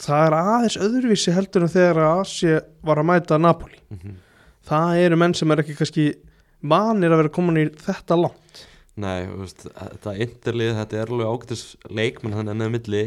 það 0.00 0.26
er 0.26 0.36
aðeins 0.38 0.76
öðruvísi 0.80 1.32
heldur 1.36 1.66
en 1.66 1.72
þegar 1.72 1.98
að 2.00 2.20
Asi 2.22 2.52
var 2.86 3.00
að 3.02 3.08
mæta 3.10 3.38
Napoli 3.40 3.78
Mhm. 3.92 4.14
það 4.68 4.96
eru 5.04 5.16
menn 5.20 5.34
sem 5.34 5.50
er 5.50 5.60
ekki 5.62 5.76
kannski 5.76 6.06
vanir 6.62 7.10
að 7.12 7.20
vera 7.22 7.28
komin 7.34 7.56
í 7.60 7.68
þetta 7.76 8.16
langt 8.16 8.66
Nei, 8.96 9.24
veist, 9.26 9.64
þetta 9.72 10.12
interlið, 10.20 10.74
þetta 10.76 10.96
er 11.00 11.06
alveg 11.12 11.26
ágætis 11.32 11.76
leikmenn 11.88 12.48
ennið 12.52 12.70
milli 12.74 13.04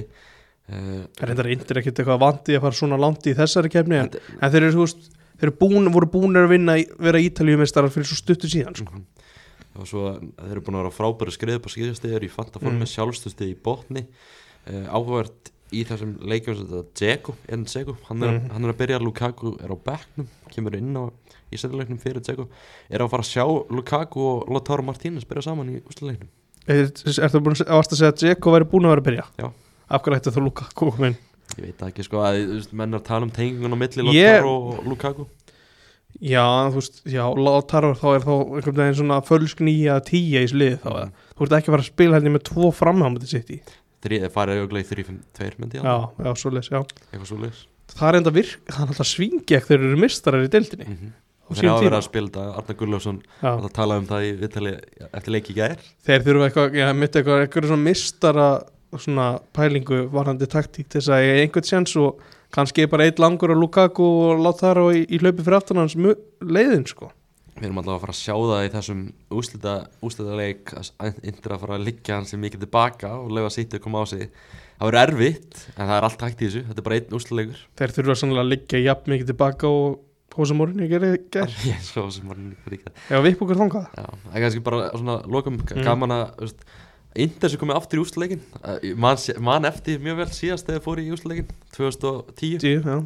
uh, 0.70 1.06
það 1.14 1.22
er 1.22 1.28
reyndar 1.30 1.50
indir 1.54 1.78
ekkit 1.82 2.00
eitthvað 2.02 2.20
vandi 2.24 2.56
að 2.58 2.62
fara 2.66 2.80
svona 2.80 2.98
langt 2.98 3.28
í 3.30 3.36
þessari 3.38 3.70
kefni 3.70 4.00
en, 4.02 4.10
en 4.42 4.52
þeir 4.52 4.64
eru, 4.70 4.82
veist, 4.82 5.10
þeir 5.38 5.50
eru 5.52 5.58
búin, 5.62 5.92
voru 5.94 6.10
búinir 6.10 6.46
að 6.48 6.54
vinna 6.56 6.78
vera 7.00 7.22
ítaljumistarar 7.22 7.94
fyrir 7.94 8.10
svo 8.10 8.18
stuttu 8.18 8.50
síðan 8.50 8.76
sko. 8.78 8.92
Mhm. 8.92 9.06
og 9.76 9.88
svo 9.90 10.06
þeir 10.18 10.52
eru 10.56 10.62
búin 10.66 10.78
að 10.80 10.84
vera 10.86 10.96
frábæri 10.98 11.34
skrið 11.36 11.58
upp 11.60 11.68
á 11.70 11.74
skýðastegur 11.76 12.24
í 12.26 12.32
fanta 12.34 12.60
formi, 12.62 12.80
Mm. 12.82 12.86
mm. 12.86 12.94
sjálfstöðstið 12.96 13.50
í 13.54 13.58
botni 13.62 14.06
uh, 14.06 14.86
áhugavert 14.90 15.52
í 15.74 15.84
þessum 15.86 16.18
leikjum 16.22 16.56
sem 16.58 16.68
þetta 16.68 16.94
Dzeko, 16.96 17.36
enn 17.50 17.64
Dzeko 17.66 17.96
hann, 18.10 18.24
er- 18.24 18.40
Mhm. 18.40 18.52
hann 18.52 18.66
er 18.66 18.74
að 18.74 18.78
byrja, 18.78 19.00
Lukaku 19.02 19.56
er 19.64 19.70
á 19.74 19.78
bekknum 19.78 20.28
kemur 20.54 20.76
inn 20.78 20.94
á 20.96 21.10
í 21.52 21.58
setjuleiknum 21.58 22.00
fyrir 22.00 22.22
Dzeko 22.22 22.48
er 22.90 23.00
að 23.00 23.10
fara 23.10 23.24
að 23.24 23.32
sjá 23.34 23.46
Lukaku 23.72 24.20
og 24.20 24.50
Lautaro 24.50 24.84
Martínez 24.84 25.26
byrja 25.26 25.44
saman 25.44 25.70
í 25.70 25.82
úsleiknum 25.84 26.28
er, 26.68 26.86
er 26.86 27.30
það 27.30 27.42
búin 27.44 27.56
að 27.58 27.68
varst 27.70 27.92
að 27.94 27.98
segja 27.98 28.12
að 28.12 28.18
Dzeko 28.22 28.52
væri 28.52 28.70
búin 28.70 28.86
að 28.86 28.94
vera 28.96 29.02
að 29.02 29.10
byrja 29.10 29.26
Já. 29.40 29.52
af 29.90 30.02
hverju 30.04 30.18
ætti 30.20 30.32
þú 30.36 30.44
Luka 30.44 30.66
komin 30.76 31.18
ég 31.58 31.62
veit 31.66 31.78
ekki 31.90 32.04
sko 32.04 32.18
að 32.26 32.74
menn 32.74 32.94
er 32.94 33.00
að 33.00 33.04
tala 33.06 33.24
um 33.26 33.32
tengingun 33.32 33.74
á 33.74 33.78
milli 33.78 34.04
Lautaro 34.06 34.54
og 34.70 34.86
Lukaku 34.86 35.26
já, 36.22 36.46
þú 36.72 36.76
veist, 36.80 37.02
já, 37.06 37.24
Lautaro 37.36 37.94
þá 37.94 38.06
er 38.16 38.22
þá 38.24 38.34
einhvern 38.56 38.76
veginn 38.80 39.00
svona 39.02 39.22
fölsk 39.26 39.60
nýja 39.66 39.98
tíja 40.06 40.42
í 40.46 40.48
slið 40.48 40.78
þá, 40.80 40.92
Mhm. 40.94 41.12
þú 41.36 41.42
ert 41.44 41.52
ekki 41.58 41.68
að 41.70 41.74
fara 41.76 41.84
að 41.84 41.92
spila 41.92 42.20
hérna 42.20 42.32
með 42.38 42.44
tvo 42.50 42.72
framhámandi 42.72 43.28
sitt 43.28 43.50
í 43.52 43.60
Þrið, 44.06 44.28
farið 44.34 44.64
auðvitað 44.64 44.84
í 44.84 44.90
3-5-2 44.94 45.62
myndi 45.62 45.80
ég. 45.80 45.86
Já, 45.86 45.96
halda. 45.96 46.26
já, 46.28 46.42
svoleiðis, 46.44 46.72
já. 46.72 46.82
Eitthvað 47.12 47.30
svo 47.32 47.40
leis 47.42 47.64
það 47.94 48.08
er 48.10 48.18
enda 48.20 48.34
virk, 48.34 48.66
það 48.66 48.82
er 48.82 48.92
alltaf 48.94 49.08
svingið 49.10 49.46
þegar 49.52 49.68
þeir 49.70 49.84
eru 49.86 50.02
mistarar 50.02 50.46
í 50.46 50.52
deildinni. 50.52 50.88
Mm 50.90 51.14
á 51.46 51.50
og 51.50 51.58
þeir 51.60 51.76
verið 51.78 51.98
að 52.00 52.06
spila 52.08 52.30
þetta 52.30 52.44
Arna 52.60 52.76
Gulljófsson 52.80 53.18
já. 53.22 53.50
að 53.52 53.68
tala 53.76 53.98
um 54.00 54.06
það 54.10 54.24
í 54.26 54.30
viðtali 54.40 54.72
eftir 55.12 55.34
leiki 55.36 55.54
gær. 55.54 55.84
Þeir 56.08 56.24
þurfa 56.26 56.48
eitthvað, 56.48 56.78
ég 56.80 56.96
mitt 56.98 57.18
eitthvað 57.20 57.44
eitthvað 57.44 57.68
svona 57.70 57.86
mistara 57.86 58.48
svona 58.96 59.28
pælingu 59.54 60.00
varandi 60.14 60.48
taktík 60.50 60.88
til 60.90 61.02
þess 61.02 61.12
að 61.14 61.26
ég 61.26 61.42
einhvern 61.44 61.68
séns 61.68 61.94
og 62.02 62.24
kannski 62.56 62.88
bara 62.90 63.06
eitt 63.06 63.22
langur 63.22 63.54
að 63.54 63.62
Lukaku 63.62 64.08
og 64.32 64.42
láta 64.42 64.72
þar 64.72 64.82
á 64.82 64.86
í, 64.96 65.04
í 65.06 65.20
hlaupi 65.22 65.44
fyrir 65.44 65.58
aftan 65.60 65.82
hans 65.84 65.98
leiðin 66.42 66.88
sko 66.90 67.12
við 67.56 67.68
erum 67.70 67.78
alltaf 67.82 67.96
að 67.96 68.02
fara 68.04 68.16
að 68.16 68.20
sjá 68.22 68.36
það 68.36 68.66
í 68.68 68.72
þessum 68.76 69.02
úslita, 69.40 69.74
úslita 70.04 70.38
leik 70.40 70.74
að 70.76 71.20
yndir 71.30 71.56
að 71.56 71.62
fara 71.66 71.78
að 71.80 71.86
liggja 71.88 72.18
hann 72.20 72.28
sem 72.30 72.42
mikið 72.44 72.66
tilbaka 72.66 73.12
og 73.22 73.30
lefa 73.38 73.52
sýttu 73.56 73.80
að 73.80 73.84
koma 73.86 74.02
á 74.04 74.06
sig. 74.12 74.26
Það 74.76 74.90
verður 74.92 75.02
erfitt 75.16 75.62
en 75.78 75.86
það 75.88 75.94
er 75.98 76.08
allt 76.10 76.26
hægt 76.26 76.42
í 76.42 76.50
þessu. 76.50 76.64
Þetta 76.68 76.82
er 76.82 76.88
bara 76.90 76.98
einn 77.00 77.16
úslitleikur 77.20 77.62
þeir 77.80 77.94
þurfa 77.96 78.16
sannlega 78.20 78.44
að 78.44 78.52
liggja 78.52 78.82
jafn 78.84 79.14
mikið 79.16 79.30
tilbaka 79.32 79.72
og 79.72 80.02
hósamórin 80.36 80.82
ég 80.84 80.90
gerði 80.92 81.12
ger 81.32 81.54
er 81.72 81.84
svo 81.86 82.10
sem 82.12 82.28
var 82.28 82.42
líka 82.68 82.92
ef 82.92 83.22
við 83.24 83.38
okkur 83.40 83.56
þangað. 83.62 83.86
Já, 83.96 84.08
það 84.26 84.34
er 84.36 84.44
kannski 84.44 84.64
bara 84.66 84.90
svona 84.92 85.16
lokum 85.32 85.62
Mm. 85.64 85.86
gaman 85.88 86.12
að 86.12 86.52
Inter 87.16 87.48
sem 87.48 87.60
komið 87.62 87.78
aftur 87.80 88.02
í 88.02 88.04
úsleikin 88.04 88.42
man, 89.00 89.16
man 89.40 89.64
eftir 89.70 90.02
mjög 90.04 90.18
vel 90.20 90.28
síðast 90.36 90.68
þegar 90.68 90.84
fór 90.84 91.00
í 91.00 91.06
úsleikin 91.16 91.48
2010 91.78 92.60
Tíu, 92.60 92.82
já. 92.84 92.98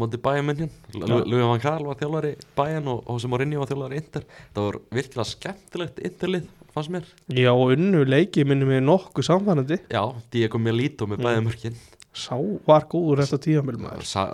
Móti 0.00 0.18
bæjan 0.20 0.46
minn 0.48 0.64
Já. 0.94 1.06
Lugum 1.06 1.48
van 1.52 1.62
Karl 1.62 1.86
var 1.86 1.98
þjálfari 2.00 2.34
bæjan 2.58 2.88
og 2.92 3.04
Jose 3.08 3.30
Mourinho 3.30 3.62
var 3.62 3.70
þjálfari 3.72 4.00
Inter 4.02 4.26
það 4.54 4.68
var 4.68 4.80
virkilega 4.98 5.28
skemmtilegt 5.30 6.02
Interlið 6.10 6.46
fannst 6.74 6.90
mér 6.94 7.10
já 7.30 7.52
og 7.54 7.74
unnu 7.76 8.04
leiki 8.08 8.42
minnum 8.48 8.72
við 8.74 8.82
nokkuð 8.88 9.28
samfænandi 9.30 9.78
já, 9.92 10.02
Diego 10.34 10.58
Melito 10.58 11.06
með 11.06 11.20
Mm. 11.22 11.28
bæjan 11.28 11.46
mörkin 11.50 11.76
sá 12.14 12.36
var 12.66 12.84
góður 12.86 13.24
þetta 13.24 13.38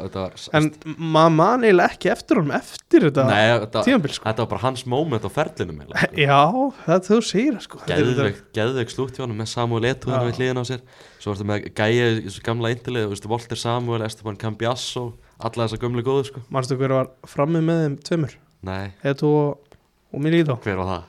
þetta 0.04 0.20
var, 0.20 0.32
en 0.52 0.66
maður 1.00 1.30
man 1.32 1.62
eiginlega 1.64 1.94
ekki 1.94 2.10
eftir 2.12 2.36
honum 2.36 2.52
eftir 2.52 3.06
þetta 3.06 3.24
þetta, 3.32 3.84
tíðanbíl 3.86 4.12
sko. 4.12 4.24
þetta 4.28 4.44
var 4.44 4.50
bara 4.50 4.62
hans 4.66 4.82
moment 4.84 5.24
á 5.24 5.30
ferlinum 5.32 5.78
sko. 5.88 6.10
já, 6.20 6.40
það 6.84 7.06
þú 7.08 7.18
segir 7.24 7.56
sko. 7.64 7.78
Þetta 7.86 8.10
þetta- 8.10 8.42
Geðveik, 8.52 8.92
slútt 8.92 9.16
hjá 9.16 9.24
hann 9.24 9.32
með 9.38 9.48
Samuel 9.48 9.88
Eto'ðinu 9.94 10.20
Já. 10.20 10.28
við 10.28 10.36
hliðin 10.40 10.60
á 10.60 10.64
sér 10.68 10.80
Svo 11.20 11.32
varstu 11.32 11.44
með 11.48 11.64
gæja 11.76 12.04
í 12.20 12.20
þessu 12.28 12.42
gamla 12.44 12.68
veist, 13.08 13.26
Volter 13.28 13.56
Samuel, 13.56 14.02
Esteban 14.04 14.36
Cambiasso 14.36 15.14
Alla 15.40 15.64
þessa 15.66 15.78
gömlu 15.80 16.02
góðu 16.04 16.26
sko. 16.28 16.42
Manstu 16.52 16.76
hver 16.80 16.92
var 16.92 17.10
frammi 17.28 17.62
með 17.64 17.82
þeim 17.84 17.96
tveimur? 18.08 18.34
Nei, 18.68 18.90
Eto 19.08 19.30
og, 19.32 19.76
og 20.12 20.20
Milito 20.24 20.56
hver 20.64 20.76
var 20.82 20.90
það? 20.90 21.06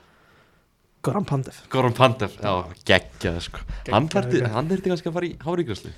Goran 1.02 1.26
Pandev. 1.26 1.58
Goran 1.74 1.96
Pandev, 1.98 2.36
já, 2.38 2.52
geggjaði 2.86 3.42
sko. 3.48 3.64
Hann 3.90 4.06
Geggjaður, 4.06 4.12
þurfti 4.14 4.42
já. 4.44 4.52
hann 4.54 4.68
þurfti 4.70 4.92
kannski 4.94 5.10
að 5.10 5.16
fara 5.18 5.28
í 5.28 5.34
hárigræslu 5.48 5.94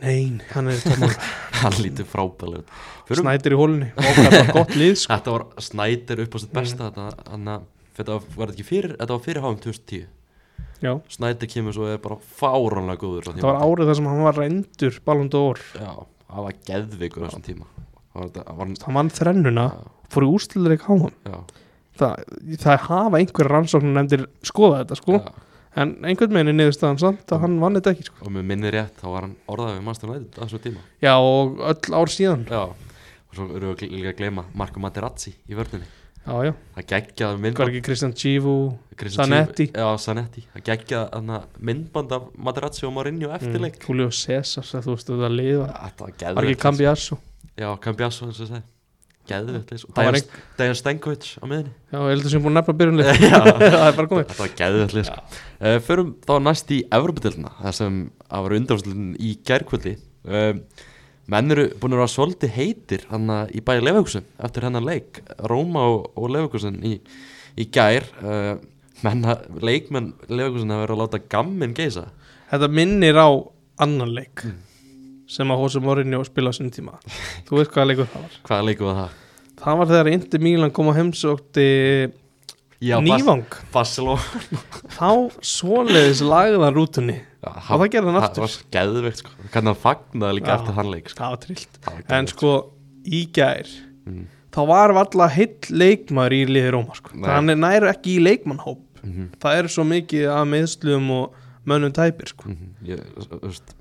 Nein, 0.00 0.38
hann 0.54 0.70
er 0.72 0.78
tómál 0.80 1.10
Hann 1.60 1.74
lítið 1.84 2.06
frábælega 2.08 2.62
út. 2.62 2.70
Förum- 3.08 3.24
Snætir 3.26 3.52
í 3.52 3.58
hólunni 3.60 3.88
og 3.98 4.06
það 4.16 4.30
var 4.36 4.52
gott 4.56 4.76
lið 4.78 4.94
sko. 5.00 5.12
Þetta 5.16 5.34
var 5.34 5.44
Snyder 5.66 6.22
upp 6.24 6.36
á 6.36 6.38
sitt 6.40 6.54
besta 6.56 6.86
Þetta, 6.88 7.08
hann, 7.34 7.50
þetta 7.98 8.14
var, 8.16 8.28
þetta 8.38 8.54
ekki 8.54 8.68
fyrir 8.70 8.94
Þetta 9.00 9.16
var 9.16 9.24
fyrir 9.26 9.44
háum 9.44 9.58
2010 9.60 10.06
Já, 10.80 10.94
Snyder 11.12 11.50
kemur 11.52 11.76
svo 11.76 11.84
og 11.84 11.92
er 11.92 11.98
bara 12.00 12.16
fáránlega 12.40 13.00
góður 13.02 13.26
það 13.34 13.44
var 13.44 13.58
árið 13.60 13.90
þar 13.90 13.98
sem 13.98 14.06
hann 14.08 14.22
var 14.24 14.38
reyndur 14.40 14.94
Ballon 15.04 15.28
d'Or. 15.32 15.58
Já, 15.76 15.90
hann 16.34 16.46
var 16.46 16.56
geðveikur 16.68 17.24
á 17.24 17.28
þessum 17.28 17.44
tíma. 17.46 17.68
Það 18.14 18.32
það 18.36 18.64
hann 18.86 18.96
vann 18.98 19.12
þrennuna, 19.14 19.66
fór 20.10 20.26
í 20.26 20.30
hann 20.86 21.14
já, 21.26 21.36
það, 22.00 22.24
það 22.64 22.82
hafa 22.88 23.20
einhver 23.20 23.50
rannsóknum 23.54 23.94
nefndir 23.98 24.26
skoða 24.46 24.82
þetta 24.82 24.98
sko. 24.98 25.20
Já. 25.20 25.46
en 25.80 25.94
einhvern 26.02 26.34
veginn 26.34 26.50
er 26.50 26.58
niðurstaðan 26.58 26.98
samt 26.98 27.30
að 27.30 27.44
hann 27.44 27.60
vann 27.62 27.78
þetta 27.78 27.94
ekki 27.94 28.08
sko. 28.08 28.24
og 28.24 28.34
með 28.34 28.48
minni 28.50 28.74
rétt 28.74 28.98
þá 28.98 29.06
var 29.12 29.28
hann 29.28 29.36
orðað 29.46 29.76
við 29.76 29.86
Master 29.86 30.10
United 30.10 30.40
á 30.40 30.42
þessu 30.42 30.62
tíma. 30.66 30.84
Já 31.04 31.14
og 31.14 31.62
öll 31.70 31.94
ár 32.00 32.14
síðan. 32.16 32.44
Já. 32.50 32.64
Og 33.30 33.38
svo 33.38 33.46
eru 33.54 33.76
við 33.76 33.94
líka 33.94 34.14
að 34.16 34.20
gleyma 34.24 34.48
Marco 34.58 34.82
Materazzi 34.82 35.36
í 35.46 35.54
vörninni 35.54 35.86
já 36.26 36.34
já, 36.46 36.52
það 36.76 36.88
geggjaði 36.92 37.30
hvað 37.30 37.42
myndband 37.44 37.66
er 37.66 37.72
ekki 37.74 37.84
Kristján 37.88 38.16
Christian 39.00 39.30
Zanetti. 39.32 39.66
Já 39.72 39.86
Zanetti. 40.04 40.44
Það 40.54 40.66
geggjaði 40.66 41.14
hana 41.16 41.38
myndband 41.70 42.12
af 42.16 42.26
Materazzi 42.36 42.84
og 42.88 42.92
Mourinho 42.96 43.30
eftirleik 43.36 43.78
mm, 43.78 43.86
Julio 43.88 44.10
César 44.12 44.66
þú 44.84 44.96
veist 44.96 45.08
þetta 45.08 45.30
lið 45.32 45.54
var 45.62 45.72
þetta 45.86 46.04
var 46.04 46.36
var 46.36 46.50
ekki 46.50 46.62
Cambiasso? 46.66 47.18
Já 47.60 47.70
Cambiasso 47.86 48.28
eins 48.28 48.42
og 48.44 48.52
það 48.52 48.68
og 49.86 49.94
Það 49.94 50.08
var 50.08 50.16
Dejan- 50.58 50.78
Stenkovic 50.80 51.26
á 51.38 51.44
miðinni 51.46 51.72
já, 51.92 51.98
ég 52.00 52.10
heldur 52.10 52.32
sem 52.32 52.42
búin 52.44 52.54
að 52.54 52.60
nefna 52.60 52.76
byrjunlið. 52.80 53.10
Já. 53.30 53.40
það 53.74 53.86
er 53.86 53.98
bara 53.98 54.10
komið. 54.10 54.30
Þetta 54.30 54.42
var 54.44 54.54
lýs 54.96 55.10
uh, 55.14 55.76
förum 55.86 56.14
þá 56.26 56.32
næst 56.46 56.72
í 56.74 56.80
Evropadilna 56.98 57.52
það 57.60 57.76
sem 57.80 57.98
að 58.26 58.46
vera 58.46 58.60
undanfæslutin 58.60 59.10
í 59.20 59.34
gærkvöldi. 59.50 59.94
Uh, 60.26 60.52
menn 61.30 61.54
eru 61.54 61.66
búin 61.80 61.94
að 61.94 62.00
vera 62.02 62.10
svolítið 62.14 62.54
heitir 62.56 63.04
hann 63.10 63.28
í 63.54 63.60
bæði 63.64 63.84
Leifugsun 63.86 64.24
eftir 64.42 64.66
hennar 64.66 64.82
leik 64.86 65.20
Róma 65.50 65.84
og, 65.92 66.08
og 66.18 66.30
Leifugsun 66.34 66.80
í, 66.86 66.96
í 67.60 67.66
gær 67.74 68.06
uh, 68.24 68.56
menn, 69.04 69.22
að- 69.30 69.46
leikmenn 69.64 70.12
Leifugsun 70.28 70.72
hafa 70.74 70.86
verið 70.86 70.96
að 70.96 71.02
láta 71.04 71.22
gamminn 71.36 71.76
geisa 71.78 72.08
þetta 72.50 72.68
minnir 72.80 73.20
á 73.20 73.28
annan 73.80 74.12
leik 74.16 74.44
Mm. 74.44 74.56
sem 75.30 75.50
að 75.54 75.60
Hosea 75.62 75.82
Mourinho 75.84 76.18
spila 76.26 76.50
á 76.50 76.54
sinni 76.56 76.72
tíma 76.74 76.96
þú 77.46 77.60
veist 77.60 77.70
hvaða 77.70 77.86
leikur 77.92 78.08
það 78.10 78.24
var 78.24 78.32
hvaða 78.48 78.64
leiku 78.66 78.86
var 78.88 78.96
það? 78.98 79.12
það 79.60 79.76
var 79.78 79.90
þegar 79.92 80.08
Inter 80.16 80.42
Milan 80.42 80.72
kom 80.74 80.88
á 80.90 80.94
heimsókti 80.98 81.66
Já, 82.80 82.96
Nývang 83.04 83.44
Barcelona 83.74 84.22
þá 84.96 85.10
svoleiðis 85.44 86.22
lagðan 86.24 86.74
rútunni 86.78 87.18
Já, 87.40 87.50
og 87.52 87.80
það 87.82 87.90
gerði 87.94 88.10
hann 88.12 88.16
það 88.16 88.26
aftur 88.28 88.44
var 88.46 88.54
geðveikt 88.76 89.20
sko. 89.20 89.30
hann 89.54 89.74
fagnaði 89.82 90.36
líka 90.38 90.50
Já. 90.50 90.54
eftir 90.60 90.76
þann 90.78 90.90
leik 90.94 91.08
sko. 91.12 91.18
það 91.20 91.34
var 91.34 91.42
trillt 91.44 91.80
Það 91.84 92.16
en 92.18 92.30
sko 92.34 92.52
í 93.04 93.22
gær 93.36 93.72
Mm. 94.08 94.22
þá 94.50 94.60
var 94.66 94.92
valla 94.96 95.26
heill 95.28 95.60
leikmaður 95.76 96.32
í 96.32 96.38
liði 96.48 96.70
Róma 96.72 96.94
sko. 96.96 97.10
Þannig 97.20 97.58
næru 97.60 97.90
ekki 97.92 98.14
í 98.16 98.22
leikmannhóp 98.24 98.80
Mhm, 99.04 99.26
það 99.40 99.58
er 99.58 99.68
svo 99.72 99.84
mikið 99.84 100.24
af 100.32 100.46
meðslum 100.48 101.10
og 101.10 101.34
mönnum 101.68 101.92
tæpir 101.92 102.28
sko. 102.32 102.48
mhm. 102.48 102.72
Ég, 102.84 102.98
þú 103.00 103.16
veist, 103.20 103.30
þú 103.30 103.40
veist, 103.46 103.74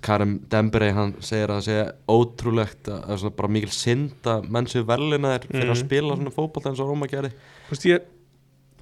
Karim 0.00 0.38
Dembere 0.48 0.92
hann 0.96 1.14
segir 1.20 1.50
að 1.52 1.58
það 1.60 1.66
sé 1.68 1.92
ótrúlegt 2.08 2.88
að, 2.88 3.02
að 3.10 3.18
svona 3.20 3.36
bara 3.36 3.48
mikil 3.52 3.70
synd 3.70 4.28
að 4.32 4.48
menn 4.50 4.66
séu 4.66 4.84
velina 4.88 5.34
þeir 5.34 5.46
fyrir 5.50 5.68
að 5.70 5.74
Mhm. 5.76 5.84
spila 5.84 6.16
svona 6.16 6.32
fótbolta 6.32 6.70
eins 6.70 6.80
og 6.80 6.88
Róma 6.88 7.06
gerði. 7.10 7.30
Þú 7.68 7.70
veist 7.74 7.84
ég 7.90 8.02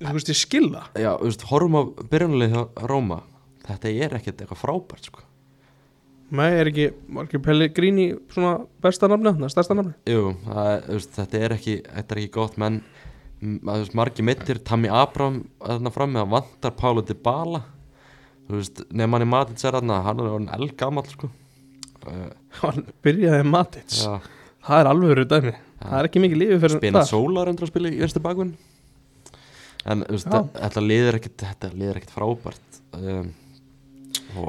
þú 0.02 0.12
veist 0.14 0.28
ég 0.28 0.38
skilða 0.38 0.82
Já, 0.98 1.16
þú 1.18 1.24
veist, 1.28 1.42
horfum 1.50 1.74
á 1.78 1.82
byrjunlega 2.10 2.52
hjá 2.54 2.86
Róma 2.88 3.22
þetta 3.66 3.88
er 4.04 4.10
ekkert 4.18 4.40
eitthvað 4.42 4.62
frábært 4.62 5.04
sko. 5.10 5.20
með 6.32 6.52
er 6.60 6.66
ekki, 6.70 6.92
var 7.12 7.24
ekki 7.26 7.42
Pellegrini 7.42 8.06
svona 8.32 8.66
besta 8.80 9.06
nafni, 9.08 9.32
það 9.36 9.50
stærsta 9.52 9.74
nafni? 9.76 9.92
Jú, 10.06 10.36
það, 10.46 10.66
er- 10.72 10.86
veist, 10.88 11.12
þetta 11.18 11.34
er 11.44 11.50
ekki 11.58 11.82
þetta 11.82 12.10
er 12.12 12.18
ekki 12.22 12.30
gott 12.32 12.56
menn 12.58 12.82
margi 13.94 14.22
mittir, 14.22 14.58
Tammy 14.64 14.88
Abraham 14.88 15.48
þarna 15.60 15.92
fram 15.92 16.12
með 16.14 16.22
að 16.26 16.30
vantar 16.30 16.70
Pálu 16.78 17.02
til 17.04 17.16
Bala 17.16 17.58
þú 17.60 17.62
veist, 17.62 17.71
nefn 18.52 19.16
hann 19.16 19.24
í 19.24 19.30
matið 19.32 19.62
sér 19.62 19.78
þarna, 19.78 20.02
hann 20.06 20.20
er 20.22 20.30
orðin 20.32 20.52
eldgamall 20.56 21.08
sko. 21.10 21.30
hann 22.62 22.86
byrjaði 23.04 23.44
Matits 23.46 24.02
já, 24.02 24.16
það 24.66 24.80
er 24.80 24.90
alveg 24.90 25.12
verið 25.12 25.28
dæmi 25.30 25.52
það 25.82 25.98
er 25.98 26.08
ekki 26.08 26.22
mikið 26.22 26.40
lífi 26.40 26.58
fyrir 26.64 26.82
það. 26.82 27.04
Sólar 27.10 27.50
endur 27.50 27.66
að 27.66 27.72
spila 27.72 27.92
í 27.92 28.00
verstu 28.02 28.22
bakvinn 28.22 28.52
en 29.92 30.04
veist, 30.06 30.28
þetta 30.54 30.82
liður 31.74 31.98
ekkit 31.98 32.12
frábært. 32.14 32.76
Um, 32.94 33.32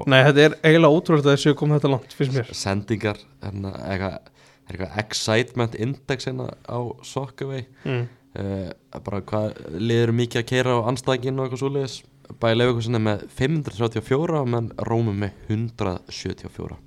nei 0.09 0.19
þetta 0.27 0.43
er 0.43 0.57
eiginlega 0.61 0.93
ótrúlega 0.93 1.25
að 1.25 1.31
þessu 1.31 1.55
kom 1.57 1.73
þetta 1.73 1.91
langt 1.93 2.13
finnst 2.17 2.37
mér. 2.37 2.51
Sendingar 2.57 3.21
hérna, 3.41 3.73
eitthvað, 3.87 4.19
er 4.67 4.75
eitthvað 4.75 4.99
excitement 5.03 5.77
index 5.81 6.29
hérna 6.29 6.51
á 6.69 6.79
Sockaway 7.07 7.65
mm. 7.87 8.03
uh, 8.43 8.99
bara 8.99 9.23
hvað 9.25 9.57
liður 9.81 10.13
mikið 10.21 10.43
að 10.43 10.49
keira 10.51 10.77
á 10.77 10.87
anstæðingin 10.91 11.41
og 11.41 11.47
eitthvað 11.47 11.63
svoleiðis 11.63 11.97
bæði 12.41 12.59
Leifugursen 12.59 12.97
er 12.99 13.03
með 13.03 13.25
534 13.39 14.39
og 14.39 14.49
menn 14.53 14.71
Rómum 14.89 15.19
með 15.25 15.31
174 15.49 16.77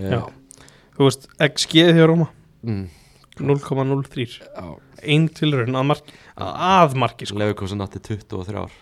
Já. 0.00 0.20
uh, 0.20 0.28
þú 0.96 1.08
veist 1.08 1.26
XG 1.48 1.86
hjá 1.96 2.06
Róma? 2.08 2.28
Mm, 2.66 2.84
0,03 3.40 4.26
já, 4.28 4.68
ein 5.02 5.26
tilraun 5.32 5.78
að, 5.80 5.88
marki, 5.88 6.14
að 6.36 6.96
marki 7.00 7.28
sko. 7.28 7.40
Leifugursen 7.40 7.82
átti 7.84 8.02
23 8.12 8.60
ár 8.60 8.76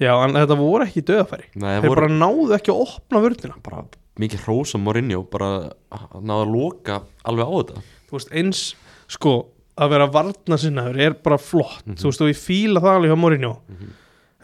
já 0.00 0.12
en 0.24 0.34
þetta 0.38 0.56
voru 0.58 0.86
ekki 0.86 1.04
döðafæri 1.06 1.50
þeir 1.54 1.88
bara 1.92 2.10
náðu 2.10 2.54
ekki 2.56 2.72
að 2.74 2.84
opna 2.88 3.22
vörnina 3.22 3.58
bara 3.64 3.84
mikið 4.20 4.44
hrós 4.46 4.74
á 4.76 4.78
Mourinho 4.80 5.22
bara 5.30 5.50
að 5.92 6.20
náða 6.26 6.44
að 6.44 6.52
loka 6.52 6.96
alveg 7.24 7.48
á 7.48 7.52
þetta. 7.56 7.82
Þú 8.10 8.16
veist 8.16 8.32
eins 8.36 8.62
sko 9.10 9.34
að 9.80 9.92
vera 9.94 10.08
varna 10.12 10.58
sinnaður 10.60 10.98
er 11.06 11.14
bara 11.24 11.38
flott. 11.40 11.84
Mhm. 11.86 11.96
þú 12.00 12.10
veist 12.10 12.24
og 12.24 12.32
ég 12.32 12.40
fíla 12.40 12.82
það 12.84 12.96
alveg 12.98 13.12
hjá 13.12 13.20
Mourinho. 13.22 13.52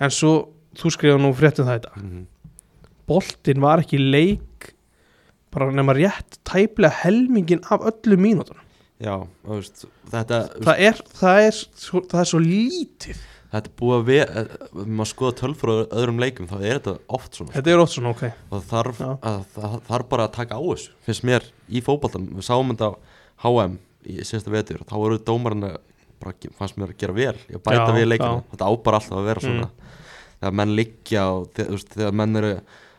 En 0.01 0.11
svo 0.11 0.33
þú 0.77 0.93
skrifa 0.95 1.21
nú 1.21 1.33
fréttum 1.37 1.69
það 1.69 1.81
þetta 1.81 2.03
mm 2.03 2.25
boltinn 3.07 3.63
var 3.63 3.83
ekki 3.85 4.01
leik 4.01 4.73
bara 5.55 5.71
nema 5.73 5.95
rétt 5.97 6.41
tæplega 6.47 7.03
helmingin 7.05 7.63
af 7.73 7.85
öllu 7.93 8.19
mínútur 8.21 8.59
já, 9.03 9.15
veist, 9.47 9.87
þetta 10.11 10.43
það 10.59 10.85
er, 10.89 11.01
það, 11.21 11.41
er, 11.47 11.57
svo, 11.87 12.03
það 12.11 12.21
er 12.23 12.31
svo 12.33 12.43
lítið. 12.43 13.25
Þetta 13.47 13.71
er 13.71 13.75
búið 13.79 13.95
að 13.97 14.07
vera 14.09 14.41
ef 14.43 14.55
maður 14.75 15.09
skoða 15.13 15.35
tölfur 15.39 15.71
á 15.71 15.77
öðrum 16.01 16.19
leikum 16.21 16.49
þá 16.51 16.57
er 16.59 16.81
þetta 16.81 16.95
oft 17.17 17.39
svona 17.39 17.55
þetta 17.55 17.73
er 17.73 17.83
ótt 17.83 17.93
svona 17.95 18.13
ok. 18.13 18.25
Og 18.51 18.65
þarf, 18.73 19.03
að, 19.17 19.43
það 19.55 19.77
þarf 19.87 20.09
bara 20.13 20.27
að 20.27 20.35
taka 20.35 20.59
á 20.59 20.63
þessu 20.67 20.97
finnst 21.07 21.27
mér 21.31 21.47
í 21.69 21.83
fótboltan 21.87 22.27
við 22.35 22.49
sáum 22.49 22.73
þetta 22.75 22.91
á 22.91 22.95
HM 23.47 23.79
í 24.07 24.19
síðasta 24.27 24.53
vetur 24.53 24.83
þá 24.83 24.97
voru 24.99 25.21
dómarinn 25.23 25.69
að 25.71 25.79
fannst 26.59 26.81
mér 26.81 26.91
að 26.91 27.01
gera 27.01 27.15
vel 27.17 27.37
ég 27.53 27.61
bæta 27.63 27.87
Já, 27.87 27.95
við 27.95 28.09
leikina, 28.09 28.33
já. 28.33 28.41
Mm. 28.41 28.51
þetta 28.53 28.67
á 28.67 28.73
bara 28.89 29.01
alltaf 29.01 29.21
að 29.21 29.29
vera 29.31 29.45
svona 29.45 29.69
þegar 30.41 30.59
menn 30.61 30.75
liggja 30.79 31.29
og 31.33 31.49
þegar, 31.57 31.87
þegar 31.95 32.19
menn 32.23 32.41
eru 32.43 32.53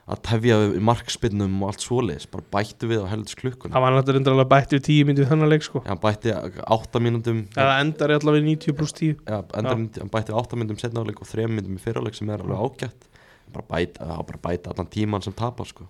að 0.08 0.22
tefja 0.24 0.58
við 0.62 0.76
markspinnum 0.88 1.56
og 1.66 1.74
allt 1.74 1.84
svoleiðis 1.84 2.30
bara 2.32 2.46
bættu 2.56 2.88
við 2.88 3.02
á 3.04 3.12
heldur 3.12 3.40
klukkuna 3.42 3.74
það 3.76 3.84
var 3.84 3.96
náttúrulega 3.98 4.22
undrarlega 4.22 4.52
bætt 4.54 4.76
við 4.78 4.84
10 4.88 5.10
myndið 5.10 5.28
þennan 5.34 5.52
leik 5.52 5.66
sko. 5.68 5.82
Já, 5.84 5.94
bætti 6.00 6.32
8 6.78 7.02
mínúndum 7.04 7.42
eða 7.52 7.74
endar 7.84 8.14
allavega 8.16 8.48
90 8.48 8.78
pluss 8.78 8.96
10 8.96 9.18
Já, 9.28 9.42
hann 9.52 10.10
bætti 10.14 10.36
8 10.40 10.60
myndum 10.62 10.80
setna 10.80 11.04
áleik 11.04 11.20
og 11.20 11.28
3 11.28 11.50
myndum 11.52 11.76
í 11.76 11.84
fyrirleik 11.84 12.16
sem 12.16 12.32
er 12.32 12.46
alveg 12.46 12.64
ágætt. 12.64 13.12
Bara 13.52 13.68
bæta, 13.68 14.08
bara 14.32 14.42
bæta 14.48 14.72
allan 14.72 14.88
tíman 14.96 15.24
sem 15.28 15.36
tapar 15.36 15.68
sko. 15.68 15.90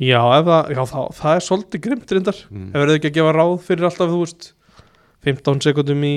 já, 0.00 0.18
það, 0.18 0.74
já 0.74 0.82
það, 0.90 1.08
það 1.22 1.36
er 1.36 1.46
svolítið 1.46 1.86
grimt 1.86 2.12
reyndar. 2.16 2.44
Mm. 2.50 2.68
ef 2.72 2.82
verður 2.82 2.98
ekki 2.98 3.10
að 3.12 3.16
gefa 3.20 3.32
ráð 3.36 3.56
fyrir 3.66 3.86
alltaf 3.90 4.10
þú 4.10 4.20
veist 4.24 4.52
15 5.28 5.66
sekundum 5.70 6.04
í 6.08 6.14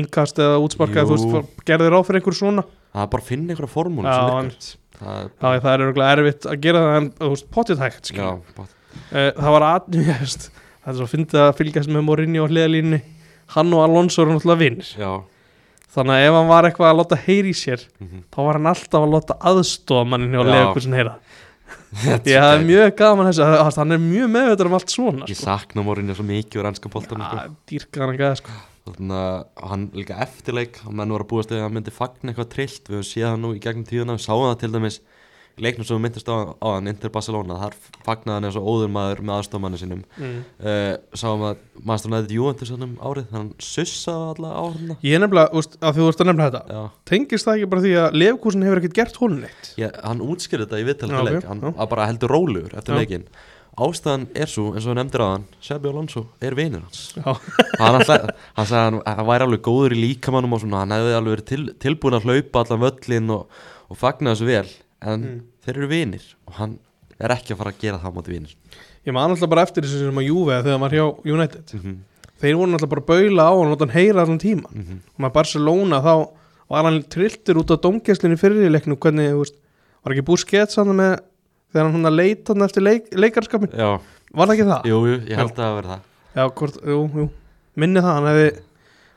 innkast 0.00 0.38
eða 0.38 0.60
útsparka 0.62 1.02
Jú. 1.02 1.08
þú 1.10 1.16
veist, 1.34 1.64
gerði 1.66 1.88
ráð 1.92 2.06
fyrir 2.08 2.22
einhver 2.22 2.36
svona 2.40 2.64
það 2.90 3.06
er 3.06 3.10
bara 3.14 3.24
að 3.24 3.30
finna 3.30 3.54
einhverja 3.54 3.74
formúlu 3.74 4.10
Já, 4.10 4.18
sem 4.18 4.26
virkar 4.26 4.50
það 5.00 5.56
já, 5.56 5.62
það 5.64 5.72
er 5.72 5.86
örgulega 5.86 6.18
erfitt 6.18 6.46
að 6.50 6.60
gera 6.66 6.84
það 6.84 6.98
en 6.98 7.10
þú 7.16 7.32
veist, 7.32 7.50
potið 7.56 7.82
hægt 7.84 8.12
já, 8.12 8.28
bara, 8.58 8.70
Eh, 9.10 9.32
það 9.36 9.54
var 9.56 9.66
að 9.66 9.90
ég 10.00 10.22
veist, 10.22 10.48
það 10.82 10.92
er 10.92 10.96
svo 10.98 11.06
að 11.06 11.12
fyndið 11.14 11.42
að 11.44 11.52
fylgjast 11.60 11.92
með 11.94 12.06
Morinni 12.06 12.40
og 12.42 12.50
hliðalínni 12.50 13.02
hann 13.56 13.74
og 13.74 13.84
Alonso 13.84 14.22
eru 14.22 14.36
náttúrulega 14.36 14.62
vinnir 14.62 14.90
þannig 15.90 16.16
að 16.16 16.26
ef 16.26 16.36
hann 16.38 16.50
var 16.50 16.68
eitthvað 16.68 16.90
að 16.92 16.98
láta 17.00 17.20
heyri 17.24 17.54
sér 17.58 17.84
mhm. 17.98 18.24
þá 18.30 18.40
var 18.46 18.58
hann 18.58 18.70
alltaf 18.70 19.06
að 19.06 19.14
láta 19.16 19.38
aðstofa 19.50 20.06
mannin 20.06 20.36
hjá 20.36 20.42
Já. 20.42 20.50
Leifurkusin 20.50 20.98
heyra 20.98 21.16
Ég 22.30 22.36
hafði 22.38 22.66
mjög 22.68 22.92
gaman 22.98 23.28
þessu 23.30 23.46
að 23.46 23.78
hann 23.80 23.94
er 23.96 24.02
mjög 24.02 24.28
meðveitur 24.30 24.68
um 24.70 24.76
allt 24.78 24.92
svona 24.92 25.26
Ég 25.26 25.38
sko. 25.38 25.46
sakna 25.48 25.82
Morinni 25.86 26.14
svo 26.14 26.26
mikið 26.26 26.62
úr 26.62 26.68
ennska 26.70 26.90
boltanum 26.92 27.26
sko. 27.26 27.40
Já, 27.40 27.56
dýrka 27.70 28.02
hann 28.04 28.12
ekki 28.14 28.26
að 28.28 28.36
sko. 28.38 28.54
Þannig 28.88 29.16
að 29.16 29.70
hann 29.70 29.86
líka 29.94 30.18
eftirleik 30.24 30.80
og 30.86 30.94
menn 30.96 31.12
voru 31.14 31.26
að 31.26 31.32
búast 31.32 31.52
við 31.52 31.60
að 31.60 31.66
hann 31.66 31.76
myndi 31.76 31.94
fagna 31.94 32.32
eitthvað 32.32 32.52
trillt. 32.54 32.88
Við 32.88 32.98
höfum 32.98 33.08
séð 33.10 33.28
hann 33.28 33.42
nú 33.44 33.54
í 33.54 33.62
gegnum 33.62 33.88
tíðuna 33.88 34.16
við 34.16 34.24
sáum 34.24 34.46
það 34.48 34.60
til 34.62 34.72
dæmis 34.76 35.00
leiknum 35.60 35.86
sem 35.86 36.00
myndist 36.00 36.28
á, 36.30 36.56
á 36.56 36.68
hann 36.76 36.88
Inter 36.90 37.12
Barcelona, 37.12 37.58
þar 37.60 37.76
fagnaði 38.06 38.36
hann 38.36 38.48
eins 38.48 38.58
og 38.58 38.68
óður 38.68 38.92
maður 38.94 39.22
með 39.24 39.34
aðstofmanni 39.36 39.80
sinum 39.80 40.02
mm. 40.16 40.38
uh, 40.62 40.94
sáum 41.18 41.44
að 41.50 41.60
maður 41.86 42.14
næðið 42.14 42.34
Juventus 42.36 42.72
hann 42.74 42.86
um 42.86 42.96
árið 43.00 43.28
þannig 43.28 43.36
að 43.36 43.40
hann 43.40 43.68
sussaði 43.68 44.26
alla 44.34 44.52
áhrifna 44.62 44.98
Ég 45.04 45.16
er 45.16 45.24
nefnilega, 45.24 45.60
úst, 45.60 45.78
að 45.80 45.98
þú 45.98 46.06
vorst 46.06 46.24
að 46.24 46.30
nefna 46.30 46.48
þetta 46.48 46.76
Já, 46.76 46.82
Tengist 47.10 47.48
það 47.48 47.58
ekki 47.58 47.70
bara 47.74 47.84
því 47.86 47.94
að 48.00 48.18
Leifkúsin 48.22 48.66
hefur 48.66 48.82
ekkert 48.82 48.98
gert 49.00 49.22
honum 49.22 49.44
neitt? 49.44 49.72
Ég, 49.80 49.96
hann 50.06 50.24
útskýrði 50.24 50.66
þetta 50.68 50.80
í 50.80 50.84
Já, 50.84 50.90
viðtalið 50.90 51.20
ok, 51.20 51.30
leik, 51.30 51.48
hann 51.50 51.64
já. 51.64 51.72
var 51.80 51.90
bara 51.94 52.10
heldur 52.10 52.36
rólegur 52.36 52.76
eftir 52.80 52.96
Já. 52.96 53.02
leikin 53.02 53.26
ástæðan 53.78 54.26
er 54.34 54.46
svo, 54.50 54.72
eins 54.74 54.84
og 54.86 54.90
hann 54.94 54.98
nefndir 55.04 55.22
á 55.22 55.28
hann 55.36 55.44
Sebi 55.62 55.88
Alonso 55.88 56.26
er 56.42 56.54
vinur 56.58 56.82
hans 56.82 57.14
hann, 57.22 57.38
alltaf, 57.78 58.30
hann 58.56 58.66
sagði 58.66 59.00
að 59.04 59.16
hann, 59.16 59.26
væri 59.30 59.46
alveg 59.46 59.62
góður 59.62 59.94
í 59.94 60.00
líkamannum 60.02 60.52
og 60.56 60.60
svona, 60.64 60.80
hann 60.82 60.90
hefði 60.96 61.14
alveg 61.16 61.34
verið 61.36 61.48
til, 61.52 61.62
tilbúin 61.86 62.18
að 62.18 62.26
hlaupa 62.28 62.64
allan 62.64 62.82
völlin 62.84 63.30
og, 63.30 63.46
og 63.90 63.96
fagna 64.00 64.34
þessu 64.34 64.46
vel 64.50 64.68
en 65.00 65.20
Mm. 65.24 65.40
þeir 65.64 65.76
eru 65.78 65.86
vinir 65.88 66.24
og 66.46 66.54
hann 66.58 66.78
er 67.20 67.32
ekki 67.32 67.54
að 67.54 67.60
fara 67.62 67.70
að 67.72 67.78
gera 67.80 67.98
það 68.02 68.14
móti 68.18 68.34
vinir 68.34 68.56
ég 69.06 69.14
man 69.16 69.30
alltaf 69.32 69.48
bara 69.48 69.62
eftir 69.64 69.82
þessu 69.86 70.02
sem 70.02 70.18
að 70.20 70.26
Juve 70.28 70.58
þegar 70.60 70.74
hann 70.76 70.84
var 70.84 70.90
hjá 70.98 71.06
United 71.24 71.74
mm 71.74 71.80
-hmm. 71.80 71.98
Þeir 72.40 72.54
voru 72.56 72.72
alltaf 72.72 72.88
bara 72.88 73.00
að 73.02 73.06
baula 73.06 73.42
á 73.48 73.52
hann 73.56 73.72
og 73.72 73.80
hann 73.80 73.90
heyra 73.96 74.20
allan 74.22 74.38
tíma 74.40 74.68
Mhm. 74.72 75.00
og 75.16 75.20
með 75.24 75.32
Barcelona 75.32 76.00
þá 76.04 76.28
var 76.70 76.84
hann 76.84 77.02
trilltur 77.02 77.56
út 77.60 77.70
á 77.72 77.76
domgæslinni 77.80 78.36
fyrir 78.38 78.64
í 78.68 78.70
leiknum 78.72 78.96
hvernig, 78.96 79.32
veist, 79.36 79.54
var 80.04 80.12
ekki 80.14 80.24
búið 80.28 80.38
skets 80.44 80.76
hann 80.76 80.88
með 80.96 81.18
þegar 81.72 81.90
hann 81.90 82.08
hann 82.08 82.16
leita 82.18 82.54
hann 82.54 82.66
eftir 82.68 82.82
leik, 82.86 83.10
leikarskapin 83.14 83.74
Já, 83.76 83.90
var 84.34 84.50
það 84.50 84.56
ekki 84.58 84.70
það? 84.72 84.90
jú, 84.90 84.98
jú, 85.10 85.20
ég 85.30 85.36
held 85.44 85.52
að 85.54 85.62
það 85.64 85.76
verði 85.80 85.94
það. 85.94 86.08
Já, 86.34 86.42
hvort, 86.60 86.82
jú, 86.86 86.98
jú, 87.20 87.28
minni 87.80 88.02
það 88.04 88.16
hann 88.18 88.28
hefði, 88.30 88.50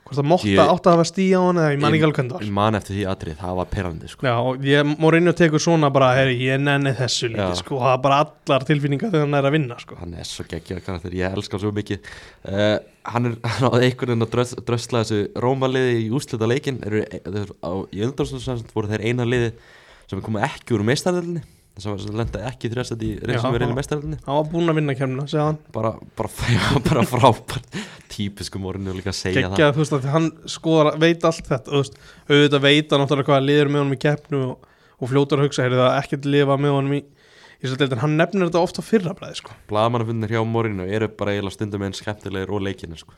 hvort 0.04 0.18
það 0.20 0.28
mótta 0.34 0.50
Ég- 0.52 0.72
átt 0.74 0.88
að 0.90 0.96
hafa 0.98 1.06
stíð 1.08 1.34
á 1.34 1.42
hann 1.48 1.60
eða 1.64 1.74
ég 1.74 1.82
man 1.84 1.94
ekki 1.98 2.06
alveg 2.08 2.18
hvernig 2.20 2.34
það 2.34 2.44
Ég 2.44 2.50
var 2.50 2.58
man 2.60 2.78
eftir 2.80 2.96
því 2.98 3.04
atrið, 3.14 3.36
það 3.44 3.54
var 3.60 3.70
perrandi 3.74 4.10
sko. 4.12 4.26
Já, 4.28 4.34
og 4.44 4.66
ég 4.68 4.90
mór 5.00 5.18
inn 5.20 5.32
og 5.32 5.38
tekur 5.40 5.64
svona 5.64 5.90
bara, 5.94 6.10
heyri, 6.18 6.34
ég 6.44 6.60
nenni 6.62 6.94
þessu 6.98 7.30
Já. 7.30 7.34
lítið, 7.38 7.56
sko, 7.62 7.80
það 7.84 7.94
er 7.96 8.02
bara 8.04 8.18
allar 8.26 8.66
tilfinningar 8.68 9.14
þegar 9.14 9.26
hann 9.28 9.38
er 9.40 9.48
að 9.50 9.56
vinna, 9.56 9.78
sko. 9.80 9.96
Hann 10.02 10.14
er 10.20 10.28
svo 10.28 10.46
geggjað 10.50 10.84
karakter, 10.90 11.16
ég 11.22 11.38
elska 11.38 11.56
hann 11.58 11.64
svo 11.64 11.72
mikið. 11.78 12.12
Uh, 12.44 12.76
hann 13.14 13.30
er 13.32 13.38
hann 13.54 13.70
á 13.70 13.72
einhvern 13.80 14.12
veginn 14.14 14.28
að 14.28 14.34
drös, 14.36 14.54
drösla 14.68 15.04
þessu 15.06 15.22
rómaliði 15.46 15.96
í 16.04 16.12
úslita 16.20 16.50
leikin 16.52 16.82
á, 16.84 17.72
í 17.94 18.04
undarstundsvæmst 18.10 18.74
voru 18.76 18.92
þeir 18.92 19.08
eina 19.08 19.26
liði 19.30 19.54
sem 20.10 20.20
er 20.20 20.26
komið 20.26 20.50
ekki 20.50 20.76
úr 20.76 20.84
að 20.84 20.90
sem 21.82 21.96
lenda 22.14 22.42
ekki 22.52 22.70
þrjastætt 22.70 23.02
í 23.02 23.12
verið 23.18 23.66
í 23.66 23.70
já. 23.72 23.78
meistaröldinni 23.80 24.20
Hann 24.28 24.38
var 24.38 24.50
búinn 24.52 24.70
að 24.70 24.78
vinna 24.78 24.94
kemna, 24.98 25.24
segja 25.30 25.48
hann. 25.48 25.58
Bara, 25.74 25.96
bara, 26.20 26.30
bara 26.90 27.06
frábært. 27.10 27.80
Típisku 28.14 28.62
morinu 28.62 28.94
líka 28.94 29.10
að 29.10 29.18
segja 29.18 29.48
Gekkja, 29.48 29.72
þú 29.74 29.82
veist, 29.82 29.96
að 29.98 30.06
hann 30.14 30.30
skoðar, 30.54 30.92
veit 31.02 31.26
allt 31.26 31.50
þetta, 31.50 31.74
veist. 31.74 31.98
Auðvitað 32.30 32.66
veit 32.68 32.94
hann 32.94 33.04
náttúrulega 33.04 33.32
hvað 33.32 33.48
liður 33.48 33.74
með 33.74 33.84
honum 33.84 33.98
í 33.98 34.02
keppnu 34.06 34.44
og, 34.52 34.72
og 35.00 35.12
fljótar 35.16 35.42
að 35.42 35.50
hugsa, 35.50 35.66
heyrðu 35.66 35.82
það 35.82 36.00
ekkert 36.04 36.32
lifa 36.36 36.60
með 36.62 36.78
honum 36.78 36.98
í 37.00 37.04
í 37.64 38.00
hann 38.02 38.18
nefnir 38.20 38.50
þetta 38.50 38.62
ofta 38.62 38.84
fyrra 38.84 39.14
bræði, 39.16 39.38
sko. 39.40 39.54
Það 39.54 39.70
blaðmannafundir 39.72 40.34
hjá 40.36 40.42
morinu 40.46 40.88
eru 40.88 41.08
bara 41.08 41.32
eiginlega 41.32 41.56
stundum 41.56 41.86
einn 41.86 41.96
skemmtilegir 41.96 42.52
og 42.52 42.66
leikinu 42.66 43.00
sko. 43.00 43.16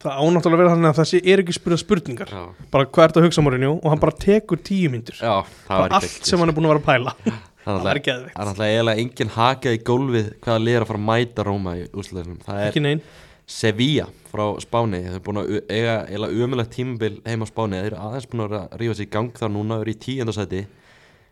Það 0.00 0.16
ánáttúrulega 0.24 0.62
verið 0.62 0.72
þannig 0.74 0.88
að 0.88 0.98
það 0.98 1.08
sé, 1.10 1.20
er 1.28 1.42
ekki 1.42 1.54
spyrða 1.54 1.78
spurningar. 1.82 2.30
Já, 2.32 2.42
bara 2.72 2.88
hvað 2.88 3.04
er 3.04 3.12
þetta 3.12 3.20
að 3.20 3.26
hugsa 3.28 3.44
morinu 3.44 3.72
og 3.76 3.86
hann 3.92 4.00
bara 4.02 4.16
tekur 4.24 4.62
tíu 4.64 4.90
myndur 4.90 5.20
já, 5.20 5.34
það 5.68 5.82
bara 5.84 6.00
allt 6.00 6.30
sem 6.30 6.40
hann 6.40 6.50
er 6.50 6.56
búin 6.56 6.66
að 6.66 6.72
vera 6.72 6.82
að 6.82 6.88
pæla 6.88 7.14
það 7.78 7.86
það 7.86 7.90
er 7.92 8.02
er 8.20 8.50
náttúrulega 8.50 8.76
eiginlega 8.76 9.04
engin 9.04 9.34
haka 9.36 9.74
í 9.74 9.82
gólfið 9.90 10.30
hvaða 10.44 10.62
lið 10.66 10.78
er 10.78 10.84
að 10.84 10.90
fara 10.92 11.00
að 11.00 11.08
mæta 11.10 11.46
Róma 11.46 11.76
í 11.78 11.88
úsleðinum 11.90 12.40
það 12.46 12.64
er 12.66 13.02
Sevilla 13.50 14.06
frá 14.30 14.44
Spáni. 14.62 15.00
Þeir 15.02 15.16
eru 15.16 15.22
búin 15.26 15.40
að 15.40 15.48
eiga 15.66 15.94
eiginlega 16.06 16.44
umulegt 16.44 16.74
tímabil 16.76 17.16
heim 17.24 17.42
á 17.42 17.46
Spáni. 17.50 17.80
Þeir 17.80 17.88
eru 17.88 18.02
aðeins 18.04 18.28
búin 18.30 18.44
að 18.46 18.76
rífa 18.78 18.94
sér 18.94 19.08
í 19.08 19.10
gang 19.16 19.40
þar 19.40 19.52
núna 19.56 19.80
eru 19.82 19.90
í 19.90 19.98
tíundasæti 20.04 20.60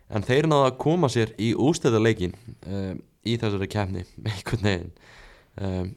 en 0.09 0.26
þeir 0.26 0.49
náðu 0.51 0.66
að 0.66 0.78
koma 0.82 1.11
sér 1.12 1.34
í 1.39 1.53
ústæðarleikin 1.55 2.34
um, 2.66 3.01
í 3.22 3.36
þessari 3.39 3.70
kefni 3.70 4.05
einhvern 4.32 4.66
veginn. 4.66 4.93
Um, 5.59 5.93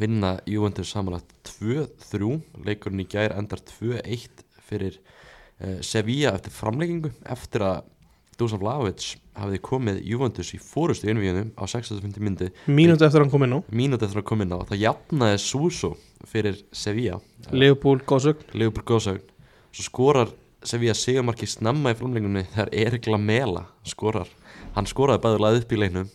vinna 0.00 0.34
Juventus 0.50 0.90
samanlagt 0.90 1.30
2-3 1.60 2.40
leikurinn 2.66 3.04
í 3.04 3.08
gær 3.10 3.36
endar 3.38 3.62
2-1 3.68 4.42
fyrir 4.66 4.98
uh, 4.98 5.78
Sevilla 5.84 6.34
eftir 6.34 6.54
framleikingu 6.56 7.12
eftir 7.36 7.68
að 7.68 7.84
Dusan 8.38 8.60
Vlahovic 8.62 9.06
hafði 9.38 9.60
komið 9.64 10.00
Juventus 10.08 10.52
í 10.56 10.60
fórustu 10.62 11.10
innvíðunum 11.10 11.52
á 11.58 11.64
65. 11.70 12.20
myndi. 12.22 12.50
Mínúti 12.66 13.06
eftir 13.06 13.20
að 13.20 13.26
hann 13.26 13.32
kom 13.34 13.46
inn 13.46 13.56
á 13.56 13.60
mínúti 13.70 14.06
eftir 14.06 14.22
að 14.22 14.28
koma 14.30 14.46
inn 14.46 14.54
á. 14.54 14.58
Það 14.70 14.82
jafnaði 14.84 15.42
Suso 15.42 15.92
fyrir 16.30 16.62
Sevilla. 16.74 17.20
Leopold 17.52 18.06
góðsögn 18.08 18.56
Leopold 18.56 18.88
Góðsögn 18.88 19.22
svo 19.74 19.86
skorar 19.88 20.32
Sevilla 20.64 20.96
sigumarki 20.96 21.48
snemma 21.50 21.92
í 21.92 21.98
framlengunni 21.98 22.46
þegar 22.54 22.72
Erik 22.86 23.10
Lamela 23.10 23.66
skorar. 23.84 24.30
Hann 24.74 24.88
skoraði 24.88 25.24
bæðurlega 25.26 25.60
upp 25.60 25.74
í 25.76 25.80
leiknum. 25.82 26.10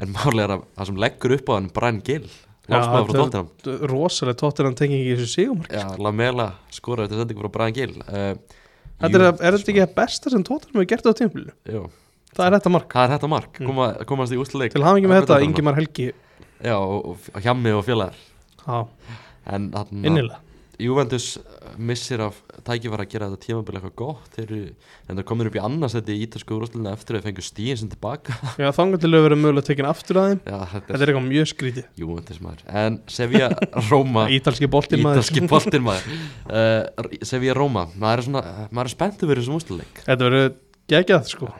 En 0.00 0.14
málega 0.14 0.58
að 0.58 0.68
það 0.76 0.88
sem 0.90 1.02
leggur 1.04 1.36
upp 1.36 1.50
á 1.50 1.52
hann 1.56 1.72
Brian 1.74 2.04
Gill 2.04 2.30
Tottenham 2.70 3.48
rosalega 3.90 4.38
tóttir 4.38 4.68
hann 4.68 4.76
tengi 4.78 5.00
ekki 5.00 5.14
í 5.14 5.18
þessu 5.18 5.32
sigumar 5.32 5.70
Já, 5.72 5.86
Lamela 5.98 6.46
skoraði 6.74 7.10
þetta 7.10 7.24
sendingu 7.24 7.44
frá 7.44 7.52
Brian 7.56 7.76
Gill. 7.76 7.96
Uh, 8.06 8.59
Þetta 9.00 9.18
er, 9.20 9.26
er 9.40 9.56
þetta 9.58 9.72
ekki 9.72 9.82
að 9.86 9.94
besta 9.96 10.30
sem 10.34 10.42
tóttir 10.44 10.72
hefur 10.74 10.88
gert 10.92 11.08
á 11.08 11.12
tímfélinu 11.16 11.54
Jú, 11.72 11.84
það 12.36 12.44
er 12.46 12.56
þetta 12.58 12.72
mark. 12.74 12.88
Hvað 12.92 13.06
er 13.08 13.14
þetta 13.16 13.30
mark? 13.32 13.52
Mm. 13.60 13.70
Koma, 13.70 13.86
komast 14.10 14.34
í 14.36 14.40
úsleik 14.42 14.74
til 14.76 14.84
hafa 14.84 15.00
ekki 15.00 15.10
með 15.10 15.22
þetta, 15.24 15.38
Ingimar 15.46 15.78
Helgi. 15.80 16.10
Já, 16.60 16.76
og, 16.76 17.00
og, 17.14 17.28
og 17.34 17.40
Hjammi 17.46 17.72
og 17.78 17.84
félagar. 17.88 18.20
Á, 18.68 18.84
En 19.50 19.70
þarna- 19.72 20.06
innilega 20.10 20.38
Juventus 20.80 21.26
uh, 21.38 21.72
missir 21.76 22.22
af 22.24 22.36
tækifæra 22.66 23.04
að 23.04 23.12
gera 23.12 23.28
þetta 23.30 23.44
tímabil 23.44 23.76
eitthvað 23.78 23.94
gott. 24.00 24.28
Þeir 24.34 24.44
eru 24.44 24.60
en 25.10 25.20
það 25.20 25.26
komir 25.30 25.50
upp 25.50 25.58
í 25.58 25.62
annarsætti 25.62 26.16
í 26.16 26.22
ítalsku 26.24 26.56
úrústlunni 26.56 26.90
eftir 26.92 27.16
að 27.16 27.20
þeir 27.20 27.26
fengu 27.28 27.44
stíðin 27.44 27.80
sem 27.82 27.90
tilbaka. 27.92 28.36
Já, 28.60 28.68
að 28.70 29.26
vera 29.26 29.38
mögulega 29.38 29.66
tekin 29.68 29.88
aftur 29.90 30.20
að 30.22 30.30
þeim. 30.30 30.40
Já, 30.46 30.56
þetta 30.72 30.90
Þetta 30.90 31.00
er 31.00 31.12
eitthvað 31.12 31.28
mjög 31.28 31.50
skrítið. 31.52 31.90
Juventus 32.00 32.40
maður. 32.44 32.64
En 32.82 32.98
Sevilla 33.10 33.50
Róma 33.90 34.26
Ítalski 34.36 34.70
boltinn 34.72 35.04
maður. 35.04 35.20
Ítalski 35.20 35.44
boltinn 35.54 35.86
maður. 35.86 36.18
Uh, 36.48 37.20
Sevilla 37.28 37.58
Róma 37.58 37.86
maður 37.94 38.24
er 38.24 38.28
svona 38.30 38.44
maður 38.70 38.90
er 38.90 38.94
spenntur 38.96 39.30
fyrir 39.30 39.44
þessum 39.44 39.60
úrslunleik 39.60 40.02
Þetta 40.06 40.28
verður 40.28 40.50
geggjað 40.90 41.30
sko. 41.34 41.52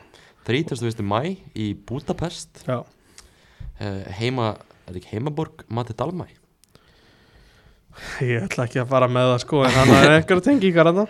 30. 0.49 1.05
mæ 1.05 1.21
í 1.53 1.71
Budapest. 1.87 2.65
Uh, 2.65 2.83
heima 4.17 4.55
er 4.89 4.97
ekki 4.99 5.15
heimaborg? 5.15 5.65
Mati 5.71 5.95
Dalmæ 5.97 6.27
ég 8.23 8.45
ætla 8.45 8.65
ekki 8.67 8.79
að 8.81 8.87
fara 8.93 9.07
með 9.11 9.27
það 9.33 9.41
sko 9.43 9.61
En 9.67 9.73
það 9.75 9.91
er 9.97 10.13
einhverja 10.15 10.45
tengingar 10.47 10.89
það 10.91 11.01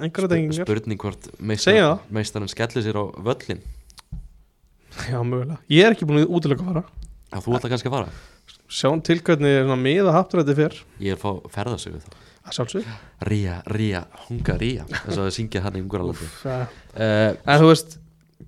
Einhverja 0.00 0.30
tengingar. 0.34 0.64
spurning 0.66 1.00
hvort 1.02 1.28
meistar, 1.38 1.76
það. 1.76 2.00
meistarinn 2.18 2.50
skellir 2.52 2.84
sér 2.86 2.98
á 3.00 3.04
völlin 3.28 3.60
Já, 5.10 5.20
mögulega. 5.22 5.58
Ég 5.70 5.86
er 5.86 5.94
ekki 5.94 6.04
búin 6.08 6.18
að 6.24 6.32
útilega 6.34 6.64
að 6.64 6.72
fara. 6.72 6.82
Að 7.30 7.44
þú 7.46 7.52
ætla 7.56 7.68
kannski 7.70 7.88
að 7.88 7.94
fara. 7.94 8.08
Sjáum 8.70 9.00
til 9.06 9.20
hvernig 9.22 9.54
svona 9.62 9.76
miða 9.78 10.12
hafturætti 10.16 10.56
fyrr 10.58 10.76
ég 11.00 11.14
er 11.14 11.18
að 11.18 11.22
fá 11.22 11.54
ferðasögu 11.54 12.00
þá. 12.02 12.10
Að 12.40 12.56
sjálfsög 12.56 12.90
Ría, 13.28 13.54
Ría, 13.70 14.00
Hunga 14.26 14.56
Ría 14.60 14.84
þess 14.90 15.14
að 15.14 15.22
það 15.26 15.32
syngja 15.36 15.62
hann 15.64 15.76
í 15.78 15.82
Unguralandi 15.84 16.26
uh, 16.48 16.62
uh, 16.96 17.32
En 17.44 17.60
þú 17.62 17.68
veist 17.70 17.96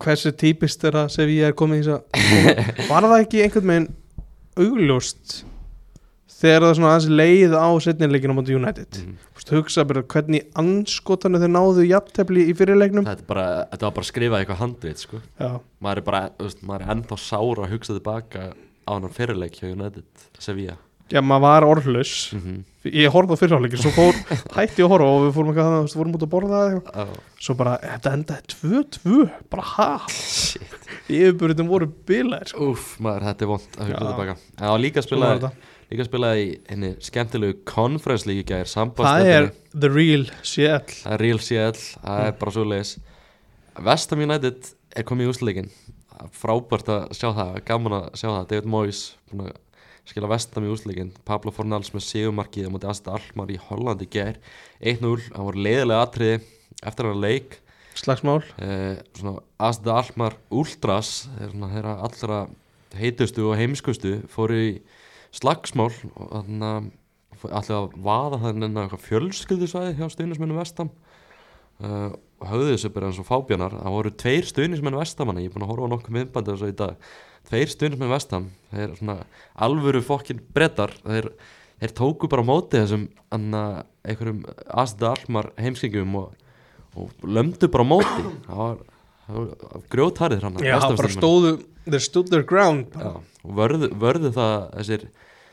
hversu 0.02 0.32
típist 0.42 0.84
er 0.88 0.96
að 1.04 1.10
Sevilla 1.14 1.50
er 1.52 1.56
komið 1.60 1.82
í 1.82 1.86
þess 1.86 1.94
að 1.94 2.02
Var 2.90 3.08
það 3.12 3.16
ekki 3.26 3.42
einhvern 3.46 3.72
veginn 3.72 3.88
augljóst 4.66 5.36
þegar 6.42 6.66
það 6.66 6.74
svona 6.78 6.92
aðeins 6.92 7.08
leið 7.20 7.56
á 7.56 7.68
setnileikinu 7.86 8.34
á 8.34 8.38
móti 8.38 8.56
United. 8.58 9.00
Mm, 9.00 9.16
hugsa 9.52 9.86
bara 9.88 10.04
hvernig 10.14 10.46
anskotanu 10.58 11.40
þeir 11.42 11.54
náðu 11.54 11.86
jafntefli 11.88 12.46
í 12.50 12.56
fyrirleiknum 12.58 13.06
þetta, 13.06 13.26
bara, 13.28 13.46
þetta 13.72 13.88
var 13.88 13.96
bara 13.98 14.06
að 14.06 14.10
skrifa 14.10 14.40
eitthvað 14.40 14.62
handrið 14.62 15.02
sko. 15.06 15.22
Maður 15.82 16.02
er 16.02 16.08
bara, 16.08 16.22
veist, 16.42 16.62
maður 16.66 16.86
er 16.86 16.94
ennþá 16.96 17.20
sára 17.22 17.66
að 17.66 17.76
hugsa 17.76 17.98
tilbaka 17.98 18.46
á 18.52 18.90
hann 18.92 19.12
fyrirleik 19.14 19.60
hjá 19.60 19.70
United 19.70 20.26
Sevilla. 20.42 20.78
Já 21.12 21.20
maður 21.20 21.44
var 21.44 21.66
orðlaus. 21.68 22.12
Mm 22.32 22.40
-hmm. 22.40 22.60
Ég 22.82 23.12
horfði 23.14 23.36
á 23.36 23.40
fyrirháleikin, 23.42 23.78
svo 23.78 23.90
fór 23.94 24.16
hætti 24.56 24.82
að 24.82 24.88
horfa 24.90 25.06
og 25.06 25.20
við 25.26 25.34
fórum 25.36 25.50
eitthvað 25.50 25.66
þannig, 25.68 25.82
þú 25.82 25.86
veist, 25.86 25.98
vorum 26.00 26.16
út 26.16 26.24
að 26.24 26.32
borða 26.32 26.60
oh, 27.02 27.12
Svo 27.38 27.54
bara, 27.54 27.74
þetta 27.82 28.12
endaði 28.16 28.42
2-2 28.54 29.28
bara 29.52 29.62
ha, 29.62 29.90
shit. 30.08 30.88
yfirbyrðin 31.06 31.68
voru 31.68 31.86
bilaðir 32.08 32.50
sko. 32.50 32.72
Úf, 32.72 32.96
maður, 32.98 33.28
þetta 33.28 33.44
er 33.44 33.52
vond 33.52 33.78
að 33.78 33.92
hugsa 33.92 34.08
tilbaka. 34.08 34.36
En 34.56 34.64
það 34.64 34.72
var 34.72 34.82
líka 34.82 35.02
að 35.02 35.06
spila. 35.06 35.52
Líka 35.92 36.06
að 36.06 36.10
spila 36.10 36.34
í 36.40 36.50
henni 36.66 36.92
skemmtilegu 37.04 37.60
conference 37.68 38.28
líka 38.28 38.42
í 38.42 38.48
gær 38.50 38.70
Það 38.72 39.30
er 39.30 39.50
the 39.72 39.92
real 39.92 40.26
CL 40.40 40.84
það 40.88 41.16
er 41.16 41.26
real 41.26 41.42
CL, 41.42 41.80
það 42.02 42.26
er 42.26 42.38
bara 42.40 42.54
svo 42.56 42.68
leiðis 42.68 42.94
Vestam 43.82 44.24
United 44.24 44.72
er 44.96 45.06
komið 45.08 45.28
í 45.28 45.32
úsleikin 45.32 45.70
frábært 46.36 46.90
að 46.92 47.04
sjá 47.16 47.28
það, 47.34 47.58
gaman 47.66 47.96
að 47.98 48.08
sjá 48.20 48.28
það. 48.28 48.46
David 48.50 48.70
Moyes 48.72 49.02
búin 49.30 49.44
að 49.46 49.52
skila 50.08 50.30
Vestam 50.32 50.66
í 50.66 50.72
úsleikin 50.72 51.12
Pablo 51.28 51.52
Fornals 51.54 51.92
með 51.94 52.06
sigumarkið 52.08 52.68
á 52.68 52.72
móti 52.74 52.90
Asta 52.90 53.16
Almar 53.16 53.52
í 53.52 53.58
Hollandi 53.68 54.08
gær. 54.12 54.38
1-0, 54.80 55.28
það 55.30 55.48
voru 55.48 55.66
leiðilega 55.66 56.06
atriði 56.06 56.38
eftir 56.82 57.08
hann 57.08 57.22
leik. 57.22 57.58
Slagsmál? 57.98 58.40
Svona 59.18 59.36
Asda 59.62 59.98
Almar 60.00 60.38
Ultras 60.52 61.28
er 61.42 61.52
þeirra 61.52 61.96
allra 62.06 62.42
heitustu 62.98 63.46
og 63.48 63.56
heimskustu 63.60 64.18
fóru 64.32 64.58
í 64.58 64.72
slagsmál 65.32 65.90
og 66.12 66.28
þannig 66.32 66.68
að 66.68 66.90
allir 67.50 67.78
að 67.78 67.94
vaða 68.04 68.38
þannig 68.44 68.76
að 68.82 69.00
fjölskyldusvæði 69.06 69.96
hjá 69.98 70.06
stuðnismennu 70.12 70.58
vestam 70.58 70.92
uh, 71.82 72.12
og 72.42 72.50
höfðu 72.50 72.74
þessu 72.74 72.90
bara 72.94 73.08
eins 73.08 73.20
og 73.22 73.28
fábjarnar 73.28 73.76
það 73.78 73.96
voru 73.96 74.12
tveir 74.22 74.46
stuðnismenn 74.48 74.98
vestamanna. 74.98 75.42
Ég 75.42 75.50
er 75.50 75.54
búin 75.54 75.66
að 75.66 75.72
horfa 75.72 75.88
á 75.88 75.92
nokkuð 75.92 76.16
myndbandi 76.16 76.54
þessu 76.54 76.70
í 76.70 76.76
dag. 76.78 77.10
Tveir 77.48 77.72
stuðnismenn 77.72 78.12
vestam 78.12 78.48
þeir 78.70 78.84
eru 78.84 78.98
svona 78.98 79.16
alvöru 79.66 80.02
fokkin 80.06 80.42
brettar 80.54 80.94
þeir, 81.02 81.30
þeir 81.82 81.94
tóku 81.98 82.30
bara 82.30 82.46
á 82.46 82.50
móti 82.50 82.80
þessum 82.80 83.08
anna, 83.34 83.62
einhverjum 84.06 84.42
Asda 84.82 85.14
Almar 85.14 85.52
heimskingum 85.58 86.18
og, 86.18 86.34
og 86.98 87.26
lömdu 87.26 87.70
bara 87.70 87.86
á 87.86 87.92
móti. 87.92 88.26
Það 88.48 88.62
var, 88.62 88.82
það 89.26 89.38
var 89.38 89.84
grjótharið 89.94 90.46
hann 90.46 90.60
Já, 90.64 90.78
bara 90.82 91.12
stóðu, 91.12 91.52
þeir 91.86 92.04
stood 92.06 92.32
their 92.32 92.46
ground 92.46 92.96
Já, 92.96 93.12
vörðu, 93.42 93.92
vörðu 94.02 94.32
það 94.34 94.56
þessir 94.78 95.06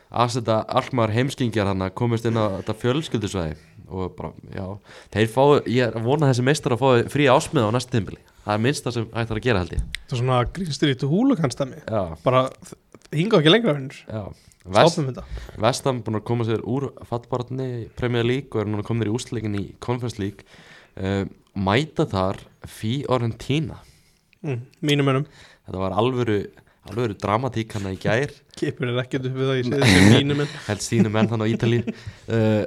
Asda 0.09 0.63
Almar 0.74 1.13
heimskingjar 1.13 1.70
hann 1.70 1.86
komist 1.93 2.26
inn 2.26 2.39
á 2.39 2.57
þetta 2.59 2.76
fjölskyldusvæði 2.82 3.57
og 3.89 4.11
bara, 4.17 4.32
já, 4.53 4.65
þeir 5.13 5.32
fá 5.34 5.43
ég 5.70 5.95
að 5.97 6.05
vona 6.05 6.28
að 6.28 6.34
þessi 6.34 6.45
meistar 6.45 6.76
að 6.76 6.82
fá 6.82 7.09
frí 7.13 7.26
ásmiða 7.30 7.70
á 7.70 7.74
næsta 7.74 7.93
tímbili, 7.95 8.20
það 8.45 8.53
er 8.53 8.61
minnst 8.65 8.86
það 8.86 8.95
sem 8.95 9.07
hægt 9.15 9.32
er 9.34 9.39
að 9.39 9.47
gera 9.47 9.63
held 9.63 9.74
ég. 9.74 9.88
Það 10.09 10.17
er 10.17 10.22
svona 10.22 11.09
húlukanstæmi 11.13 11.82
Já, 11.86 12.01
bara 12.26 12.43
hinga 13.13 13.39
ekki 13.41 13.53
lengra 13.53 13.76
já. 14.05 14.24
Vest, 14.70 14.99
Vestam 15.57 16.01
búin 16.05 16.20
að 16.20 16.26
koma 16.28 16.45
sér 16.45 16.61
úr 16.67 16.89
fallbarni 17.07 17.88
Premier 17.97 18.26
League 18.28 18.51
og 18.53 18.61
er 18.61 18.70
núna 18.70 18.86
komin 18.86 19.07
í 19.07 19.13
úsleikin 19.13 19.55
í 19.57 19.63
Conference 19.82 20.20
League. 20.22 20.45
Uh, 20.99 21.24
mæta 21.57 22.05
þar 22.09 22.41
Fiorentina. 22.68 23.80
Mm, 24.43 24.66
Mínum 24.82 25.12
önum 25.12 25.26
þetta 25.68 25.82
var 25.82 25.95
alvöru 25.99 26.39
alvöru 26.89 27.16
dramatík 27.20 27.76
hann 27.76 27.91
í 27.91 27.97
gær. 28.01 28.34
Kipur 28.60 28.89
er 28.89 28.99
ekkert 29.03 29.28
upp 29.30 29.38
við 29.38 29.51
það 29.51 29.60
ég 29.60 29.68
sé 29.70 29.80
þessi 29.84 30.03
mínum 30.16 30.43
en 30.43 30.51
held 30.70 30.86
sínu 30.86 31.14
menn 31.14 31.32
hann 31.32 31.45
á 31.45 31.47
Ítalíu. 31.51 31.95
Uh, 32.30 32.64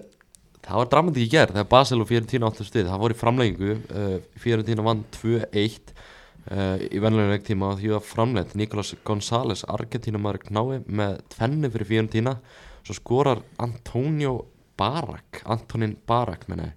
það 0.62 0.80
var 0.82 0.92
dramatík 0.94 1.26
í 1.26 1.32
gær 1.32 1.52
þegar 1.54 1.68
Basel 1.72 2.00
og 2.04 2.10
Fiorentina 2.10 2.50
áttu 2.50 2.66
stuð 2.68 2.88
það 2.90 3.02
voru 3.04 3.16
í 3.16 3.20
framleggingu 3.22 3.74
uh, 3.74 4.14
Fiorentina 4.42 4.86
vann 4.86 5.02
2-1 5.16 5.92
uh, 5.96 6.78
í 6.86 7.02
venlega 7.02 7.40
tíma 7.48 7.72
og 7.72 7.80
því 7.80 7.94
var 7.96 8.06
framleitt 8.06 8.54
Nicolas 8.58 8.94
González, 9.06 9.66
Argentínumæður 9.66 10.46
knái 10.46 10.80
með 10.86 11.18
tvenni 11.34 11.72
fyrir 11.72 11.90
Fiorentina. 11.94 12.38
Svo 12.82 12.98
skorar 12.98 13.42
Antonio 13.62 14.38
Barak 14.78 15.42
Antonin 15.50 15.96
Barak 16.06 16.48
menna 16.50 16.72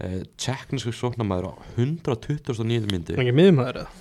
uh, 0.00 0.22
tjekknisku 0.40 0.94
sóknarmæður 0.96 1.52
á 1.52 1.54
129. 1.76 2.90
myndu 2.90 3.18
ekki 3.18 3.36
miðumæður 3.36 3.84
eða? 3.84 4.00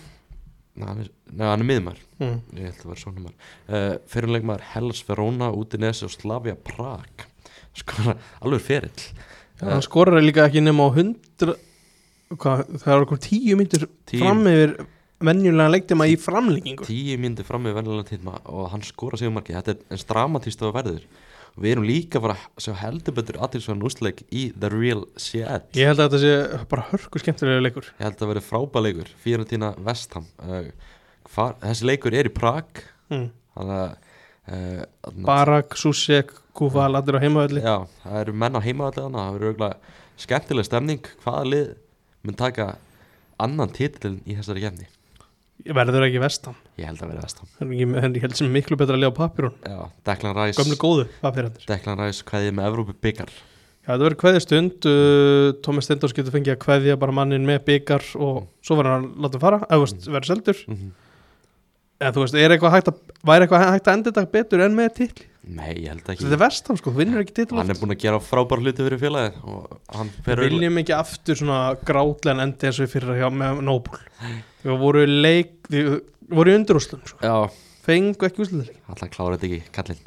Nei, 0.74 0.88
hann 0.88 1.04
er, 1.04 1.12
hann 1.38 1.62
er 1.62 1.70
miðmar 1.70 2.00
mm. 2.18 2.38
Ég 2.58 2.72
held 2.72 2.80
að 2.80 2.88
vera 2.90 3.02
svona 3.04 3.28
maður 3.28 3.36
uh, 3.68 3.92
Fyrirleikmaður 4.10 4.66
Hellas 4.72 5.04
Verona, 5.06 5.52
Udinese 5.54 6.08
og 6.08 6.14
Slavia 6.16 6.56
Prag. 6.58 7.28
Sko, 7.78 8.16
alveg 8.42 8.64
ferill. 8.66 9.06
Já, 9.60 9.68
hann 9.70 9.86
skorar 9.86 10.24
líka 10.24 10.48
ekki 10.48 10.64
nema 10.66 10.90
á 10.90 10.90
100 10.90 11.54
hvað, 12.42 12.66
það 12.82 12.96
er 12.96 13.06
okkur 13.06 13.22
10 13.28 13.60
myndir 13.60 13.88
fram 14.10 14.44
yfir 14.50 14.76
venjulega 15.24 15.72
leiktima 15.72 16.08
í 16.10 16.18
framlengingu. 16.20 16.86
Tíu 16.88 17.20
myndi 17.22 17.46
fram 17.48 17.64
með 17.66 17.78
vennilega 17.80 18.10
tíma 18.10 18.40
og 18.52 18.72
hann 18.74 18.84
skora 18.86 19.20
sigumarki 19.20 19.56
Þetta 19.56 19.76
er 19.76 19.94
eins 19.94 20.08
dramatíst 20.10 20.64
að 20.64 20.74
verður 20.78 21.06
og 21.54 21.62
við 21.64 21.76
erum 21.76 21.86
líka 21.88 22.20
að 22.22 22.32
að 22.34 22.46
sjá 22.66 22.74
heldur 22.82 23.16
betur 23.18 23.40
aðtilsvæðan 23.46 23.86
úsleik 23.90 24.24
í 24.34 24.48
The 24.58 24.72
Real 24.74 25.04
Shit 25.22 25.78
Ég 25.78 25.92
held 25.92 26.02
að 26.02 26.16
þetta 26.16 26.22
sé 26.24 26.64
bara 26.72 26.86
hörku 26.90 27.22
skemmtilega 27.22 27.66
leikur. 27.66 27.90
Ég 28.00 28.08
held 28.08 28.24
að 28.24 28.32
vera 28.34 28.46
frábæleikur 28.48 29.12
Fiorentina 29.22 29.74
Vestham 29.86 30.26
uh, 30.42 30.72
hvar, 31.34 31.60
Þessi 31.62 31.90
leikur 31.90 32.18
er 32.18 32.30
í 32.30 32.34
Prag. 32.34 32.82
Mm. 33.14 33.28
Þannig 33.58 33.84
að 33.84 33.94
uh, 34.56 35.22
Barak, 35.28 35.78
Susek, 35.80 36.34
Kúfal, 36.58 36.92
allir 36.98 37.18
á 37.18 37.24
heimavalli 37.24 37.62
Já, 37.64 37.76
það 38.04 38.20
eru 38.24 38.36
menn 38.44 38.58
á 38.58 38.66
heimavallegana 38.66 39.28
það 39.28 39.38
verður 39.38 39.54
auðvitað 39.54 40.02
skemmtileg 40.26 40.70
stemning. 40.70 41.14
Hvaða 41.24 41.46
lið 41.54 41.70
mun 42.24 42.40
taka 42.40 42.74
annan 43.42 43.72
titilin 43.74 44.22
í 44.26 44.38
þessari 44.38 44.66
gefni 44.66 44.90
verður 45.64 46.08
ekki 46.08 46.22
vestam 46.24 46.56
ég 46.80 46.90
held 46.90 47.02
að 47.04 47.14
vera 47.14 47.24
vestam 47.24 47.74
ég 47.74 48.22
held 48.24 48.38
sem 48.38 48.52
miklu 48.52 48.78
betra 48.80 48.98
að 48.98 49.06
lega 49.06 49.16
á 49.16 49.20
papirun 49.22 49.56
Já, 49.64 49.80
Declan 50.10 50.38
Rice. 50.38 50.60
Gömlu 50.60 50.78
góðu 50.82 51.08
papirandir 51.22 51.68
Declan 51.70 52.00
Rice 52.02 52.26
hvaðið 52.28 52.56
með 52.58 52.70
Evrópu 52.72 52.96
byggar. 53.04 53.32
Já, 53.84 53.90
þetta 53.92 54.06
verður 54.06 54.20
kveðja 54.22 54.42
stund. 54.46 54.86
Uh, 54.88 55.48
Tómas 55.64 55.88
Stendors 55.90 56.16
getur 56.16 56.32
fengið 56.32 56.54
að 56.56 56.62
kveðja 56.64 57.00
bara 57.00 57.16
mannin 57.16 57.48
með 57.48 57.66
byggar 57.68 58.06
og 58.16 58.46
svo 58.64 58.78
verður 58.80 58.96
hann 58.96 59.10
að 59.10 59.26
láta 59.26 59.42
fara 59.42 59.60
eða 59.68 59.82
veist, 59.84 60.08
verður 60.08 60.30
seldur. 60.30 60.62
Mm 60.70 60.78
-hmm. 60.78 60.94
en 62.00 62.16
þú 62.16 62.24
veist, 62.24 62.38
er 62.40 62.56
eitthvað 62.56 62.78
að 62.80 63.02
væri 63.28 63.48
eitthvað 63.48 63.66
hægt 63.68 63.88
að 63.88 63.98
enda 63.98 64.12
þetta 64.12 64.34
betur 64.38 64.64
en 64.64 64.76
með 64.80 64.96
titli 65.00 65.28
Nei, 65.44 65.74
ég 65.84 65.90
held 65.92 66.08
ekki. 66.08 66.24
Þetta 66.24 66.38
er 66.38 66.40
vestam 66.40 66.78
sko, 66.80 66.94
vinnur 66.96 67.20
ekki 67.20 67.34
titli 67.36 67.58
Hann 67.60 67.72
er 67.74 67.80
búin 67.80 67.92
að 67.92 68.00
gera 68.06 68.20
frábær 68.24 68.62
hluti 68.64 68.86
fyrir 68.86 69.02
hann 69.92 70.12
Við 70.24 70.40
viljum 70.40 70.80
ekki 70.80 70.94
aftur 70.96 71.36
svona 71.36 71.58
grátlegan 71.84 72.46
endi 72.46 72.70
eins 72.70 72.80
og 72.80 72.86
við 72.86 72.94
fyrir 72.94 73.20
hjá 73.20 73.28
með 73.34 73.60
Nóbul. 73.68 74.00
Við 74.64 74.78
voru 74.80 75.04
leik 75.10 75.68
við 75.74 75.90
voru 76.32 76.54
í 76.54 76.58
undurúslun 76.62 77.04
sko. 77.10 77.34
Fengu 77.84 78.30
ekki 78.30 78.46
úsluðleik 78.46 78.78
alltaf 78.88 79.12
klára 79.12 79.36
þetta 79.36 79.50
ekki 79.50 79.74
kallinn. 79.76 80.06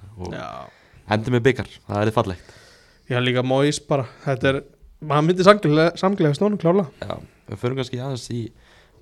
Hendi 1.11 1.34
með 1.34 1.45
byggar, 1.51 1.68
það 1.84 2.01
er 2.01 2.09
þið 2.09 2.16
fallegt. 2.16 2.55
Já 3.12 3.20
líka 3.20 3.45
Móis 3.47 3.82
bara 3.93 4.09
þetta 4.24 4.49
er, 4.51 4.62
maður 5.05 5.28
myndi 5.28 5.47
samglega, 5.47 6.32
snónum 6.34 6.59
klála 6.59 6.89
Já, 7.05 7.20
við 7.51 7.61
förum 7.61 7.78
kannski 7.78 8.01
aðeins 8.01 8.24
í 8.32 8.47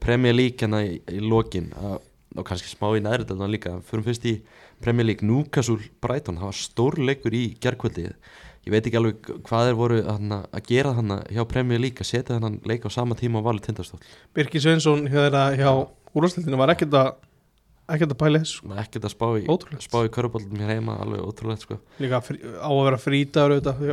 Premier 0.03 0.35
League 0.35 0.59
hérna 0.61 0.83
í, 0.85 0.99
í 1.15 1.23
lokin. 1.23 1.71
Að, 1.79 2.03
og 2.35 2.49
kannski 2.49 2.69
smá 2.69 2.91
í 2.99 3.01
næri 3.05 3.25
þetta 3.25 3.49
líka. 3.49 3.79
Förum 3.87 4.05
fyrst 4.05 4.27
í 4.29 4.35
Premier 4.83 5.07
League 5.07 5.27
Newcastle 5.27 5.79
Brighton, 6.03 6.41
það 6.41 6.51
var 6.51 6.59
stór 6.59 6.99
leikur 6.99 7.37
í 7.37 7.45
gerkvöldi 7.63 8.09
ég 8.65 8.73
veit 8.73 8.87
ekki 8.87 8.99
alveg 8.99 9.29
hvað 9.45 9.69
þeir 9.69 9.79
voru 9.79 10.01
hana, 10.07 10.41
að 10.55 10.71
gera 10.71 10.95
þannig 10.97 11.29
hjá 11.37 11.45
Premier 11.51 11.83
League 11.83 12.01
að 12.01 12.11
setja 12.11 12.39
þannig 12.39 12.67
leik 12.69 12.89
á 12.89 12.91
sama 12.93 13.19
tíma 13.19 13.43
og 13.43 13.49
valið 13.51 13.69
tindastól 13.69 14.01
Birki 14.37 14.63
Sveinsson 14.63 15.07
hjá, 15.13 15.29
hjá 15.59 15.71
úrvarsleitinu 16.15 16.61
var 16.61 16.73
ekkert 16.73 16.97
að 16.97 17.15
ekkert 17.85 18.15
að 18.15 18.21
pæla 18.21 18.41
þessu 18.41 18.61
sko. 18.61 18.71
ekkert 18.81 19.07
að 19.07 19.13
spá 19.13 19.27
í, 19.37 19.43
í 19.45 20.13
körubólum 20.13 20.61
hér 20.63 20.73
heima 20.73 20.97
alveg 21.05 21.25
ótrúlegt 21.25 21.67
sko. 21.67 21.77
Líka 22.01 22.21
frí, 22.25 22.39
á 22.41 22.71
að 22.71 22.85
vera 22.87 23.01
að 23.01 23.05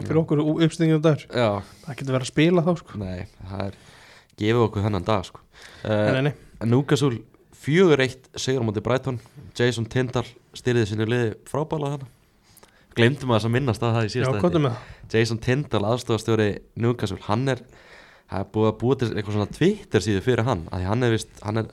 fyrir 0.08 0.22
okkur 0.22 0.44
uppstinginu 0.54 1.02
dagur. 1.04 1.26
Já, 1.28 1.50
það 1.84 1.98
getur 2.00 2.16
verið 2.16 2.28
að 2.28 2.32
spila 2.32 2.64
þá 2.68 2.72
sko. 2.80 3.02
nei, 3.02 3.26
það 3.50 3.66
er 3.66 3.76
gefið 4.40 4.64
okkur 4.68 4.88
þennan 4.88 5.08
dag 5.10 5.28
sko. 5.28 5.44
Uh, 5.84 6.22
nei, 6.30 6.34
Newcastle 6.72 7.20
fjögur 7.62 8.02
eitt 8.04 8.32
sigur 8.40 8.64
á 8.64 8.68
móti 8.68 8.84
Brighton. 8.86 9.20
Jason 9.58 9.86
Tindall 9.92 10.28
styrði 10.58 10.88
sinni 10.90 11.08
liði 11.10 11.36
frábæla 11.50 11.94
þarna. 11.96 12.10
Glemdum 12.98 13.32
að 13.32 13.38
þess 13.38 13.48
að 13.48 13.56
minnast 13.56 13.86
að 13.86 13.96
það 13.96 14.08
í 14.08 14.12
síðasta 14.16 14.74
Jason 15.12 15.40
Tindall, 15.44 15.86
aðstofastjóri 15.88 16.50
Newcastle, 16.80 17.22
hann 17.28 17.48
er 17.54 17.62
það 18.32 18.42
er 18.44 18.50
búið 18.56 18.70
að 18.70 18.76
búið 18.82 19.00
til 19.02 19.12
eitthvað 19.12 19.38
svona 19.38 19.54
Twitter 19.58 20.04
síðu 20.06 20.24
fyrir 20.26 20.48
hann, 20.48 20.66
að 20.72 20.86
hann 20.88 21.06
er 21.06 21.16
vist 21.16 21.42
hann 21.44 21.62
er, 21.62 21.72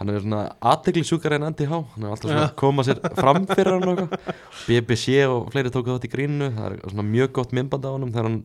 hann 0.00 0.12
er 0.12 0.24
svona 0.24 0.40
aðteglisjúkar 0.72 1.36
en 1.38 1.46
Andy 1.48 1.68
Há, 1.68 1.76
hann 1.94 2.04
er 2.04 2.12
alltaf 2.12 2.28
svona 2.28 2.44
að 2.44 2.56
koma 2.60 2.84
sér 2.86 3.00
fram 3.16 3.46
fyrir 3.48 3.76
hann 3.76 4.10
BBC 4.66 5.22
og 5.28 5.48
fleiri 5.54 5.72
tóku 5.72 5.94
þátt 5.94 6.08
í 6.08 6.12
grínu 6.12 6.50
það 6.58 6.68
er 6.70 6.82
svona 6.84 7.06
mjög 7.08 7.32
gott 7.40 7.54
myndband 7.56 7.88
á 7.88 7.90
honum 7.94 8.12
þegar 8.12 8.28
hann 8.28 8.42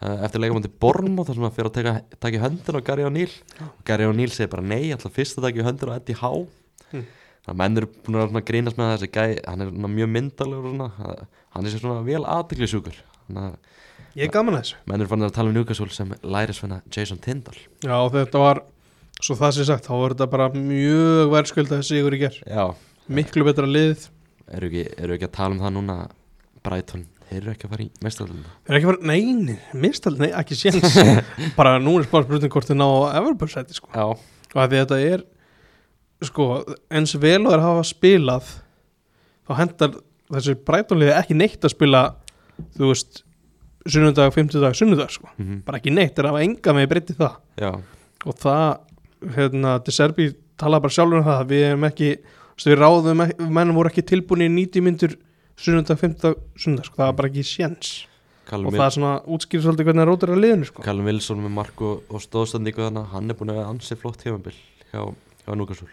eftir 0.00 0.42
leikamandi 0.42 0.68
Borm 0.80 1.18
og 1.22 1.26
þar 1.28 1.38
sem 1.38 1.46
hann 1.46 1.54
fyrir 1.56 1.70
að 1.70 1.76
taka, 1.78 1.92
taka 2.20 2.36
í 2.36 2.42
höndin 2.42 2.76
á 2.76 2.80
Gary 2.84 3.06
O'Neill. 3.08 3.32
Og 3.64 3.84
Gary 3.88 4.04
O'Neill 4.10 4.32
segir 4.34 4.50
bara 4.52 4.62
nei, 4.66 4.90
alltaf 4.92 5.14
fyrst 5.16 5.38
að 5.40 5.46
taka 5.48 5.62
í 5.62 5.66
höndin 5.66 5.92
á 5.92 5.96
Eddie 6.00 6.18
Há 6.20 6.32
Mm. 6.94 7.02
þannig 7.42 7.50
að 7.50 7.56
menn 7.58 7.78
eru 7.80 7.86
búin 8.06 8.16
að 8.38 8.44
grínast 8.46 8.76
með 8.78 8.90
þessi 8.92 9.08
gæ, 9.10 9.24
hann 9.48 9.60
er 9.64 9.70
mjög 9.74 10.08
myndalegur 10.14 10.68
og 10.70 10.76
svona, 10.76 11.26
hann 11.50 11.66
er 11.66 11.72
sér 11.72 11.80
svona 11.82 12.04
vel 12.06 12.20
aðteglisjúkur 12.30 12.94
þannig 13.26 13.42
að 13.42 13.56
ég 14.20 14.22
er 14.28 14.30
gaman 14.36 14.54
að 14.54 14.60
þessu. 14.62 14.76
menn 14.86 15.00
eru 15.02 15.10
fann 15.10 15.26
að 15.26 15.32
tala 15.34 15.50
um 15.50 15.56
Newcastle 15.56 15.88
sem 15.90 16.12
lærisvenna 16.22 16.78
Jason 16.94 17.18
Tindall 17.18 17.58
já, 17.82 17.96
þetta 18.14 18.38
var, 18.44 18.60
svo 19.18 19.34
það 19.40 19.56
sé 19.58 19.66
sagt 19.66 19.88
þá 19.90 19.94
var 19.98 20.14
þetta 20.14 20.28
bara 20.36 20.48
mjög 20.54 21.32
verðskulda 21.34 21.80
sigur 21.90 22.14
í 22.14 22.22
ger 22.22 22.38
já, 22.46 22.64
miklu 23.10 23.42
betra 23.50 23.66
lið. 23.66 24.06
Eru 24.46 24.70
ekki, 24.70 24.86
eru 25.02 25.18
ekki 25.18 25.26
að 25.26 25.34
tala 25.40 25.56
um 25.58 25.62
það 25.66 25.74
núna 25.80 25.98
Brighton, 26.62 27.02
þeir 27.30 27.38
eru 27.42 27.52
ekki 27.52 27.66
að 27.68 27.72
fara 27.74 27.84
í 27.84 27.88
mestaralunda 28.06 28.52
þeir 28.66 28.72
eru 28.72 28.78
ekki 28.80 28.90
bara, 28.92 29.10
neini, 29.12 29.56
mistal, 29.82 30.14
nei, 30.20 30.28
ekki 30.38 30.58
séns. 30.58 30.96
Bara 31.58 31.76
nú 31.82 31.96
er 32.00 32.06
spáð 32.06 32.26
spurning 32.28 32.52
hvort 32.54 32.68
þið 32.70 32.78
ná 32.80 32.86
á 32.86 33.18
Everbursæti 33.20 33.76
sko, 33.76 33.90
já, 33.94 34.04
og 34.54 34.60
að 34.62 34.70
því 34.74 34.80
þetta 34.82 34.98
er 35.10 35.24
sko, 36.30 36.46
eins 36.96 37.16
vel 37.20 37.40
og 37.44 37.50
þeir 37.52 37.64
hafa 37.66 37.82
spilað 37.90 38.52
þá 39.46 39.52
hendar 39.60 39.98
þessi 40.36 40.54
breytonliði 40.66 41.12
ekki 41.18 41.36
neitt 41.38 41.66
að 41.66 41.74
spila 41.74 42.04
þú 42.78 42.88
veist, 42.92 43.20
sunnundag, 43.86 44.32
fimmtudag, 44.34 44.74
sunnudag 44.78 45.12
sko, 45.14 45.28
mm 45.38 45.60
bara 45.66 45.78
ekki 45.82 45.92
neitt 45.94 46.16
þeir 46.16 46.30
hafa 46.32 46.40
enga 46.46 46.72
með 46.78 46.88
breytti 46.94 47.14
það. 47.18 47.36
Já, 47.60 47.70
og 48.26 48.40
það, 48.42 48.64
hérna, 49.36 49.76
De 49.86 49.92
Serbi 49.94 50.30
talaði 50.58 50.86
bara 50.86 50.94
sjálfur 50.96 51.20
um 51.20 51.26
það, 51.28 51.44
við 51.52 51.66
erum 51.68 51.84
ekki 51.90 52.08
við 52.64 52.78
ráðum, 52.80 53.20
ekki- 53.26 53.46
menn 53.52 53.74
voru 53.76 53.90
ekki 53.92 54.02
tilbúin 54.08 54.46
í 54.46 54.48
90 54.54 54.84
myndur 54.86 55.14
sunnundag, 55.60 56.00
fimmtudag, 56.00 56.40
sunnudag 56.56 56.88
sko, 56.88 57.00
það 57.00 57.10
var 57.10 57.18
bara 57.20 57.32
ekki 57.32 57.46
séns. 57.48 57.92
Callum, 58.46 58.70
og 58.70 58.76
það 58.78 58.86
er 58.86 58.94
svona 58.94 59.12
útskýr 59.34 59.62
svolítið 59.64 59.88
hvernig 59.88 60.04
það 60.04 60.10
rótir 60.12 60.32
að 60.32 60.42
liðinu 60.44 60.66
sko. 60.68 60.82
Callum 60.86 61.08
Wilson 61.10 61.40
með 61.42 61.54
mark 61.56 61.80
og, 61.82 62.02
og 62.06 62.22
stóðstandingu 62.22 62.84
þannig 62.84 63.08
hann 63.10 63.32
er 63.32 63.38
búin 63.40 63.54
að 63.56 63.62
ansi 63.66 63.98
flott 63.98 64.20
tímabil 64.22 64.54
hjá, 64.92 65.00
hjá 65.42 65.56
Núkasúl 65.58 65.90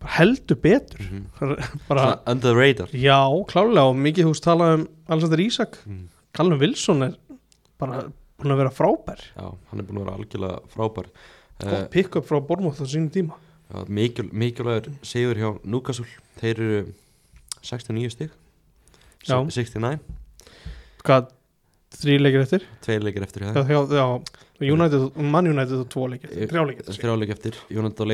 bara 0.00 0.16
heldur 0.16 0.56
betur. 0.56 1.02
Mm 1.04 1.26
bara, 1.88 2.20
under 2.26 2.52
the 2.52 2.54
radar. 2.54 2.88
Já, 2.92 3.20
klálega 3.50 3.90
og 3.90 3.98
mikið 4.00 4.30
veist 4.30 4.44
talað 4.46 4.78
um 4.78 4.86
Alexander 5.08 5.42
Isak. 5.44 5.76
Mm. 5.86 6.08
Callum 6.36 6.60
Wilson 6.62 7.04
er 7.04 7.14
bara 7.80 8.06
búin 8.40 8.54
að 8.54 8.62
vera 8.62 8.72
frábær. 8.72 9.22
Já, 9.36 9.46
hann 9.70 9.82
er 9.82 9.88
búin 9.88 10.00
að 10.00 10.06
vera 10.06 10.16
algjörlega 10.16 10.74
frábær. 10.74 11.12
Gott 11.60 11.76
uh, 11.76 11.86
pick 11.92 12.16
up 12.16 12.28
frá 12.28 12.40
Bormóð 12.40 12.80
á 12.80 12.86
sínum 12.88 13.12
tíma. 13.12 13.36
Mikilvægur 13.86 14.90
sigur 15.06 15.38
hjá 15.38 15.50
Núkasúl 15.68 16.08
þeir 16.40 16.54
eru 16.56 16.84
69 17.60 18.16
stig. 18.16 18.32
Já. 18.32 18.39
69, 19.26 19.98
hvað, 21.04 21.30
þrý 22.00 22.14
leikir 22.20 22.44
eftir? 22.46 22.64
Tveir 22.84 23.02
leikir 23.04 23.26
eftir 23.26 23.44
já, 23.44 23.52
já, 23.60 23.80
já, 23.98 24.06
United, 24.60 25.16
Man 25.16 25.48
United 25.50 25.78
og 25.82 25.88
tvo 25.92 26.06
leikir 26.12 26.30
þrjá 26.50 26.62
leikir 26.68 26.84
eftir. 26.84 26.98
Þrjáleik 27.00 27.32
eftir, 27.34 27.56
United 27.72 28.04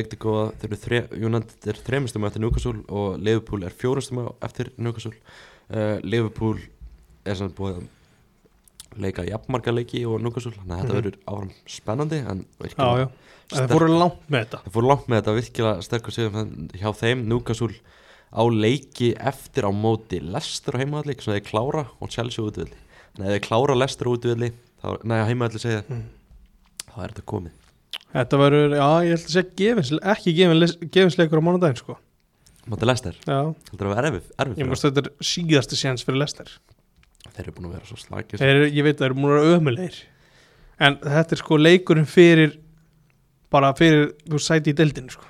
eru 0.66 0.78
þre, 0.84 1.00
United 1.28 1.68
er 1.72 1.80
þremistum 1.88 2.26
eftir 2.28 2.42
Núkasúl 2.44 2.80
og 2.88 3.18
Liverpool 3.18 3.66
er 3.66 3.74
fjórustum 3.74 4.24
eftir 4.46 4.70
Núkasúl 4.78 5.14
uh, 5.14 5.98
Liverpool 6.06 6.58
er 7.26 7.34
samt 7.38 7.56
búið 7.58 7.80
að 7.80 7.86
leika 9.02 9.26
jafnmarga 9.28 9.74
leiki 9.74 10.04
og 10.08 10.22
Núkasúl 10.24 10.54
þannig 10.56 10.72
að 10.72 10.80
þetta 10.80 10.94
Mhm. 10.94 11.00
verður 11.02 11.18
áfram 11.26 11.52
spennandi 11.66 12.20
en 12.30 12.44
það 13.46 13.68
fóru 13.70 13.88
langt 13.92 14.22
með 14.30 14.40
þetta. 14.46 14.58
Það 14.64 14.72
fór 14.74 14.86
langt 14.90 15.06
með 15.10 15.20
þetta 15.20 15.34
virkilega 15.36 15.82
sterkur 15.86 16.14
sigur 16.14 16.48
hjá 16.80 16.90
þeim, 17.02 17.26
Núkasúl 17.30 17.74
á 18.32 18.42
leiki 18.50 19.12
eftir 19.18 19.66
á 19.68 19.72
móti 19.74 20.20
Lester 20.22 20.76
á 20.76 20.80
heimaðallik, 20.82 21.22
svona 21.22 21.38
þeir 21.38 21.46
klára 21.50 21.84
og 22.00 22.10
Chelsea 22.12 22.44
útvöldi. 22.44 22.76
Nei, 23.18 23.28
þeir 23.34 23.44
klára 23.46 23.76
Lester 23.78 24.08
á 24.08 24.14
útvöldi, 24.16 24.50
nei, 25.04 25.18
á 25.20 25.28
heimaðalli 25.28 25.62
segja 25.62 25.84
Mm. 25.88 26.02
þá 26.90 26.96
er 27.04 27.12
þetta 27.14 27.24
komið. 27.26 27.52
þetta 28.16 28.38
verður, 28.40 28.74
já, 28.76 28.88
ég 29.04 29.12
held 29.14 29.26
að 29.26 29.34
segja 29.36 29.54
gefins, 29.56 29.90
ekki 30.02 30.34
gefins, 30.36 30.76
gefinsleikur 30.90 31.40
á 31.40 31.46
mánudaginn 31.46 31.76
sko. 31.80 31.96
Móti 32.66 32.86
Lester, 32.88 33.14
já, 33.26 33.54
þetta 33.70 33.78
er 33.82 33.86
að 33.86 33.94
vera 33.94 34.08
erfið, 34.10 34.30
erfið 34.42 34.58
ég 34.58 34.66
múst 34.68 34.82
þetta 34.88 35.02
er 35.04 35.10
síðasti 35.22 35.76
séns 35.78 36.02
fyrir 36.04 36.18
Lester 36.18 36.46
það. 36.50 37.32
Þeir 37.36 37.44
eru 37.46 37.52
búin 37.56 37.66
að 37.68 37.74
vera 37.76 37.86
svo 37.86 37.96
slagir. 38.00 38.38
Þeir, 38.40 38.60
ég 38.72 38.82
veit 38.86 38.96
að 38.96 39.02
þeir 39.02 39.10
eru 39.10 39.18
múin 39.20 39.32
að 39.36 39.42
vera 39.44 39.58
ömulegir 39.60 39.98
en 40.78 40.96
þetta 41.02 41.32
er 41.36 41.40
sko 41.42 41.56
leikurinn 41.60 42.06
fyrir 42.08 42.56
bara 43.52 43.72
fyrir 43.76 44.10
þú 44.26 44.40
sæti 44.42 44.72
í 44.72 44.76
deildinu 44.76 45.12
sko. 45.14 45.24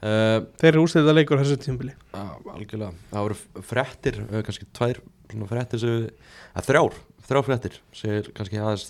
Uh, 0.00 0.46
þeir 0.56 0.70
eru 0.70 0.84
úrstæðið 0.86 1.16
leikur 1.18 1.36
á 1.36 1.44
þessu 1.44 1.58
tímbili 1.60 1.92
á, 2.16 2.32
algjörlega, 2.54 2.94
það 3.10 3.24
voru 3.26 3.64
fréttir, 3.68 4.20
uh, 4.30 4.38
kannski 4.46 4.64
tvær 4.72 5.00
að 5.30 6.64
þrjár, 6.64 6.96
þrjár 7.28 7.44
fréttir 7.46 7.76
sem 7.92 8.30
kannski 8.32 8.62
aðeins 8.62 8.86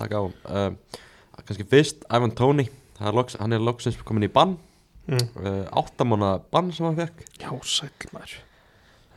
taka 0.00 0.22
á. 0.22 0.24
Uh, 0.48 1.02
kannski 1.44 1.66
fyrst, 1.68 2.06
Ivan 2.08 2.32
Tóni, 2.32 2.70
er 2.96 3.12
loks, 3.12 3.36
hann 3.40 3.52
er 3.52 3.60
loksins 3.60 4.00
komin 4.08 4.24
í 4.24 4.32
bann. 4.32 4.56
Mm. 5.04 5.20
uh, 5.36 5.66
áttamána 5.76 6.38
bann 6.48 6.70
sem 6.72 6.86
hann 6.88 6.96
fekk 6.96 7.26
já, 7.36 7.50
sæl 7.68 7.90
maður. 8.14 8.38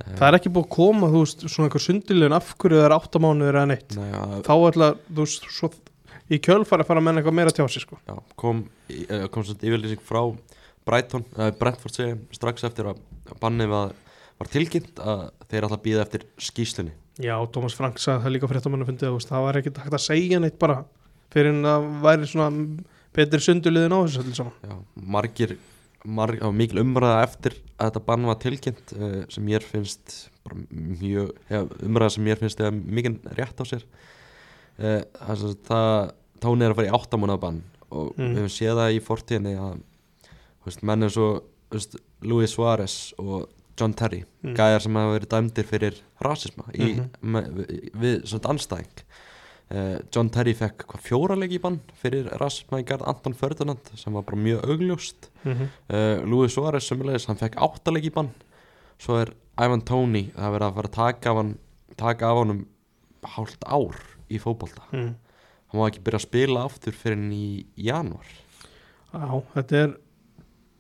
Uh, 0.02 0.18
það 0.18 0.26
er 0.28 0.38
ekki 0.42 0.52
búið 0.52 0.66
að 0.66 0.74
koma, 0.76 1.12
þú 1.14 1.22
veist, 1.24 1.46
svona 1.48 1.70
eitthvað 1.70 1.86
sundilegin 1.86 2.36
af 2.36 2.50
hverju 2.60 2.82
það 2.82 2.88
er 2.90 2.96
áttamánuður 2.98 3.60
eða 3.62 3.70
neitt? 3.72 3.96
Nei, 3.96 4.10
uh, 4.12 4.34
þá 4.44 4.54
ætla, 4.58 4.90
þú 5.08 5.24
veist, 5.24 5.48
svo 5.56 5.72
í 6.28 6.42
kjölfari 6.44 6.84
að 6.84 6.90
fara 6.92 7.00
að 7.00 7.08
menna 7.08 7.24
eitthvað 7.24 7.38
meira 7.40 7.56
tjá 7.56 7.64
sig 7.72 7.86
sko. 7.86 8.02
já, 8.04 8.18
kom, 8.36 8.66
uh, 8.92 9.26
kom 9.32 9.48
svona 9.48 9.64
yfirlýsing 9.64 10.04
frá 10.04 10.22
Brighton, 10.88 11.26
uh, 11.38 11.52
Brentford 11.60 11.98
segi 11.98 12.18
strax 12.38 12.68
eftir 12.68 12.92
að 12.94 13.02
bannið 13.42 13.72
var, 13.74 13.96
var 14.40 14.52
tilkynnt 14.54 15.02
að 15.04 15.28
þeir 15.52 15.68
alltaf 15.68 15.84
býða 15.86 16.06
eftir 16.08 16.28
skýslunni 16.50 16.94
já, 17.22 17.34
Thomas 17.54 17.76
Frank 17.78 18.00
sagði 18.02 18.26
það 18.26 18.36
líka 18.36 18.52
fréttamann 18.52 18.86
að 18.86 18.92
fyndi 18.92 19.10
það 19.28 19.48
var 19.48 19.60
ekki 19.60 19.74
hægt 19.78 19.98
að 19.98 20.06
segja 20.06 20.42
neitt 20.44 20.60
bara 20.62 20.84
fyrir 21.34 21.52
en 21.54 21.66
það 21.66 21.88
væri 22.06 22.30
svona 22.30 22.52
betri 23.18 23.42
sundulegin 23.42 23.96
á 23.96 24.00
þessu 24.06 24.22
öllu 24.22 24.36
saman. 24.38 24.54
Já, 24.62 24.76
margir, 25.16 25.56
margir 26.06 26.54
mikil 26.54 26.82
umræða 26.84 27.24
eftir 27.26 27.56
að 27.78 27.90
þetta 27.90 28.04
bann 28.08 28.28
var 28.30 28.38
tilkynnt 28.44 28.94
uh, 28.98 29.18
sem 29.34 29.48
mér 29.48 29.66
finnst 29.66 30.18
mjög, 30.72 31.34
já, 31.50 31.64
umræða 31.88 32.14
sem 32.16 32.28
mér 32.28 32.42
finnst 32.44 32.62
eða 32.62 32.76
mikið 32.78 33.18
rétt 33.40 33.64
á 33.64 33.66
sér. 33.68 33.88
Uh, 34.78 35.02
það, 35.18 35.34
sem 35.34 35.52
sagt, 35.56 35.66
það 35.72 36.14
tóni 36.46 36.68
er 36.68 36.74
að 36.76 36.80
fara 36.80 36.92
í 36.92 36.96
áttamána 37.00 37.40
bann 37.42 37.64
og 37.88 38.14
Mm. 38.18 38.34
við 38.36 38.42
höfum 38.44 38.52
séð 38.52 38.80
það 38.82 38.94
í 38.94 39.04
fortíðinni 39.08 39.54
að 39.64 39.76
menn 40.84 41.04
eins 41.04 41.18
og 41.18 41.44
Luis 42.22 42.54
Suárez 42.56 43.14
og 43.20 43.50
John 43.80 43.94
Terry 43.94 44.24
Mm. 44.44 44.54
gæjar 44.56 44.82
sem 44.82 44.96
hafa 44.96 45.20
verið 45.20 45.30
dæmdir 45.30 45.66
fyrir 45.66 45.96
rasisma 46.22 46.64
í, 46.74 46.96
Mhm. 46.96 47.10
með, 47.22 47.92
við, 47.94 48.24
svona 48.26 48.50
anstæðing 48.54 49.04
uh, 49.72 50.00
John 50.16 50.30
Terry 50.30 50.54
fekk 50.54 50.86
hvað 50.88 51.02
fjóralegi 51.04 51.58
í 51.60 51.62
bann 51.62 51.80
fyrir 52.02 52.30
rasisma 52.40 52.80
í 52.80 52.86
garð 52.86 53.08
Anton 53.08 53.34
Ferdinand 53.34 53.92
sem 53.96 54.14
var 54.14 54.24
bara 54.24 54.38
mjög 54.38 54.64
augljóst 54.64 55.30
mm 55.44 55.54
-hmm. 55.54 55.68
uh, 55.90 56.26
Luis 56.26 56.54
Suárez 56.56 56.88
sömulegis, 56.90 57.26
hann 57.28 57.38
fekk 57.38 57.56
áttalegi 57.58 58.08
í 58.10 58.14
bann 58.14 58.30
svo 59.00 59.20
er 59.22 59.34
Ivan 59.60 59.82
Toney 59.82 60.32
það 60.36 60.46
er 60.48 60.52
verið 60.60 60.68
að 60.68 60.74
fara 60.74 60.88
að 60.88 60.92
taka 60.96 61.30
af 61.30 61.36
hann 61.36 61.58
taka 61.98 62.26
af 62.26 62.38
honum 62.38 62.68
hálft 63.24 63.64
ár 63.66 63.96
í 64.30 64.40
fótbolta 64.40 64.82
mm. 64.94 65.16
hann 65.68 65.82
má 65.82 65.88
ekki 65.90 66.04
byrja 66.04 66.18
að 66.18 66.28
spila 66.28 66.64
aftur 66.66 66.94
fyrir 66.94 67.32
í 67.32 67.66
janúar 67.76 68.26
Já, 69.14 69.44
þetta 69.56 69.76
er 69.76 69.98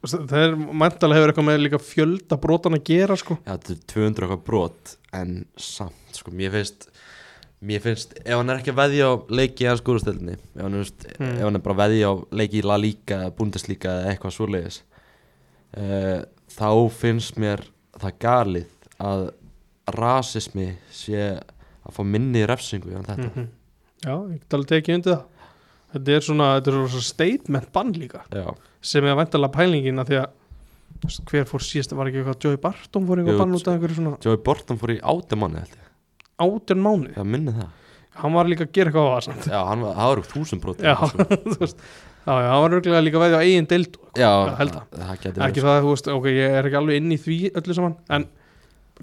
það 0.06 0.44
er 0.44 0.56
mæntalega 0.56 1.20
hefur 1.20 1.32
eitthvað 1.34 1.48
með 1.50 1.62
líka 1.66 1.80
fjölda 1.82 2.38
brotan 2.42 2.78
að 2.78 2.84
gera 2.92 3.16
sko 3.18 3.38
Já, 3.46 3.54
þetta 3.58 3.74
er 3.74 3.80
200 3.94 4.26
eitthvað 4.28 4.44
brot 4.46 4.98
en 5.18 5.46
samt, 5.58 6.14
sko, 6.20 6.32
mér 6.32 6.52
finnst 6.54 6.90
mér 7.66 7.82
finnst, 7.82 8.12
ef 8.22 8.36
hann 8.38 8.50
er 8.54 8.60
ekki 8.62 8.70
að 8.70 8.78
veðja 8.84 9.06
á 9.10 9.14
leiki 9.34 9.64
í 9.66 9.68
hans 9.72 9.82
skúrastöldinni 9.82 10.36
ef, 10.38 10.62
hann, 10.62 10.76
þú 10.78 10.84
veist, 10.84 11.08
Mm. 11.18 11.32
ef 11.40 11.44
hann 11.48 11.56
er 11.56 11.64
bara 11.66 11.74
að 11.76 11.82
veðja 11.82 12.12
á 12.12 12.14
leiki 12.38 12.60
í 12.60 12.66
La 12.70 12.78
Liga, 12.78 13.18
Bundesliga 13.34 13.90
eða 13.98 14.12
eitthvað 14.14 14.36
svoleiðis 14.38 14.78
uh, 15.78 16.22
þá 16.54 16.70
finnst 16.94 17.38
mér 17.42 17.64
það 17.98 18.20
galið 18.22 18.68
að 19.02 19.24
rasismi 19.98 20.68
sé 20.94 21.24
að 21.88 21.96
fá 21.96 22.04
minni 22.06 22.46
refsingu 22.46 22.94
en 22.94 23.06
þetta 23.08 23.30
-hmm. 23.34 23.48
Já, 24.06 24.14
ég 24.30 24.40
get 24.44 24.54
alveg 24.54 24.70
tekið 24.70 24.96
undir 24.96 25.14
það 25.16 25.26
Þetta 25.94 26.16
er 26.18 26.26
svona, 26.26 26.48
þetta 26.58 26.74
er 26.74 26.90
svona 26.92 27.08
statement 27.08 27.70
bann 27.76 27.94
líka. 27.96 28.24
Já, 28.36 28.48
sem 28.84 29.06
er 29.08 29.16
væntalega 29.18 29.54
pælingin 29.56 30.02
að 30.04 30.12
því 30.12 30.18
að 30.24 31.24
hver 31.30 31.46
fór 31.48 31.62
síðast, 31.64 31.94
var 31.96 32.10
ekki 32.10 32.22
eitthvað 32.24 32.44
Joey 32.48 32.60
Barton 32.62 33.06
fór 33.08 33.20
Jú, 33.22 33.24
eitthvað 33.26 33.42
bann 33.44 33.56
út 33.58 33.68
af 33.70 33.76
einhverju 33.78 33.98
svona 34.00 34.18
Joey 34.26 34.40
Borton 34.48 34.80
fór 34.82 34.94
í 34.96 34.98
áttamanni 35.14 35.62
held 35.62 35.76
ég, 35.78 35.90
átjörn 36.48 36.82
mánu 36.84 37.12
það 37.16 37.30
minni 37.36 37.54
það. 37.56 37.68
Hann 38.18 38.34
var 38.34 38.50
líka 38.50 38.66
að 38.66 38.72
gera 38.74 38.90
eitthvað 38.90 39.08
á 39.08 39.14
það 39.14 39.26
samt. 39.28 39.48
Já, 39.54 39.58
hann 39.70 39.84
var, 39.86 39.92
það 40.00 40.10
var 40.12 40.22
þúsund 40.32 40.64
brot 40.64 40.80
Já, 40.82 40.96
þú 41.52 41.58
veist. 41.62 41.84
Já, 42.28 42.34
já, 42.34 42.48
hann 42.50 42.64
var 42.64 42.76
örgulega 42.80 43.04
líka 43.06 43.22
veðið 43.22 43.38
á 43.38 43.42
eigin 43.46 43.68
deild 43.70 44.00
Já, 44.18 44.26
Já, 44.26 44.56
held 44.58 44.74
það. 44.74 44.88
það 44.98 45.22
geti 45.22 45.44
ekki 45.48 45.62
verið 45.62 45.70
það, 45.70 45.84
þú 45.86 45.92
veist, 45.94 46.10
ok, 46.18 46.26
ég 46.34 46.56
er 46.58 46.70
ekki 46.72 46.80
alveg 46.82 46.98
inn 47.04 47.14
í 47.14 47.20
því 47.22 47.38
öllu 47.62 47.78
saman, 47.78 47.96
en 48.18 48.26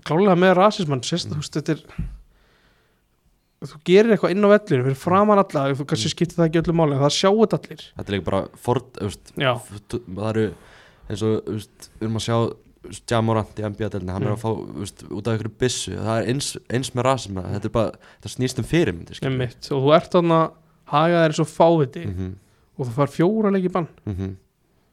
klálega 0.05 0.35
með 0.43 0.53
rasismann, 0.59 1.05
sérst, 1.07 1.30
þú 1.30 1.39
veist, 1.41 1.61
þetta 1.61 1.76
er 1.78 2.09
þú 3.70 3.80
gerir 3.88 4.14
eitthvað 4.14 4.34
inn 4.34 4.46
á 4.46 4.48
vellinu 4.54 4.86
fyrir 4.88 5.00
framan 5.00 5.42
alla, 5.42 5.64
þú 5.74 5.86
kannski 5.90 6.12
skiptir 6.12 6.40
það 6.40 6.48
ekki 6.50 6.62
öllu 6.62 6.76
máli 6.78 6.96
en 6.96 7.04
það 7.04 7.16
sjáu 7.16 7.38
þetta 7.40 7.60
allir. 7.60 7.86
Þetta 7.96 8.08
er 8.10 8.16
líka 8.16 8.28
bara 8.30 8.42
ford, 8.66 9.00
veist, 9.00 9.34
það 10.04 10.28
eru 10.30 10.46
eins 11.08 11.24
og 11.24 11.50
veist, 11.50 11.90
við 11.98 12.06
erum 12.06 12.20
að 12.20 12.26
sjá 12.28 12.38
Jamorant 13.08 13.56
í 13.56 13.64
NBA-delni, 13.64 14.12
hann 14.12 14.26
er 14.26 14.28
Mm. 14.28 14.36
að 14.36 14.42
fá 14.42 14.50
veist, 14.76 15.04
út 15.08 15.26
af 15.26 15.32
einhverju 15.34 15.52
byssu, 15.58 15.92
það 15.96 16.18
er 16.20 16.26
eins, 16.28 16.48
eins 16.68 16.90
með 16.92 17.06
rasisma, 17.06 17.44
þetta 17.54 17.64
er 17.64 17.72
bara, 17.72 17.92
þetta 18.20 18.32
snýst 18.34 18.58
um 18.60 18.66
einmitt, 19.24 19.72
og 19.72 19.82
þú 19.84 19.94
ert 19.96 20.12
þarna 20.12 20.40
hagað 20.92 21.24
er 21.24 21.32
svo 21.32 21.44
fáviti 21.48 22.04
mm 22.04 22.14
-hmm, 22.14 22.34
og 22.78 22.86
þú 22.86 22.92
far 22.92 23.08
fjóra 23.08 23.50
leiki 23.52 23.72
bann. 23.72 23.88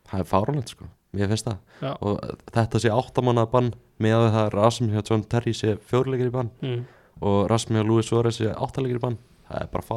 Það 0.07 0.19
er 0.19 0.25
fáránlegt 0.25 0.69
sko, 0.69 0.85
mér 1.13 1.27
finnst 1.27 1.45
það. 1.45 1.57
Já. 1.81 1.97
og 2.01 2.19
þetta 2.51 2.79
sé 2.79 2.89
áttamanna 2.89 3.45
bann 3.51 3.73
með 3.99 4.15
að 4.15 4.31
það 4.31 4.45
er 4.45 4.55
rasismi 4.55 4.93
hjá 4.93 5.09
John 5.09 5.23
Terry 5.23 5.53
sé 5.53 5.77
fjóruleikir 5.77 6.27
í 6.27 6.31
bann. 6.31 6.49
Mm. 6.61 6.85
Og 7.21 7.49
rasismi 7.51 7.79
hjá 7.79 7.87
Louis 7.87 8.07
Suárez 8.07 8.39
sé 8.41 8.51
áttalegir 8.51 8.99
í 8.99 9.03
bann. 9.03 9.17
Það 9.47 9.65
er 9.65 9.71
bara 9.73 9.87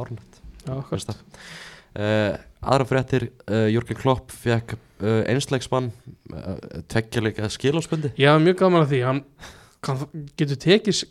Já, 0.65 0.73
það. 1.11 1.21
Uh, 1.95 2.31
aðra 2.65 2.87
fréttir, 2.89 3.29
uh, 3.47 3.67
Jörgen 3.71 3.99
Klopp 3.99 4.33
fekk 4.35 4.73
uh, 4.75 5.21
einsleiksmann 5.31 5.93
uh, 6.33 6.57
tveggjarleika 6.91 7.47
skilásbundi 7.53 8.11
ég 8.19 8.27
haf 8.27 8.41
mjög 8.43 8.57
gaman 8.59 8.83
að 8.83 8.89
því. 8.91 8.99
Hann 9.07 9.21
kann, 9.85 10.01
getur 10.35 10.59
tekið, 10.59 11.05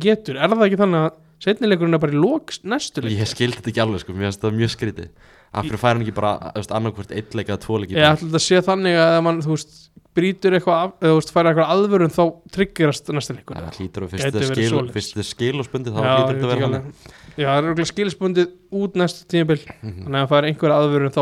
getur 0.00 0.40
er 0.40 0.54
það 0.54 0.64
ekki 0.70 0.80
þannig 0.80 1.04
að 1.04 1.18
setnileikurinn 1.44 1.96
er 1.96 2.02
bara 2.02 2.16
í 2.16 2.22
lók 2.22 2.54
næstu 2.68 3.04
leik? 3.04 3.18
Ég 3.18 3.28
skildi 3.28 3.58
þetta 3.58 3.72
ekki 3.72 3.84
alveg 3.84 4.02
sko, 4.04 4.16
mér 4.16 4.30
finnst 4.30 4.46
það 4.46 4.56
mjög 4.62 4.72
skrítið. 4.74 5.12
Af 5.50 5.66
hverju 5.66 5.80
fær 5.82 5.96
hann 5.96 6.04
ekki 6.04 6.14
bara 6.14 6.32
þú 6.46 6.62
veist, 6.62 6.74
annarkvort 6.78 7.14
eitt 7.16 7.36
leik 7.36 7.48
eða 7.50 7.62
tvo 7.64 7.78
leik 7.82 7.92
í 7.92 7.96
ég 7.98 8.06
ætla 8.06 8.30
að 8.30 8.44
sé 8.44 8.60
þannig 8.64 8.98
að 9.02 9.16
mann, 9.26 9.40
þú 9.44 9.56
veist, 9.56 9.78
brýtur 10.20 10.56
eitthvað 10.58 10.92
eða 11.00 11.10
þú 11.10 11.16
veist, 11.18 11.32
færa 11.34 11.50
eitthvað 11.54 11.72
aðvörun 11.74 12.12
þá 12.14 12.22
triggerast 12.54 13.10
næstu 13.16 13.36
leikur. 13.38 13.58
Það 13.60 13.78
hlýtur 13.80 14.06
að 14.06 14.12
fyrst 14.14 14.36
þið 14.36 14.46
skil, 14.50 14.68
svoleiðis. 14.70 14.94
fyrst 14.96 15.16
þið 15.18 15.28
skilásbundi 15.30 15.94
þá 15.96 16.00
hlýtur 16.04 16.38
þetta 16.40 16.68
alveg. 16.68 17.08
Já, 17.40 17.46
það 17.46 17.56
er 17.56 17.68
auðvitað 17.70 17.90
skilisbundið 17.90 18.50
út 18.80 18.98
næstu 19.00 19.26
tímabil. 19.30 19.58
Mhm. 19.80 20.04
þannig 20.04 20.20
að 20.20 20.30
það 20.30 20.38
er 20.40 20.48
einhver 20.50 20.74
aðvörun 20.76 21.14
þá 21.14 21.20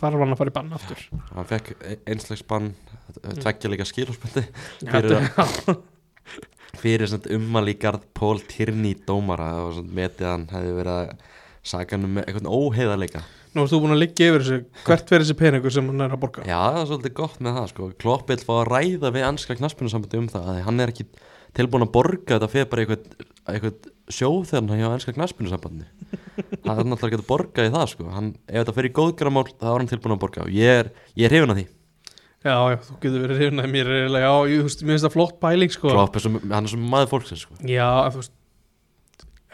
þarf 0.00 0.18
hann 0.22 0.34
að 0.34 0.40
fara 0.42 0.52
í 0.52 0.56
bann 0.56 0.72
aftur. 0.76 1.04
Hann 1.34 1.50
fekk 1.50 1.72
einsleiksbann 2.06 2.70
tveggjarleika 3.40 3.86
skilásbundi 3.88 4.42
Já, 4.82 4.90
Fyrir 4.92 5.08
þetta- 5.16 5.78
fyrir 6.76 7.08
ummalíkard 7.32 8.02
Pól 8.14 8.40
Tierney 8.44 8.94
dómara. 9.06 9.48
Og 9.64 9.80
metið 9.86 10.26
hann 10.28 10.46
hefði 10.52 10.74
verið 10.76 10.92
að 10.92 11.12
saka 11.66 11.96
hann 11.96 12.04
um 12.04 12.18
eitthvað 12.22 12.50
óheiðarleika 12.52 13.22
Nú 13.56 13.64
erst 13.64 13.72
þú 13.72 13.80
búin 13.82 13.94
að 13.96 14.02
liggja 14.02 14.28
yfir 14.30 14.42
þessu 14.44 14.84
Hvert 14.84 15.12
verið 15.12 15.24
þessi 15.26 15.38
peningur 15.40 15.72
sem 15.72 15.86
hann 15.88 16.04
er 16.04 16.12
að 16.16 16.22
borga? 16.26 16.44
Já, 16.44 16.58
það 16.60 16.80
er 16.82 16.88
svolítið 16.90 17.14
gott 17.16 17.38
með 17.40 17.56
það 17.56 17.70
sko. 17.72 17.88
Klopp 18.02 18.32
vil 18.32 18.38
fá 18.42 18.52
að 18.58 18.66
ræða 18.68 19.12
við 19.14 19.26
anska 19.30 19.56
knaspunusambandi 19.56 20.20
um 20.20 20.28
það 20.34 20.50
að 20.52 20.60
hann 20.66 20.84
er 20.84 20.92
ekki 20.92 21.06
tilbúin 21.56 21.86
að 21.86 21.92
borga 21.94 22.36
þetta 22.36 22.50
fyrir 22.52 22.68
bara 22.72 22.84
eitthvað, 22.84 23.26
eitthvað 23.48 23.90
sjóð 24.12 24.42
þegar 24.50 24.66
hann 24.68 24.82
hjá 24.82 24.90
anska 24.92 25.16
knaspunusambandi 25.16 25.88
það 26.66 26.82
er 26.82 26.88
náttúrulega 26.90 27.08
ekki 27.16 27.22
að 27.22 27.30
borga 27.30 27.66
í 27.66 27.72
það 27.72 27.86
sko. 27.94 28.08
Hann, 28.12 28.30
ef 28.46 28.60
þetta 28.60 28.76
fyrir 28.76 28.94
góðgramál 29.00 29.46
þá 29.48 29.66
er 29.70 29.78
hann 29.78 29.90
tilbúin 29.90 30.16
að 30.16 30.22
borga 30.26 30.44
og 30.44 30.52
ég 30.54 30.80
er, 30.82 30.92
ég 31.16 31.28
er 31.28 31.34
hrifin 31.34 31.54
að 31.54 31.60
því. 31.62 31.66
Já, 32.46 32.56
já, 32.70 32.76
þú 32.86 32.96
getur 33.02 33.22
verið 33.24 33.40
hrifin 33.40 33.62
að 33.62 33.72
mér 33.72 33.92
já, 33.96 34.32
ég, 34.46 34.60
þú 34.60 34.66
veist, 34.68 34.82
mér 34.84 34.94
finnst 34.94 35.06
það 35.06 35.14
flott 35.16 35.38
pæling 35.42 35.72
sko. 35.74 35.92
Klopp 35.94 36.18
hann 36.20 36.58
er 36.60 36.70
sem 36.70 36.84
maður 36.92 37.12
fólksins 37.14 37.46
sko. 37.46 37.56
Já, 37.66 37.88
þú 38.12 38.20
veist 38.20 38.34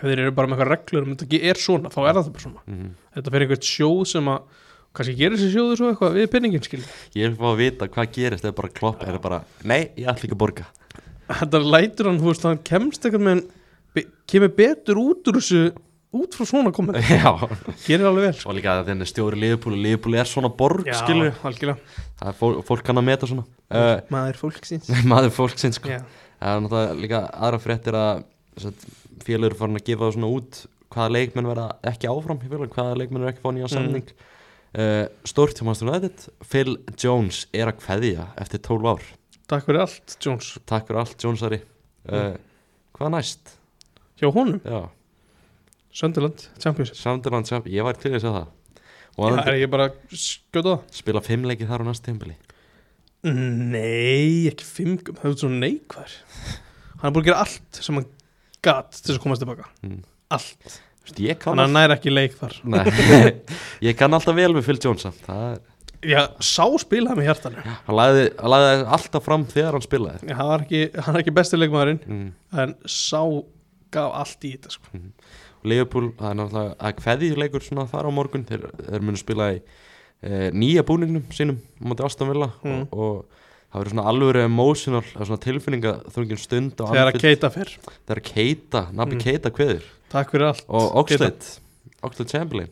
ef 0.02 0.08
þeir 0.10 0.24
eru 0.24 0.34
bara 0.34 0.50
með 0.50 0.58
eitthvað 0.58 0.72
reglur 0.74 1.06
um 1.06 1.14
þetta 1.14 1.40
er 1.52 1.60
svona, 1.62 1.92
þá 1.94 2.00
er 2.02 2.18
það 2.18 2.32
bara 2.34 2.44
svona. 2.48 2.64
Mm 2.66 2.90
Þetta 3.12 3.32
fyrir 3.34 3.44
einhvern 3.46 3.66
sjóð 3.68 4.02
sem 4.08 4.28
að 4.32 4.60
kannski 4.96 5.14
gerir 5.16 5.38
þessi 5.38 5.52
sjóðu 5.54 5.76
svo 5.78 5.90
eitthvað 5.92 6.16
við 6.18 6.28
penningin 6.32 6.64
skil 6.64 6.80
Ég 7.16 7.30
vil 7.30 7.36
fá 7.38 7.46
að 7.52 7.60
vita 7.62 7.88
hvað 7.92 8.10
gerist 8.16 8.46
ef 8.48 8.56
bara 8.58 8.72
Klopp 8.72 9.04
er 9.06 9.18
bara, 9.22 9.42
nei, 9.68 9.82
ég 10.00 10.08
ætla 10.10 10.26
ekki 10.26 10.34
að 10.36 10.40
borga. 10.42 10.66
Þetta 11.32 11.60
lætur 11.64 12.08
hann, 12.10 12.20
þú 12.20 12.28
veist, 12.32 12.46
hann 12.48 12.60
kemst 12.66 13.06
eitthvað 13.06 13.24
með 13.28 13.42
kemur 14.32 14.52
betur 14.56 15.00
út 15.00 15.28
úr 15.28 15.38
þessu 15.38 15.62
út 16.12 16.34
frá 16.36 16.44
svona 16.48 16.72
komið, 16.76 16.98
Já, 17.22 17.30
gerir 17.86 18.08
alveg 18.08 18.26
vel 18.26 18.32
sko. 18.36 18.50
og 18.50 18.56
líka 18.58 18.74
þenni 18.84 19.06
stjóri 19.08 19.52
og 19.56 19.76
Liverpool 19.76 20.16
er 20.20 20.28
svona 20.28 20.50
borg, 20.52 20.88
skilur 20.92 21.30
algjörlega. 21.40 22.00
Það 22.20 22.32
er 22.32 22.36
fólk, 22.40 22.58
fólk 22.68 22.84
kann 22.84 23.00
að 23.00 23.06
meta 23.08 23.28
svona. 23.30 23.44
Uh, 23.72 23.94
Maður 24.12 24.40
fólksins. 24.42 24.90
maður 25.12 25.32
fólksins 25.36 25.80
sko 25.80 26.00
Það 29.22 29.28
félur 29.30 29.54
farin 29.58 29.78
að 29.78 29.84
gefa 29.86 30.08
svona 30.16 30.30
út 30.34 30.60
hvaða 30.92 31.12
leikmenn 31.14 31.46
verða 31.48 31.66
ekki 31.88 32.08
áfram 32.10 32.40
í 32.42 32.48
félug, 32.50 32.72
hvaða 32.74 32.96
leikmenn 33.00 33.22
er 33.24 33.30
ekki 33.32 33.42
fá 33.44 33.50
nýja 33.54 33.68
Mm. 33.70 33.74
samning. 33.76 34.12
Uh, 34.72 35.04
stórt 35.28 35.58
hjá 35.60 35.64
Master 35.68 35.86
United 35.88 36.22
Phil 36.48 36.78
Jones 36.96 37.46
er 37.52 37.68
að 37.68 37.78
kveðja 37.82 38.26
eftir 38.40 38.58
12 38.64 38.86
ár. 38.88 39.02
Takk 39.48 39.66
fyrir 39.66 39.80
allt, 39.84 40.16
Jones. 40.24 40.58
Takk 40.66 40.86
fyrir 40.88 41.00
allt 41.02 41.18
Jonesari 41.20 41.58
uh, 42.08 42.34
hvað 42.96 43.10
næst? 43.12 43.54
Hjá 44.20 44.30
honum, 44.32 44.60
Já, 44.64 44.88
Sönderland, 45.92 46.46
Champions 46.58 46.92
Sunderland, 46.96 47.44
Champ- 47.50 47.68
ég 47.68 47.84
var 47.84 47.92
til 48.00 48.14
að 48.14 48.22
segja 48.22 48.32
það. 48.38 48.48
Já, 49.12 49.44
er 49.44 49.58
ég 49.60 49.68
bara 49.70 49.90
skjóta 50.08 50.62
það? 50.72 50.84
spila 50.90 51.20
fimm 51.20 51.44
leiki 51.44 51.66
þar 51.68 51.84
á 51.84 51.88
næst 51.90 52.04
tímbili 52.06 52.36
Nei, 53.22 54.48
ekki 54.50 54.64
fimm 54.66 54.96
Það 55.04 55.26
er 55.28 55.36
svona 55.38 55.58
neikvar 55.62 56.14
Hann 57.02 57.10
er 57.10 57.12
búin 57.14 57.22
að 57.22 57.28
gera 57.28 57.42
allt 57.44 57.78
sem 57.84 57.98
hann 57.98 58.08
gat 58.64 58.94
til 58.96 59.10
þess 59.10 59.18
að 59.18 59.22
komast 59.26 59.44
tilbaka. 59.44 59.68
Mm. 59.84 60.00
Allt. 60.32 60.80
Þannig 61.02 61.42
að 61.42 61.58
hann 61.58 61.74
næri 61.74 61.96
ekki 61.96 62.12
leik 62.12 62.34
þar. 62.38 62.56
Ég 63.88 63.96
kann 63.98 64.14
alltaf 64.14 64.36
vel 64.38 64.52
við 64.54 64.68
Phil 64.68 64.78
Jones 64.84 65.08
er 65.10 65.60
Já, 66.02 66.24
sá 66.42 66.64
spilaði 66.82 67.20
með 67.20 67.28
hjartanu. 67.28 67.62
Hann 67.86 67.94
lagði, 67.94 68.22
lagði 68.50 68.86
alltaf 68.96 69.22
fram 69.26 69.44
þegar 69.50 69.76
hann 69.76 69.84
spilaði. 69.84 70.26
Já, 70.26 70.34
hann 70.38 70.48
var 70.48 70.64
ekki, 70.64 70.80
hann 70.98 71.14
er 71.14 71.22
ekki 71.22 71.34
besti 71.36 71.60
leikmaðurinn 71.60 72.00
mm. 72.02 72.24
En 72.58 72.72
sá 72.90 73.20
gaf 73.94 74.16
allt 74.18 74.46
í 74.48 74.50
þetta 74.56 74.72
sko. 74.74 75.02
Liverpool, 75.68 76.08
það 76.18 76.32
er 76.32 76.38
náttúrulega 76.40 76.74
að 76.88 76.96
kveðjuleikur 76.98 77.66
svona 77.68 77.86
þar 77.92 78.10
á 78.10 78.16
morgun. 78.18 78.46
Þeir, 78.48 78.66
þeir 78.88 79.06
munu 79.06 79.20
spila 79.20 79.52
í 79.54 79.60
e, 79.60 80.50
nýja 80.58 80.82
búningnum 80.88 81.28
sínum 81.34 81.62
á 81.86 82.06
Aston 82.08 82.32
Villa 82.32 82.50
Mm. 82.66 82.82
og, 82.90 82.98
og 82.98 83.41
það 83.72 83.80
verður 83.80 83.92
svona 83.94 84.06
alvöru 84.12 84.44
emotional 84.44 85.02
það 85.02 85.20
er 85.20 85.28
svona 85.30 85.44
tilfinninga 85.46 85.92
þrungin 86.12 86.38
stund 86.38 86.72
á 86.76 86.84
Þegar 86.84 87.08
að 87.08 87.14
Anfield. 87.14 87.22
keita 87.22 87.50
fyrr 87.50 87.72
þegar 88.06 88.20
að 88.22 88.28
keita, 88.34 88.82
Nabi 88.92 89.14
Mm. 89.16 89.20
Keita 89.24 89.50
kveður. 89.50 89.82
Takk 90.12 90.30
fyrir 90.30 90.46
allt 90.50 90.64
og 90.68 90.94
Oxlade, 91.02 91.58
Oxlade 92.02 92.28
Chamberlain. 92.30 92.68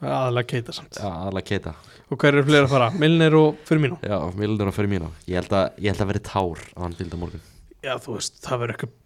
Aðalega 0.00 0.48
keita 0.48 0.72
samt. 0.72 0.96
Já, 0.96 1.10
alveg 1.28 1.44
Keita, 1.44 1.74
Og 2.10 2.16
hver 2.18 2.32
eru 2.34 2.42
fleiri 2.42 2.64
að 2.66 2.72
fara? 2.72 2.86
Milner 2.98 3.34
og 3.38 3.58
Firmino? 3.68 3.98
Já, 4.02 4.16
Mildur 4.34 4.66
og 4.66 4.74
Firmino. 4.74 5.10
Ég 5.28 5.36
held 5.38 5.52
að, 5.54 5.76
ég 5.78 5.92
held 5.92 6.00
að 6.02 6.08
veri 6.10 6.22
tár 6.26 6.58
á 6.74 6.80
Anfield 6.88 7.12
á 7.14 7.18
morgun. 7.20 7.40
Já, 7.84 7.92
þú 8.00 8.16
veist, 8.16 8.40
það 8.42 8.58
verður 8.64 8.74
eitthvað 8.74 8.96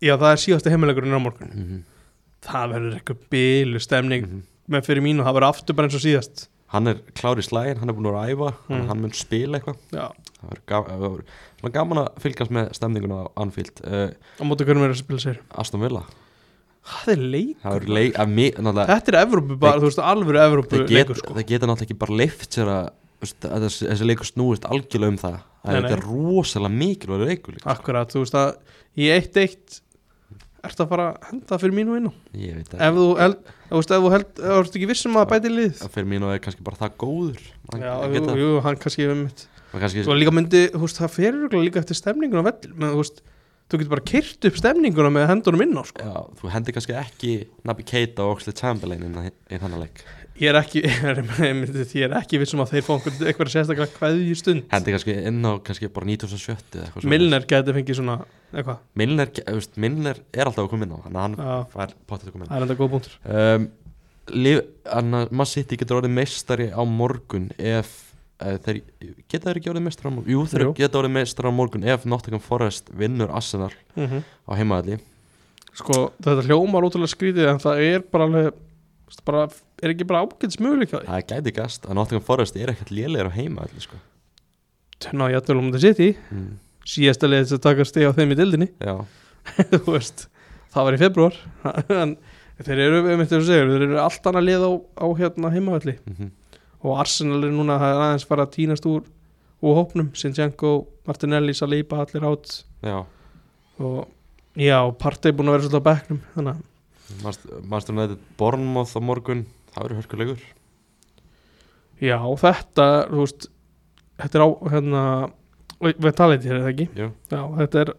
Já, 0.00 0.14
það 0.16 0.30
er 0.32 0.40
síðasti 0.40 0.70
heimilegurinn 0.72 1.12
á 1.16 1.20
morgun. 1.20 1.50
Mm 1.54 1.64
-hmm. 1.68 1.80
Það 2.42 2.70
verður 2.72 2.94
eitthvað 2.98 3.18
bílu 3.30 3.80
stemning 3.80 4.22
Mhm. 4.26 4.42
með 4.70 4.84
Firmino, 4.86 5.22
það 5.24 5.34
verður 5.36 5.48
aftur 5.54 5.74
bara 5.76 5.88
eins 5.88 5.94
og 5.94 6.00
síðast 6.00 6.48
hann 6.70 6.86
er 6.92 7.00
klár 7.18 7.40
í 7.40 7.44
slægin, 7.44 7.80
hann 7.82 7.90
er 7.90 7.96
búin 7.96 8.06
að 8.06 8.14
vera 8.14 8.24
að 8.24 8.32
æfa 8.34 8.50
Mm. 8.70 8.86
hann 8.88 9.00
mun 9.02 9.12
spila 9.18 9.58
eitthvað. 9.58 9.78
Það 9.90 10.48
verður 10.50 10.64
ga 10.70 10.78
það 10.86 11.00
verður 11.04 11.24
svona 11.60 11.72
gaman 11.74 12.00
að 12.04 12.08
fylgjast 12.24 12.54
með 12.56 12.68
stemninguna 12.78 13.18
á 13.20 13.26
Anfield 13.42 13.80
uh, 13.84 14.10
á 14.40 14.42
móti 14.48 14.64
hverjum 14.68 14.84
er 14.86 14.94
að 14.94 15.00
spila 15.02 15.20
sér 15.24 15.40
Aston 15.60 15.82
Villa. 15.84 16.04
Það 16.90 17.10
er 17.12 17.24
leik 17.34 17.58
það 17.60 17.74
verður 17.76 17.92
leik 17.98 18.14
Þetta 18.88 19.12
er 19.12 19.18
Evrópu 19.20 19.58
bara, 19.60 19.80
þú 19.82 19.88
veist, 19.90 20.00
alvöru 20.00 20.40
Evrópu 20.40 20.78
get, 20.80 20.90
leikur 20.96 21.18
sko. 21.20 21.34
þeir 21.36 21.48
geta 21.50 21.68
náttúrulega 21.68 21.90
ekki 21.90 21.98
bara 22.00 22.16
leift 22.22 22.56
sér 22.56 22.70
að, 22.72 22.88
þessi, 23.20 24.06
leikur 24.08 24.30
snúist 24.30 24.64
algjörlega 24.64 25.12
um 25.12 25.18
það. 25.20 25.36
Að 25.60 25.74
Nei, 25.74 25.80
þetta 25.82 25.96
er 25.98 26.04
rosalega 26.08 26.72
mikilvægur 26.80 27.28
leikur 27.28 27.58
líka. 27.58 27.68
Akkurat, 27.74 28.14
þú 28.14 28.22
veist 28.24 28.38
að 28.40 28.54
í 28.96 29.10
1-1 29.12 29.80
Ertu 30.60 30.84
að 30.84 30.90
fara 30.92 31.06
að 31.14 31.28
henda 31.30 31.58
fyrir 31.62 31.76
mínu 31.78 31.96
á? 31.96 32.12
Ég 32.36 32.58
veit 32.58 32.74
Ef 32.76 32.98
þú 32.98 33.06
held, 33.20 33.38
þú 33.70 33.80
veist, 33.80 33.94
ef 33.96 34.04
þú 34.04 34.12
held 34.14 34.28
Ef 34.30 34.44
þú 34.44 34.58
ert 34.60 34.76
ekki 34.80 34.90
vissum 34.90 35.16
að 35.20 35.30
bæti 35.32 35.52
lið? 35.54 35.82
Fyrir 35.94 36.08
mínu 36.10 36.30
er 36.34 36.42
kannski 36.44 36.66
bara 36.66 36.80
það 36.82 36.94
góður. 37.00 37.42
Hann, 37.72 37.86
Já, 37.86 37.94
jú, 38.12 38.38
jú, 38.42 38.50
hann 38.66 38.80
kannski 38.84 39.08
við 39.08 39.20
mitt. 39.24 39.44
Hann 39.72 39.84
kannski 39.86 40.04
Svo 40.04 40.16
líka 40.18 40.34
myndi, 40.36 40.62
þú 40.74 40.82
veist, 40.84 41.00
það 41.00 41.28
örugglega 41.30 41.68
líka 41.68 41.80
eftir 41.80 41.96
stemningun 41.98 42.44
á 42.44 42.48
vell 42.50 42.74
Men 42.74 42.92
þú 42.92 43.00
veist, 43.00 43.22
þú 43.70 43.78
getur 43.80 43.92
bara 43.94 44.06
kyrt 44.10 44.46
upp 44.50 44.56
stemninguna 44.58 45.12
með 45.14 45.28
hendunum 45.30 45.62
inn 45.62 45.78
á 45.78 45.84
sko. 45.86 46.02
Já, 46.02 46.16
þú 46.40 46.50
hendir 46.50 46.74
kannski 46.74 46.96
ekki 46.98 47.32
Nabi 47.70 47.86
Keita 47.86 48.26
og 48.26 48.36
Oxlade 48.36 48.58
Chamberlain 48.58 49.04
í 49.06 49.60
þannig 49.62 49.84
leik 49.84 50.02
Ég 50.40 50.48
er 50.48 50.56
ekki, 50.60 50.80
ég 50.86 52.04
er 52.06 52.14
ekki 52.16 52.38
vissum 52.40 52.62
að 52.62 52.76
þeir 52.76 52.84
fá 52.86 52.92
eitthvað 52.96 53.50
sérstaklega 53.52 53.92
kveðju 53.96 54.36
stund 54.38 54.68
hendir 54.72 54.94
kannski 54.94 55.16
inn 55.28 55.40
á 55.44 55.52
kannski 55.66 55.90
bara 55.92 56.08
1970 56.08 56.78
eða 56.78 56.86
eitthvað 56.86 57.02
svoleiðis. 57.04 57.10
Milner 57.12 57.46
geti 57.50 57.74
fengið 57.76 57.98
svona 57.98 58.14
eitthvað 58.54 58.78
Milner, 59.02 59.32
veist, 59.50 59.74
Milner 59.84 60.22
er 60.32 60.48
alltaf 60.50 60.64
að 60.64 60.70
koma 60.72 60.86
inn 60.86 60.94
á 60.96 60.98
hann 61.04 61.36
Já. 61.36 61.50
fær 61.74 61.92
pottið 62.08 62.30
að 62.30 62.36
koma 62.36 62.46
inn 62.46 62.52
Það 62.52 62.60
er 62.60 62.66
enda 62.66 62.78
góð 62.78 62.94
punktur 62.94 63.18
um, 63.34 63.66
anna, 65.00 65.24
Man 65.42 65.50
City 65.50 65.80
getur 65.80 66.00
orðið 66.00 66.16
meistari 66.20 66.70
á 66.72 66.82
morgun 66.86 67.50
ef 67.58 67.92
uh, 68.40 68.56
þeir 68.64 68.80
geta 69.28 69.50
þeir 69.50 69.60
ekki 69.60 69.72
orðið 69.74 69.86
meistari 69.90 70.08
á 70.08 70.14
morgun 70.16 70.34
jú 70.36 70.46
þeir 70.54 70.66
Jú. 70.68 70.72
geta 70.80 71.02
orðið 71.02 71.16
meistari 71.18 71.52
á 71.52 71.58
morgun 71.60 71.86
ef 71.90 72.08
Nottingham 72.08 72.44
Forest 72.44 72.88
vinnur 72.96 73.34
Arsenal 73.34 73.72
mm 73.96 74.06
-hmm. 74.06 74.26
á 74.48 74.52
heimaðalli 74.56 75.00
Sko, 75.70 76.10
þetta 76.18 76.48
hljómar 76.48 76.84
ótrúlega 76.88 77.12
skrítið 77.12 77.52
en 77.52 77.60
það 77.62 77.84
er 77.84 78.02
bara 78.10 78.26
alveg 78.26 78.54
bara, 79.26 79.44
er 79.82 79.94
ekki 79.94 80.06
bara 80.08 80.24
ágætis 80.24 80.60
möguleik 80.62 80.94
á 80.94 80.98
því? 80.98 81.06
Það 81.08 81.26
gæti 81.32 81.54
gast 81.56 81.86
að 81.86 81.98
Nottingham 81.98 82.26
Forest 82.26 82.58
er 82.58 82.72
ekkert 82.72 82.92
lélegur 82.94 83.30
á 83.30 83.36
heimaðalli 83.36 83.84
sko. 83.84 84.00
Ná, 85.16 85.24
ég 85.32 85.38
ætlum 85.40 85.62
um 85.64 85.70
þetta 85.70 85.82
sitt 85.86 86.02
í 86.04 86.10
mm, 86.16 86.50
síðasta 86.94 87.30
leið 87.30 87.46
þess 87.46 87.56
að 87.56 87.62
taka 87.68 87.86
steg 87.88 88.10
á 88.10 88.16
þeim 88.18 88.34
í 88.34 88.40
dildinni 88.40 88.68
veist, 89.94 90.26
það 90.74 90.88
var 90.88 90.96
í 90.96 91.00
februar 91.00 91.38
þeir 92.66 92.82
eru, 92.84 93.00
um 93.06 93.22
þetta 93.22 93.40
segir 93.48 93.72
þeir 93.72 93.86
eru 93.86 94.02
allt 94.02 94.28
annað 94.28 94.46
lið 94.50 94.66
á, 94.68 94.72
á 94.76 95.06
hérna 95.22 95.54
heimavalli 95.54 95.96
mm 96.04 96.36
og 96.80 96.96
Arsenal 96.96 97.42
er 97.44 97.52
núna 97.52 97.76
aðeins 97.76 98.24
fara 98.24 98.46
að 98.46 98.54
tínast 98.54 98.86
úr 98.88 99.02
úr 99.60 99.76
hópnum, 99.76 100.10
Sinchenko, 100.16 100.86
Martinelli, 101.08 101.54
Saliba 101.56 102.00
allir 102.00 102.24
átt 102.24 102.62
já. 102.80 103.04
Og 103.80 104.08
já, 104.56 104.78
Partey 105.00 105.34
búin 105.36 105.50
að 105.50 105.58
vera 105.58 105.66
svolítið 105.66 105.84
á 105.84 105.88
bekknum. 105.88 106.20
Þannig 106.34 106.54
að 106.54 106.62
Master 107.22 107.94
United 107.94 108.18
Bournemouth 108.40 108.96
á 108.96 109.00
morgun? 109.02 109.46
Það 109.74 109.86
verður 109.86 110.00
hörkulegur 110.02 110.44
já, 112.00 112.16
þetta, 112.40 112.86
þú 113.10 113.24
veist 113.24 113.48
þetta 114.20 114.38
er 114.38 114.44
á, 114.44 114.48
hérna 114.74 115.02
við 115.80 116.12
þér, 116.44 116.54
er 116.56 116.62
það 116.64 116.70
ekki? 116.74 116.88
já, 116.96 117.08
Já, 117.32 117.40
þetta 117.60 117.82
er 117.84 117.92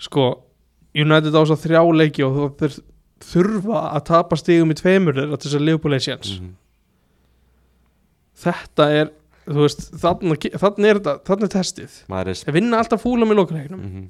sko, 0.00 0.26
United 0.96 1.36
á 1.36 1.40
þess 1.42 1.54
að 1.56 1.64
þrjá 1.66 1.82
leiki 2.00 2.26
og 2.26 2.40
þeir 2.60 2.78
þurfa 3.30 3.82
að 3.90 4.04
tapa 4.10 4.38
stigum 4.40 4.72
í 4.72 4.78
tveimur 4.78 5.18
til 5.20 5.28
þess 5.36 5.58
að 5.58 5.66
Liverpool 5.66 5.96
séns. 6.08 6.34
Mm 6.40 6.56
þetta 8.40 8.86
er, 8.96 9.10
þú 9.44 9.58
veist, 9.64 9.82
þannig 10.00 10.88
er 10.88 11.00
þetta, 11.00 11.14
þannig 11.28 11.46
er 11.48 11.52
testið. 11.52 11.98
Er 12.20 12.30
þeir 12.40 12.56
vinna 12.56 12.80
alltaf 12.80 13.02
fúlam 13.04 13.34
í 13.34 13.36
lokareiknum 13.38 13.82
mm 13.82 14.08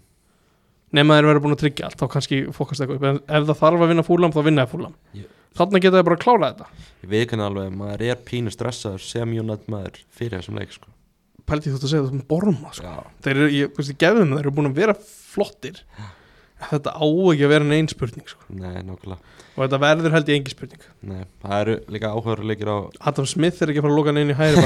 nema 0.97 1.16
þeir 1.18 1.28
vera 1.30 1.43
búin 1.45 1.55
að 1.57 1.61
tryggja 1.64 1.86
allt, 1.88 1.99
þá 2.01 2.07
kannski 2.14 2.38
fókast 2.57 2.82
eitthvað 2.82 2.97
upp. 2.99 3.05
En 3.11 3.20
ef 3.41 3.49
það 3.51 3.61
þarf 3.62 3.84
að 3.84 3.93
vinna 3.93 4.05
fúlam, 4.07 4.32
þá 4.34 4.41
vinna 4.47 4.64
það 4.66 4.72
fúlam 4.74 4.95
Ég- 5.14 5.28
þannig 5.61 5.82
geta 5.84 5.97
þeir 6.01 6.07
bara 6.09 6.16
að 6.16 6.24
klára 6.24 6.49
þetta. 6.53 6.66
Ég 7.03 7.11
veit 7.11 7.28
hvernig 7.30 7.47
alveg 7.51 7.76
maður 7.80 8.05
er 8.11 8.20
pínu 8.30 8.53
stressaður 8.55 9.05
sem 9.05 9.32
United 9.38 9.68
maður 9.70 10.01
fyrir 10.11 10.38
þessum 10.41 10.59
leik 10.61 10.72
sko. 10.72 10.86
pælti 11.51 11.70
þú 11.70 11.74
ert 11.80 11.84
að 11.84 11.91
segja 11.91 12.05
þetta 12.07 12.14
um 12.20 12.26
borma 12.30 12.70
sko. 12.72 12.86
já, 12.86 13.05
þeir 13.24 13.36
eru, 13.36 13.49
ég, 13.51 13.70
veist, 13.76 13.91
ég 13.91 13.99
gefðum 13.99 14.34
þeir 14.36 14.41
eru 14.45 14.51
búin 14.55 14.70
að 14.70 14.74
vera 14.78 14.95
flottir. 15.01 15.80
Þetta 16.61 16.93
á 16.93 17.03
ekki 17.03 17.45
að 17.47 17.49
vera 17.55 17.64
neinn 17.64 17.88
spurning 17.88 18.26
sko. 18.28 18.43
nei, 18.53 18.82
nokkulega 18.84 19.18
og 19.57 19.64
þetta 19.64 19.78
verður 19.82 20.12
held 20.14 20.28
ég 20.30 20.36
engi 20.38 20.53
spurning. 20.53 20.82
Nei, 21.03 21.24
það 21.43 21.61
eru 21.61 21.74
líka 21.91 22.11
áhugaður 22.14 22.45
leikir 22.47 22.68
á 22.70 22.76
Adam 23.11 23.26
Smith 23.26 23.62
er 23.62 23.72
ekki 23.72 23.80
að 23.80 23.86
fara 23.88 23.93
að 23.93 23.99
loka 23.99 24.12
hann 24.12 24.20
inn 24.22 24.30
í 24.30 24.36
hæri 24.38 24.57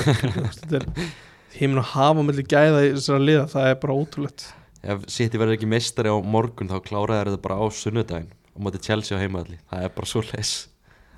er 4.84 4.90
er 4.90 4.96
ef 5.00 5.06
City 5.08 5.38
verður 5.40 5.56
ekki 5.58 5.68
meistari 5.70 6.12
á 6.12 6.16
morgun 6.20 6.68
þá 6.68 6.78
kláraði 6.84 7.30
þetta 7.32 7.42
bara 7.42 7.58
á 7.60 7.64
sunnudaginn 7.72 8.30
á 8.30 8.58
móti 8.62 8.80
Chelsea 8.84 9.16
á 9.16 9.22
heimaðalli, 9.22 9.58
það 9.70 9.84
er 9.88 9.92
bara 9.96 10.06
svo 10.06 10.22
leis 10.30 10.52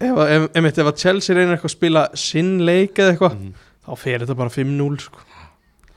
ef, 0.00 0.18
ef, 0.18 0.50
ef, 0.54 0.78
að 0.86 0.98
Chelsea 1.02 1.36
reynir 1.36 1.56
eitthvað 1.56 1.72
að 1.72 1.76
spila 1.78 2.02
sinn 2.14 2.58
leik 2.66 2.94
eða 3.00 3.14
eitthvað 3.14 3.36
Mhm. 3.36 3.54
þá 3.86 3.96
fer 3.98 4.18
þetta 4.24 4.36
bara 4.36 4.50
5-0 4.50 5.00
sko. 5.00 5.18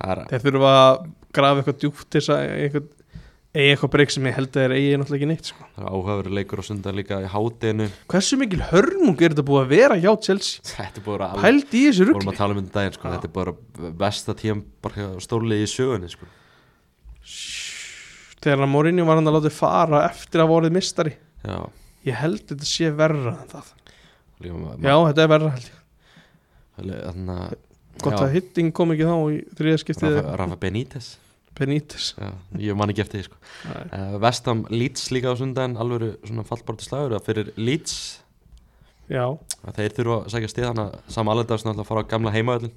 er, 0.03 0.25
þeir 0.29 0.45
þurfa 0.45 0.71
að 0.77 1.11
grafa 1.33 1.61
eitthvað 1.61 1.79
djúpt 1.83 2.09
til 2.09 2.21
þess 2.21 2.29
að 2.29 2.41
eitthvað, 2.63 2.87
eigi 3.49 3.71
eitthvað 3.73 3.91
breyk 3.91 4.11
sem 4.13 4.23
ég 4.29 4.35
held 4.35 4.49
að 4.49 4.61
þeir 4.61 4.73
eigi 4.77 4.97
náttúrulega 4.99 5.19
ekki 5.19 5.27
neitt 5.27 5.45
sko. 5.49 5.63
það 5.75 5.83
er 5.83 5.89
áhugaveru 5.89 6.33
leikur 6.37 6.59
á 6.61 6.63
sundan 6.69 6.95
líka 6.95 7.21
í 7.23 7.27
hátinu 7.33 7.89
hversu 8.07 8.37
mikil 8.37 8.61
hörmung 8.69 9.21
er 9.21 9.33
þetta 9.33 9.45
búið 9.49 9.63
að 9.65 9.69
vera 9.73 9.95
hjá 9.99 10.11
Chelsea 10.21 10.61
þetta 10.63 10.97
er 11.01 11.05
búið 11.05 11.25
að 11.25 11.41
pælt 11.41 11.73
í 11.73 11.81
þessu 11.89 12.05
vorum 12.05 12.19
rugli 12.21 12.33
að 12.33 12.37
tala 12.37 12.53
um 12.53 12.61
þetta 12.63 12.73
daginn 12.79 12.93
sko. 12.93 13.09
Þetta 13.09 13.29
er 13.29 13.35
bara 13.39 13.53
besta 14.05 14.33
tíum 14.37 14.63
stórlega 15.19 15.65
í 15.65 15.69
sögunni 15.69 16.09
sko. 16.09 16.25
Þegar 18.43 18.63
að 18.65 18.71
Mourinho 18.73 19.05
var 19.07 19.19
hann 19.19 19.29
að 19.31 19.37
láta 19.39 19.51
fara 19.53 20.03
eftir 20.09 20.43
að 20.43 20.51
vorið 20.53 20.75
mistari 20.77 21.13
já, 21.43 21.57
ég 22.07 22.19
held 22.21 22.43
þetta 22.51 22.67
sé 22.69 22.91
verra 22.95 23.35
en 23.41 23.49
það. 23.51 23.73
Líka 24.39 24.59
ma- 24.59 24.75
já, 24.79 24.95
þetta 25.09 25.23
er 25.25 25.31
verra 25.33 25.49
held 25.55 25.65
ég. 25.69 25.79
Þannig 26.79 27.33
að 27.35 27.57
gott 27.99 28.15
Já. 28.15 28.21
að 28.23 28.35
hitting 28.37 28.69
kom 28.75 28.93
ekki 28.93 29.07
þá 29.09 29.15
í 29.35 29.39
þriða 29.59 29.79
skiptið 29.81 30.13
Rafa, 30.21 30.35
Rafa 30.39 30.55
Benítez. 30.61 31.09
Benítez. 31.59 32.13
Já, 32.15 32.29
ég 32.63 32.77
man 32.79 32.93
ekki 32.93 33.03
eftir 33.03 33.19
því 33.19 33.25
sko. 33.27 33.39
Uh, 33.67 34.13
Vestam 34.23 34.61
Leeds 34.71 35.09
líka 35.11 35.33
á 35.33 35.35
sundan 35.35 35.75
alveg 35.75 36.13
svona 36.23 36.45
fallborti 36.47 36.87
slagur 36.87 37.17
að 37.17 37.25
fyrir 37.27 37.49
Leeds 37.59 37.97
já, 39.11 39.25
að 39.67 39.75
þeir 39.81 39.97
þurfa 39.97 40.15
að 40.21 40.29
segja 40.37 40.51
stið 40.53 40.69
hana 40.69 40.85
Sam 41.11 41.31
Allardyson 41.33 41.73
ætla 41.73 41.83
að 41.83 41.89
fara 41.91 42.05
á 42.07 42.11
gamla 42.13 42.31
heimaöllin 42.37 42.71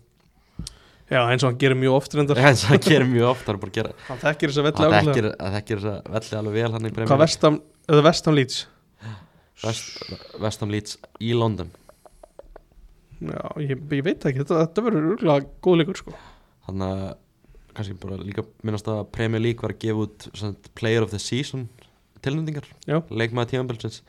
já, 1.12 1.20
eins 1.22 1.44
og 1.44 1.50
hann 1.50 1.60
gerir 1.60 1.78
mjög 1.78 1.98
oft 2.00 2.16
reyndar. 2.16 2.40
En 2.42 2.58
það 2.58 2.86
gerir 2.88 3.08
mjög 3.10 3.30
oft 3.30 3.46
það 3.46 3.54
er 3.54 3.62
bara 3.62 3.72
að 3.72 3.78
gera 3.78 3.94
hann 4.08 4.22
þekkir 4.24 4.52
þess 4.52 4.62
að 4.62 4.68
velli 4.68 4.90
þekkir 4.96 5.30
að 5.32 5.56
þekkir 5.58 5.82
þess 5.82 5.92
að 5.92 6.12
velli 6.16 6.38
alveg 6.40 6.58
vel 6.58 6.72
hann 6.76 6.88
í 6.88 6.92
Premier 6.96 7.12
hvað 7.12 7.24
vestam, 7.26 7.58
eða 7.92 8.06
vestam 8.08 8.38
Leeds? 8.38 8.60
Vest, 9.62 9.98
Vestam 10.42 10.72
Leeds 10.72 10.96
í 11.22 11.34
London. 11.38 11.68
Já, 13.22 13.42
ég, 13.62 13.76
ég 13.78 14.02
veit 14.02 14.24
ekki, 14.26 14.40
þetta, 14.40 14.64
þetta 14.64 14.84
verður 14.88 15.12
örgulega 15.12 15.50
góð 15.62 15.76
leikur 15.78 16.00
sko. 16.00 16.14
Þannig 16.66 16.94
að 16.96 17.04
kannski 17.76 17.94
bara 18.02 18.18
líka 18.18 18.44
minnast 18.66 18.90
að 18.90 19.04
Premier 19.14 19.42
League 19.42 19.62
var 19.62 19.74
að 19.76 19.84
gefa 19.84 20.06
út 20.08 20.26
Player 20.78 21.06
of 21.06 21.12
the 21.14 21.20
Season 21.22 21.68
tilnefndingar 22.22 22.66
Já. 22.86 23.00
leikmaði 23.10 23.54
tímanbilsins 23.54 24.02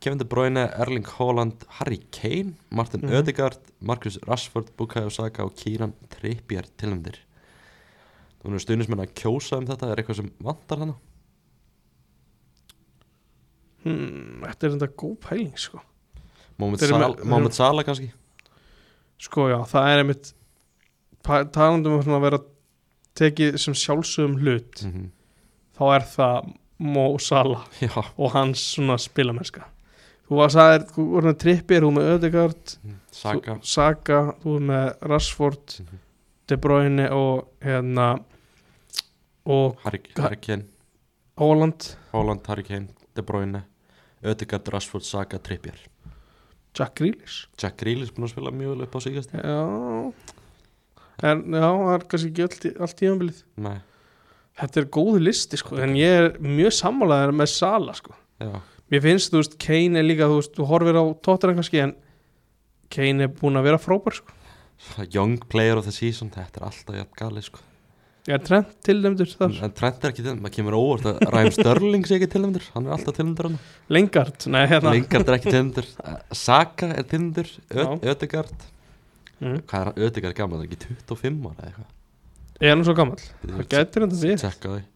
Kevin 0.00 0.18
De 0.18 0.24
Bruyne, 0.24 0.68
Erling 0.78 1.06
Haaland, 1.18 1.64
Harry 1.78 1.98
Kane 2.12 2.52
Martin 2.70 3.00
Mhm. 3.02 3.12
Ödegaard, 3.18 3.58
Marcus 3.80 4.18
Rashford 4.28 4.68
Bukayo 4.76 5.10
Saka 5.10 5.42
og 5.44 5.54
Kieran 5.56 5.92
Trippier 6.08 6.62
tilnefndir. 6.76 7.18
Þú 8.38 8.48
erum 8.52 8.58
stuðnismenn 8.62 9.02
að 9.02 9.14
kjósa 9.18 9.58
um 9.58 9.66
þetta 9.66 9.90
er 9.90 9.96
eitthvað 10.02 10.16
sem 10.16 10.30
vantar 10.40 10.78
hana 10.78 10.94
hmm, 13.84 14.42
þetta 14.46 14.66
er 14.68 14.74
þetta 14.76 14.88
góð 15.00 15.16
pæling 15.24 15.58
sko. 15.58 15.80
Mohamed, 16.58 16.80
Þeir 16.82 16.92
eru 16.92 16.98
Sal 16.98 17.14
með- 17.32 17.52
Salah 17.58 17.84
kannski? 17.86 18.08
Sko 19.18 19.48
já, 19.50 19.58
það 19.66 19.88
er 19.92 20.02
einmitt 20.04 20.32
talandi 21.52 21.90
um 21.90 22.14
að 22.16 22.22
vera 22.22 22.38
tekið 23.18 23.58
sem 23.58 23.74
sjálfsögum 23.74 24.38
hlut. 24.42 24.82
Mm 24.84 24.92
-hmm. 24.92 25.08
þá 25.78 25.82
er 25.96 26.06
það 26.14 26.54
Mo 26.78 27.18
Salah 27.18 27.64
já, 27.80 27.90
og 28.16 28.30
hans 28.32 28.58
svona 28.76 28.96
spilamennska 28.98 29.64
þú 30.28 30.36
var 30.38 30.54
að 30.62 30.90
voru 30.96 31.30
með 31.30 31.38
Trippier 31.42 31.84
þú 31.86 31.90
með 31.96 32.10
Ödegard, 32.16 32.74
Saka. 33.10 33.54
Þú, 33.58 33.64
Saka 33.74 34.18
þú 34.42 34.56
er 34.58 34.66
með 34.72 35.08
Rashford 35.14 35.78
Mhm. 35.80 36.04
De 36.48 36.56
Bruyne 36.56 37.10
og 37.12 37.48
hérna 37.60 38.04
og 39.48 39.76
Harry, 39.84 39.98
Kane, 40.40 40.64
Holland 41.36 41.90
Haaland, 42.12 42.46
Harry 42.48 42.62
Kane 42.62 42.88
De 43.14 43.22
Bruyne, 43.22 43.62
Ödegaard, 44.24 44.68
Rashford, 44.72 45.04
Saka, 45.04 45.38
Trippier. 45.38 45.76
Jack 46.78 46.94
Grealish. 47.00 47.48
Jack 47.58 47.76
Grealish 47.80 48.12
búin 48.14 48.28
að 48.28 48.32
spila 48.32 48.50
mjög 48.54 48.74
vel 48.76 48.86
upp 48.86 48.94
á 48.96 49.00
síkast 49.02 49.32
já. 49.34 50.12
En 51.26 51.42
já, 51.50 51.66
það 51.66 51.92
er 51.96 52.04
kannski 52.12 52.28
ekki 52.30 52.44
allt, 52.46 52.66
allt 52.80 52.96
tíðanbilið 53.00 53.38
Nei, 53.64 53.78
þetta 54.60 54.80
er 54.82 54.88
góðu 54.94 55.22
listi 55.24 55.58
sko 55.58 55.78
en 55.82 55.96
ég 55.98 56.18
er 56.20 56.28
mjög 56.44 56.76
sammálaður 56.78 57.34
með 57.40 57.50
Sala 57.50 57.94
sko. 57.98 58.14
Já, 58.38 58.52
mér 58.92 59.04
finnst, 59.04 59.32
þú 59.32 59.42
veist, 59.42 59.56
Kane 59.62 60.00
er 60.00 60.06
líka 60.06 60.28
þú 60.30 60.40
veist, 60.40 60.54
þú 60.56 60.68
horfir 60.70 60.98
á 60.98 61.04
tóttir 61.24 61.54
kannski 61.56 61.82
en 61.84 61.94
Kane 62.92 63.26
er 63.26 63.32
búin 63.32 63.58
að 63.60 63.68
vera 63.68 63.80
frábær 63.80 64.16
sko. 64.18 64.36
Young 65.10 65.40
player 65.50 65.76
of 65.76 65.84
the 65.88 65.92
season, 65.92 66.30
þetta 66.32 66.60
er 66.60 66.68
alltaf 66.68 66.96
jafn 66.96 67.18
gali 67.18 67.42
sko. 67.44 67.60
er 68.28 68.40
trend 68.44 68.72
tilnæmdur 68.84 69.30
þar. 69.32 69.54
En 69.64 69.72
Trent 69.76 70.02
er 70.04 70.12
ekki 70.12 70.24
til, 70.24 70.34
maður 70.36 70.54
kemur 70.58 70.76
óvart 70.76 71.06
að 71.08 71.22
Ræm 71.32 71.50
Störling 71.56 72.08
sé 72.08 72.18
ekki 72.18 72.28
tilnæmdur, 72.34 72.66
hann 72.74 72.88
er 72.88 72.96
alltaf 72.96 73.16
tilnæmdur 73.16 73.48
hann 73.48 73.60
Lengard, 73.96 74.48
nei 74.52 74.64
hérna. 74.68 74.92
Lingard 74.96 75.30
er 75.30 75.38
ekki 75.38 75.52
tilnæmdur, 75.54 75.88
Saka 76.36 76.90
er 76.92 77.08
tilnæmdur. 77.08 77.48
Ödegard 77.72 78.66
mm. 79.40 79.62
Hvað 79.64 79.80
er 79.80 79.90
hann, 79.90 79.96
Ödegard 79.96 80.36
gammal, 80.36 80.60
er 80.60 80.68
ekki 80.68 80.92
25 81.08 81.40
ára 81.48 81.56
eða 81.56 81.70
eitthvað? 81.70 81.88
Er 82.60 82.74
hann 82.74 82.84
svo 82.84 82.96
gammal 82.98 83.24
hann 83.48 83.72
gæti 83.72 84.04
verið. 84.04 84.86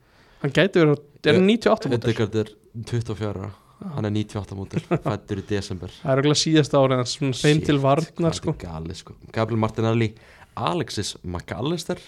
hann 0.42 0.54
gæti 0.60 0.84
verið, 0.84 1.02
er 1.24 1.40
hann 1.40 1.50
98 1.56 1.92
mótil 1.94 2.12
Ödegard 2.12 2.40
er 2.42 2.54
24 2.92 3.32
ára 3.32 3.52
hann 3.94 4.08
er 4.08 4.14
98 4.14 4.56
mútur, 4.58 4.84
fættur 5.04 5.42
í 5.42 5.44
desember. 5.48 5.92
Það 6.02 6.12
er 6.12 6.22
okkur 6.22 6.40
síðasta 6.42 6.80
árið 6.80 7.02
svona 7.12 7.38
þeim 7.40 7.62
til 7.66 7.78
varnar 7.82 8.38
sko. 8.38 8.54
gali 8.60 8.96
sko. 8.98 9.16
Gabriel 9.34 9.60
Martinelli, 9.62 10.12
Alexis 10.56 11.14
McAllister. 11.22 12.00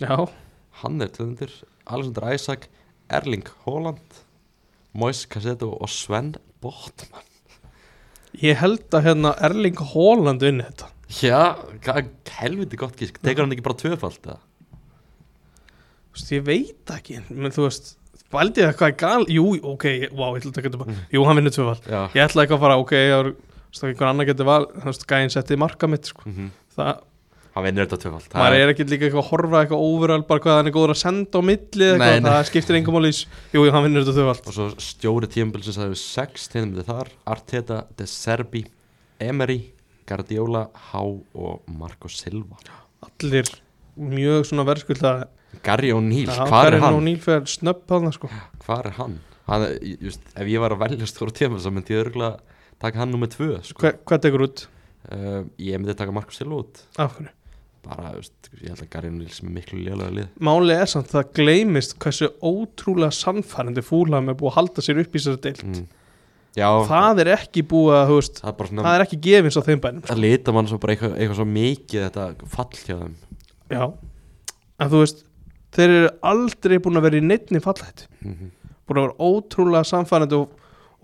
Já, 0.00 0.14
hann 0.82 1.00
er 1.04 1.12
tilnæmdur 1.14 1.52
Alexander 1.86 2.28
Isaac, 2.34 2.68
Erling 3.10 3.48
Haaland 3.64 4.20
Moise 4.92 5.28
Cassetto 5.30 5.72
og 5.76 5.90
Sven 5.92 6.34
Botman. 6.62 7.26
Ég 8.40 8.58
held 8.60 8.86
að 8.94 9.08
hérna 9.08 9.34
Erling 9.42 9.78
Haaland 9.92 10.42
vinni 10.42 10.66
þetta. 10.66 10.90
Já, 11.20 11.58
helviti 12.38 12.78
gott 12.78 12.98
gísk. 12.98 13.18
Tekur 13.22 13.44
hann 13.44 13.54
ekki 13.54 13.66
bara 13.66 13.78
tvöfald 13.80 14.22
eða? 14.26 14.38
þú 16.10 16.18
veist, 16.18 16.32
ég 16.34 16.44
veit 16.46 16.92
ekki 16.94 17.20
menn 17.30 17.54
þú 17.54 17.66
veist, 17.68 17.92
valdið 18.32 18.66
það 18.68 18.74
hvað 18.80 18.88
er 18.92 18.96
gal 19.04 19.24
jú, 19.36 19.44
ok, 19.74 19.86
wow, 20.14 20.34
ég 20.36 20.44
ætla 20.44 20.52
að 20.54 20.64
þetta 20.68 20.80
bara. 20.84 20.96
Jú, 21.14 21.24
hann 21.26 21.36
vinnur 21.40 21.54
tvöfald 21.56 21.86
Já. 21.90 22.00
Ég 22.14 22.24
ætla 22.28 22.44
ekki 22.46 22.56
að 22.56 22.64
fara, 22.64 22.76
ok, 22.84 22.92
ég 22.96 23.14
var 23.16 23.30
þú 23.30 23.36
veist, 23.70 23.84
einhver 23.90 24.08
annar 24.10 24.28
getur 24.30 24.46
val, 24.50 24.64
þú 24.80 24.88
veist, 24.90 25.06
gæinn 25.10 25.30
setti 25.34 25.56
marka 25.60 25.88
mitt 25.90 26.10
sko. 26.12 26.22
mm 26.26 26.50
það, 26.76 27.00
Hann 27.50 27.64
vinnur 27.66 27.82
þetta 27.88 27.98
tvöfald 28.04 28.28
Það 28.30 28.44
maður 28.44 28.60
er 28.62 28.70
ekki 28.70 28.84
líka 28.86 29.06
eitthvað 29.08 29.24
að 29.24 29.30
horfa 29.32 29.60
eitthvað 29.64 29.80
overall, 29.90 30.22
bara 30.30 30.40
hvað 30.44 30.58
hann 30.60 30.70
er 30.70 30.74
góður 30.76 30.92
að 30.94 31.00
senda 31.00 31.34
á 31.34 31.42
milli 31.42 31.86
eða 31.88 31.98
Nei, 31.98 32.06
eitthvað, 32.06 32.22
nei. 32.22 32.30
það 32.30 32.46
skiptir 32.50 32.76
engum 32.78 32.94
máli 32.94 33.10
í 33.10 33.16
s- 33.16 33.26
jú, 33.56 33.64
hann 33.74 33.84
vinnur 33.88 34.04
þetta 34.06 34.14
tvöfald 34.20 34.46
Og 34.46 34.54
svo 34.54 34.66
stjóri 34.86 35.30
tímabilsins 35.34 35.80
að 35.82 35.90
við 35.90 35.98
sex 36.04 36.46
tilnæmdi 36.52 36.84
þar 36.86 37.10
Arteta, 37.34 37.80
De 37.98 38.06
Serbi, 38.06 38.62
Emery 39.18 39.58
Guardiola, 40.06 40.68
Há 40.92 41.02
og 41.02 41.66
Marco 41.66 42.08
Silva. 42.08 42.56
Allir 43.02 43.50
mjög 43.98 44.46
svona 44.46 44.64
verðskulda 44.70 45.12
Gary 45.64 45.90
O'Neill, 45.94 46.30
hvað 46.30 46.70
er 46.70 46.78
hann? 46.84 46.98
og 46.98 47.04
nýlfæðar 47.06 47.50
snöpp 47.50 47.90
hann 47.92 48.14
sko. 48.14 48.30
Hvað 48.64 48.86
er 48.90 48.96
hann? 49.00 49.18
hann 49.50 49.66
just, 50.00 50.22
ef 50.36 50.46
ég 50.46 50.62
var 50.62 50.76
að 50.76 50.84
velja 50.84 51.08
stóra 51.10 51.34
tímabil 51.34 51.64
þá 51.64 51.72
myndi 51.74 51.96
ég 51.96 52.04
örgulega 52.04 52.60
taka 52.80 53.02
hann 53.02 53.12
nummið 53.14 53.34
tvö 53.34 53.50
sko. 53.66 53.82
Hva, 53.82 53.92
hvað 54.06 54.24
tekur 54.26 54.46
út 54.46 54.64
uh, 55.10 55.42
Ég 55.60 55.80
myndi 55.80 55.96
taka 55.98 56.14
Marco 56.14 56.34
Silva 56.36 56.62
út 56.62 56.82
af 57.00 57.16
hverju 57.18 57.34
bara, 57.80 58.10
just, 58.18 58.50
ég 58.60 58.68
held 58.68 58.82
að 58.84 58.90
Gary 58.92 59.08
O'Neill 59.08 59.32
sem 59.32 59.48
er 59.48 59.54
miklu 59.56 59.78
lélega 59.80 60.12
lið 60.12 60.26
Máli 60.44 60.76
er 60.76 60.90
samt 60.90 61.08
það 61.12 61.30
gleymist 61.38 61.96
hversu 62.02 62.28
ótrúlega 62.44 63.14
sannfærandi 63.16 63.84
fúlam 63.84 64.28
er 64.28 64.36
búið 64.36 64.52
að 64.52 64.56
halda 64.58 64.84
sér 64.84 65.00
upp 65.00 65.16
í 65.16 65.22
þessari 65.22 65.42
deild 65.46 65.64
mm. 65.64 65.88
Já, 66.58 66.66
það 66.90 67.22
er 67.22 67.28
ekki 67.36 67.62
búið 67.70 67.96
að, 67.96 68.12
veist 68.16 68.40
það 68.42 68.50
er 68.50 68.70
svona 68.70 68.84
það 68.84 68.96
er 68.98 69.04
ekki 69.06 69.18
gefins 69.24 69.56
á 69.56 69.62
þeim 69.68 69.82
bænum 69.84 70.02
sko. 70.02 70.10
það 70.10 70.22
lita 70.24 70.54
mann 70.56 70.68
svo 70.68 70.78
bara 70.82 70.96
eitthvað, 70.96 71.12
eitthvað 71.16 71.38
svo 71.38 71.46
mikið 71.54 72.06
þetta 72.08 72.24
fall 72.56 72.80
hjá 72.80 72.94
þeim 72.96 73.14
já, 73.70 73.84
en 74.82 74.90
þú 74.90 75.02
veist 75.04 75.22
þeir 75.76 75.92
eru 75.96 76.10
aldrei 76.32 76.78
búin 76.82 76.98
að 77.00 77.06
vera 77.08 77.20
í 77.20 77.26
neittni 77.26 77.62
fallætt 77.64 78.06
mm 78.24 78.56
búin 78.90 78.98
að 78.98 79.04
vera 79.06 79.22
ótrúlega 79.22 79.86
samfærandi 79.86 80.34
og, 80.34 80.54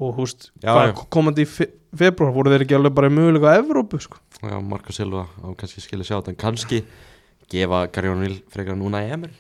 og 0.02 0.16
já. 0.58 0.92
komandi 1.08 1.44
í 1.46 1.50
fe 1.50 1.68
februar 1.96 2.32
voru 2.34 2.50
þeir 2.52 2.64
ekki 2.66 2.74
alveg 2.76 2.92
bara 2.96 3.08
í 3.08 3.14
mögulega 3.14 3.52
á 3.54 3.58
Evrópu 3.62 4.00
sko. 4.02 4.18
Já, 4.42 4.58
Marco 4.60 4.92
Silva 4.92 5.22
á 5.40 5.48
kannski 5.56 5.80
skilja 5.80 6.04
sjá 6.04 6.16
þetta 6.18 6.32
en 6.34 6.40
kannski 6.42 6.80
gefa 7.48 7.84
Gary 7.94 8.10
O'Neill 8.10 8.40
frekar 8.52 8.76
núna 8.76 9.00
í 9.06 9.12
Emil 9.14 9.30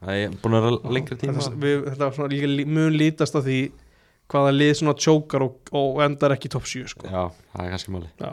það 0.00 0.22
er 0.24 0.34
búin 0.42 0.56
að 0.58 0.64
vera 0.66 0.94
lengri 0.96 1.18
tíma 1.20 1.36
þetta, 1.36 1.60
við, 1.62 1.84
þetta 1.90 2.02
var 2.08 2.16
svona 2.16 2.32
líka 2.32 2.48
lí- 2.50 2.66
mun 2.66 2.96
lítast 2.96 3.36
af 3.38 3.44
því 3.46 3.58
hvaða 4.32 4.56
lið 4.56 4.72
svona 4.80 4.96
tjókar 4.98 5.44
og, 5.46 5.70
og 5.76 6.00
endar 6.08 6.34
ekki 6.34 6.48
í 6.50 6.54
topp 6.56 6.66
7 6.72 6.90
sko. 6.90 7.06
Já, 7.06 7.28
það 7.52 7.62
er 7.68 7.72
kannski 7.76 7.94
máli 7.94 8.10
Já. 8.18 8.32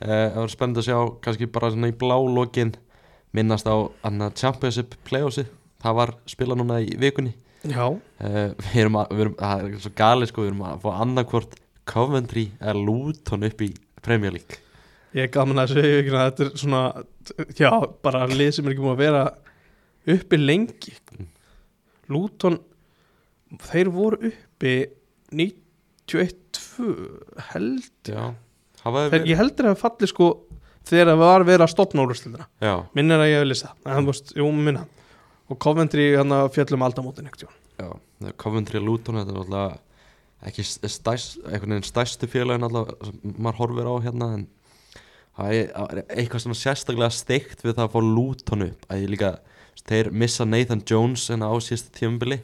Eh, 0.00 0.26
Það 0.32 0.38
var 0.40 0.54
spennandi 0.54 0.80
að 0.80 0.88
sjá 0.88 0.98
kannski 1.26 1.50
bara 1.58 1.72
svona 1.74 1.90
í 1.90 1.96
blá 2.00 2.16
lokin 2.16 2.72
minnast 3.36 3.68
á 3.70 3.76
annað 4.06 4.36
Championship 4.40 4.96
playoffsi 5.06 5.46
það 5.80 5.96
var 6.00 6.14
spila 6.28 6.56
núna 6.58 6.80
í 6.84 6.92
vikunni. 7.00 7.34
Já, 7.60 7.84
uh, 7.92 8.38
við 8.70 8.78
erum 8.82 8.98
að, 9.02 9.12
við 9.12 9.24
erum, 9.26 9.36
það 9.40 9.64
er 9.66 9.82
svo 9.84 9.92
gali 10.00 10.28
sko, 10.30 10.44
við 10.44 10.52
erum 10.52 10.64
að 10.70 10.82
fá 10.84 10.90
annarkvort 11.04 11.58
Coventry 11.90 12.46
eða 12.60 12.76
Luton 12.78 13.46
upp 13.48 13.64
í 13.64 13.70
Premier 14.04 14.34
League. 14.36 14.60
Ég 15.16 15.30
gaman 15.34 15.58
að 15.58 15.74
segja 15.74 16.00
ykkur 16.00 16.16
að 16.16 16.28
þetta 16.28 16.46
er 16.46 16.60
svona 16.62 16.82
já, 17.58 17.70
bara 18.04 18.26
lið 18.30 18.52
sem 18.56 18.68
er 18.68 18.74
ekki 18.74 18.84
búin 18.84 18.94
að 18.94 19.02
vera 19.02 19.24
uppi 20.14 20.38
lengi. 20.40 20.94
Luton 22.10 22.60
þeir 23.66 23.90
voru 23.92 24.30
uppi 24.30 24.74
91-2 25.34 26.94
held 27.50 28.10
Já, 28.10 28.30
þeir 28.84 29.26
ég 29.28 29.40
heldur 29.40 29.68
að 29.68 29.74
það 29.74 29.82
falli 29.82 30.10
sko 30.10 30.30
þegar 30.88 31.12
það 31.12 31.22
var 31.24 31.46
verið 31.48 31.66
að 31.66 31.72
stopna 31.74 32.06
Já, 32.60 32.74
minn 32.96 33.10
er 33.10 33.24
að 33.24 33.30
ég 33.30 33.42
hef 33.42 33.50
lýsa 33.50 33.74
en 33.84 33.92
það 33.92 34.10
veist, 34.10 34.32
jú, 34.36 34.48
minna 34.54 34.86
og 35.50 35.58
Coventry 35.58 36.14
hann 36.16 36.32
að 36.32 36.52
fjallum 36.54 36.86
aldamótin 36.86 37.26
ekkert 37.26 37.48
já, 37.50 37.90
Coventry 38.38 38.80
Luton 38.80 39.20
þetta 39.20 39.34
er 39.34 39.42
alltaf 39.44 39.78
ekki 40.46 40.64
stæst, 40.64 41.40
einhvern 41.44 41.76
veginn 41.76 41.88
stæstu 41.88 42.28
félagin 42.30 42.64
alltaf 42.64 42.94
sem 43.04 43.36
maður 43.36 43.60
horfir 43.60 43.90
á 43.90 43.94
hérna 44.06 44.30
en 44.38 44.46
það 45.36 45.56
er 45.56 46.02
eitthvað 46.16 46.44
svona 46.44 46.60
sérstaklega 46.60 47.12
steikt 47.14 47.64
við 47.64 47.76
það 47.76 47.84
að 47.86 47.92
fá 47.94 48.00
Luton 48.06 48.66
upp. 48.66 48.86
Að 48.90 49.04
ég 49.04 49.12
líka, 49.14 49.32
þeir 49.88 50.10
missa 50.12 50.46
Nathan 50.48 50.82
Jones 50.88 51.26
en 51.32 51.44
á 51.44 51.52
síðasta 51.62 51.94
tímabili 51.96 52.40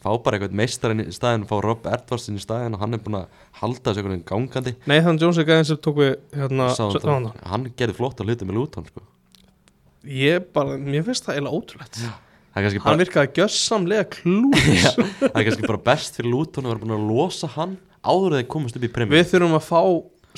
fá 0.00 0.10
bara 0.24 0.38
eitthvað 0.38 0.56
meistarinn 0.56 1.04
í 1.04 1.12
staðin 1.14 1.44
fá 1.48 1.54
Rob 1.64 1.84
Edwardsson 1.88 2.38
í 2.38 2.42
staðin 2.42 2.76
og 2.76 2.80
hann 2.84 2.96
er 2.96 3.02
búin 3.04 3.18
að 3.20 3.42
halda 3.60 3.82
þessu 3.90 4.00
einhvern 4.00 4.14
veginn 4.14 4.26
gangandi. 4.30 4.72
Nathan 4.88 5.20
Jones 5.20 5.40
er 5.40 5.48
gæðin 5.48 5.68
sem 5.68 5.80
tók 5.84 6.00
við 6.00 6.10
hérna, 6.36 6.70
Southampton. 6.76 7.04
Southampton. 7.04 7.50
hann 7.52 7.66
gerði 7.76 7.96
flott 7.98 8.22
að 8.22 8.30
hluta 8.32 8.48
með 8.48 8.58
Luton 8.60 8.88
sko. 8.88 9.04
ég 10.08 10.46
bara, 10.56 10.78
mér 10.80 11.04
finnst 11.08 11.26
það 11.26 11.36
eiginlega 11.36 11.60
ótrúlegt. 11.60 12.00
Það 12.50 12.64
kannski 12.66 12.80
hann 12.82 12.88
bara, 12.88 13.02
virkaði 13.04 13.34
gjössamlega 13.36 14.06
klús 14.16 14.64
Já, 14.80 14.88
það 15.20 15.36
er 15.36 15.44
kannski 15.50 15.68
bara 15.68 15.82
best 15.90 16.16
fyrir 16.18 16.32
Luton 16.32 16.66
að 16.66 16.72
vera 16.72 16.82
búin 16.86 16.96
að 16.96 17.04
losa 17.10 17.50
hann 17.58 17.76
áður 18.00 18.32
en 18.32 18.40
þeir 18.40 18.48
komast 18.56 18.80
upp 18.80 18.88
í 18.88 18.90
premjum 18.94 19.14
við 19.18 19.28
þurfum 19.34 19.58
að 19.60 19.68
fá 19.68 19.82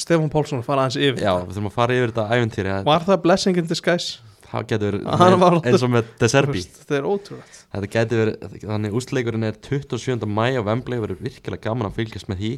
Stefán 0.03 0.31
Pálsson 0.33 0.61
að 0.63 0.67
fara 0.67 0.85
aðeins 0.87 0.99
yfir. 0.99 1.23
Já, 1.23 1.33
við 1.45 1.55
þurfum 1.55 1.71
að 1.71 1.75
fara 1.77 1.97
yfir 1.97 2.13
þetta 2.13 2.37
æventýri 2.37 2.71
að 2.73 2.87
var 2.89 3.03
það 3.07 3.19
blessing 3.27 3.59
in 3.61 3.67
disguise 3.69 4.22
það 4.53 4.67
getur 4.73 4.97
verið 5.01 5.71
eins 5.73 5.85
og 5.87 5.93
með 5.93 6.11
De 6.21 6.29
Serbi 6.29 6.63
þetta 6.67 6.97
er 6.99 7.09
ótrúlegt. 7.09 7.59
Þetta 7.73 7.91
getur 7.97 8.21
verið, 8.23 8.57
þannig 8.69 8.97
ústleikurinn 9.01 9.49
er 9.49 9.59
27. 9.65 10.29
mæ 10.29 10.47
á 10.61 10.63
Wembley 10.69 11.01
verður 11.03 11.23
virkilega 11.25 11.65
gaman 11.71 11.89
að 11.89 11.97
fylgjast 11.99 12.29
með 12.29 12.43
því. 12.43 12.53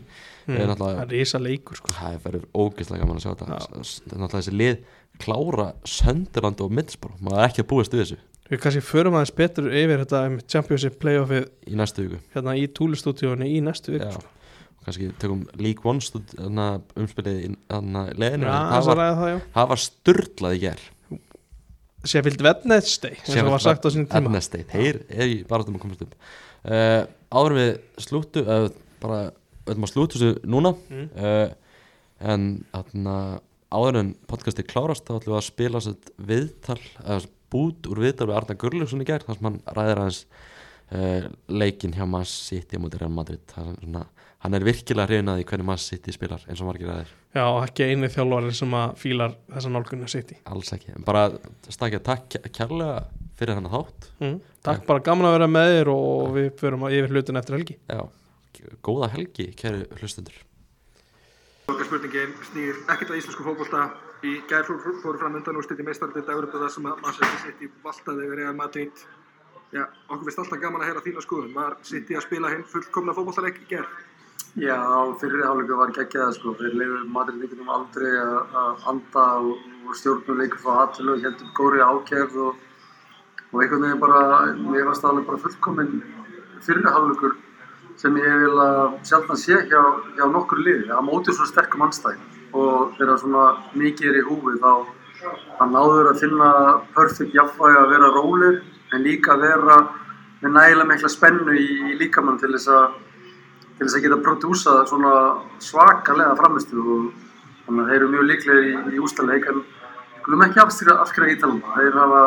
Mm, 0.45 0.59
er 0.59 0.69
náttúrulega- 0.73 0.99
það 0.99 1.07
er 1.07 1.15
risa 1.15 1.39
leikur 1.39 1.77
sko. 1.81 1.95
það 1.95 2.21
verður 2.27 2.45
ógeðslega 2.55 3.01
gaman 3.05 3.17
að 3.17 3.25
sjá 3.25 3.33
þetta. 3.35 3.47
Er 3.55 4.19
náttúrulega 4.19 4.43
þessi 4.43 4.57
lið 4.59 4.77
klára 5.23 5.69
Sönderland 5.87 6.61
og 6.61 6.71
Middlesbrough. 6.75 7.21
Maður 7.23 7.39
er 7.45 7.49
ekki 7.49 7.63
að 7.63 7.71
búast 7.71 7.95
við 7.95 8.03
þessu. 8.05 8.19
Við 8.51 8.61
kannski 8.61 8.83
förum 8.85 9.15
aðeins 9.17 9.35
betur 9.39 9.71
yfir 9.73 10.03
þetta 10.05 10.27
um, 10.29 10.39
Championship 10.53 10.99
playoffið 11.01 11.47
í 11.71 11.77
næstu 11.81 12.05
viku. 12.05 12.19
hérna 12.35 12.53
í 12.61 12.67
túlistúdíónu 12.69 13.47
í 13.49 13.63
næstu 13.65 13.95
viku 13.95 14.05
Já. 14.05 14.19
sko. 14.19 14.27
og 14.79 14.85
kannski 14.85 15.09
tökum 15.17 15.47
League 15.57 15.81
One 15.89 16.01
umspilið 17.01 17.39
í 17.41 17.49
leðinu 18.21 18.45
það, 18.45 18.69
það 18.75 18.91
var, 18.91 19.01
var 19.01 19.41
það 19.55 19.71
það 19.73 19.81
styrlað 19.87 20.57
í 20.59 20.61
ger 20.67 20.85
Sheffield 22.05 22.43
Wednesday 22.45 23.17
og 23.43 23.51
var 23.55 23.63
sagt 23.65 23.87
á 23.87 23.89
sinni 23.93 24.09
tíma. 24.09 24.31
Ednesteit, 24.31 24.69
þeir 24.73 25.01
er 25.09 25.31
í 25.31 25.39
baratum 25.49 25.79
að 25.79 25.85
komast 25.85 26.05
upp. 26.05 26.15
Uh, 26.65 27.03
áður 27.35 27.57
við 27.59 27.71
slúttu 28.05 28.45
uh, 28.45 28.69
bara, 29.03 29.21
við 29.65 29.75
ætlum 29.75 29.87
að 29.89 29.93
slúttu 29.93 30.21
þessu 30.21 30.51
núna. 30.55 30.75
Mm. 30.89 31.09
uh, 31.19 31.85
en 32.25 32.49
þarna 32.73 33.17
áður 33.75 34.01
en 34.01 34.11
podcasti 34.31 34.65
klárast 34.65 35.05
þá 35.09 35.17
ætlum 35.19 35.35
við 35.35 35.41
að 35.41 35.49
spila 35.49 35.83
sér 35.83 36.13
viðtal 36.31 36.81
eða 37.03 37.23
bút 37.53 37.89
úr 37.91 38.03
viðtal 38.05 38.29
við 38.31 38.37
Arna 38.39 38.59
Gurljófsson 38.59 39.03
í 39.03 39.09
gær 39.09 39.25
þar 39.27 39.39
sem 39.39 39.49
hann 39.51 39.63
ræðir 39.77 40.03
aðeins 40.05 40.21
leikin 41.51 41.95
hjá 41.97 42.05
Man 42.07 42.27
City 42.29 42.79
á 42.79 42.83
móti 42.83 43.01
Real 43.01 43.11
Madrid. 43.11 43.43
Það 43.51 43.71
er 43.73 43.79
svona, 43.81 44.03
hann 44.45 44.55
er 44.59 44.67
virkilega 44.69 45.09
hrifin 45.09 45.33
að 45.33 45.41
því 45.41 45.47
hvernig 45.51 45.69
Man 45.73 45.83
City 45.83 46.15
spilar 46.15 46.45
eins 46.49 46.63
og 46.63 46.69
margir 46.71 46.93
aðeir 46.93 47.13
Já, 47.35 47.45
ekki 47.65 47.89
eini 47.89 48.11
þjálfarinn 48.13 48.57
sem 48.61 48.79
að 48.79 48.97
fílar 49.01 49.37
þessa 49.51 49.75
nálgunni 49.75 50.07
í 50.07 50.41
alls 50.55 50.73
ekki, 50.77 50.95
en 50.95 51.07
bara 51.07 51.27
stakja 51.69 52.03
takk 52.05 52.29
kær- 52.37 52.51
kærlega 52.61 53.05
fyrir 53.41 53.59
hann 53.59 53.71
þátt 53.73 54.11
mm. 54.21 54.41
Takk 54.65 54.87
bara 54.89 55.05
gaman 55.05 55.29
að 55.31 55.39
vera 55.39 55.51
með 55.51 55.71
þér 55.75 55.93
og 55.97 56.35
við 56.39 56.51
förum 56.61 56.87
að 56.87 56.99
yfir 57.01 57.15
hlutin 57.17 57.41
eftir 57.41 57.59
helgi 57.59 57.79
Já, 57.89 58.05
góða 58.85 59.11
helgi, 59.17 59.51
kæru 59.59 59.87
hlustundur 59.99 60.43
Okkar 61.65 61.87
spurningin 61.89 62.33
snýr 62.51 62.77
ekkert 62.93 63.09
að 63.15 63.21
íslensku 63.23 63.45
fókbólta. 63.47 63.87
Í 64.25 64.35
gær 64.51 64.67
fór- 64.69 64.99
fóru 65.01 65.17
fram 65.21 65.37
undan 65.39 65.57
úrslit 65.57 65.79
í 65.81 65.85
meistaraldeild 65.87 66.29
Evropa 66.29 66.61
þar 66.61 66.73
sem 66.75 66.89
að 66.91 66.99
Manchester 67.01 67.39
City 67.41 67.69
valtaði 67.85 68.27
yfir 68.27 68.41
Real 68.43 68.57
Madrid. 68.59 69.05
Já, 69.73 69.87
okkur 70.11 70.27
finnst 70.27 70.43
alltaf 70.43 70.61
gaman 70.61 70.85
að 70.85 70.91
heyra 70.91 71.03
þína 71.07 71.23
skoðun. 71.25 71.55
Var 71.57 71.77
City 71.89 72.19
að 72.19 72.27
spila 72.27 72.51
hinn 72.53 72.67
fullkomna 72.69 73.15
fókbóltaleik 73.17 73.63
í 73.65 73.69
gær? 73.73 73.89
Já, 74.55 74.79
fyrir 75.19 75.41
hálfleiku 75.43 75.77
var 75.81 75.91
geggjað 75.91 76.29
sko, 76.37 76.53
þeir 76.55 76.75
leiður 76.79 77.07
Madrid-leikunum 77.11 77.71
aldrei 77.75 78.11
að 78.23 78.53
að 78.61 78.85
anda 78.93 79.23
og, 79.43 79.65
stjórnum 79.99 80.39
leikur 80.39 80.61
frá 80.63 80.77
hattilu 80.79 81.17
og 81.17 81.25
heldum 81.27 81.49
góri 81.59 81.81
ákjærð 81.83 82.37
og, 82.45 82.61
og 83.51 83.65
einhvern 83.65 83.83
veginn 83.83 84.03
bara, 84.05 84.21
mér 84.55 84.87
varst 84.87 85.09
alveg 85.09 85.27
bara 85.27 85.41
fullkominn 85.43 85.97
fyrir 86.63 86.87
hálfleikur 86.87 87.35
sem 87.99 88.15
ég 88.23 88.37
vil 88.45 88.63
að 88.63 88.95
sjaldan 89.11 89.43
sé 89.43 89.59
hjá, 89.73 89.83
hjá 90.21 90.25
nokkur 90.31 90.63
liði, 90.63 90.87
að 90.87 91.03
móti 91.09 91.35
svo 91.35 91.49
sterkum 91.51 91.83
anstæð 91.89 92.23
og 92.55 92.95
þegar 93.01 93.19
svona 93.25 93.49
mikið 93.75 94.13
er 94.13 94.21
í 94.21 94.27
húfi 94.29 94.55
þá 94.63 94.71
hann 95.59 95.75
náður 95.75 96.13
að 96.13 96.21
finna 96.23 96.53
perfect 96.95 97.35
jafnvægi 97.35 97.83
að 97.83 97.91
vera 97.97 98.13
rólir 98.15 98.63
en 98.95 99.03
líka 99.03 99.35
vera 99.35 99.81
með 100.45 100.55
nægilega 100.61 100.93
mikla 100.93 101.11
spennu 101.11 101.59
í, 101.59 101.67
í 101.91 101.99
líkamann 102.05 102.39
til 102.39 102.55
þess 102.55 102.71
að 102.71 103.03
til 103.79 103.87
þess 103.87 103.99
að 103.99 104.05
geta 104.07 104.21
prodúsað 104.23 104.83
svona 104.91 105.15
svakalega 105.63 106.37
framistu 106.39 106.81
og 106.81 107.09
þannig 107.67 107.83
að 107.83 107.91
þeir 107.91 107.99
eru 107.99 108.11
mjög 108.13 108.29
líklegir 108.31 108.69
í, 108.69 108.75
í 108.95 109.03
ústaleik 109.03 109.49
en 109.51 109.63
skulum 110.21 110.45
ekki 110.47 110.63
afskrifa, 110.63 110.97
afskrifa 111.03 111.35
ítalana 111.35 111.77
þeir 111.77 111.99
hafa, 112.01 112.23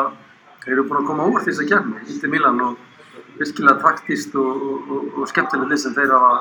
þeir 0.65 0.75
eru 0.75 0.85
búin 0.89 1.01
að 1.01 1.09
koma 1.11 1.27
óvart 1.29 1.47
þess 1.47 1.63
að 1.63 1.71
kemni, 1.71 2.03
Inter 2.13 2.33
Milan 2.33 2.63
og 2.65 2.77
virkilega 3.37 3.81
taktíst 3.83 4.35
og, 4.37 4.63
og, 4.69 4.91
og, 4.91 5.11
og 5.21 5.29
skemmtileg 5.31 5.71
lið 5.71 5.83
sem 5.83 5.95
þeir 5.97 6.13
hafa 6.15 6.33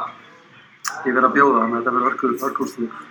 í 1.06 1.12
verið 1.12 1.28
að 1.28 1.36
bjóða, 1.36 1.62
þannig 1.62 1.76
að 1.76 1.80
þetta 1.80 1.94
verður 1.96 2.08
hörku 2.46 2.66
úrstöður. 2.66 3.04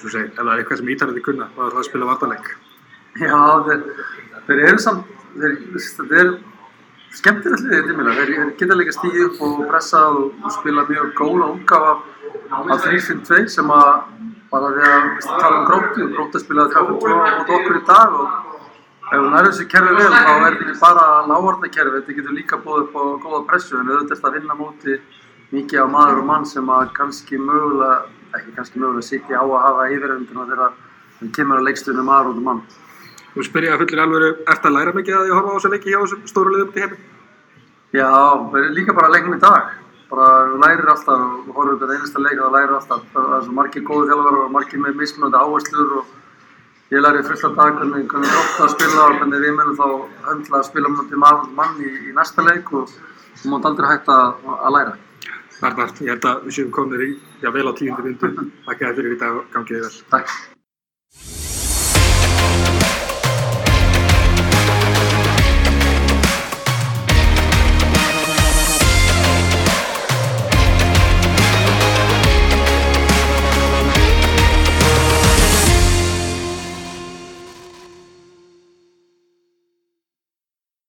Svo 0.00 0.10
segir, 0.12 0.30
ef 0.32 0.38
það 0.38 0.52
er 0.52 0.62
eitthvað 0.62 0.80
sem 0.80 0.90
ítalandi 0.94 1.22
kunna, 1.24 1.48
þá 1.52 1.60
er 1.62 1.74
það 1.74 1.80
að 1.82 1.88
spila 1.88 2.08
vartaleik. 2.08 2.50
Já, 3.20 3.40
þeir, 3.66 3.82
þeir 4.46 4.62
eru 4.68 4.82
samt, 4.82 5.10
þeir, 5.36 5.56
þeir 6.12 6.30
skemmtilegt 7.16 7.64
liðið 7.66 7.88
til 7.88 7.96
mér, 7.98 8.10
þeir, 8.16 8.52
geta 8.60 8.78
líka 8.78 8.94
stíð 8.96 9.18
upp 9.26 9.42
og 9.46 9.62
pressa 9.70 10.02
og, 10.12 10.30
spila 10.56 10.84
mjög 10.88 11.12
góða 11.18 11.50
útgáfa 11.56 11.92
af 12.62 12.86
3-5-2 12.86 13.42
sem 13.52 13.72
að 13.72 13.90
bara 14.52 14.70
því 14.76 14.86
að 14.88 15.10
tala 15.26 15.58
um 15.58 15.66
gróttu, 15.68 16.08
gróttu 16.12 16.40
spilaði 16.42 16.74
3-5-2 16.76 17.18
mot 17.20 17.52
okkur 17.56 17.78
í 17.78 17.82
dag 17.88 18.16
og 18.20 18.52
ef 19.12 19.18
hún 19.20 19.36
er 19.36 19.48
þessu 19.48 19.66
kerfi 19.72 19.96
vel 19.98 20.12
þá 20.12 20.30
er 20.32 20.44
þetta 20.44 20.66
ekki 20.68 20.78
bara 20.80 21.06
lágvarna 21.28 21.72
kerfi, 21.76 21.98
þetta 21.98 22.16
getur 22.18 22.36
líka 22.36 22.60
búið 22.64 22.86
upp 22.86 22.96
á 22.96 23.02
góða 23.24 23.42
pressu 23.50 23.76
en 23.78 23.90
auðvitað 23.90 24.12
er 24.12 24.16
þetta 24.16 24.30
að 24.30 24.38
vinna 24.38 24.58
móti 24.60 24.98
mikið 25.52 25.84
á 25.84 25.86
maður 25.92 26.22
og 26.22 26.28
mann 26.30 26.48
sem 26.48 26.72
að 26.72 26.94
kannski 26.96 27.40
mögulega, 27.40 27.98
ekki 28.38 28.54
kannski 28.56 28.80
mögulega 28.80 29.08
sitja 29.08 29.40
á 29.40 29.44
að 29.44 29.64
hafa 29.66 29.88
yfiröndina 29.92 30.48
þegar 30.48 30.78
þeir 31.18 31.34
kemur 31.36 31.60
að 31.60 31.68
leikstunum 31.68 32.08
maður 32.08 32.32
og 32.32 32.46
mann. 32.46 32.62
Þú 33.32 33.44
spyrir 33.46 33.72
að 33.72 33.82
fullir 33.82 34.02
alveg, 34.02 34.40
ert 34.52 34.66
að 34.68 34.74
læra 34.76 34.92
mikið 34.92 35.14
að 35.16 35.22
því 35.24 35.32
að 35.32 35.38
horfa 35.38 35.52
á 35.52 35.56
þessu 35.56 35.70
leiki 35.72 35.92
hjá 35.92 36.00
þessum 36.02 36.24
stóru 36.28 36.50
liðum 36.52 36.72
til 36.72 36.82
heimi? 36.82 36.98
Já, 37.96 38.08
líka 38.76 38.94
bara 38.96 39.12
leikum 39.12 39.36
í 39.36 39.40
dag. 39.40 39.70
Bara 40.12 40.26
lærir 40.60 40.90
alltaf 40.92 41.22
og 41.48 41.54
horfum 41.56 41.78
þetta 41.80 41.96
einasta 41.96 42.24
leik 42.24 42.42
og 42.44 42.52
lærir 42.52 42.74
alltaf. 42.76 43.06
Það 43.14 43.36
er 43.36 43.46
svo 43.46 43.54
margir 43.56 43.86
góðu 43.88 44.10
þjálfur 44.10 44.38
og 44.42 44.52
margir 44.52 44.82
með 44.84 45.00
mismunandi 45.00 45.40
áherslur 45.40 45.94
og 46.00 46.12
ég 46.92 47.04
læri 47.04 47.24
fullt 47.30 47.46
af 47.48 47.56
dag 47.56 47.80
hvernig, 47.80 48.04
hvernig 48.12 48.34
grótt 48.34 48.60
að 48.66 48.72
spila 48.74 49.06
og 49.06 49.16
hvernig 49.16 49.44
við 49.46 49.56
munum 49.56 49.80
þá 49.80 49.86
höndla 50.28 50.60
að 50.60 50.68
spila 50.68 50.92
mútið 50.92 51.24
mann, 51.24 51.80
í, 51.80 51.90
í 52.10 52.16
næsta 52.16 52.44
leik 52.44 52.68
og 52.76 52.92
þú 53.40 53.54
mátt 53.54 53.68
aldrei 53.72 53.92
hætta 53.94 54.18
að, 54.26 54.48
að 54.58 54.76
læra. 54.76 54.96
Arnar, 55.62 55.92
ég 56.02 56.12
held 56.12 56.26
að 56.28 56.48
við 56.48 56.58
séum 56.58 56.72
komnir 56.74 57.06
í, 57.06 57.12
já, 57.40 57.48
vel 57.54 57.68
á 57.68 57.72
tíundu 57.78 58.04
vindu. 58.04 58.34
Takk 58.66 58.88
fyrir 58.92 59.14
í 59.14 59.20
dag 59.20 59.40
og 59.40 59.48
gangið 59.54 59.78
þér 59.78 59.88
vel. 59.88 60.02
Takk. 60.16 61.41